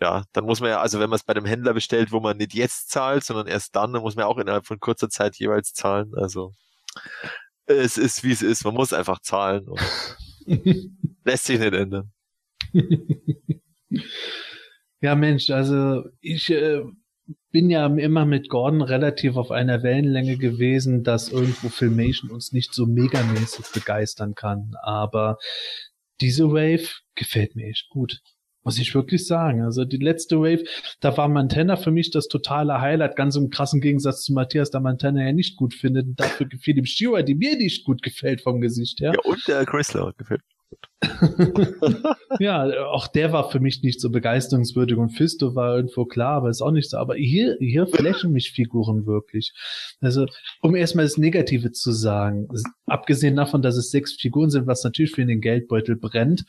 ja, 0.00 0.24
dann 0.32 0.44
muss 0.44 0.60
man 0.60 0.70
ja, 0.70 0.80
also 0.80 1.00
wenn 1.00 1.10
man 1.10 1.16
es 1.16 1.24
bei 1.24 1.34
einem 1.34 1.46
Händler 1.46 1.74
bestellt, 1.74 2.12
wo 2.12 2.20
man 2.20 2.36
nicht 2.36 2.54
jetzt 2.54 2.90
zahlt, 2.90 3.24
sondern 3.24 3.46
erst 3.46 3.76
dann, 3.76 3.92
dann 3.92 4.02
muss 4.02 4.16
man 4.16 4.24
ja 4.24 4.26
auch 4.26 4.38
innerhalb 4.38 4.66
von 4.66 4.80
kurzer 4.80 5.08
Zeit 5.08 5.36
jeweils 5.36 5.72
zahlen. 5.72 6.12
Also 6.16 6.54
es 7.66 7.98
ist 7.98 8.24
wie 8.24 8.32
es 8.32 8.42
ist, 8.42 8.64
man 8.64 8.74
muss 8.74 8.92
einfach 8.92 9.20
zahlen 9.20 9.68
und 9.68 9.80
lässt 11.24 11.44
sich 11.44 11.58
nicht 11.58 11.74
ändern. 11.74 12.12
Ja, 15.00 15.14
Mensch, 15.14 15.50
also 15.50 16.04
ich 16.20 16.50
äh, 16.50 16.82
bin 17.50 17.70
ja 17.70 17.86
immer 17.86 18.26
mit 18.26 18.48
Gordon 18.48 18.82
relativ 18.82 19.36
auf 19.36 19.50
einer 19.50 19.82
Wellenlänge 19.82 20.36
gewesen, 20.36 21.02
dass 21.02 21.30
irgendwo 21.30 21.68
Filmation 21.68 22.30
uns 22.30 22.52
nicht 22.52 22.74
so 22.74 22.86
megamäßig 22.86 23.66
begeistern 23.72 24.34
kann. 24.34 24.72
Aber 24.82 25.38
diese 26.20 26.50
Wave 26.50 26.88
gefällt 27.14 27.56
mir 27.56 27.68
echt 27.68 27.88
gut. 27.88 28.20
Muss 28.64 28.78
ich 28.78 28.94
wirklich 28.94 29.26
sagen. 29.26 29.62
Also 29.62 29.84
die 29.84 29.96
letzte 29.96 30.40
Wave, 30.40 30.64
da 31.00 31.16
war 31.16 31.28
Montana 31.28 31.76
für 31.76 31.90
mich 31.90 32.10
das 32.10 32.28
totale 32.28 32.80
Highlight, 32.80 33.16
ganz 33.16 33.36
im 33.36 33.48
krassen 33.50 33.80
Gegensatz 33.80 34.24
zu 34.24 34.34
Matthias, 34.34 34.70
der 34.70 34.80
Montana 34.80 35.24
ja 35.24 35.32
nicht 35.32 35.56
gut 35.56 35.72
findet. 35.72 36.06
Und 36.06 36.20
dafür 36.20 36.46
gefiel 36.46 36.76
ihm 36.76 36.84
Stewart, 36.84 37.26
die 37.26 37.34
mir 37.34 37.56
nicht 37.56 37.84
gut 37.84 38.02
gefällt 38.02 38.42
vom 38.42 38.60
Gesicht 38.60 39.00
her. 39.00 39.12
Ja, 39.14 39.30
und 39.30 39.40
der 39.48 39.64
Chrysler 39.64 40.12
gefällt 40.18 40.42
ja, 42.40 42.86
auch 42.86 43.06
der 43.06 43.32
war 43.32 43.50
für 43.50 43.60
mich 43.60 43.82
nicht 43.82 44.00
so 44.00 44.10
begeisterungswürdig 44.10 44.96
und 44.96 45.10
Fisto 45.10 45.54
war 45.54 45.76
irgendwo 45.76 46.04
klar, 46.04 46.36
aber 46.36 46.50
ist 46.50 46.60
auch 46.60 46.72
nicht 46.72 46.90
so. 46.90 46.98
Aber 46.98 47.14
hier, 47.14 47.56
hier 47.60 47.86
flashen 47.86 48.32
mich 48.32 48.52
Figuren 48.52 49.06
wirklich. 49.06 49.52
Also, 50.00 50.26
um 50.60 50.74
erstmal 50.74 51.04
das 51.04 51.16
Negative 51.16 51.72
zu 51.72 51.92
sagen, 51.92 52.48
abgesehen 52.86 53.36
davon, 53.36 53.62
dass 53.62 53.76
es 53.76 53.90
sechs 53.90 54.14
Figuren 54.14 54.50
sind, 54.50 54.66
was 54.66 54.84
natürlich 54.84 55.12
für 55.12 55.24
den 55.24 55.40
Geldbeutel 55.40 55.96
brennt, 55.96 56.44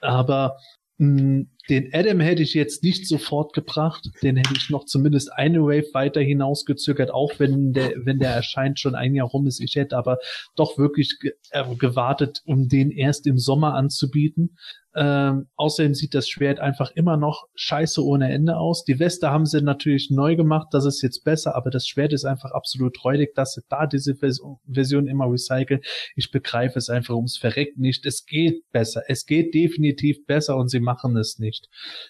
aber 0.00 0.56
den 1.00 1.90
Adam 1.94 2.20
hätte 2.20 2.42
ich 2.42 2.52
jetzt 2.52 2.82
nicht 2.82 3.08
sofort 3.08 3.54
gebracht. 3.54 4.10
Den 4.22 4.36
hätte 4.36 4.52
ich 4.54 4.68
noch 4.68 4.84
zumindest 4.84 5.32
eine 5.32 5.62
Wave 5.62 5.86
weiter 5.94 6.20
hinausgezögert, 6.20 7.10
auch 7.10 7.32
wenn 7.38 7.72
der, 7.72 7.94
wenn 8.04 8.18
der 8.18 8.32
erscheint 8.32 8.78
schon 8.78 8.94
ein 8.94 9.14
Jahr 9.14 9.28
rum 9.28 9.46
ist. 9.46 9.60
Ich 9.60 9.76
hätte 9.76 9.96
aber 9.96 10.18
doch 10.56 10.76
wirklich 10.76 11.16
äh, 11.52 11.64
gewartet, 11.76 12.42
um 12.44 12.68
den 12.68 12.90
erst 12.90 13.26
im 13.26 13.38
Sommer 13.38 13.74
anzubieten. 13.74 14.58
Ähm, 14.96 15.48
außerdem 15.56 15.94
sieht 15.94 16.14
das 16.14 16.28
Schwert 16.28 16.58
einfach 16.58 16.90
immer 16.96 17.16
noch 17.16 17.46
scheiße 17.54 18.04
ohne 18.04 18.32
Ende 18.32 18.56
aus. 18.56 18.84
Die 18.84 18.98
Weste 18.98 19.30
haben 19.30 19.46
sie 19.46 19.62
natürlich 19.62 20.10
neu 20.10 20.34
gemacht, 20.34 20.68
das 20.72 20.84
ist 20.84 21.02
jetzt 21.02 21.22
besser, 21.22 21.54
aber 21.54 21.70
das 21.70 21.86
Schwert 21.86 22.12
ist 22.12 22.24
einfach 22.24 22.50
absolut 22.50 23.04
räudig, 23.04 23.34
dass 23.34 23.52
sie 23.52 23.62
da 23.68 23.86
diese 23.86 24.16
Version 24.16 25.06
immer 25.06 25.30
recyceln. 25.30 25.80
Ich 26.16 26.32
begreife 26.32 26.78
es 26.78 26.88
einfach 26.88 27.14
ums 27.14 27.38
Verreckt 27.38 27.78
nicht. 27.78 28.04
Es 28.04 28.26
geht 28.26 28.68
besser. 28.72 29.02
Es 29.06 29.26
geht 29.26 29.54
definitiv 29.54 30.26
besser 30.26 30.56
und 30.56 30.68
sie 30.68 30.80
machen 30.80 31.16
es 31.16 31.38
nicht. 31.38 31.68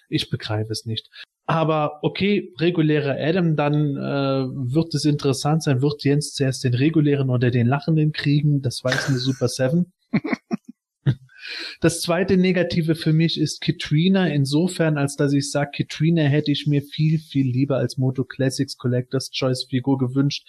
Ich 0.09 0.29
begreife 0.29 0.71
es 0.71 0.85
nicht. 0.85 1.07
Aber 1.45 1.99
okay, 2.01 2.53
regulärer 2.59 3.17
Adam, 3.19 3.55
dann 3.55 3.97
äh, 3.97 4.47
wird 4.73 4.93
es 4.95 5.05
interessant 5.05 5.63
sein, 5.63 5.81
wird 5.81 6.03
Jens 6.03 6.33
zuerst 6.33 6.63
den 6.63 6.73
regulären 6.73 7.29
oder 7.29 7.51
den 7.51 7.67
lachenden 7.67 8.11
kriegen. 8.11 8.61
Das 8.61 8.83
weiß 8.83 9.09
eine 9.09 9.17
Super 9.17 9.49
Seven. 9.49 9.91
Das 11.81 11.99
zweite 11.99 12.37
Negative 12.37 12.93
für 12.93 13.11
mich 13.11 13.39
ist 13.39 13.59
Katrina 13.59 14.27
insofern, 14.27 14.99
als 14.99 15.15
dass 15.15 15.33
ich 15.33 15.49
sage, 15.49 15.71
Katrina 15.77 16.21
hätte 16.21 16.51
ich 16.51 16.67
mir 16.67 16.83
viel, 16.83 17.17
viel 17.17 17.49
lieber 17.49 17.77
als 17.77 17.97
Moto 17.97 18.23
Classics 18.23 18.77
Collectors 18.77 19.31
Choice 19.31 19.65
Figur 19.67 19.97
gewünscht. 19.97 20.47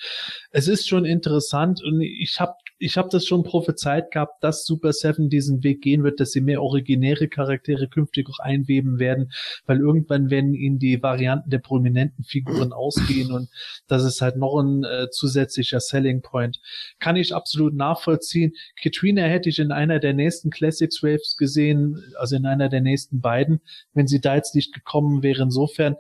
Es 0.50 0.68
ist 0.68 0.86
schon 0.86 1.06
interessant 1.06 1.82
und 1.82 2.02
ich 2.02 2.38
habe 2.38 2.52
ich 2.82 2.96
hab 2.96 3.10
das 3.10 3.24
schon 3.24 3.44
prophezeit 3.44 4.10
gehabt, 4.10 4.42
dass 4.42 4.64
Super 4.64 4.92
Seven 4.92 5.28
diesen 5.28 5.62
Weg 5.62 5.82
gehen 5.82 6.02
wird, 6.02 6.18
dass 6.18 6.32
sie 6.32 6.40
mehr 6.40 6.62
originäre 6.62 7.28
Charaktere 7.28 7.88
künftig 7.88 8.28
auch 8.28 8.40
einweben 8.40 8.98
werden, 8.98 9.32
weil 9.66 9.78
irgendwann 9.78 10.30
werden 10.30 10.52
ihnen 10.52 10.80
die 10.80 11.00
Varianten 11.00 11.48
der 11.48 11.60
prominenten 11.60 12.24
Figuren 12.24 12.72
ausgehen 12.72 13.30
und 13.30 13.48
das 13.86 14.04
ist 14.04 14.20
halt 14.20 14.36
noch 14.36 14.59
ein 14.59 14.82
äh, 14.82 15.09
zusätzlicher 15.10 15.78
Selling 15.78 16.22
Point. 16.22 16.60
Kann 16.98 17.14
ich 17.14 17.34
absolut 17.34 17.74
nachvollziehen. 17.74 18.52
Katrina 18.82 19.22
hätte 19.22 19.48
ich 19.48 19.60
in 19.60 19.70
einer 19.70 20.00
der 20.00 20.12
nächsten 20.12 20.50
Classics 20.50 21.02
Waves 21.04 21.36
gesehen, 21.36 22.02
also 22.16 22.34
in 22.34 22.46
einer 22.46 22.68
der 22.68 22.80
nächsten 22.80 23.20
beiden, 23.20 23.60
wenn 23.94 24.09
sie 24.09 24.20
da 24.20 24.34
jetzt 24.34 24.56
nicht 24.56 24.74
gekommen 24.74 25.22
wäre. 25.22 25.42
Insofern 25.42 25.96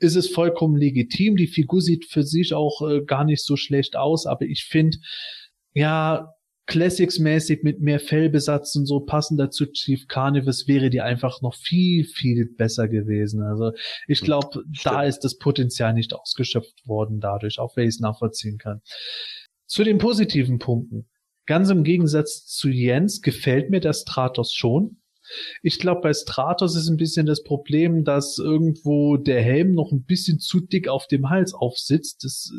ist 0.00 0.16
es 0.16 0.28
vollkommen 0.28 0.76
legitim. 0.76 1.36
Die 1.36 1.46
Figur 1.46 1.80
sieht 1.80 2.06
für 2.06 2.24
sich 2.24 2.54
auch 2.54 2.82
äh, 2.82 3.02
gar 3.04 3.24
nicht 3.24 3.44
so 3.44 3.56
schlecht 3.56 3.94
aus, 3.94 4.26
aber 4.26 4.44
ich 4.44 4.64
finde, 4.64 4.98
ja, 5.74 6.34
Classics-mäßig 6.66 7.62
mit 7.62 7.80
mehr 7.80 8.00
Fellbesatz 8.00 8.74
und 8.74 8.86
so 8.86 9.00
passend 9.00 9.38
dazu 9.38 9.66
Chief 9.66 10.06
Carnivus 10.08 10.66
wäre 10.66 10.88
die 10.88 11.02
einfach 11.02 11.42
noch 11.42 11.54
viel, 11.54 12.04
viel 12.04 12.46
besser 12.46 12.88
gewesen. 12.88 13.42
Also 13.42 13.72
ich 14.08 14.20
hm, 14.20 14.24
glaube, 14.24 14.64
da 14.82 15.02
ist 15.02 15.20
das 15.20 15.36
Potenzial 15.36 15.92
nicht 15.92 16.14
ausgeschöpft 16.14 16.86
worden 16.86 17.20
dadurch, 17.20 17.58
auch 17.58 17.76
wenn 17.76 17.84
ich 17.84 17.96
es 17.96 18.00
nachvollziehen 18.00 18.56
kann. 18.56 18.80
Zu 19.66 19.84
den 19.84 19.98
positiven 19.98 20.58
Punkten. 20.58 21.08
Ganz 21.46 21.68
im 21.68 21.84
Gegensatz 21.84 22.46
zu 22.46 22.70
Jens 22.70 23.20
gefällt 23.20 23.68
mir 23.68 23.80
der 23.80 23.92
Stratos 23.92 24.54
schon. 24.54 25.02
Ich 25.62 25.78
glaube, 25.78 26.00
bei 26.00 26.12
Stratos 26.14 26.76
ist 26.76 26.88
ein 26.88 26.96
bisschen 26.96 27.26
das 27.26 27.42
Problem, 27.42 28.04
dass 28.04 28.38
irgendwo 28.38 29.16
der 29.18 29.42
Helm 29.42 29.72
noch 29.72 29.92
ein 29.92 30.04
bisschen 30.04 30.38
zu 30.38 30.60
dick 30.60 30.88
auf 30.88 31.06
dem 31.06 31.28
Hals 31.28 31.52
aufsitzt. 31.52 32.24
Das 32.24 32.50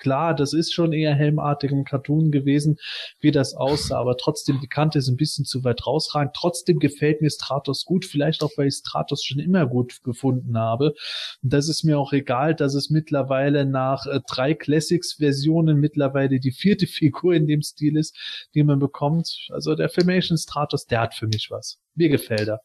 Klar, 0.00 0.34
das 0.34 0.54
ist 0.54 0.72
schon 0.72 0.92
eher 0.92 1.14
helmartig 1.14 1.70
im 1.70 1.84
Cartoon 1.84 2.30
gewesen, 2.30 2.78
wie 3.20 3.30
das 3.30 3.54
aussah, 3.54 3.98
aber 3.98 4.16
trotzdem, 4.16 4.58
die 4.60 4.66
Kante 4.66 4.98
ist 4.98 5.08
ein 5.08 5.16
bisschen 5.16 5.44
zu 5.44 5.62
weit 5.62 5.86
rausragend. 5.86 6.34
Trotzdem 6.34 6.78
gefällt 6.78 7.20
mir 7.20 7.30
Stratos 7.30 7.84
gut, 7.84 8.06
vielleicht 8.06 8.42
auch, 8.42 8.50
weil 8.56 8.68
ich 8.68 8.76
Stratos 8.76 9.22
schon 9.22 9.38
immer 9.38 9.66
gut 9.66 10.02
gefunden 10.02 10.56
habe. 10.58 10.94
Und 11.42 11.52
das 11.52 11.68
ist 11.68 11.84
mir 11.84 11.98
auch 11.98 12.12
egal, 12.12 12.54
dass 12.54 12.74
es 12.74 12.88
mittlerweile 12.88 13.66
nach 13.66 14.06
äh, 14.06 14.20
drei 14.26 14.54
Classics-Versionen 14.54 15.78
mittlerweile 15.78 16.40
die 16.40 16.52
vierte 16.52 16.86
Figur 16.86 17.34
in 17.34 17.46
dem 17.46 17.62
Stil 17.62 17.96
ist, 17.96 18.16
die 18.54 18.64
man 18.64 18.78
bekommt. 18.78 19.48
Also 19.50 19.74
der 19.74 19.90
Filmation 19.90 20.38
Stratos, 20.38 20.86
der 20.86 21.02
hat 21.02 21.14
für 21.14 21.26
mich 21.26 21.50
was. 21.50 21.78
Mir 21.94 22.08
gefällt 22.08 22.48
er. 22.48 22.60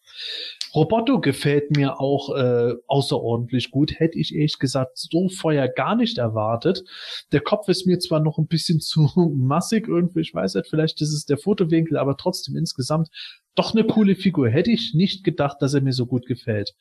Roboto 0.74 1.22
gefällt 1.22 1.76
mir 1.76 2.02
auch 2.02 2.36
äh, 2.36 2.74
außerordentlich 2.88 3.72
gut. 3.72 3.98
Hätte 4.00 4.20
ich 4.20 4.36
ehrlich 4.36 4.60
gesagt 4.60 4.98
so 4.98 5.30
vorher 5.30 5.70
gar 5.70 5.96
nicht 5.96 6.18
erwartet. 6.18 6.84
Der 7.32 7.40
Kopf 7.40 7.70
ist 7.70 7.88
mir 7.88 8.00
zwar 8.00 8.20
noch 8.20 8.38
ein 8.38 8.48
bisschen 8.48 8.80
zu 8.82 9.10
massig 9.36 9.88
irgendwie, 9.88 10.22
ich 10.22 10.34
weiß 10.34 10.56
nicht, 10.56 10.68
vielleicht 10.70 11.02
ist 11.02 11.14
es 11.14 11.26
der 11.26 11.38
Fotowinkel, 11.38 11.98
aber 11.98 12.18
trotzdem 12.18 12.56
insgesamt 12.56 13.10
doch 13.56 13.74
eine 13.74 13.86
coole 13.86 14.16
Figur. 14.16 14.50
Hätte 14.50 14.72
ich 14.72 14.94
nicht 14.94 15.24
gedacht, 15.24 15.62
dass 15.62 15.74
er 15.74 15.82
mir 15.82 15.94
so 15.94 16.06
gut 16.06 16.26
gefällt. 16.26 16.74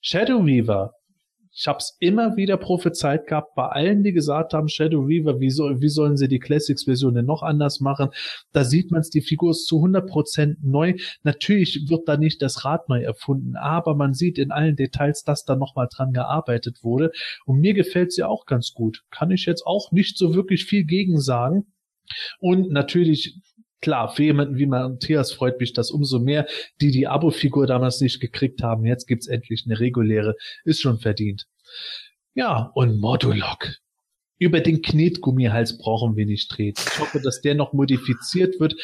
Shadow 0.00 0.44
Weaver 0.44 0.94
ich 1.60 1.68
habe 1.68 1.76
es 1.76 1.94
immer 2.00 2.38
wieder 2.38 2.56
prophezeit 2.56 3.26
gehabt, 3.26 3.54
bei 3.54 3.68
allen, 3.68 4.02
die 4.02 4.12
gesagt 4.12 4.54
haben, 4.54 4.70
Shadow 4.70 5.02
Reaver, 5.02 5.40
wie, 5.40 5.50
soll, 5.50 5.82
wie 5.82 5.90
sollen 5.90 6.16
sie 6.16 6.26
die 6.26 6.38
Classics-Version 6.38 7.12
denn 7.12 7.26
noch 7.26 7.42
anders 7.42 7.80
machen? 7.80 8.08
Da 8.54 8.64
sieht 8.64 8.90
man 8.90 9.02
es, 9.02 9.10
die 9.10 9.20
Figur 9.20 9.50
ist 9.50 9.66
zu 9.66 9.76
100% 9.76 10.56
neu. 10.62 10.94
Natürlich 11.22 11.90
wird 11.90 12.08
da 12.08 12.16
nicht 12.16 12.40
das 12.40 12.64
Rad 12.64 12.88
neu 12.88 13.02
erfunden, 13.02 13.56
aber 13.56 13.94
man 13.94 14.14
sieht 14.14 14.38
in 14.38 14.52
allen 14.52 14.74
Details, 14.74 15.22
dass 15.22 15.44
da 15.44 15.54
nochmal 15.54 15.88
dran 15.94 16.14
gearbeitet 16.14 16.82
wurde. 16.82 17.12
Und 17.44 17.60
mir 17.60 17.74
gefällt 17.74 18.12
sie 18.12 18.24
auch 18.24 18.46
ganz 18.46 18.72
gut. 18.72 19.02
Kann 19.10 19.30
ich 19.30 19.44
jetzt 19.44 19.66
auch 19.66 19.92
nicht 19.92 20.16
so 20.16 20.34
wirklich 20.34 20.64
viel 20.64 20.84
gegen 20.84 21.20
sagen. 21.20 21.66
Und 22.38 22.70
natürlich 22.70 23.38
klar, 23.80 24.08
für 24.14 24.24
jemanden 24.24 24.56
wie 24.56 24.66
Matthias 24.66 25.32
freut 25.32 25.60
mich 25.60 25.72
das 25.72 25.90
umso 25.90 26.18
mehr, 26.18 26.46
die 26.80 26.90
die 26.90 27.06
Abo-Figur 27.06 27.66
damals 27.66 28.00
nicht 28.00 28.20
gekriegt 28.20 28.62
haben. 28.62 28.84
Jetzt 28.84 29.06
gibt's 29.06 29.26
endlich 29.26 29.64
eine 29.66 29.80
reguläre, 29.80 30.36
ist 30.64 30.80
schon 30.80 30.98
verdient. 30.98 31.46
Ja, 32.34 32.70
und 32.74 33.00
Modulok. 33.00 33.68
Über 34.40 34.60
den 34.60 34.80
Knetgummihals 34.80 35.76
brauchen 35.76 36.16
wir 36.16 36.24
nicht 36.24 36.56
reden. 36.56 36.78
Ich 36.78 36.98
hoffe, 36.98 37.20
dass 37.20 37.42
der 37.42 37.54
noch 37.54 37.74
modifiziert 37.74 38.58
wird. 38.58 38.74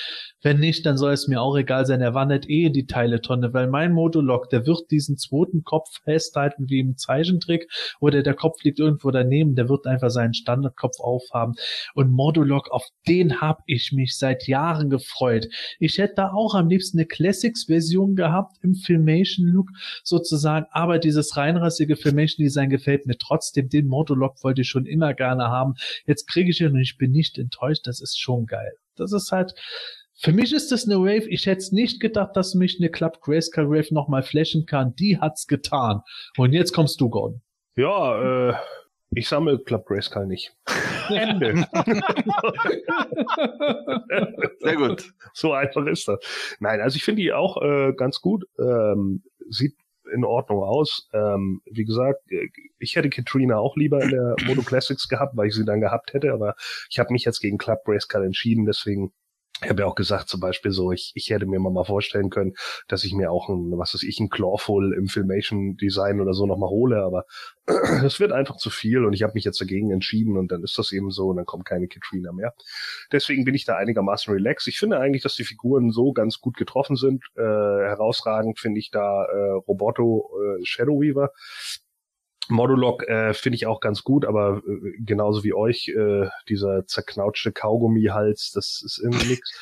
Wenn 0.43 0.61
nicht, 0.61 0.85
dann 0.85 0.99
soll 0.99 1.15
es 1.15 1.29
mir 1.29 1.41
auch 1.41 1.57
egal 1.57 1.87
sein. 1.87 2.03
Er 2.03 2.13
wandert 2.13 2.47
eh 2.47 2.67
in 2.67 2.75
die 2.75 2.87
Teiletonne, 2.87 3.55
weil 3.55 3.67
mein 3.67 3.95
Modulok, 3.95 4.51
der 4.51 4.67
wird 4.67 4.91
diesen 4.91 5.17
zweiten 5.17 5.65
Kopf 5.65 5.89
festhalten 6.05 6.67
wie 6.69 6.81
im 6.81 6.99
Zeichentrick 6.99 7.71
oder 8.01 8.23
der 8.23 8.35
Kopf 8.35 8.63
liegt 8.65 8.79
irgendwo 8.79 9.11
daneben, 9.11 9.55
der 9.55 9.71
wird 9.71 9.87
einfach 9.87 10.11
seinen 10.11 10.35
Standardkopf 10.35 11.01
aufhaben. 11.01 11.55
Und 11.95 12.13
Modulok, 12.13 12.71
auf 12.71 12.87
den 13.09 13.41
habe 13.41 13.63
ich 13.65 13.93
mich 13.93 14.19
seit 14.19 14.47
Jahren 14.47 14.91
gefreut. 14.91 15.49
Ich 15.81 15.97
hätte 15.97 16.17
da 16.17 16.33
auch 16.33 16.55
am 16.55 16.69
liebsten 16.69 16.99
eine 16.99 17.07
Classics-Version 17.07 18.15
gehabt 18.15 18.59
im 18.61 18.75
Filmation-Look 18.75 19.71
sozusagen, 20.05 20.67
aber 20.71 20.99
dieses 20.99 21.35
reinrassige 21.39 21.97
Filmation-Design 21.97 22.69
gefällt 22.69 23.07
mir 23.07 23.17
trotzdem. 23.17 23.71
Den 23.71 23.87
Modulok 23.87 24.45
wollte 24.45 24.61
ich 24.61 24.69
schon 24.69 24.85
immer 24.85 25.15
gerne 25.15 25.46
haben. 25.49 25.75
Jetzt 26.07 26.29
kriege 26.29 26.51
ich 26.51 26.61
ihn 26.61 26.73
und 26.73 26.81
ich 26.81 26.99
bin 26.99 27.13
nicht 27.13 27.39
enttäuscht. 27.39 27.87
Das 27.87 28.01
ist 28.01 28.21
schon 28.21 28.47
geil. 28.47 28.73
Das 28.97 29.13
ist 29.13 29.33
halt, 29.33 29.55
für 30.19 30.33
mich 30.33 30.53
ist 30.53 30.73
das 30.73 30.87
eine 30.87 30.99
Wave. 30.99 31.29
Ich 31.29 31.47
hätte 31.47 31.75
nicht 31.75 32.01
gedacht, 32.01 32.31
dass 32.35 32.55
mich 32.55 32.79
eine 32.81 32.91
Club 32.91 33.21
Grayscale 33.21 33.69
Wave 33.69 33.93
nochmal 33.93 34.23
flashen 34.23 34.67
kann. 34.67 34.95
Die 34.95 35.19
hat's 35.19 35.47
getan. 35.47 36.01
Und 36.39 36.53
jetzt 36.53 36.73
kommst 36.73 37.01
du, 37.01 37.11
Gordon. 37.11 37.43
Ja, 37.77 38.51
äh, 38.51 38.55
ich 39.11 39.29
sammle 39.29 39.59
Club 39.59 39.87
Grayscale 39.87 40.27
nicht. 40.27 40.57
Ende. 41.11 41.67
Sehr 44.61 44.77
gut. 44.77 45.13
So 45.35 45.53
einfach 45.53 45.87
ist 45.87 46.09
das. 46.09 46.19
Nein, 46.61 46.81
also 46.81 46.97
ich 46.97 47.05
finde 47.05 47.23
die 47.23 47.33
auch 47.33 47.63
äh, 47.63 47.93
ganz 47.95 48.21
gut. 48.21 48.45
Ähm, 48.59 49.23
sieht 49.49 49.77
in 50.13 50.25
Ordnung 50.25 50.63
aus. 50.63 51.09
Ähm, 51.13 51.61
wie 51.71 51.85
gesagt, 51.85 52.21
ich 52.79 52.97
hätte 52.97 53.11
Katrina 53.11 53.59
auch 53.59 53.77
lieber 53.77 54.03
in 54.03 54.11
der 54.11 54.37
Moto 54.47 54.63
Classics 54.63 55.09
gehabt, 55.09 55.37
weil 55.37 55.49
ich 55.49 55.55
sie 55.55 55.65
dann 55.65 55.81
gehabt 55.81 56.13
hätte, 56.13 56.33
aber 56.33 56.55
ich 56.91 56.99
habe 56.99 57.13
mich 57.13 57.25
jetzt 57.25 57.41
gegen 57.41 57.59
Club 57.59 57.85
Grayscale 57.85 58.27
entschieden, 58.27 58.67
deswegen 58.67 59.13
ich 59.63 59.71
habe 59.71 59.83
ja 59.83 59.87
auch 59.87 59.95
gesagt, 59.95 60.29
zum 60.29 60.41
Beispiel 60.41 60.71
so, 60.71 60.93
ich, 60.93 61.13
ich 61.15 61.31
hätte 61.31 61.47
mir 61.47 61.59
mal 61.59 61.85
vorstellen 61.85 62.29
können, 62.29 62.53
dass 62.89 63.05
ich 63.05 63.15
mir 63.15 63.31
auch 63.31 63.49
ein, 63.49 63.73
was 63.79 63.95
weiß 63.95 64.03
ich, 64.03 64.21
ein 64.21 64.29
Clawful 64.29 64.93
im 64.93 65.07
Filmation 65.07 65.79
Design 65.79 66.21
oder 66.21 66.35
so 66.35 66.45
nochmal 66.45 66.69
hole, 66.69 67.03
aber 67.03 67.25
es 68.05 68.21
wird 68.21 68.33
einfach 68.33 68.59
zu 68.59 68.69
viel 68.69 69.05
und 69.07 69.15
ich 69.15 69.23
habe 69.23 69.33
mich 69.33 69.45
jetzt 69.45 69.61
dagegen 69.61 69.93
entschieden 69.93 70.37
und 70.37 70.53
dann 70.53 70.63
ist 70.63 70.77
das 70.79 70.93
eben 70.93 71.11
so 71.11 71.29
und 71.29 71.37
dann 71.37 71.47
kommt 71.47 71.65
keine 71.65 71.89
Katrina 71.89 72.33
mehr. 72.33 72.53
Deswegen 73.13 73.47
bin 73.47 73.55
ich 73.55 73.65
da 73.65 73.77
einigermaßen 73.77 74.33
relaxed. 74.33 74.69
Ich 74.69 74.79
finde 74.79 74.99
eigentlich, 74.99 75.23
dass 75.23 75.37
die 75.37 75.45
Figuren 75.45 75.91
so 75.91 76.13
ganz 76.13 76.39
gut 76.41 76.59
getroffen 76.59 76.97
sind. 76.97 77.25
Äh, 77.35 77.41
herausragend 77.41 78.59
finde 78.59 78.79
ich 78.79 78.91
da 78.91 79.25
äh, 79.25 79.53
Roboto 79.67 80.31
äh, 80.39 80.65
Shadow 80.67 81.01
Weaver. 81.01 81.31
Modulok 82.49 83.09
äh, 83.09 83.35
finde 83.35 83.57
ich 83.57 83.67
auch 83.67 83.81
ganz 83.81 84.03
gut, 84.03 84.25
aber 84.25 84.63
äh, 84.67 84.93
genauso 85.01 85.45
wie 85.45 85.55
euch, 85.55 85.89
äh, 85.89 86.29
dieser 86.49 86.87
zerknautschte 86.87 87.53
Kaugummihals, 87.53 88.53
das 88.53 88.83
ist 88.85 89.01
irgendwie 89.03 89.29
nix. 89.31 89.53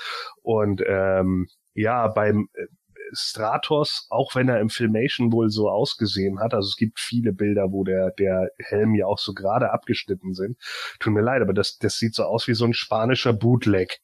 Und 0.43 0.82
ähm, 0.86 1.48
ja, 1.74 2.09
beim 2.09 2.48
äh, 2.55 2.66
Stratos, 3.12 4.06
auch 4.11 4.35
wenn 4.35 4.48
er 4.48 4.61
im 4.61 4.70
Filmation 4.70 5.32
wohl 5.32 5.51
so 5.51 5.69
ausgesehen 5.69 6.40
hat, 6.40 6.55
also 6.55 6.66
es 6.69 6.77
gibt 6.77 6.98
viele 6.98 7.32
Bilder, 7.32 7.70
wo 7.70 7.85
der, 7.85 8.11
der 8.12 8.48
Helm 8.59 8.94
ja 8.94 9.06
auch 9.06 9.19
so 9.19 9.35
gerade 9.35 9.73
abgeschnitten 9.73 10.35
sind. 10.35 10.56
Tut 11.01 11.12
mir 11.12 11.23
leid, 11.23 11.43
aber 11.43 11.52
das, 11.52 11.78
das 11.78 11.97
sieht 11.97 12.15
so 12.15 12.24
aus 12.24 12.48
wie 12.48 12.55
so 12.55 12.65
ein 12.65 12.74
spanischer 12.74 13.32
Bootleg 13.32 14.01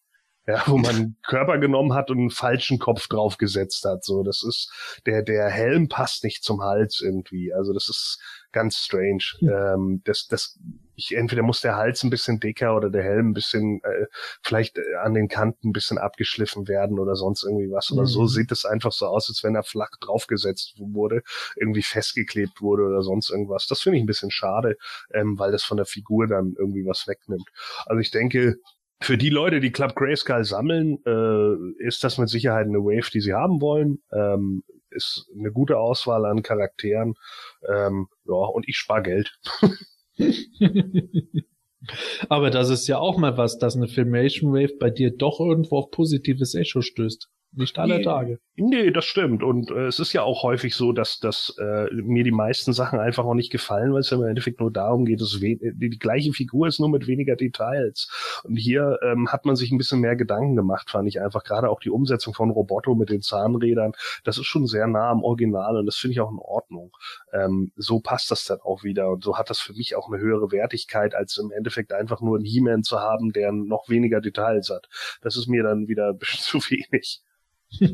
ja, 0.47 0.63
wo 0.67 0.79
man 0.79 1.17
Körper 1.27 1.59
genommen 1.59 1.95
hat 1.95 2.11
und 2.11 2.19
einen 2.19 2.31
falschen 2.31 2.79
Kopf 2.79 3.09
draufgesetzt 3.09 3.85
hat. 3.85 4.05
So, 4.05 4.23
das 4.23 4.43
ist 4.47 4.71
der 5.07 5.23
der 5.23 5.49
Helm 5.49 5.89
passt 5.89 6.25
nicht 6.25 6.43
zum 6.43 6.63
Hals 6.63 7.01
irgendwie. 7.03 7.53
Also 7.53 7.73
das 7.73 7.89
ist 7.89 8.21
ganz 8.53 8.77
strange. 8.77 9.25
Mhm. 9.41 9.49
Ähm, 9.49 10.03
das 10.05 10.27
das 10.29 10.59
ich 11.01 11.17
entweder 11.17 11.43
muss 11.43 11.61
der 11.61 11.77
Hals 11.77 12.03
ein 12.03 12.11
bisschen 12.11 12.41
dicker 12.41 12.77
oder 12.77 12.91
der 12.91 13.03
Helm 13.03 13.31
ein 13.31 13.35
bisschen 13.35 13.81
äh, 13.85 14.07
vielleicht 14.43 14.79
äh, 14.79 14.97
an 15.03 15.15
den 15.15 15.29
Kanten 15.29 15.69
ein 15.69 15.73
bisschen 15.73 15.99
abgeschliffen 15.99 16.69
werden 16.69 16.99
oder 16.99 17.17
sonst 17.17 17.45
irgendwie 17.45 17.71
was. 17.71 17.91
Oder 17.91 18.03
mhm. 18.03 18.07
so 18.07 18.27
sieht 18.27 18.53
es 18.53 18.65
einfach 18.65 18.93
so 18.93 19.07
aus, 19.07 19.29
als 19.29 19.43
wenn 19.43 19.55
er 19.55 19.63
flach 19.63 19.91
draufgesetzt 20.01 20.75
wurde, 20.79 21.23
irgendwie 21.57 21.83
festgeklebt 21.83 22.61
wurde 22.61 22.85
oder 22.85 23.03
sonst 23.03 23.31
irgendwas. 23.31 23.67
Das 23.67 23.81
finde 23.81 23.99
ich 23.99 24.05
ein 24.05 24.07
bisschen 24.07 24.31
schade, 24.31 24.77
ähm, 25.13 25.39
weil 25.39 25.53
das 25.53 25.65
von 25.65 25.77
der 25.77 25.87
Figur 25.87 26.27
dann 26.27 26.55
irgendwie 26.59 26.85
was 26.85 27.07
wegnimmt. 27.07 27.49
Also 27.87 28.01
ich 28.01 28.11
denke, 28.11 28.57
für 29.03 29.17
die 29.17 29.31
Leute, 29.31 29.61
die 29.61 29.73
Club 29.73 29.95
Grayskull 29.97 30.45
sammeln, 30.45 30.99
äh, 31.07 31.85
ist 31.87 32.05
das 32.05 32.19
mit 32.19 32.29
Sicherheit 32.29 32.67
eine 32.67 32.81
Wave, 32.81 33.11
die 33.11 33.21
sie 33.21 33.33
haben 33.33 33.63
wollen. 33.63 34.03
Ähm, 34.13 34.63
ist 35.01 35.31
eine 35.37 35.51
gute 35.53 35.79
Auswahl 35.79 36.25
an 36.27 36.43
Charakteren. 36.43 37.15
Ähm, 37.69 38.09
ja, 38.25 38.35
und 38.35 38.69
ich 38.69 38.77
spare 38.77 39.03
Geld. 39.03 39.39
Aber 42.29 42.51
das 42.51 42.69
ist 42.69 42.87
ja 42.87 42.99
auch 42.99 43.17
mal 43.17 43.37
was, 43.39 43.59
dass 43.59 43.75
eine 43.77 43.89
Filmation 43.89 44.53
Wave 44.53 44.77
bei 44.79 44.91
dir 44.91 45.17
doch 45.17 45.41
irgendwo 45.41 45.79
auf 45.79 45.91
positives 45.91 46.55
Echo 46.55 46.83
stößt. 46.83 47.31
Nicht 47.53 47.79
alle 47.79 47.99
nee, 47.99 48.05
Tage. 48.05 48.39
Nee, 48.55 48.91
das 48.93 49.07
stimmt. 49.07 49.43
Und 49.43 49.71
äh, 49.71 49.87
es 49.87 49.99
ist 49.99 50.13
ja 50.13 50.23
auch 50.23 50.45
häufig 50.45 50.77
so, 50.77 50.93
dass, 50.93 51.19
dass 51.19 51.57
äh, 51.59 51.87
mir 51.93 52.23
die 52.23 52.31
meisten 52.31 52.73
Sachen 52.73 53.01
einfach 53.01 53.25
auch 53.25 53.35
nicht 53.35 53.51
gefallen, 53.51 53.93
weil 53.93 54.01
es 54.01 54.11
ja 54.11 54.19
im 54.19 54.25
Endeffekt 54.25 54.61
nur 54.61 54.71
darum 54.71 55.05
geht, 55.05 55.21
dass 55.21 55.37
die, 55.41 55.59
die 55.61 55.99
gleiche 55.99 56.33
Figur 56.33 56.69
ist 56.69 56.79
nur 56.79 56.89
mit 56.89 57.09
weniger 57.09 57.35
Details. 57.35 58.09
Und 58.45 58.55
hier 58.57 59.01
ähm, 59.03 59.33
hat 59.33 59.47
man 59.47 59.57
sich 59.57 59.73
ein 59.73 59.79
bisschen 59.79 60.01
mehr 60.01 60.15
Gedanken 60.15 60.55
gemacht, 60.55 60.91
fand 60.91 61.09
ich 61.09 61.21
einfach. 61.21 61.43
Gerade 61.43 61.71
auch 61.71 61.81
die 61.81 61.91
Umsetzung 61.91 62.35
von 62.35 62.51
Roboto 62.51 62.95
mit 62.95 63.11
den 63.11 63.21
Zahnrädern, 63.21 63.93
das 64.23 64.39
ist 64.39 64.47
schon 64.47 64.67
sehr 64.67 64.87
nah 64.87 65.11
am 65.11 65.25
Original 65.25 65.77
und 65.77 65.87
das 65.87 65.97
finde 65.97 66.13
ich 66.13 66.21
auch 66.21 66.31
in 66.31 66.39
Ordnung. 66.39 66.93
Ähm, 67.33 67.73
so 67.77 67.99
passt 67.99 68.31
das 68.31 68.45
dann 68.45 68.61
auch 68.61 68.85
wieder 68.85 69.11
und 69.11 69.25
so 69.25 69.39
hat 69.39 69.51
das 69.51 69.59
für 69.59 69.73
mich 69.73 69.97
auch 69.97 70.09
eine 70.09 70.21
höhere 70.21 70.53
Wertigkeit, 70.53 71.17
als 71.17 71.37
im 71.37 71.51
Endeffekt 71.51 71.93
einfach 71.93 72.21
nur 72.21 72.37
einen 72.37 72.45
He-Man 72.45 72.85
zu 72.85 73.01
haben, 73.01 73.33
der 73.33 73.51
noch 73.51 73.89
weniger 73.89 74.21
Details 74.21 74.71
hat. 74.71 74.89
Das 75.23 75.37
ist 75.37 75.49
mir 75.49 75.65
dann 75.65 75.89
wieder 75.89 76.11
ein 76.11 76.19
bisschen 76.19 76.61
zu 76.61 76.71
wenig. 76.71 77.23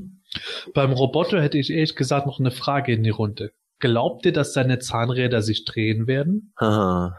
Beim 0.74 0.92
Roboter 0.92 1.42
hätte 1.42 1.58
ich 1.58 1.70
ehrlich 1.70 1.96
gesagt 1.96 2.26
noch 2.26 2.40
eine 2.40 2.50
Frage 2.50 2.92
in 2.92 3.02
die 3.02 3.10
Runde. 3.10 3.52
Glaubt 3.78 4.26
ihr, 4.26 4.32
dass 4.32 4.54
seine 4.54 4.78
Zahnräder 4.78 5.42
sich 5.42 5.64
drehen 5.64 6.06
werden? 6.06 6.52
Aha. 6.56 7.16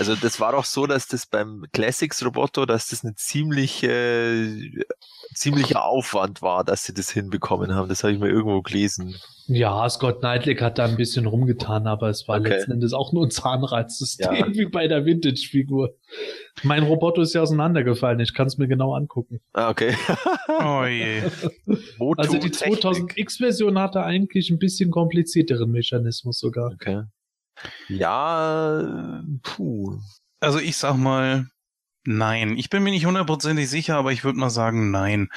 Also 0.00 0.14
das 0.14 0.40
war 0.40 0.54
auch 0.54 0.64
so, 0.64 0.86
dass 0.86 1.08
das 1.08 1.26
beim 1.26 1.66
Classics 1.74 2.24
Roboter, 2.24 2.64
dass 2.64 2.88
das 2.88 3.04
eine 3.04 3.16
ziemliche, 3.16 4.48
ziemlicher 5.34 5.84
Aufwand 5.84 6.40
war, 6.40 6.64
dass 6.64 6.84
sie 6.84 6.94
das 6.94 7.10
hinbekommen 7.10 7.74
haben. 7.74 7.90
Das 7.90 8.02
habe 8.02 8.14
ich 8.14 8.18
mir 8.18 8.30
irgendwo 8.30 8.62
gelesen. 8.62 9.14
Ja, 9.46 9.86
Scott 9.90 10.20
Knightley 10.20 10.56
hat 10.56 10.78
da 10.78 10.86
ein 10.86 10.96
bisschen 10.96 11.26
rumgetan, 11.26 11.86
aber 11.86 12.08
es 12.08 12.26
war 12.26 12.40
okay. 12.40 12.48
letzten 12.48 12.72
Endes 12.72 12.94
auch 12.94 13.12
nur 13.12 13.26
ein 13.26 13.30
Zahnreizsystem 13.30 14.34
ja. 14.34 14.46
wie 14.54 14.64
bei 14.64 14.88
der 14.88 15.04
Vintage-Figur. 15.04 15.94
Mein 16.62 16.82
Roboter 16.84 17.20
ist 17.20 17.34
ja 17.34 17.42
auseinandergefallen, 17.42 18.20
ich 18.20 18.32
kann 18.32 18.46
es 18.46 18.56
mir 18.56 18.68
genau 18.68 18.94
angucken. 18.94 19.40
Ah, 19.52 19.68
okay. 19.68 19.94
oh 20.48 20.84
je. 20.88 21.20
also 22.16 22.38
die 22.38 22.48
2000X-Version 22.48 23.78
hatte 23.78 24.02
eigentlich 24.02 24.48
ein 24.48 24.58
bisschen 24.58 24.90
komplizierteren 24.90 25.70
Mechanismus 25.70 26.38
sogar. 26.38 26.72
Okay. 26.72 27.02
Ja, 27.88 29.22
puh. 29.42 29.98
Also 30.40 30.58
ich 30.58 30.76
sag 30.76 30.96
mal, 30.96 31.46
nein. 32.04 32.56
Ich 32.56 32.70
bin 32.70 32.82
mir 32.82 32.90
nicht 32.90 33.06
hundertprozentig 33.06 33.68
sicher, 33.68 33.96
aber 33.96 34.12
ich 34.12 34.24
würde 34.24 34.38
mal 34.38 34.50
sagen, 34.50 34.90
nein. 34.90 35.28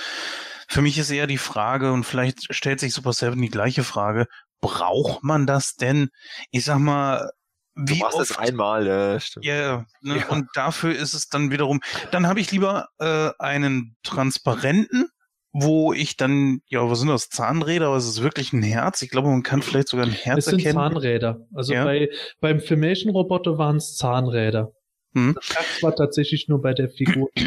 Für 0.67 0.81
mich 0.81 0.97
ist 0.97 1.11
eher 1.11 1.27
die 1.27 1.37
Frage, 1.37 1.91
und 1.91 2.03
vielleicht 2.03 2.53
stellt 2.53 2.79
sich 2.79 2.93
Super 2.93 3.13
Seven 3.13 3.41
die 3.41 3.49
gleiche 3.49 3.83
Frage, 3.83 4.27
braucht 4.61 5.23
man 5.23 5.45
das 5.45 5.75
denn? 5.75 6.09
Ich 6.51 6.65
sag 6.65 6.79
mal, 6.79 7.31
wie 7.75 7.99
du 7.99 8.05
machst 8.05 8.17
oft, 8.17 8.31
es 8.31 8.37
einmal, 8.37 8.87
ja, 8.87 9.19
stimmt. 9.19 9.45
Yeah, 9.45 9.85
ne, 10.01 10.19
ja, 10.19 10.27
und 10.29 10.47
dafür 10.53 10.95
ist 10.95 11.13
es 11.13 11.27
dann 11.27 11.51
wiederum, 11.51 11.81
dann 12.11 12.27
habe 12.27 12.39
ich 12.39 12.51
lieber 12.51 12.87
äh, 12.99 13.31
einen 13.39 13.95
transparenten 14.03 15.09
wo 15.53 15.93
ich 15.93 16.17
dann, 16.17 16.61
ja, 16.67 16.89
was 16.89 16.99
sind 16.99 17.09
das, 17.09 17.29
Zahnräder, 17.29 17.87
aber 17.87 17.97
es 17.97 18.07
ist 18.07 18.23
wirklich 18.23 18.53
ein 18.53 18.63
Herz? 18.63 19.01
Ich 19.03 19.09
glaube, 19.11 19.29
man 19.29 19.43
kann 19.43 19.61
vielleicht 19.61 19.87
sogar 19.87 20.07
ein 20.07 20.11
Herz 20.11 20.39
Es 20.39 20.45
sind 20.45 20.59
erkennen. 20.59 20.75
Zahnräder. 20.75 21.47
Also 21.53 21.73
Ja. 21.73 21.83
bei, 21.85 22.09
beim 22.41 22.59
Filmation-Roboter 22.59 23.57
waren 23.59 23.77
es 23.77 23.95
Zahnräder. 23.95 24.73
Hm. 25.13 25.35
Das 25.35 25.55
Herz 25.55 25.83
war 25.83 25.95
tatsächlich 25.95 26.47
nur 26.47 26.61
bei 26.61 26.73
der 26.73 26.89
Figur. 26.89 27.29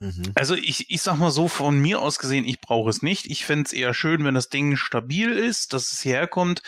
Mhm. 0.00 0.30
Also 0.36 0.54
ich, 0.54 0.90
ich 0.90 1.02
sag 1.02 1.18
mal 1.18 1.32
so, 1.32 1.48
von 1.48 1.80
mir 1.80 2.00
aus 2.00 2.20
gesehen, 2.20 2.44
ich 2.44 2.60
brauche 2.60 2.88
es 2.88 3.02
nicht. 3.02 3.26
Ich 3.26 3.44
fänd's 3.44 3.72
eher 3.72 3.94
schön, 3.94 4.24
wenn 4.24 4.34
das 4.36 4.48
Ding 4.48 4.76
stabil 4.76 5.32
ist, 5.32 5.72
dass 5.72 5.90
es 5.90 6.04
herkommt 6.04 6.62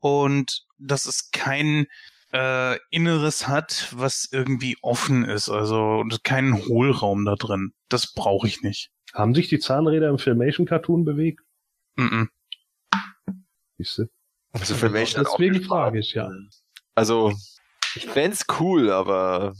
und 0.00 0.64
dass 0.78 1.06
es 1.06 1.30
kein 1.30 1.86
äh, 2.32 2.76
Inneres 2.90 3.46
hat, 3.46 3.90
was 3.92 4.28
irgendwie 4.32 4.76
offen 4.82 5.24
ist, 5.24 5.48
also 5.48 5.98
und 6.00 6.24
keinen 6.24 6.66
Hohlraum 6.66 7.24
da 7.24 7.36
drin. 7.36 7.70
Das 7.88 8.12
brauche 8.12 8.48
ich 8.48 8.62
nicht. 8.62 8.90
Haben 9.14 9.34
sich 9.34 9.48
die 9.48 9.58
Zahnräder 9.60 10.08
im 10.10 10.18
Filmation-Cartoon 10.18 11.04
bewegt? 11.04 11.40
Mm 11.96 12.24
Siehste? 13.78 14.08
Also 14.52 14.74
Filmation 14.74 15.24
Deswegen 15.24 15.62
frage 15.62 15.98
ich 15.98 16.14
ja. 16.14 16.30
Also, 16.94 17.32
ich 17.96 18.06
fänd's 18.06 18.46
cool, 18.60 18.90
aber 18.90 19.54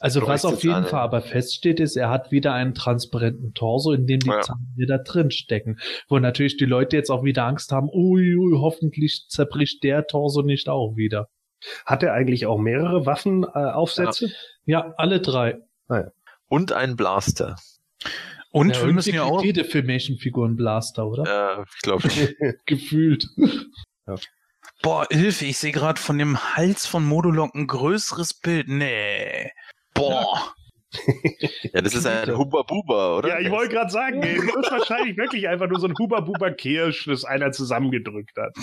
Also 0.00 0.24
was 0.26 0.44
auf 0.44 0.62
jeden. 0.62 0.84
Fall 0.84 1.00
aber 1.00 1.22
feststeht, 1.22 1.80
ist, 1.80 1.96
er 1.96 2.08
hat 2.10 2.30
wieder 2.30 2.52
einen 2.52 2.74
transparenten 2.74 3.54
Torso, 3.54 3.92
in 3.92 4.06
dem 4.06 4.20
die 4.20 4.28
Ja. 4.28 4.40
Zahnräder 4.42 4.98
drin 4.98 5.30
stecken. 5.30 5.78
Wo 6.08 6.18
natürlich 6.18 6.56
die 6.56 6.64
Leute 6.66 6.96
jetzt 6.96 7.10
auch 7.10 7.24
wieder 7.24 7.44
Angst 7.44 7.72
haben, 7.72 7.88
ui, 7.92 8.36
ui, 8.36 8.58
hoffentlich 8.58 9.26
zerbricht 9.28 9.82
der 9.82 10.06
Torso 10.06 10.42
nicht 10.42 10.68
auch 10.68 10.96
wieder. 10.96 11.28
Hat 11.84 12.02
er 12.04 12.12
eigentlich 12.12 12.46
auch 12.46 12.58
mehrere 12.58 13.06
Waffenaufsätze? 13.06 13.58
Äh, 13.58 13.72
Aufsätze? 13.72 14.32
Ja, 14.66 14.94
alle 14.96 15.20
drei. 15.20 15.58
und 16.48 16.72
ein 16.72 16.96
Blaster. 16.96 17.56
Und 18.50 18.74
ja, 18.74 18.86
wir 18.86 18.92
müssen 18.92 19.14
ja 19.14 19.24
auch, 19.24 19.42
jede 19.42 19.64
Filmation-Figur 19.64 20.46
einen 20.46 20.56
Blaster, 20.56 21.06
oder? 21.06 21.24
Ja, 21.24 21.64
ich 21.74 21.82
glaube, 21.82 22.08
Gefühlt. 22.66 23.26
boah, 24.82 25.06
Hilfe, 25.10 25.44
ich 25.44 25.58
sehe 25.58 25.72
gerade 25.72 26.00
von 26.00 26.18
dem 26.18 26.56
Hals 26.56 26.86
von 26.86 27.04
Modulok 27.04 27.54
ein 27.54 27.66
größeres 27.66 28.34
Bild. 28.34 28.68
Nee. 28.68 29.50
Boah. 29.94 30.54
ja, 31.74 31.82
das 31.82 31.94
ist 31.94 32.06
ein 32.06 32.34
Hubba 32.36 32.62
Buba, 32.62 33.18
oder? 33.18 33.28
Ja, 33.28 33.40
ich 33.40 33.50
wollte 33.50 33.74
gerade 33.74 33.90
sagen, 33.90 34.22
ey, 34.22 34.36
das 34.36 34.44
ist 34.46 34.70
wahrscheinlich 34.70 35.18
wirklich 35.18 35.46
einfach 35.46 35.68
nur 35.68 35.78
so 35.80 35.86
ein 35.86 35.94
Huber-Buber-Kirsch, 35.98 37.04
das 37.06 37.24
einer 37.24 37.52
zusammengedrückt 37.52 38.36
hat. 38.38 38.56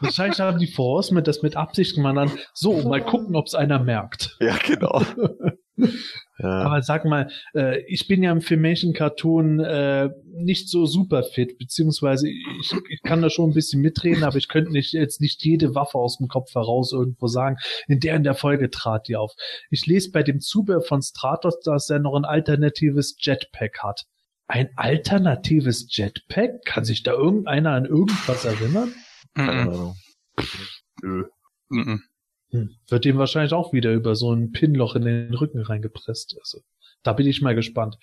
Wahrscheinlich 0.00 0.40
haben 0.40 0.58
die 0.58 0.66
Force 0.66 1.12
mit 1.12 1.28
das 1.28 1.42
mit 1.42 1.54
Absicht 1.54 1.94
gemacht. 1.94 2.16
Dann, 2.16 2.32
so, 2.52 2.82
mal 2.88 3.04
gucken, 3.04 3.36
ob 3.36 3.46
es 3.46 3.54
einer 3.54 3.78
merkt. 3.78 4.36
Ja, 4.40 4.56
genau. 4.56 5.02
ja. 6.38 6.62
Aber 6.62 6.82
sag 6.82 7.04
mal, 7.04 7.30
äh, 7.54 7.80
ich 7.86 8.06
bin 8.06 8.22
ja 8.22 8.30
im 8.30 8.40
Filmation 8.40 8.92
Cartoon 8.92 9.58
äh, 9.58 10.08
nicht 10.32 10.68
so 10.68 10.86
super 10.86 11.24
fit, 11.24 11.58
beziehungsweise 11.58 12.28
ich, 12.28 12.72
ich 12.90 13.02
kann 13.02 13.22
da 13.22 13.28
schon 13.28 13.50
ein 13.50 13.54
bisschen 13.54 13.82
mitreden, 13.82 14.22
aber 14.22 14.36
ich 14.36 14.48
könnte 14.48 14.70
nicht 14.70 14.92
jetzt 14.92 15.20
nicht 15.20 15.44
jede 15.44 15.74
Waffe 15.74 15.98
aus 15.98 16.18
dem 16.18 16.28
Kopf 16.28 16.54
heraus 16.54 16.92
irgendwo 16.92 17.26
sagen. 17.26 17.56
In 17.88 17.98
der 17.98 18.14
in 18.14 18.22
der 18.22 18.34
Folge 18.34 18.70
trat 18.70 19.08
die 19.08 19.16
auf. 19.16 19.34
Ich 19.70 19.86
lese 19.86 20.12
bei 20.12 20.22
dem 20.22 20.40
Zubehör 20.40 20.80
von 20.80 21.02
Stratos, 21.02 21.58
dass 21.60 21.90
er 21.90 21.98
noch 21.98 22.14
ein 22.14 22.24
alternatives 22.24 23.16
Jetpack 23.18 23.82
hat. 23.82 24.04
Ein 24.46 24.70
alternatives 24.76 25.88
Jetpack? 25.90 26.64
Kann 26.64 26.84
sich 26.84 27.02
da 27.02 27.12
irgendeiner 27.12 27.72
an 27.72 27.84
irgendwas 27.84 28.44
erinnern? 28.44 28.94
Keine 29.34 29.64
Mm 29.64 29.68
Ahnung. 29.68 29.96
Nö. 31.02 31.24
-mm. 31.70 31.98
Hm. 32.50 32.70
Wird 32.88 33.06
ihm 33.06 33.18
wahrscheinlich 33.18 33.52
auch 33.52 33.72
wieder 33.72 33.92
über 33.92 34.14
so 34.14 34.32
ein 34.32 34.52
Pinloch 34.52 34.96
in 34.96 35.02
den 35.02 35.34
Rücken 35.34 35.60
reingepresst. 35.60 36.36
Also, 36.40 36.60
da 37.02 37.12
bin 37.12 37.26
ich 37.26 37.42
mal 37.42 37.54
gespannt. 37.54 37.96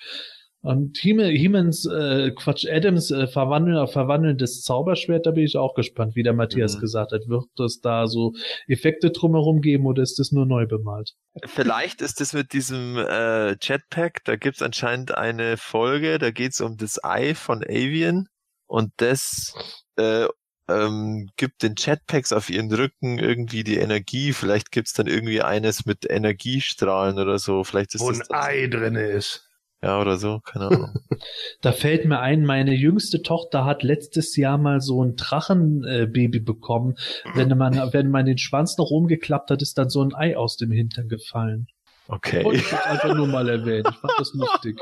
Und 0.61 0.97
Hemans, 0.97 1.85
äh, 1.85 2.31
Quatsch, 2.31 2.65
Adams 2.67 3.11
äh, 3.11 3.27
verwandeln, 3.27 3.87
verwandelndes 3.87 4.63
Zauberschwert, 4.63 5.27
da 5.27 5.29
bin 5.29 5.43
ich 5.43 5.57
auch 5.57 5.75
gespannt, 5.75 6.15
wie 6.15 6.23
der 6.23 6.33
Matthias 6.33 6.77
Mhm. 6.77 6.79
gesagt 6.81 7.11
hat. 7.11 7.21
Wird 7.27 7.45
es 7.59 7.81
da 7.81 8.07
so 8.07 8.33
Effekte 8.67 9.11
drumherum 9.11 9.61
geben 9.61 9.85
oder 9.85 10.01
ist 10.01 10.17
das 10.17 10.31
nur 10.31 10.47
neu 10.47 10.65
bemalt? 10.65 11.11
Vielleicht 11.45 12.01
ist 12.01 12.19
es 12.19 12.33
mit 12.33 12.51
diesem 12.51 12.97
äh, 12.97 13.55
Jetpack, 13.61 14.23
da 14.25 14.37
gibt's 14.37 14.63
anscheinend 14.63 15.15
eine 15.15 15.57
Folge, 15.57 16.17
da 16.17 16.31
geht's 16.31 16.59
um 16.61 16.77
das 16.77 17.03
Ei 17.03 17.35
von 17.35 17.63
Avian 17.63 18.27
und 18.65 18.91
das 18.97 19.53
äh, 19.97 20.25
ähm, 20.69 21.29
gibt 21.37 21.63
den 21.63 21.75
Jetpacks 21.77 22.33
auf 22.33 22.49
ihren 22.49 22.71
Rücken 22.73 23.19
irgendwie 23.19 23.63
die 23.63 23.77
Energie. 23.77 24.33
Vielleicht 24.33 24.71
gibt's 24.71 24.93
dann 24.93 25.07
irgendwie 25.07 25.41
eines 25.41 25.85
mit 25.85 26.09
Energiestrahlen 26.09 27.19
oder 27.19 27.39
so. 27.39 27.63
Vielleicht 27.63 27.95
ist 27.95 28.01
Wo 28.01 28.11
das 28.11 28.29
ein 28.29 28.35
Ei 28.39 28.67
drinne 28.67 29.03
ist. 29.07 29.49
Ja, 29.81 29.99
oder 30.01 30.17
so, 30.17 30.39
keine 30.39 30.67
Ahnung. 30.67 30.93
Da 31.61 31.71
fällt 31.71 32.05
mir 32.05 32.19
ein, 32.19 32.43
meine 32.45 32.73
jüngste 32.73 33.21
Tochter 33.21 33.65
hat 33.65 33.83
letztes 33.83 34.35
Jahr 34.35 34.57
mal 34.57 34.81
so 34.81 35.03
ein 35.03 35.15
Drachenbaby 35.15 36.03
äh, 36.03 36.05
Baby 36.07 36.39
bekommen. 36.39 36.95
Wenn 37.35 37.49
man, 37.57 37.73
wenn 37.93 38.09
man 38.09 38.25
den 38.25 38.37
Schwanz 38.37 38.77
noch 38.77 38.89
umgeklappt 38.89 39.51
hat, 39.51 39.61
ist 39.61 39.77
dann 39.77 39.89
so 39.89 40.01
ein 40.03 40.13
Ei 40.15 40.37
aus 40.37 40.57
dem 40.57 40.71
Hintern 40.71 41.07
gefallen. 41.07 41.67
Wollte 42.07 42.39
Okay. 42.39 42.49
ich 42.53 42.71
jetzt 42.71 42.85
einfach 42.85 43.15
nur 43.15 43.27
mal 43.27 43.47
erwähnen. 43.49 43.85
Ich 43.89 43.97
fand 43.97 44.13
das 44.17 44.33
lustig. 44.33 44.79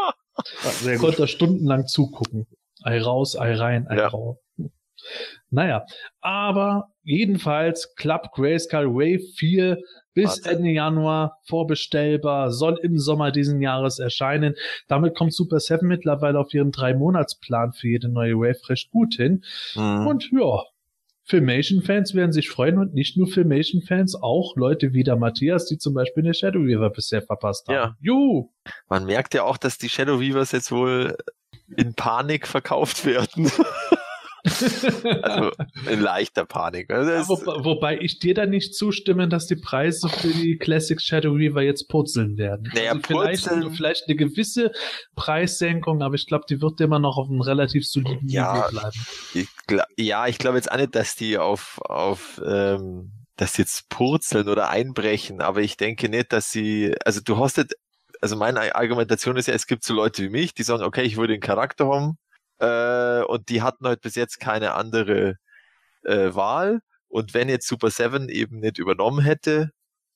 Ich 0.93 0.99
konnte 0.99 1.17
da 1.17 1.27
stundenlang 1.27 1.87
zugucken. 1.87 2.47
Ei 2.83 3.01
raus, 3.01 3.37
Ei 3.37 3.53
rein, 3.55 3.87
Ei 3.87 3.97
Ja. 3.97 4.07
raus. 4.07 4.37
Naja, 5.49 5.85
aber 6.21 6.89
jedenfalls 7.03 7.93
Club 7.95 8.31
Grayskull 8.33 8.87
Wave 8.87 9.23
4 9.37 9.77
bis 10.13 10.43
Warte. 10.43 10.57
Ende 10.57 10.69
Januar 10.69 11.39
vorbestellbar, 11.47 12.51
soll 12.51 12.79
im 12.81 12.99
Sommer 12.99 13.31
diesen 13.31 13.61
Jahres 13.61 13.99
erscheinen. 13.99 14.55
Damit 14.87 15.15
kommt 15.15 15.33
Super 15.33 15.59
7 15.59 15.87
mittlerweile 15.87 16.39
auf 16.39 16.53
ihren 16.53 16.71
drei-Monats-Plan 16.71 17.73
für 17.73 17.87
jede 17.87 18.09
neue 18.09 18.35
Wave 18.35 18.69
recht 18.69 18.91
gut 18.91 19.15
hin. 19.15 19.43
Mhm. 19.75 20.07
Und 20.07 20.29
ja, 20.31 20.61
Filmation-Fans 21.25 22.15
werden 22.15 22.33
sich 22.33 22.49
freuen 22.49 22.77
und 22.77 22.93
nicht 22.93 23.17
nur 23.17 23.27
Filmation-Fans, 23.27 24.15
auch 24.21 24.55
Leute 24.55 24.93
wie 24.93 25.03
der 25.03 25.15
Matthias, 25.15 25.65
die 25.65 25.77
zum 25.77 25.93
Beispiel 25.93 26.23
eine 26.23 26.33
Shadow 26.33 26.65
Weaver 26.65 26.89
bisher 26.89 27.21
verpasst 27.21 27.67
haben. 27.67 27.75
Ja. 27.75 27.95
Juhu! 28.01 28.51
Man 28.89 29.05
merkt 29.05 29.33
ja 29.33 29.43
auch, 29.43 29.57
dass 29.57 29.77
die 29.77 29.89
Shadow 29.89 30.19
Weavers 30.19 30.51
jetzt 30.51 30.71
wohl 30.71 31.15
in 31.77 31.93
Panik 31.93 32.45
verkauft 32.45 33.05
werden. 33.05 33.49
Also 35.21 35.51
in 35.89 36.01
leichter 36.01 36.45
Panik. 36.45 36.91
Also 36.91 37.11
Ja, 37.11 37.17
das, 37.19 37.29
wobei, 37.29 37.99
ich 37.99 38.19
dir 38.19 38.33
da 38.33 38.45
nicht 38.45 38.75
zustimme, 38.75 39.27
dass 39.27 39.47
die 39.47 39.55
Preise 39.55 40.09
für 40.09 40.27
die 40.29 40.57
Classic 40.57 40.99
Shadow 41.01 41.37
Weaver 41.37 41.61
jetzt 41.61 41.87
purzeln 41.87 42.37
werden. 42.37 42.69
Naja, 42.73 42.91
also 42.91 43.01
vielleicht, 43.07 43.45
purzeln- 43.47 43.71
vielleicht 43.71 44.03
eine 44.07 44.15
gewisse 44.15 44.71
Preissenkung, 45.15 46.01
aber 46.01 46.15
ich 46.15 46.27
glaube, 46.27 46.45
die 46.49 46.61
wird 46.61 46.81
immer 46.81 46.99
noch 46.99 47.17
auf 47.17 47.29
einem 47.29 47.41
relativ 47.41 47.87
soliden 47.87 48.27
Ja. 48.27 48.53
Niveau 48.53 48.69
bleiben. 48.69 49.05
ich 49.33 49.47
gla- 49.67 49.85
ja, 49.97 50.27
ich 50.27 50.37
glaube 50.37 50.57
jetzt 50.57 50.71
auch 50.71 50.77
nicht, 50.77 50.95
dass 50.95 51.15
die 51.15 51.37
auf, 51.37 51.79
auf 51.83 52.41
ähm, 52.45 53.11
dass 53.37 53.53
die 53.53 53.61
jetzt 53.61 53.89
purzeln 53.89 54.47
oder 54.47 54.69
einbrechen, 54.69 55.41
aber 55.41 55.61
ich 55.61 55.77
denke 55.77 56.09
nicht, 56.09 56.33
dass 56.33 56.51
sie, 56.51 56.95
also 57.05 57.21
du 57.23 57.37
hast 57.37 57.57
jetzt, 57.57 57.75
also 58.21 58.35
meine 58.35 58.75
Argumentation 58.75 59.37
ist 59.37 59.47
ja, 59.47 59.53
es 59.53 59.67
gibt 59.67 59.83
so 59.83 59.93
Leute 59.93 60.23
wie 60.23 60.29
mich, 60.29 60.53
die 60.53 60.63
sagen, 60.63 60.83
okay, 60.83 61.01
ich 61.03 61.17
würde 61.17 61.33
den 61.33 61.41
Charakter 61.41 61.87
haben, 61.87 62.17
äh, 62.63 63.23
und 63.25 63.49
die 63.49 63.61
hatten 63.61 63.85
halt 63.85 64.01
bis 64.01 64.15
jetzt 64.15 64.39
keine 64.39 64.73
andere 64.73 65.35
äh, 66.03 66.33
Wahl. 66.33 66.81
Und 67.09 67.33
wenn 67.33 67.49
jetzt 67.49 67.67
Super 67.67 67.91
7 67.91 68.29
eben 68.29 68.59
nicht 68.59 68.79
übernommen 68.79 69.23
hätte, 69.23 69.71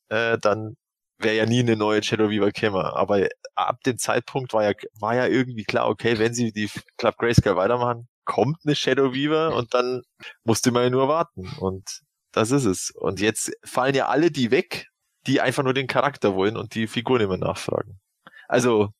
äh, 0.09 0.37
dann 0.39 0.75
wäre 1.19 1.35
ja 1.35 1.45
nie 1.45 1.59
eine 1.59 1.75
neue 1.75 2.03
Shadow 2.03 2.29
Weaver 2.29 2.51
gekommen. 2.51 2.85
Aber 2.85 3.27
ab 3.55 3.81
dem 3.85 3.97
Zeitpunkt 3.97 4.53
war 4.53 4.63
ja, 4.63 4.73
war 4.99 5.15
ja 5.15 5.27
irgendwie 5.27 5.65
klar, 5.65 5.89
okay, 5.89 6.19
wenn 6.19 6.33
sie 6.33 6.51
die 6.51 6.69
Club 6.97 7.17
Grayscale 7.17 7.55
weitermachen, 7.55 8.07
kommt 8.25 8.57
eine 8.65 8.75
Shadow 8.75 9.13
Weaver 9.13 9.55
und 9.55 9.73
dann 9.73 10.03
musste 10.43 10.71
man 10.71 10.83
ja 10.83 10.89
nur 10.89 11.07
warten. 11.07 11.49
Und 11.59 12.01
das 12.31 12.51
ist 12.51 12.65
es. 12.65 12.91
Und 12.91 13.19
jetzt 13.19 13.51
fallen 13.65 13.95
ja 13.95 14.07
alle 14.07 14.31
die 14.31 14.51
weg, 14.51 14.87
die 15.27 15.41
einfach 15.41 15.63
nur 15.63 15.73
den 15.73 15.87
Charakter 15.87 16.35
wollen 16.35 16.57
und 16.57 16.75
die 16.75 16.87
Figur 16.87 17.19
nicht 17.19 17.29
mehr 17.29 17.37
nachfragen. 17.37 17.99
Also, 18.47 18.91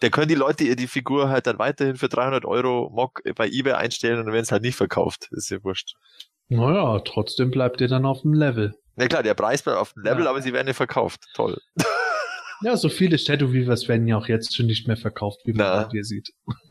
da 0.00 0.08
können 0.08 0.28
die 0.28 0.34
Leute 0.34 0.64
ihr 0.64 0.76
die 0.76 0.86
Figur 0.86 1.28
halt 1.28 1.46
dann 1.46 1.58
weiterhin 1.58 1.96
für 1.96 2.08
300 2.08 2.44
Euro 2.44 2.90
Mock 2.94 3.22
bei 3.36 3.46
eBay 3.48 3.72
einstellen 3.74 4.18
und 4.20 4.26
wenn 4.32 4.42
es 4.42 4.52
halt 4.52 4.62
nicht 4.62 4.76
verkauft, 4.76 5.28
ist 5.32 5.50
ja 5.50 5.62
wurscht. 5.64 5.94
Naja, 6.48 7.00
trotzdem 7.00 7.50
bleibt 7.50 7.80
ihr 7.80 7.88
dann 7.88 8.04
auf 8.06 8.22
dem 8.22 8.32
Level. 8.34 8.74
Na 8.96 9.06
klar, 9.08 9.22
der 9.22 9.34
Preis 9.34 9.62
bleibt 9.62 9.78
auf 9.78 9.92
dem 9.92 10.04
Level, 10.04 10.24
Ja. 10.24 10.30
aber 10.30 10.40
sie 10.42 10.52
werden 10.52 10.68
ja 10.68 10.74
verkauft. 10.74 11.24
Toll. 11.34 11.58
Ja, 12.62 12.76
so 12.76 12.88
viele 12.88 13.18
Shadow 13.18 13.52
Weavers 13.52 13.86
werden 13.88 14.06
ja 14.06 14.16
auch 14.16 14.28
jetzt 14.28 14.56
schon 14.56 14.64
nicht 14.66 14.86
mehr 14.86 14.96
verkauft, 14.96 15.40
wie 15.44 15.52
man 15.52 15.88
dir 15.90 16.04
sieht. 16.04 16.32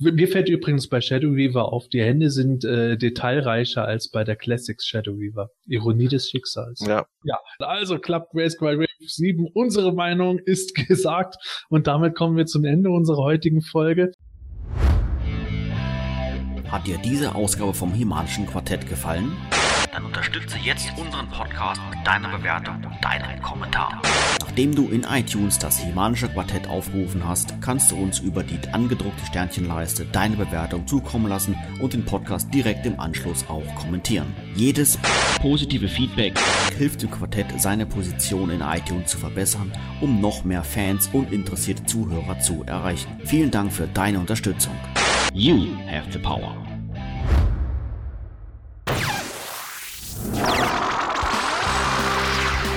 Mir 0.00 0.26
fällt 0.26 0.48
übrigens 0.48 0.88
bei 0.88 1.00
Shadow 1.00 1.36
Weaver 1.36 1.72
auf, 1.72 1.88
die 1.88 2.02
Hände 2.02 2.30
sind 2.30 2.64
äh, 2.64 2.96
detailreicher 2.96 3.84
als 3.84 4.10
bei 4.10 4.24
der 4.24 4.34
Classics 4.34 4.86
Shadow 4.86 5.18
Weaver. 5.18 5.50
Ironie 5.66 6.08
des 6.08 6.28
Schicksals. 6.30 6.80
Ja. 6.86 7.06
Ja, 7.22 7.38
also 7.58 7.98
Club 7.98 8.28
Grayskull 8.32 8.78
Wave 8.78 8.88
7, 8.98 9.46
unsere 9.54 9.94
Meinung 9.94 10.38
ist 10.38 10.74
gesagt 10.88 11.36
und 11.68 11.86
damit 11.86 12.14
kommen 12.14 12.36
wir 12.36 12.46
zum 12.46 12.64
Ende 12.64 12.90
unserer 12.90 13.22
heutigen 13.22 13.62
Folge. 13.62 14.12
Hat 16.68 16.86
dir 16.88 16.98
diese 16.98 17.34
Ausgabe 17.36 17.72
vom 17.72 17.92
Himalischen 17.92 18.46
Quartett 18.46 18.88
gefallen? 18.88 19.32
Dann 19.92 20.06
unterstütze 20.06 20.58
jetzt 20.58 20.88
unseren 20.98 21.28
Podcast 21.28 21.80
mit 21.90 22.04
deiner 22.04 22.36
Bewertung 22.36 22.76
und 22.84 23.04
deinem 23.04 23.40
Kommentar. 23.42 24.02
Nach 24.54 24.60
Nachdem 24.64 24.76
du 24.76 24.88
in 24.88 25.02
iTunes 25.02 25.58
das 25.58 25.80
Himanische 25.80 26.28
Quartett 26.28 26.68
aufgerufen 26.68 27.26
hast, 27.26 27.60
kannst 27.60 27.90
du 27.90 27.96
uns 27.96 28.20
über 28.20 28.44
die 28.44 28.56
angedruckte 28.70 29.26
Sternchenleiste 29.26 30.06
deine 30.12 30.36
Bewertung 30.36 30.86
zukommen 30.86 31.26
lassen 31.26 31.56
und 31.80 31.92
den 31.92 32.04
Podcast 32.04 32.54
direkt 32.54 32.86
im 32.86 33.00
Anschluss 33.00 33.44
auch 33.48 33.74
kommentieren. 33.74 34.32
Jedes 34.54 34.96
positive 35.40 35.88
Feedback 35.88 36.38
hilft 36.78 37.02
dem 37.02 37.10
Quartett, 37.10 37.46
seine 37.60 37.84
Position 37.84 38.50
in 38.50 38.60
iTunes 38.60 39.10
zu 39.10 39.18
verbessern, 39.18 39.72
um 40.00 40.20
noch 40.20 40.44
mehr 40.44 40.62
Fans 40.62 41.10
und 41.12 41.32
interessierte 41.32 41.84
Zuhörer 41.86 42.38
zu 42.38 42.62
erreichen. 42.64 43.10
Vielen 43.24 43.50
Dank 43.50 43.72
für 43.72 43.88
deine 43.88 44.20
Unterstützung. 44.20 44.74
You 45.32 45.66
have 45.90 46.12
the 46.12 46.20
power. 46.20 46.63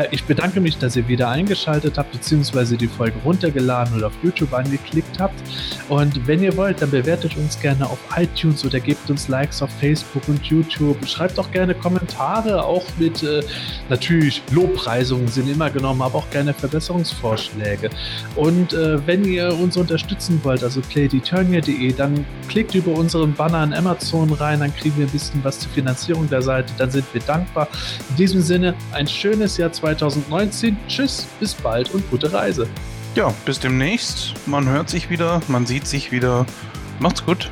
Ja, 0.00 0.06
ich 0.12 0.24
bedanke 0.24 0.62
mich, 0.62 0.78
dass 0.78 0.96
ihr 0.96 1.06
wieder 1.08 1.28
eingeschaltet 1.28 1.98
habt, 1.98 2.12
beziehungsweise 2.12 2.78
die 2.78 2.86
Folge 2.86 3.18
runtergeladen 3.22 3.94
oder 3.98 4.06
auf 4.06 4.14
YouTube 4.22 4.54
angeklickt 4.54 5.20
habt. 5.20 5.34
Und 5.90 6.26
wenn 6.26 6.42
ihr 6.42 6.56
wollt, 6.56 6.80
dann 6.80 6.90
bewertet 6.90 7.36
uns 7.36 7.60
gerne 7.60 7.84
auf 7.84 7.98
iTunes 8.16 8.64
oder 8.64 8.80
gebt 8.80 9.10
uns 9.10 9.28
Likes 9.28 9.60
auf 9.60 9.68
Facebook 9.78 10.26
und 10.28 10.42
YouTube. 10.46 10.96
Schreibt 11.06 11.38
auch 11.38 11.50
gerne 11.50 11.74
Kommentare, 11.74 12.64
auch 12.64 12.84
mit 12.98 13.22
äh, 13.22 13.42
natürlich 13.90 14.40
Lobpreisungen 14.52 15.28
sind 15.28 15.50
immer 15.50 15.68
genommen, 15.68 16.00
aber 16.00 16.18
auch 16.18 16.30
gerne 16.30 16.54
Verbesserungsvorschläge. 16.54 17.90
Und 18.36 18.72
äh, 18.72 19.06
wenn 19.06 19.26
ihr 19.26 19.52
uns 19.52 19.76
unterstützen 19.76 20.40
wollt, 20.44 20.64
also 20.64 20.80
playdeturnier.de, 20.80 21.92
dann 21.92 22.24
klickt 22.48 22.74
über 22.74 22.92
unseren 22.92 23.34
Banner 23.34 23.58
an 23.58 23.74
Amazon 23.74 24.32
rein, 24.32 24.60
dann 24.60 24.74
kriegen 24.74 24.96
wir 24.96 25.06
ein 25.06 25.12
bisschen 25.12 25.44
was 25.44 25.60
zur 25.60 25.70
Finanzierung 25.72 26.26
der 26.30 26.40
Seite, 26.40 26.72
dann 26.78 26.90
sind 26.90 27.04
wir 27.12 27.20
dankbar. 27.20 27.68
In 28.08 28.16
diesem 28.16 28.40
Sinne, 28.40 28.74
ein 28.92 29.06
schönes 29.06 29.58
Jahr 29.58 29.72
2019. 29.96 30.76
Tschüss, 30.88 31.26
bis 31.38 31.54
bald 31.54 31.92
und 31.92 32.08
gute 32.10 32.32
Reise. 32.32 32.68
Ja, 33.14 33.34
bis 33.44 33.58
demnächst. 33.58 34.34
Man 34.46 34.68
hört 34.68 34.88
sich 34.88 35.10
wieder, 35.10 35.40
man 35.48 35.66
sieht 35.66 35.86
sich 35.86 36.12
wieder. 36.12 36.46
Macht's 37.00 37.24
gut. 37.24 37.50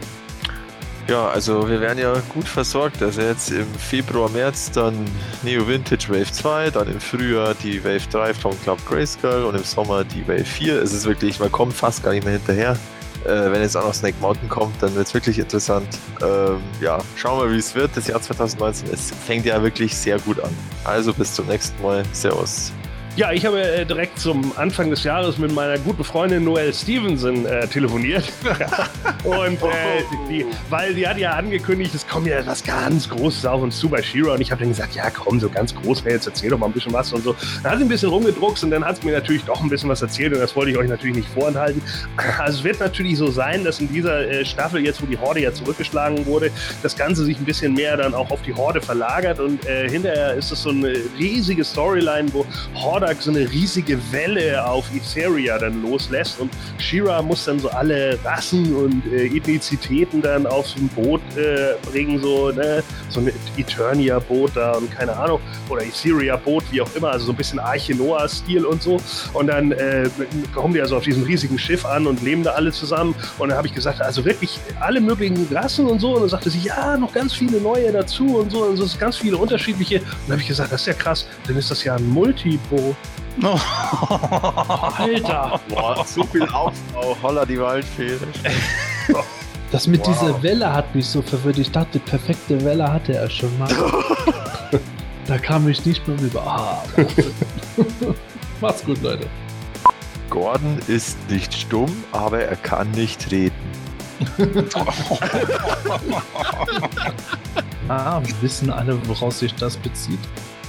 Ja, 1.08 1.28
also 1.28 1.68
wir 1.68 1.80
werden 1.80 1.98
ja 1.98 2.12
gut 2.34 2.46
versorgt. 2.46 3.02
Also 3.02 3.22
jetzt 3.22 3.50
im 3.50 3.66
Februar, 3.74 4.28
März 4.28 4.70
dann 4.70 4.94
Neo 5.42 5.66
Vintage 5.66 6.10
Wave 6.10 6.30
2, 6.30 6.70
dann 6.70 6.86
im 6.86 7.00
Frühjahr 7.00 7.54
die 7.54 7.82
Wave 7.82 8.06
3 8.10 8.34
vom 8.34 8.62
Club 8.62 8.78
Grayskull 8.86 9.44
und 9.44 9.54
im 9.54 9.64
Sommer 9.64 10.04
die 10.04 10.28
Wave 10.28 10.44
4. 10.44 10.82
Es 10.82 10.92
ist 10.92 11.06
wirklich, 11.06 11.40
man 11.40 11.50
kommt 11.50 11.72
fast 11.72 12.02
gar 12.04 12.12
nicht 12.12 12.24
mehr 12.24 12.34
hinterher. 12.34 12.76
Äh, 13.24 13.50
wenn 13.52 13.60
jetzt 13.62 13.76
auch 13.76 13.84
noch 13.84 13.94
Snake 13.94 14.16
Mountain 14.20 14.48
kommt, 14.48 14.82
dann 14.82 14.94
wird 14.94 15.06
es 15.06 15.14
wirklich 15.14 15.38
interessant. 15.38 15.88
Ähm, 16.22 16.60
ja, 16.80 16.98
schauen 17.16 17.40
wir, 17.40 17.52
wie 17.52 17.58
es 17.58 17.74
wird. 17.74 17.96
Das 17.96 18.06
Jahr 18.06 18.20
2019, 18.20 18.88
es 18.92 19.10
fängt 19.10 19.44
ja 19.44 19.62
wirklich 19.62 19.96
sehr 19.96 20.18
gut 20.20 20.40
an. 20.40 20.50
Also 20.84 21.12
bis 21.12 21.34
zum 21.34 21.46
nächsten 21.46 21.80
Mal. 21.82 22.04
Servus. 22.12 22.72
Ja, 23.18 23.32
ich 23.32 23.44
habe 23.44 23.60
äh, 23.60 23.84
direkt 23.84 24.20
zum 24.20 24.56
Anfang 24.56 24.90
des 24.90 25.02
Jahres 25.02 25.38
mit 25.38 25.52
meiner 25.52 25.76
guten 25.80 26.04
Freundin 26.04 26.44
Noelle 26.44 26.72
Stevenson 26.72 27.46
äh, 27.46 27.66
telefoniert. 27.66 28.22
und 29.24 29.60
äh, 29.60 30.04
die, 30.30 30.46
weil 30.70 30.94
die 30.94 31.04
hat 31.04 31.18
ja 31.18 31.32
angekündigt, 31.32 31.92
es 31.96 32.06
kommt 32.06 32.28
ja 32.28 32.38
etwas 32.38 32.62
ganz 32.62 33.08
Großes 33.08 33.44
auf 33.44 33.60
uns 33.60 33.76
zu 33.76 33.88
bei 33.88 34.00
Shira. 34.04 34.34
Und 34.34 34.40
ich 34.40 34.52
habe 34.52 34.60
dann 34.60 34.68
gesagt, 34.68 34.94
ja 34.94 35.10
komm, 35.10 35.40
so 35.40 35.48
ganz 35.50 35.74
groß, 35.74 36.04
hey, 36.04 36.12
jetzt 36.12 36.28
erzähl 36.28 36.50
doch 36.50 36.58
mal 36.58 36.66
ein 36.66 36.72
bisschen 36.72 36.92
was 36.92 37.12
und 37.12 37.24
so. 37.24 37.34
Dann 37.64 37.72
hat 37.72 37.78
sie 37.78 37.86
ein 37.86 37.88
bisschen 37.88 38.08
rumgedruckst 38.10 38.62
und 38.62 38.70
dann 38.70 38.84
hat 38.84 38.98
sie 38.98 39.06
mir 39.06 39.14
natürlich 39.14 39.42
doch 39.42 39.60
ein 39.60 39.68
bisschen 39.68 39.88
was 39.88 40.00
erzählt 40.00 40.32
und 40.32 40.38
das 40.38 40.54
wollte 40.54 40.70
ich 40.70 40.78
euch 40.78 40.88
natürlich 40.88 41.16
nicht 41.16 41.28
vorenthalten. 41.30 41.82
Also 42.38 42.58
es 42.60 42.64
wird 42.64 42.78
natürlich 42.78 43.18
so 43.18 43.32
sein, 43.32 43.64
dass 43.64 43.80
in 43.80 43.92
dieser 43.92 44.28
äh, 44.28 44.44
Staffel, 44.44 44.84
jetzt 44.84 45.02
wo 45.02 45.06
die 45.06 45.18
Horde 45.18 45.40
ja 45.40 45.52
zurückgeschlagen 45.52 46.24
wurde, 46.24 46.52
das 46.84 46.96
Ganze 46.96 47.24
sich 47.24 47.36
ein 47.36 47.44
bisschen 47.44 47.74
mehr 47.74 47.96
dann 47.96 48.14
auch 48.14 48.30
auf 48.30 48.42
die 48.42 48.54
Horde 48.54 48.80
verlagert 48.80 49.40
und 49.40 49.66
äh, 49.66 49.90
hinterher 49.90 50.34
ist 50.34 50.52
es 50.52 50.62
so 50.62 50.70
eine 50.70 50.94
riesige 51.18 51.64
Storyline, 51.64 52.32
wo 52.32 52.46
Horde 52.74 53.07
so 53.16 53.30
eine 53.30 53.50
riesige 53.50 53.98
Welle 54.12 54.64
auf 54.64 54.86
Etheria 54.94 55.58
dann 55.58 55.82
loslässt 55.82 56.38
und 56.40 56.50
Shira 56.78 57.22
muss 57.22 57.44
dann 57.44 57.58
so 57.58 57.68
alle 57.70 58.18
Rassen 58.24 58.74
und 58.74 59.02
äh, 59.12 59.26
Ethnizitäten 59.26 60.22
dann 60.22 60.46
auf 60.46 60.68
so 60.68 60.78
ein 60.78 60.88
Boot 60.88 61.20
äh, 61.36 61.74
bringen, 61.90 62.20
so, 62.20 62.50
ne? 62.50 62.82
so 63.08 63.20
ein 63.20 63.32
Eternia-Boot 63.56 64.52
da 64.54 64.72
und 64.72 64.90
keine 64.90 65.16
Ahnung, 65.16 65.40
oder 65.68 65.82
Etheria-Boot, 65.82 66.64
wie 66.70 66.80
auch 66.80 66.94
immer, 66.94 67.10
also 67.10 67.26
so 67.26 67.32
ein 67.32 67.36
bisschen 67.36 67.58
Arche 67.58 67.94
Noah-Stil 67.94 68.64
und 68.64 68.82
so. 68.82 68.98
Und 69.32 69.48
dann 69.48 69.72
äh, 69.72 70.08
kommen 70.54 70.74
die 70.74 70.80
also 70.80 70.96
auf 70.96 71.04
diesem 71.04 71.22
riesigen 71.22 71.58
Schiff 71.58 71.84
an 71.84 72.06
und 72.06 72.22
leben 72.22 72.42
da 72.42 72.52
alle 72.52 72.72
zusammen. 72.72 73.14
Und 73.38 73.48
dann 73.48 73.58
habe 73.58 73.68
ich 73.68 73.74
gesagt, 73.74 74.00
also 74.00 74.24
wirklich 74.24 74.58
alle 74.80 75.00
möglichen 75.00 75.46
Rassen 75.50 75.86
und 75.86 76.00
so. 76.00 76.14
Und 76.14 76.22
dann 76.22 76.28
sagte 76.28 76.50
sie, 76.50 76.60
ja, 76.60 76.96
noch 76.96 77.12
ganz 77.12 77.32
viele 77.32 77.60
neue 77.60 77.92
dazu 77.92 78.38
und 78.38 78.50
so. 78.50 78.64
Und 78.64 78.76
so 78.76 78.84
ist 78.84 78.98
ganz 78.98 79.16
viele 79.16 79.36
unterschiedliche. 79.36 80.00
Und 80.00 80.06
dann 80.26 80.32
habe 80.32 80.42
ich 80.42 80.48
gesagt, 80.48 80.72
das 80.72 80.82
ist 80.82 80.86
ja 80.86 80.94
krass, 80.94 81.26
dann 81.46 81.56
ist 81.56 81.70
das 81.70 81.84
ja 81.84 81.96
ein 81.96 82.06
Multiboot. 82.08 82.87
Oh. 83.42 83.58
Alter! 84.98 85.60
Boah, 85.68 86.04
zu 86.04 86.24
viel 86.24 86.42
Aufbau. 86.48 87.16
Holla 87.22 87.44
die 87.46 87.60
Waldfee. 87.60 88.18
Das 89.70 89.86
mit 89.86 90.00
Wow. 90.00 90.06
dieser 90.18 90.42
Welle 90.42 90.72
hat 90.72 90.94
mich 90.94 91.04
so 91.06 91.20
verwirrt. 91.20 91.58
Ich 91.58 91.70
dachte, 91.70 91.98
perfekte 91.98 92.64
Welle 92.64 92.90
hatte 92.90 93.14
er 93.14 93.28
schon 93.28 93.50
mal. 93.58 93.68
da 95.26 95.36
kam 95.36 95.68
ich 95.68 95.84
nicht 95.84 96.08
mehr 96.08 96.18
rüber. 96.18 96.42
Ah. 96.42 96.82
Macht's 98.62 98.82
gut, 98.82 99.02
Leute. 99.02 99.26
Gordon 100.30 100.78
ist 100.86 101.18
nicht 101.28 101.52
stumm, 101.52 101.92
aber 102.12 102.40
er 102.40 102.56
kann 102.56 102.90
nicht 102.92 103.30
reden. 103.30 103.54
Ah, 107.88 108.22
wissen 108.40 108.70
alle, 108.70 108.98
woraus 109.06 109.38
sich 109.40 109.54
das 109.54 109.76
bezieht. 109.76 110.18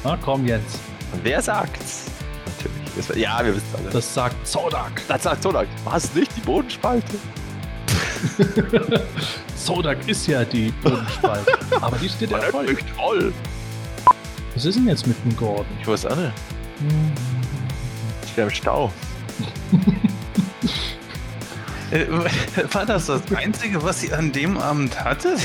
Na 0.04 0.18
komm 0.22 0.46
jetzt. 0.46 0.80
Wer 1.24 1.42
sagt's? 1.42 2.06
Natürlich. 2.46 3.08
Das, 3.08 3.18
ja, 3.18 3.44
wir 3.46 3.56
wissen 3.56 3.66
alle. 3.78 3.90
Das 3.90 4.14
sagt 4.14 4.48
Zodak. 4.48 5.02
Das 5.08 5.24
sagt 5.24 5.44
Zodak. 5.44 5.68
Was 5.86 6.14
nicht 6.14 6.36
die 6.36 6.42
Bodenspalte? 6.42 7.18
Zodak 9.56 10.08
ist 10.08 10.28
ja 10.28 10.44
die 10.46 10.72
Bodenspalte. 10.84 11.58
Aber 11.82 11.98
die 11.98 12.10
steht 12.10 12.32
ja 12.32 12.40
voll. 12.40 12.78
toll. 12.98 13.34
Was 14.56 14.66
ist 14.66 14.76
denn 14.76 14.88
jetzt 14.88 15.08
mit 15.08 15.18
dem 15.24 15.36
Gordon? 15.38 15.66
Ich 15.82 15.88
weiß 15.88 16.06
auch 16.08 16.16
nicht. 16.16 16.34
Ich 18.26 18.38
wäre 18.38 18.48
im 18.50 18.54
Stau. 18.54 18.92
Äh, 21.92 22.06
War 22.72 22.86
das 22.86 23.08
das 23.08 23.24
Einzige, 23.36 23.82
was 23.82 24.02
sie 24.02 24.14
an 24.14 24.32
dem 24.32 24.60
Abend 24.60 25.04
hatte? 25.04 25.36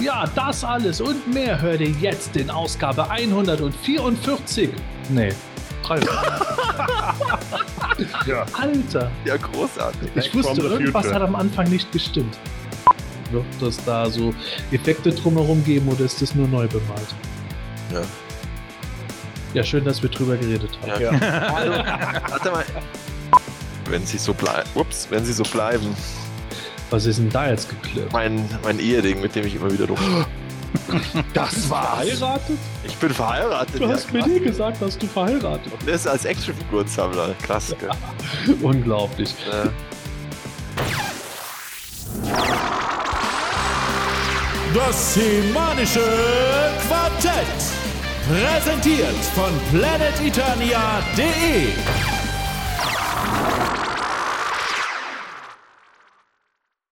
Ja, 0.00 0.24
das 0.34 0.64
alles 0.64 1.00
und 1.00 1.32
mehr 1.32 1.60
hört 1.60 1.80
ihr 1.80 1.90
jetzt 1.90 2.36
in 2.36 2.50
Ausgabe 2.50 3.08
144. 3.10 4.70
Nee, 5.10 5.32
300. 5.82 6.08
Ja. 8.26 8.46
Alter, 8.58 9.10
Ja, 9.26 9.36
großartig. 9.36 10.08
ich 10.14 10.34
wusste, 10.34 10.62
irgendwas 10.62 11.12
hat 11.12 11.20
am 11.20 11.34
Anfang 11.36 11.68
nicht 11.68 11.90
gestimmt. 11.92 12.38
Wird 13.30 13.44
das 13.60 13.76
da 13.84 14.08
so 14.08 14.32
Effekte 14.72 15.10
drumherum 15.12 15.62
geben 15.64 15.88
oder 15.88 16.04
ist 16.06 16.20
das 16.22 16.34
nur 16.34 16.48
neu 16.48 16.66
bemalt? 16.66 17.14
Ja. 17.92 18.00
Ja, 19.52 19.62
schön, 19.64 19.84
dass 19.84 20.02
wir 20.02 20.08
drüber 20.08 20.36
geredet 20.36 20.70
haben. 20.82 21.02
Ja. 21.02 21.10
Hallo. 21.52 21.72
Warte 22.30 22.50
mal. 22.50 22.64
Wenn 23.90 24.06
sie 24.06 24.18
so 24.18 24.32
bleiben. 24.32 24.68
Ups, 24.74 25.06
wenn 25.10 25.24
sie 25.24 25.32
so 25.32 25.42
bleiben. 25.42 25.94
Was 26.90 27.06
ist 27.06 27.20
denn 27.20 27.30
da 27.30 27.48
jetzt 27.48 27.68
geklirrt? 27.68 28.12
Mein, 28.12 28.48
mein 28.64 28.80
Ehering, 28.80 29.20
mit 29.20 29.36
dem 29.36 29.46
ich 29.46 29.54
immer 29.54 29.70
wieder 29.72 29.86
rum. 29.88 29.98
Das 31.34 31.68
war 31.68 31.96
verheiratet? 31.96 32.56
Ich 32.84 32.94
bin 32.96 33.10
verheiratet. 33.10 33.80
Du 33.80 33.84
ja, 33.84 33.90
hast 33.90 34.12
mir 34.12 34.20
krass. 34.20 34.28
nie 34.28 34.38
gesagt, 34.38 34.80
dass 34.80 34.96
du 34.96 35.08
verheiratet 35.08 35.72
Und 35.72 35.88
das 35.88 36.06
als 36.06 36.24
Actionfigurensammler. 36.24 37.34
Krass, 37.42 37.74
gell? 37.78 37.90
bist. 38.46 38.58
Unglaublich. 38.62 39.34
Ja. 39.50 39.64
Das 44.74 45.14
Semanische 45.14 46.04
Quartett. 46.86 47.58
Präsentiert 48.28 49.16
von 49.34 49.50
planeteternia.de. 49.72 52.19